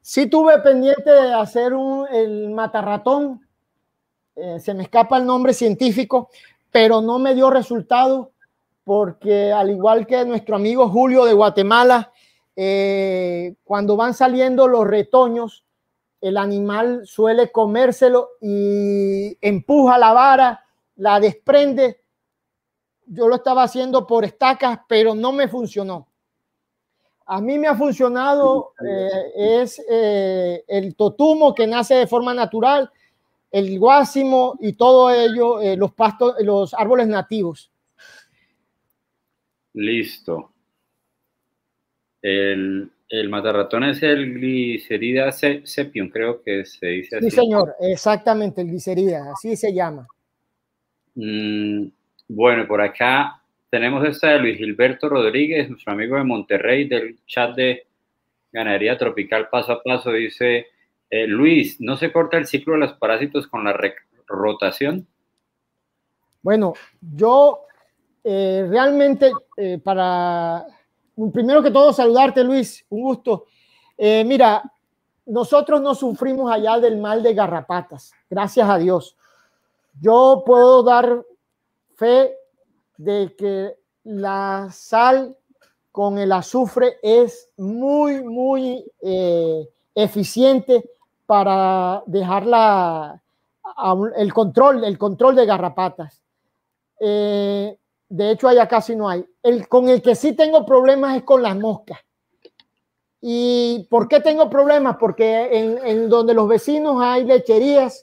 sí 0.02 0.28
tuve 0.28 0.60
pendiente 0.60 1.10
de 1.10 1.34
hacer 1.34 1.74
un, 1.74 2.08
el 2.12 2.50
matarratón, 2.52 3.46
eh, 4.36 4.60
se 4.60 4.74
me 4.74 4.84
escapa 4.84 5.18
el 5.18 5.26
nombre 5.26 5.54
científico, 5.54 6.30
pero 6.72 7.02
no 7.02 7.18
me 7.18 7.34
dio 7.34 7.50
resultado 7.50 8.32
porque 8.84 9.52
al 9.52 9.72
igual 9.72 10.06
que 10.06 10.24
nuestro 10.24 10.56
amigo 10.56 10.88
Julio 10.88 11.26
de 11.26 11.34
Guatemala, 11.34 12.12
cuando 13.64 13.96
van 13.96 14.14
saliendo 14.16 14.68
los 14.68 14.88
retoños, 14.88 15.64
el 16.22 16.38
animal 16.38 17.06
suele 17.06 17.52
comérselo 17.52 18.30
y 18.42 19.38
empuja 19.42 19.98
la 19.98 20.14
vara, 20.14 20.66
la 20.96 21.20
desprende. 21.20 22.02
Yo 23.06 23.28
lo 23.28 23.36
estaba 23.36 23.64
haciendo 23.64 24.08
por 24.08 24.26
estacas, 24.26 24.80
pero 24.88 25.14
no 25.14 25.32
me 25.32 25.48
funcionó. 25.48 26.08
A 27.28 27.42
mí 27.42 27.60
me 27.60 27.68
ha 27.68 27.76
funcionado 27.76 28.74
eh, 28.86 29.62
es 29.62 29.84
eh, 29.90 30.64
el 30.68 30.96
totumo 30.96 31.54
que 31.54 31.68
nace 31.68 31.96
de 31.96 32.08
forma 32.08 32.34
natural, 32.34 32.90
el 33.52 33.78
guásimo 33.78 34.58
y 34.60 34.74
todo 34.74 35.12
ello, 35.12 35.60
eh, 35.62 35.76
los 35.76 35.94
pastos, 35.94 36.36
los 36.40 36.74
árboles 36.74 37.08
nativos. 37.08 37.70
Listo. 39.74 40.52
El, 42.22 42.90
el 43.10 43.30
matarratón 43.30 43.86
es 43.86 44.04
el 44.04 44.34
glicerida 44.34 45.32
sepium, 45.32 46.10
creo 46.10 46.42
que 46.42 46.66
se 46.66 46.88
dice 46.88 47.18
así. 47.18 47.30
Sí, 47.30 47.36
señor, 47.36 47.76
exactamente, 47.80 48.62
el 48.62 48.68
glicerida, 48.68 49.32
así 49.32 49.56
se 49.56 49.74
llama. 49.74 50.08
Mm, 51.16 51.88
bueno, 52.28 52.68
por 52.68 52.82
acá 52.82 53.42
tenemos 53.70 54.06
esta 54.06 54.32
de 54.32 54.40
Luis 54.40 54.58
Gilberto 54.58 55.10
Rodríguez, 55.10 55.70
nuestro 55.70 55.94
amigo 55.94 56.18
de 56.18 56.24
Monterrey, 56.24 56.88
del 56.88 57.18
chat 57.26 57.56
de 57.56 57.88
Ganadería 58.52 58.98
Tropical 58.98 59.50
Paso 59.50 59.74
a 59.74 59.84
Paso. 59.84 60.12
Dice, 60.12 60.68
eh, 61.10 61.28
Luis, 61.28 61.80
¿no 61.80 61.96
se 61.98 62.12
corta 62.12 62.38
el 62.38 62.46
ciclo 62.46 62.74
de 62.74 62.80
los 62.80 62.94
parásitos 62.94 63.48
con 63.48 63.64
la 63.64 63.78
rotación? 64.28 65.08
Bueno, 66.42 66.74
yo 67.02 67.66
eh, 68.24 68.66
realmente 68.70 69.32
eh, 69.58 69.80
para 69.84 70.66
primero 71.32 71.64
que 71.64 71.72
todo, 71.72 71.92
saludarte, 71.94 72.44
Luis, 72.44 72.86
un 72.90 73.02
gusto. 73.02 73.46
Eh, 73.98 74.24
mira, 74.26 74.64
nosotros 75.26 75.82
no 75.82 75.96
sufrimos 75.96 76.52
allá 76.52 76.80
del 76.80 76.98
mal 76.98 77.24
de 77.24 77.34
garrapatas, 77.34 78.12
gracias 78.30 78.70
a 78.70 78.78
Dios. 78.78 79.18
Yo 80.00 80.44
puedo 80.46 80.84
dar 80.84 81.26
fe 81.96 82.36
de 82.98 83.36
que 83.36 83.76
la 84.04 84.70
sal 84.72 85.36
con 85.92 86.18
el 86.20 86.32
azufre 86.32 86.98
es 87.02 87.50
muy, 87.58 88.24
muy 88.24 88.86
eh, 89.02 89.68
eficiente 89.96 90.88
para 91.26 92.04
dejar 92.06 93.20
el 94.16 94.34
control, 94.34 94.84
el 94.84 94.98
control 94.98 95.36
de 95.36 95.46
garrapatas. 95.46 96.22
Eh, 97.00 97.78
de 98.10 98.32
hecho, 98.32 98.48
allá 98.48 98.68
casi 98.68 98.96
no 98.96 99.10
hay. 99.10 99.26
El 99.44 99.68
con 99.68 99.90
el 99.90 100.02
que 100.02 100.16
sí 100.16 100.34
tengo 100.34 100.66
problemas 100.66 101.18
es 101.18 101.24
con 101.24 101.42
las 101.42 101.58
moscas. 101.58 102.00
¿Y 103.22 103.88
por 103.90 104.08
qué 104.08 104.20
tengo 104.20 104.50
problemas? 104.50 104.98
Porque 104.98 105.50
en, 105.52 106.10
donde 106.10 106.34
los 106.34 106.48
vecinos 106.48 107.02
hay 107.02 107.26
lecherías, 107.26 108.02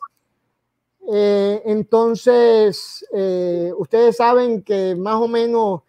eh, 1.12 1.62
entonces 1.66 3.06
eh, 3.12 3.72
ustedes 3.76 4.16
saben 4.16 4.62
que 4.62 4.96
más 4.96 5.16
o 5.16 5.28
menos 5.28 5.82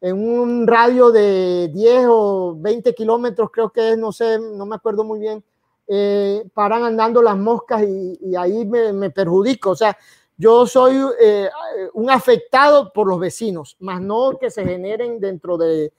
en 0.00 0.28
un 0.28 0.66
radio 0.66 1.10
de 1.10 1.70
10 1.72 2.06
o 2.08 2.54
20 2.58 2.94
kilómetros, 2.94 3.50
creo 3.50 3.70
que 3.70 3.92
es, 3.92 3.98
no 3.98 4.12
sé, 4.12 4.38
no 4.38 4.66
me 4.66 4.76
acuerdo 4.76 5.04
muy 5.04 5.18
bien, 5.18 5.42
eh, 5.88 6.44
paran 6.52 6.84
andando 6.84 7.22
las 7.22 7.36
moscas 7.36 7.82
y, 7.82 8.36
ahí 8.36 8.66
me, 8.66 8.92
me 8.92 9.10
perjudico. 9.10 9.70
O 9.70 9.76
sea, 9.76 9.96
yo 10.36 10.66
soy 10.66 10.96
eh, 11.20 11.48
un 11.94 12.10
afectado 12.10 12.92
por 12.92 13.08
los 13.08 13.18
vecinos, 13.18 13.76
más 13.80 14.00
no 14.00 14.38
que 14.38 14.50
se 14.50 14.64
generen 14.64 15.18
dentro, 15.18 15.56
de, 15.56 15.92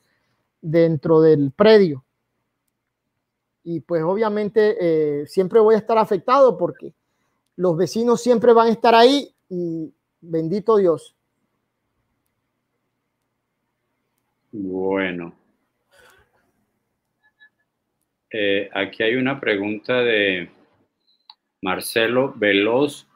dentro 0.61 1.21
del 1.21 1.51
predio. 1.51 2.03
Y 3.63 3.79
pues 3.81 4.03
obviamente 4.03 4.77
eh, 4.79 5.27
siempre 5.27 5.59
voy 5.59 5.75
a 5.75 5.79
estar 5.79 5.97
afectado 5.97 6.57
porque 6.57 6.93
los 7.55 7.75
vecinos 7.75 8.21
siempre 8.21 8.53
van 8.53 8.67
a 8.67 8.71
estar 8.71 8.93
ahí 8.95 9.33
y 9.49 9.91
bendito 10.21 10.77
Dios. 10.77 11.15
Bueno. 14.51 15.33
Eh, 18.29 18.69
aquí 18.73 19.03
hay 19.03 19.15
una 19.15 19.39
pregunta 19.39 20.01
de 20.01 20.49
Marcelo 21.61 22.33
Veloz 22.35 23.07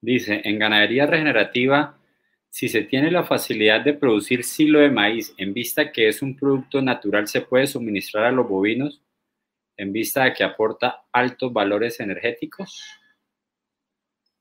Dice, 0.00 0.40
en 0.44 0.58
ganadería 0.58 1.06
regenerativa, 1.06 1.96
si 2.50 2.68
se 2.68 2.82
tiene 2.82 3.10
la 3.10 3.24
facilidad 3.24 3.82
de 3.82 3.94
producir 3.94 4.42
silo 4.42 4.80
de 4.80 4.90
maíz 4.90 5.32
en 5.36 5.54
vista 5.54 5.92
que 5.92 6.08
es 6.08 6.22
un 6.22 6.36
producto 6.36 6.82
natural, 6.82 7.28
se 7.28 7.42
puede 7.42 7.68
suministrar 7.68 8.24
a 8.24 8.32
los 8.32 8.48
bovinos 8.48 9.00
en 9.76 9.92
vista 9.92 10.24
de 10.24 10.34
que 10.34 10.42
aporta 10.42 11.04
altos 11.12 11.52
valores 11.52 12.00
energéticos. 12.00 12.82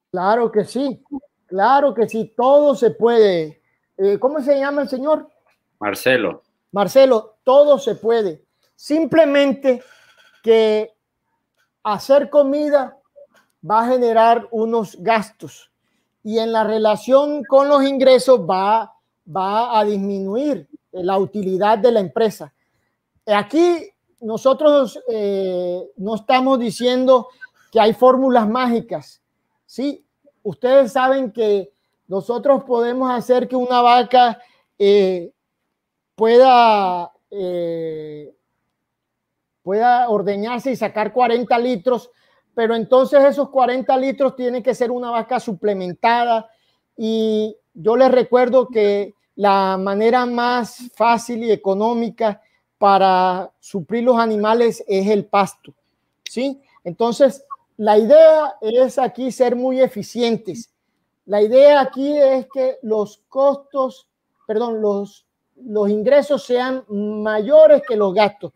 Claro 0.09 0.51
que 0.51 0.65
sí, 0.65 0.99
claro 1.45 1.93
que 1.93 2.09
sí, 2.09 2.33
todo 2.35 2.73
se 2.73 2.91
puede. 2.91 3.61
Eh, 3.97 4.17
¿Cómo 4.17 4.41
se 4.41 4.57
llama 4.57 4.81
el 4.81 4.89
señor? 4.89 5.29
Marcelo. 5.79 6.41
Marcelo, 6.71 7.37
todo 7.43 7.77
se 7.77 7.93
puede. 7.95 8.45
Simplemente 8.75 9.83
que 10.41 10.91
hacer 11.83 12.31
comida 12.31 12.96
va 13.69 13.81
a 13.81 13.87
generar 13.87 14.47
unos 14.51 14.95
gastos 14.99 15.71
y 16.23 16.39
en 16.39 16.51
la 16.51 16.63
relación 16.63 17.43
con 17.43 17.69
los 17.69 17.83
ingresos 17.83 18.41
va, 18.41 18.93
va 19.35 19.79
a 19.79 19.85
disminuir 19.85 20.67
la 20.91 21.17
utilidad 21.17 21.77
de 21.77 21.91
la 21.91 21.99
empresa. 21.99 22.53
Aquí 23.25 23.89
nosotros 24.21 24.99
eh, 25.09 25.83
no 25.97 26.15
estamos 26.15 26.59
diciendo 26.59 27.27
que 27.71 27.79
hay 27.79 27.93
fórmulas 27.93 28.47
mágicas. 28.47 29.21
Sí, 29.65 30.05
ustedes 30.43 30.93
saben 30.93 31.31
que 31.31 31.71
nosotros 32.07 32.63
podemos 32.63 33.11
hacer 33.11 33.47
que 33.47 33.55
una 33.55 33.81
vaca 33.81 34.39
eh, 34.79 35.31
pueda, 36.15 37.11
eh, 37.29 38.33
pueda 39.61 40.09
ordeñarse 40.09 40.71
y 40.71 40.75
sacar 40.75 41.11
40 41.11 41.57
litros 41.59 42.09
pero 42.57 42.73
entonces 42.73 43.23
esos 43.23 43.49
40 43.51 43.95
litros 43.97 44.35
tienen 44.35 44.63
que 44.63 44.73
ser 44.73 44.89
una 44.89 45.11
vaca 45.11 45.39
suplementada 45.39 46.49
y 46.97 47.55
yo 47.71 47.95
les 47.95 48.09
recuerdo 48.09 48.67
que 48.67 49.13
la 49.35 49.77
manera 49.77 50.25
más 50.25 50.79
fácil 50.95 51.43
y 51.43 51.51
económica 51.51 52.41
para 52.79 53.51
suplir 53.59 54.05
los 54.05 54.17
animales 54.17 54.83
es 54.87 55.05
el 55.05 55.25
pasto, 55.25 55.71
¿sí? 56.27 56.59
Entonces, 56.83 57.45
la 57.77 57.99
idea 57.99 58.55
es 58.59 58.97
aquí 58.97 59.31
ser 59.31 59.55
muy 59.55 59.79
eficientes. 59.79 60.71
La 61.27 61.43
idea 61.43 61.79
aquí 61.79 62.17
es 62.17 62.47
que 62.51 62.79
los 62.81 63.21
costos, 63.29 64.07
perdón, 64.47 64.81
los, 64.81 65.27
los 65.57 65.91
ingresos 65.91 66.43
sean 66.43 66.83
mayores 66.89 67.83
que 67.87 67.95
los 67.95 68.15
gastos, 68.15 68.51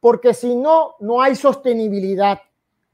porque 0.00 0.34
si 0.34 0.56
no, 0.56 0.96
no 0.98 1.22
hay 1.22 1.36
sostenibilidad. 1.36 2.40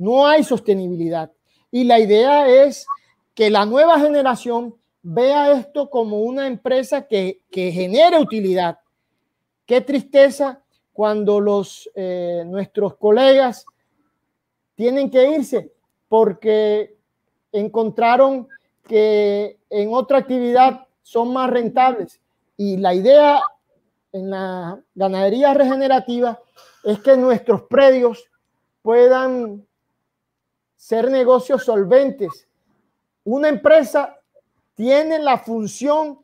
No 0.03 0.27
hay 0.27 0.43
sostenibilidad. 0.43 1.31
Y 1.71 1.85
la 1.85 2.01
idea 2.01 2.49
es 2.49 2.89
que 3.37 3.51
la 3.51 3.65
nueva 3.65 4.01
generación 4.01 4.75
vea 5.01 5.53
esto 5.53 5.91
como 5.91 6.23
una 6.23 6.49
empresa 6.49 7.07
que, 7.07 7.39
genere 7.53 8.19
utilidad. 8.19 8.81
Qué 9.65 9.81
tristeza 9.81 10.61
cuando 10.93 11.39
los, 11.39 11.89
eh, 11.95 12.43
nuestros 12.47 12.97
colegas 12.97 13.65
tienen 14.75 15.09
que 15.09 15.37
irse 15.37 15.71
porque 16.09 16.97
encontraron 17.53 18.49
que 18.89 19.57
en 19.71 19.95
otra 19.95 20.19
actividad 20.19 20.85
son 21.03 21.33
más 21.33 21.49
rentables. 21.49 22.21
Y 22.57 22.77
la 22.77 22.93
idea 22.93 23.41
en 24.11 24.31
la 24.31 24.83
ganadería 24.97 25.55
regenerativa 25.55 26.41
es 26.83 26.99
que 26.99 27.17
nuestros 27.17 27.63
predios 27.63 28.25
puedan 28.83 29.65
ser 30.83 31.13
negocios 31.13 31.65
solventes. 31.65 32.49
Una 33.23 33.49
empresa 33.49 34.19
tiene 34.75 35.21
la 35.21 35.39
función 35.39 36.19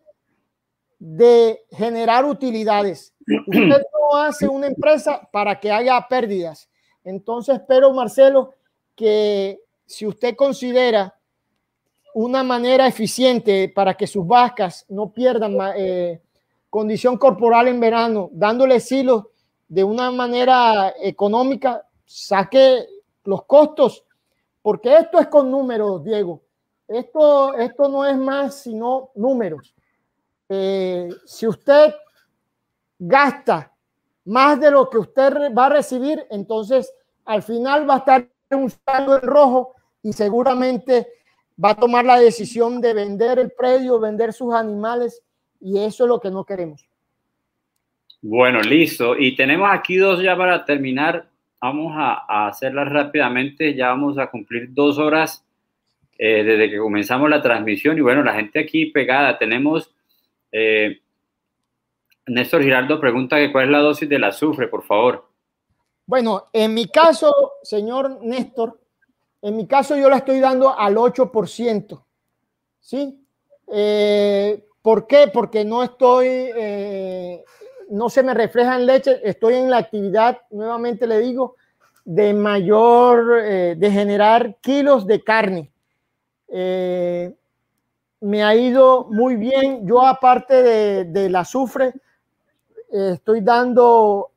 de 0.99 1.63
generar 1.71 2.25
utilidades. 2.25 3.15
Usted 3.47 3.83
no 3.93 4.17
hace 4.17 4.49
una 4.49 4.67
empresa 4.67 5.29
para 5.31 5.61
que 5.61 5.71
haya 5.71 6.05
pérdidas. 6.09 6.69
Entonces, 7.05 7.55
espero, 7.55 7.93
Marcelo, 7.93 8.53
que 8.97 9.61
si 9.87 10.05
usted 10.05 10.35
considera 10.35 11.17
una 12.13 12.43
manera 12.43 12.89
eficiente 12.89 13.69
para 13.69 13.95
que 13.95 14.09
sus 14.09 14.27
vacas 14.27 14.85
no 14.89 15.13
pierdan 15.13 15.57
eh, 15.77 16.21
condición 16.69 17.17
corporal 17.17 17.69
en 17.69 17.79
verano, 17.79 18.29
dándole 18.33 18.81
silos 18.81 19.27
de 19.69 19.85
una 19.85 20.11
manera 20.11 20.95
económica, 21.01 21.87
saque 22.05 22.87
los 23.23 23.45
costos, 23.45 24.05
porque 24.69 24.99
esto 24.99 25.19
es 25.19 25.29
con 25.29 25.51
números, 25.51 26.05
Diego. 26.05 26.43
Esto, 26.87 27.57
esto 27.57 27.89
no 27.89 28.05
es 28.05 28.19
más 28.19 28.65
sino 28.65 29.13
números. 29.15 29.75
Eh, 30.47 31.09
si 31.25 31.47
usted 31.47 31.95
gasta 32.99 33.75
más 34.27 34.61
de 34.61 34.71
lo 34.71 34.91
que 34.91 34.99
usted 34.99 35.55
va 35.57 35.65
a 35.65 35.71
recibir, 35.71 36.23
entonces 36.29 36.93
al 37.25 37.43
final 37.43 37.89
va 37.89 37.95
a 37.95 37.97
estar 37.97 38.29
un 38.51 38.69
saldo 38.69 39.15
en 39.15 39.23
rojo 39.23 39.75
y 40.03 40.13
seguramente 40.13 41.07
va 41.65 41.71
a 41.71 41.75
tomar 41.75 42.05
la 42.05 42.19
decisión 42.19 42.83
de 42.83 42.93
vender 42.93 43.39
el 43.39 43.53
predio, 43.53 43.99
vender 43.99 44.35
sus 44.35 44.53
animales 44.53 45.23
y 45.63 45.79
eso 45.79 46.05
es 46.05 46.09
lo 46.11 46.21
que 46.21 46.31
no 46.31 46.45
queremos. 46.45 46.87
Bueno, 48.21 48.61
listo. 48.61 49.17
Y 49.17 49.35
tenemos 49.35 49.71
aquí 49.73 49.97
dos 49.97 50.23
ya 50.23 50.37
para 50.37 50.63
terminar. 50.67 51.27
Vamos 51.61 51.93
a, 51.97 52.49
hacerlas 52.49 52.89
rápidamente. 52.89 53.75
Ya 53.75 53.89
vamos 53.89 54.19
a 54.19 54.29
cumplir 54.29 54.73
dos 54.73 54.99
horas 54.99 55.45
eh, 56.19 56.43
desde 56.45 56.71
que 56.71 56.79
comenzamos 56.79 57.29
la 57.29 57.43
transmisión. 57.43 57.99
Y 57.99 58.01
bueno, 58.01 58.23
la 58.23 58.35
gente 58.35 58.61
aquí 58.61 58.87
pegada. 58.87 59.39
Tenemos 59.39 59.93
eh, 60.53 61.01
Néstor 62.27 62.63
Giraldo 62.63 63.01
pregunta 63.01 63.37
que 63.37 63.51
cuál 63.51 63.67
es 63.67 63.71
la 63.71 63.79
dosis 63.79 64.09
del 64.09 64.25
azufre, 64.25 64.69
por 64.69 64.85
favor. 64.85 65.29
Bueno, 66.07 66.47
en 66.53 66.73
mi 66.73 66.87
caso, 66.87 67.53
señor 67.63 68.23
Néstor, 68.23 68.81
en 69.43 69.57
mi 69.57 69.67
caso 69.67 69.97
yo 69.97 70.09
la 70.09 70.19
estoy 70.19 70.41
dando 70.41 70.77
al 70.77 70.97
8%. 70.97 72.03
¿Sí? 72.81 73.27
Eh, 73.71 74.65
¿Por 74.81 75.07
qué? 75.07 75.29
Porque 75.33 75.65
no 75.65 75.83
estoy, 75.83 76.27
eh, 76.29 77.45
no 77.91 78.11
se 78.11 78.23
me 78.23 78.35
refleja 78.35 78.77
en 78.77 78.87
leche, 78.87 79.21
estoy 79.23 79.55
en 79.55 79.71
la 79.71 79.79
actividad, 79.79 80.39
nuevamente 80.51 81.07
le 81.07 81.19
digo, 81.19 81.57
de 82.05 82.33
mayor, 82.35 83.41
eh, 83.43 83.75
de 83.77 83.91
generar 83.91 84.57
kilos 84.61 85.07
de 85.07 85.23
carne. 85.23 85.71
me 88.21 88.43
ha 88.43 88.55
ido 88.55 89.05
muy 89.11 89.37
bien. 89.37 89.87
Yo 89.87 90.05
aparte 90.05 90.63
de, 90.63 91.05
del 91.05 91.37
azufre, 91.37 91.93
estoy 92.91 93.41
dando 93.43 94.31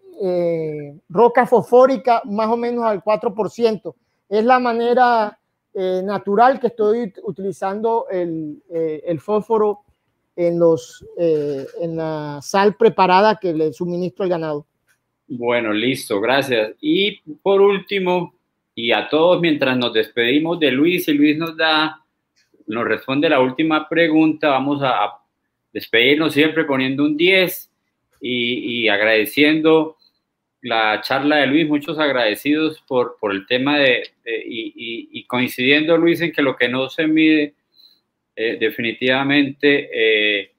roca 1.10 1.48
fosfórica 1.48 2.22
más 2.26 2.48
o 2.48 2.58
menos 2.58 2.86
al 2.86 3.04
4% 3.04 3.96
es 4.32 4.46
la 4.46 4.60
manera 4.60 5.38
eh, 5.74 6.02
natural 6.06 6.58
que 6.58 6.68
estoy 6.68 7.14
utilizando 7.24 8.08
el, 8.10 8.64
eh, 8.70 9.18
fósforo 9.20 9.82
en, 10.48 10.60
los, 10.60 11.06
eh, 11.18 11.66
en 11.82 11.96
la 11.98 12.40
sal 12.42 12.76
preparada 12.76 13.38
que 13.42 13.54
le 13.54 13.74
suministro 13.74 14.24
al 14.24 14.30
ganado. 14.30 14.66
Bueno, 15.28 15.72
listo, 15.74 16.20
gracias. 16.20 16.74
Y 16.82 17.20
por 17.42 17.62
último, 17.62 18.34
y 18.76 18.92
a 18.92 19.08
todos 19.10 19.40
mientras 19.40 19.78
nos 19.78 19.94
despedimos 19.94 20.60
de 20.60 20.72
Luis, 20.72 21.08
y 21.08 21.14
Luis 21.14 21.38
nos 21.38 21.56
da, 21.56 22.02
nos 22.68 22.86
responde 22.86 23.30
la 23.30 23.40
última 23.40 23.88
pregunta, 23.88 24.50
vamos 24.50 24.82
a 24.84 25.20
despedirnos 25.72 26.34
siempre 26.34 26.66
poniendo 26.66 27.04
un 27.04 27.16
10 27.16 27.72
y, 28.20 28.84
y 28.84 28.90
agradeciendo 28.90 29.98
la 30.62 31.02
charla 31.02 31.38
de 31.38 31.48
Luis, 31.48 31.68
muchos 31.68 31.98
agradecidos 31.98 32.82
por, 32.88 33.18
por 33.20 33.32
el 33.32 33.46
tema 33.48 33.80
de, 33.80 34.04
y, 34.46 35.24
coincidiendo 35.26 35.98
Luis 35.98 36.22
en 36.22 36.32
que 36.32 36.42
lo 36.42 36.56
que 36.56 36.70
no 36.70 36.90
se 36.90 37.08
mide 37.08 37.56
eh, 38.44 38.58
definitivamente 38.60 39.90
eh, 39.94 40.52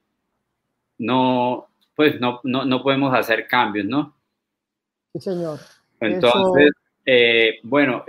no, 0.99 1.67
pues 1.95 2.19
no, 2.19 2.39
no, 2.43 2.81
podemos 2.81 3.13
hacer 3.13 3.47
cambios, 3.47 3.85
¿no? 3.85 4.15
Sí, 5.13 5.19
señor. 5.19 5.59
Entonces, 5.99 6.71
eh, 7.05 7.59
bueno, 7.63 8.05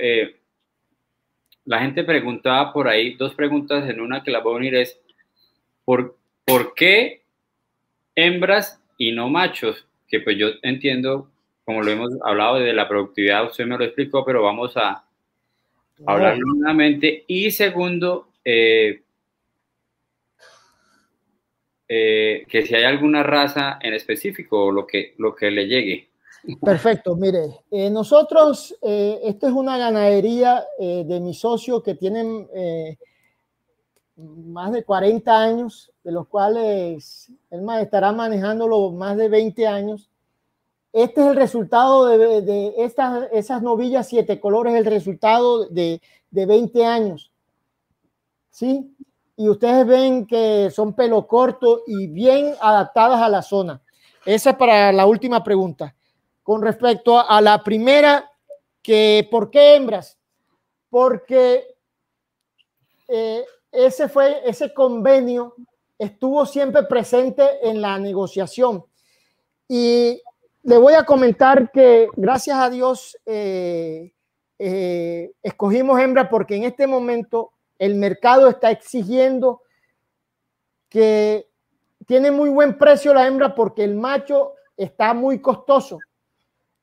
la 1.64 1.80
gente 1.80 2.04
preguntaba 2.04 2.72
por 2.72 2.86
ahí, 2.86 3.14
dos 3.14 3.34
preguntas 3.34 3.88
en 3.88 4.00
una 4.00 4.22
que 4.22 4.30
la 4.30 4.40
voy 4.40 4.54
a 4.54 4.56
unir 4.58 4.74
es, 4.76 5.00
¿por, 5.84 6.16
¿por 6.44 6.74
qué 6.74 7.22
hembras 8.14 8.80
y 8.96 9.12
no 9.12 9.28
machos? 9.28 9.86
Que 10.06 10.20
pues 10.20 10.38
yo 10.38 10.48
entiendo 10.62 11.30
como 11.64 11.82
lo 11.82 11.90
hemos 11.90 12.10
hablado 12.22 12.56
de 12.56 12.72
la 12.72 12.86
productividad, 12.86 13.46
usted 13.46 13.66
me 13.66 13.78
lo 13.78 13.84
explicó, 13.84 14.24
pero 14.24 14.42
vamos 14.42 14.76
a 14.76 15.04
hablar 16.06 16.38
nuevamente. 16.38 17.24
Y 17.26 17.50
segundo, 17.50 18.28
eh, 18.44 19.00
eh, 21.88 22.44
que 22.48 22.66
si 22.66 22.74
hay 22.74 22.84
alguna 22.84 23.22
raza 23.22 23.78
en 23.80 23.94
específico 23.94 24.66
o 24.66 24.72
lo 24.72 24.86
que, 24.86 25.14
lo 25.18 25.34
que 25.34 25.50
le 25.50 25.66
llegue. 25.66 26.08
Perfecto, 26.60 27.16
mire, 27.16 27.60
eh, 27.70 27.88
nosotros, 27.88 28.76
esto 28.82 29.46
es 29.46 29.52
una 29.52 29.78
ganadería 29.78 30.62
de 30.78 31.20
mi 31.20 31.32
socio 31.32 31.82
que 31.82 31.94
tienen 31.94 32.46
más 34.16 34.72
de 34.72 34.84
40 34.84 35.36
años, 35.36 35.90
de 36.02 36.12
los 36.12 36.28
cuales 36.28 37.32
él 37.50 37.66
estará 37.80 38.12
manejándolo 38.12 38.90
más 38.92 39.16
de 39.16 39.28
20 39.28 39.66
años. 39.66 40.08
Este 40.92 41.22
es 41.22 41.26
el 41.26 41.36
resultado 41.36 42.06
de, 42.06 42.74
estas, 42.78 43.28
esas 43.32 43.62
novillas 43.62 44.08
siete 44.08 44.38
colores, 44.38 44.74
el 44.74 44.84
resultado 44.84 45.66
de, 45.68 46.00
20 46.30 46.84
años. 46.84 47.32
¿Sí? 48.50 48.94
Y 49.36 49.48
ustedes 49.48 49.86
ven 49.86 50.26
que 50.26 50.70
son 50.70 50.94
pelo 50.94 51.26
corto 51.26 51.82
y 51.86 52.06
bien 52.06 52.54
adaptadas 52.60 53.20
a 53.20 53.28
la 53.28 53.42
zona. 53.42 53.82
Esa 54.24 54.50
es 54.50 54.56
para 54.56 54.92
la 54.92 55.06
última 55.06 55.42
pregunta. 55.42 55.94
Con 56.42 56.62
respecto 56.62 57.18
a, 57.18 57.40
la 57.40 57.62
primera, 57.62 58.30
que 58.82 59.26
¿por 59.30 59.50
qué 59.50 59.76
hembras? 59.76 60.18
Porque 60.90 61.66
eh, 63.08 63.44
ese 63.72 64.08
fue 64.08 64.42
ese 64.48 64.72
convenio 64.72 65.54
estuvo 65.98 66.44
siempre 66.46 66.82
presente 66.84 67.44
en 67.62 67.80
la 67.80 67.98
negociación 67.98 68.84
y 69.68 70.20
le 70.62 70.78
voy 70.78 70.94
a 70.94 71.04
comentar 71.04 71.70
que 71.70 72.08
gracias 72.14 72.58
a 72.58 72.70
Dios 72.70 73.18
eh, 73.26 74.12
eh, 74.58 75.32
escogimos 75.42 76.00
hembra 76.00 76.28
porque 76.28 76.56
en 76.56 76.64
este 76.64 76.86
momento 76.86 77.52
el 77.78 77.94
mercado 77.94 78.48
está 78.48 78.70
exigiendo 78.70 79.62
que 80.88 81.48
tiene 82.06 82.30
muy 82.30 82.50
buen 82.50 82.78
precio 82.78 83.14
la 83.14 83.26
hembra 83.26 83.54
porque 83.54 83.84
el 83.84 83.94
macho 83.94 84.52
está 84.76 85.14
muy 85.14 85.40
costoso. 85.40 85.98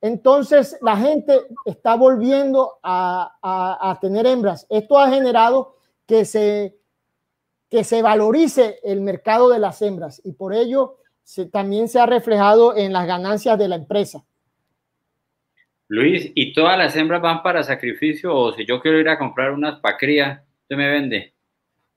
Entonces 0.00 0.76
la 0.82 0.96
gente 0.96 1.46
está 1.64 1.94
volviendo 1.94 2.78
a, 2.82 3.98
tener 4.00 4.26
hembras. 4.26 4.66
Esto 4.68 4.98
ha 4.98 5.08
generado 5.08 5.76
que 6.06 6.24
se, 6.24 6.76
que 7.70 7.84
se 7.84 8.02
valorice 8.02 8.80
el 8.82 9.00
mercado 9.00 9.48
de 9.48 9.60
las 9.60 9.80
hembras 9.80 10.20
y 10.24 10.32
por 10.32 10.52
ello 10.54 10.96
también 11.52 11.88
se 11.88 12.00
ha 12.00 12.06
reflejado 12.06 12.76
en 12.76 12.92
las 12.92 13.06
ganancias 13.06 13.56
de 13.58 13.68
la 13.68 13.76
empresa. 13.76 14.24
Luis, 15.86 16.32
¿y 16.34 16.52
todas 16.52 16.76
las 16.76 16.96
hembras 16.96 17.22
van 17.22 17.42
para 17.42 17.62
sacrificio 17.62 18.34
o 18.34 18.52
si 18.52 18.66
yo 18.66 18.80
quiero 18.80 18.98
ir 18.98 19.08
a 19.08 19.18
comprar 19.18 19.52
unas 19.52 19.78
para 19.80 19.96
cría, 19.98 20.44
usted 20.72 20.76
me 20.76 20.90
vende? 20.90 21.34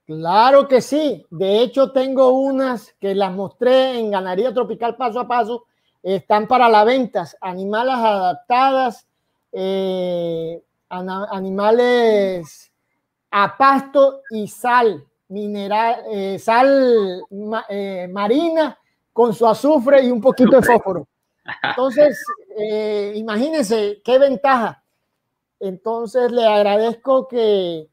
Claro 0.06 0.68
que 0.68 0.82
sí. 0.82 1.26
De 1.30 1.62
hecho, 1.62 1.92
tengo 1.92 2.32
unas 2.32 2.94
que 3.00 3.16
las 3.16 3.32
mostré 3.32 3.98
en 4.00 4.12
Ganadería 4.12 4.54
Tropical 4.54 4.96
paso 4.96 5.20
a 5.20 5.28
paso. 5.28 5.66
Están 6.04 6.48
para 6.48 6.70
la 6.70 6.84
venta. 6.84 7.26
Animales 7.42 7.96
adaptadas, 7.96 9.08
eh, 9.52 10.62
animales 10.90 12.72
a 13.32 13.58
pasto 13.58 14.22
y 14.30 14.48
sal, 14.48 15.04
mineral, 15.30 16.04
eh, 16.12 16.38
sal 16.38 17.22
eh, 17.70 18.08
marina 18.12 18.78
con 19.12 19.34
su 19.34 19.48
azufre 19.48 20.04
y 20.04 20.12
un 20.12 20.22
poquito 20.22 20.58
de 20.58 20.64
fósforo. 20.64 21.08
Entonces, 21.64 22.22
imagínense 23.16 24.02
qué 24.04 24.20
ventaja. 24.20 24.84
Entonces 25.60 26.32
le 26.32 26.46
agradezco 26.46 27.28
que 27.28 27.90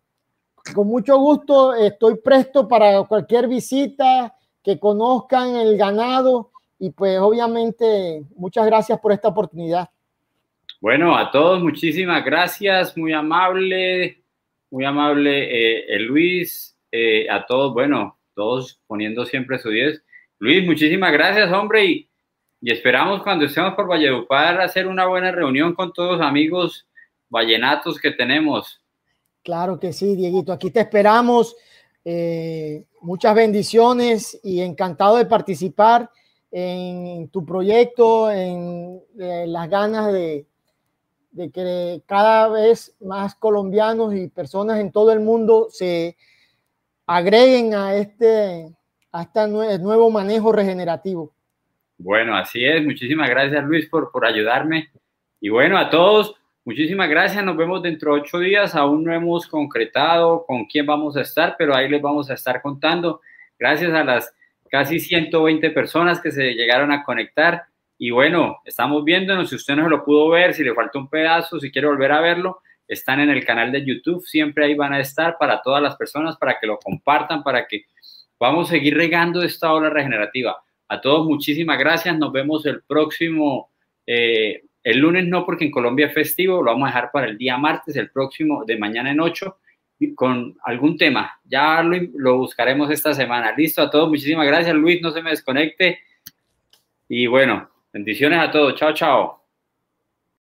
con 0.75 0.87
mucho 0.87 1.19
gusto 1.19 1.75
estoy 1.75 2.17
presto 2.17 2.69
para 2.69 3.03
cualquier 3.05 3.49
visita, 3.49 4.35
que 4.63 4.79
conozcan 4.79 5.57
el 5.57 5.77
ganado 5.77 6.51
y 6.79 6.91
pues 6.91 7.19
obviamente 7.19 8.25
muchas 8.37 8.67
gracias 8.67 8.99
por 9.01 9.13
esta 9.13 9.29
oportunidad. 9.29 9.89
Bueno, 10.81 11.17
a 11.17 11.31
todos 11.31 11.63
muchísimas 11.63 12.25
gracias, 12.25 12.97
muy 12.97 13.13
amable, 13.13 14.23
muy 14.71 14.85
amable 14.85 15.95
eh, 15.95 15.99
Luis, 16.01 16.77
eh, 16.91 17.29
a 17.31 17.47
todos, 17.47 17.73
bueno, 17.73 18.19
todos 18.35 18.81
poniendo 18.87 19.25
siempre 19.25 19.59
su 19.59 19.71
10. 19.71 20.03
Luis, 20.41 20.67
muchísimas 20.67 21.13
gracias, 21.13 21.53
hombre, 21.53 21.85
y, 21.85 22.09
y 22.61 22.73
esperamos 22.73 23.23
cuando 23.23 23.45
estemos 23.45 23.75
por 23.75 23.89
Valledupar 23.89 24.61
hacer 24.61 24.89
una 24.89 25.07
buena 25.07 25.31
reunión 25.31 25.75
con 25.75 25.93
todos 25.93 26.19
los 26.19 26.27
amigos 26.27 26.89
vallenatos 27.29 28.01
que 28.01 28.11
tenemos. 28.11 28.82
Claro 29.43 29.79
que 29.79 29.93
sí, 29.93 30.15
Dieguito, 30.17 30.53
aquí 30.53 30.71
te 30.71 30.81
esperamos. 30.81 31.57
Eh, 32.05 32.85
muchas 33.01 33.35
bendiciones 33.35 34.39
y 34.43 34.61
encantado 34.61 35.17
de 35.17 35.27
participar 35.27 36.11
en 36.51 37.29
tu 37.29 37.45
proyecto, 37.45 38.31
en 38.31 39.01
las 39.17 39.71
ganas 39.71 40.13
de, 40.13 40.47
de 41.33 41.51
que 41.51 42.03
cada 42.07 42.49
vez 42.49 42.95
más 43.01 43.35
colombianos 43.35 44.15
y 44.15 44.29
personas 44.29 44.79
en 44.79 44.93
todo 44.93 45.13
el 45.13 45.21
mundo 45.21 45.69
se 45.71 46.17
agreguen 47.07 47.75
a 47.75 47.97
este, 47.97 48.71
a 49.11 49.23
este 49.23 49.49
nuevo 49.49 50.11
manejo 50.11 50.53
regenerativo. 50.53 51.33
Bueno, 51.99 52.37
así 52.37 52.65
es. 52.65 52.85
Muchísimas 52.85 53.31
gracias 53.31 53.65
Luis 53.65 53.89
por, 53.89 54.11
por 54.13 54.27
ayudarme. 54.27 54.91
Y 55.41 55.49
bueno, 55.49 55.79
a 55.79 55.89
todos, 55.89 56.35
muchísimas 56.65 57.09
gracias. 57.09 57.45
Nos 57.45 57.57
vemos 57.57 57.83
dentro 57.83 58.15
de 58.15 58.21
ocho 58.21 58.39
días. 58.39 58.75
Aún 58.75 59.05
no 59.05 59.13
hemos 59.13 59.47
concretado 59.47 60.45
con 60.47 60.67
quién 60.67 60.87
vamos 60.87 61.17
a 61.17 61.23
estar, 61.23 61.57
pero 61.59 61.75
ahí 61.75 61.89
les 61.89 62.03
vamos 62.03 62.31
a 62.31 62.35
estar 62.35 62.63
contando. 62.63 63.21
Gracias 63.59 63.93
a 63.93 64.05
las 64.05 64.35
casi 64.71 65.01
120 65.01 65.71
personas 65.71 66.21
que 66.21 66.31
se 66.31 66.55
llegaron 66.55 66.93
a 66.93 67.05
conectar. 67.05 67.65
Y 67.99 68.11
bueno, 68.11 68.59
estamos 68.65 69.05
viéndonos. 69.05 69.51
Si 69.51 69.57
usted 69.57 69.77
no 69.77 69.85
se 69.85 69.91
lo 69.91 70.05
pudo 70.05 70.31
ver, 70.31 70.55
si 70.55 70.65
le 70.65 70.75
falta 70.75 70.99
un 70.99 71.09
pedazo, 71.09 71.61
si 71.61 71.71
quiere 71.71 71.89
volver 71.89 72.11
a 72.13 72.21
verlo, 72.21 72.61
están 72.89 73.21
en 73.21 73.31
el 73.31 73.45
canal 73.45 73.71
de 73.71 73.85
YouTube. 73.85 74.25
Siempre 74.27 74.65
ahí 74.65 74.75
van 74.75 74.93
a 74.93 75.01
estar 75.01 75.37
para 75.39 75.63
todas 75.63 75.83
las 75.83 75.97
personas, 75.97 76.37
para 76.37 76.59
que 76.59 76.67
lo 76.67 76.79
compartan, 76.79 77.43
para 77.43 77.67
que 77.67 77.85
vamos 78.39 78.69
a 78.69 78.73
seguir 78.73 78.97
regando 78.97 79.43
esta 79.43 79.73
ola 79.73 79.91
regenerativa. 79.91 80.63
A 80.89 81.01
todos, 81.01 81.27
muchísimas 81.27 81.79
gracias. 81.79 82.19
Nos 82.19 82.33
vemos 82.33 82.67
el 82.67 82.83
próximo, 82.83 83.71
eh, 84.07 84.63
el 84.83 84.99
lunes 84.99 85.27
no, 85.27 85.45
porque 85.45 85.65
en 85.65 85.71
Colombia 85.71 86.07
es 86.07 86.15
festivo. 86.15 86.63
Lo 86.63 86.73
vamos 86.73 86.87
a 86.89 86.95
dejar 86.95 87.11
para 87.13 87.27
el 87.27 87.39
día 87.39 87.57
martes, 87.57 87.97
el 87.97 88.11
próximo 88.11 88.65
de 88.65 88.79
mañana 88.79 89.11
en 89.11 89.21
8, 89.21 89.59
con 90.15 90.57
algún 90.65 90.97
tema. 90.97 91.39
Ya 91.45 91.83
lo, 91.83 91.97
lo 92.15 92.39
buscaremos 92.39 92.91
esta 92.91 93.15
semana. 93.15 93.55
Listo, 93.57 93.83
a 93.83 93.91
todos, 93.91 94.09
muchísimas 94.09 94.47
gracias. 94.47 94.75
Luis, 94.75 95.01
no 95.03 95.11
se 95.11 95.23
me 95.23 95.31
desconecte. 95.31 96.01
Y 97.09 97.27
bueno, 97.27 97.69
Bendiciones 97.93 98.39
a 98.39 98.51
todos. 98.51 98.75
Chao, 98.75 98.95
chao. 98.95 99.42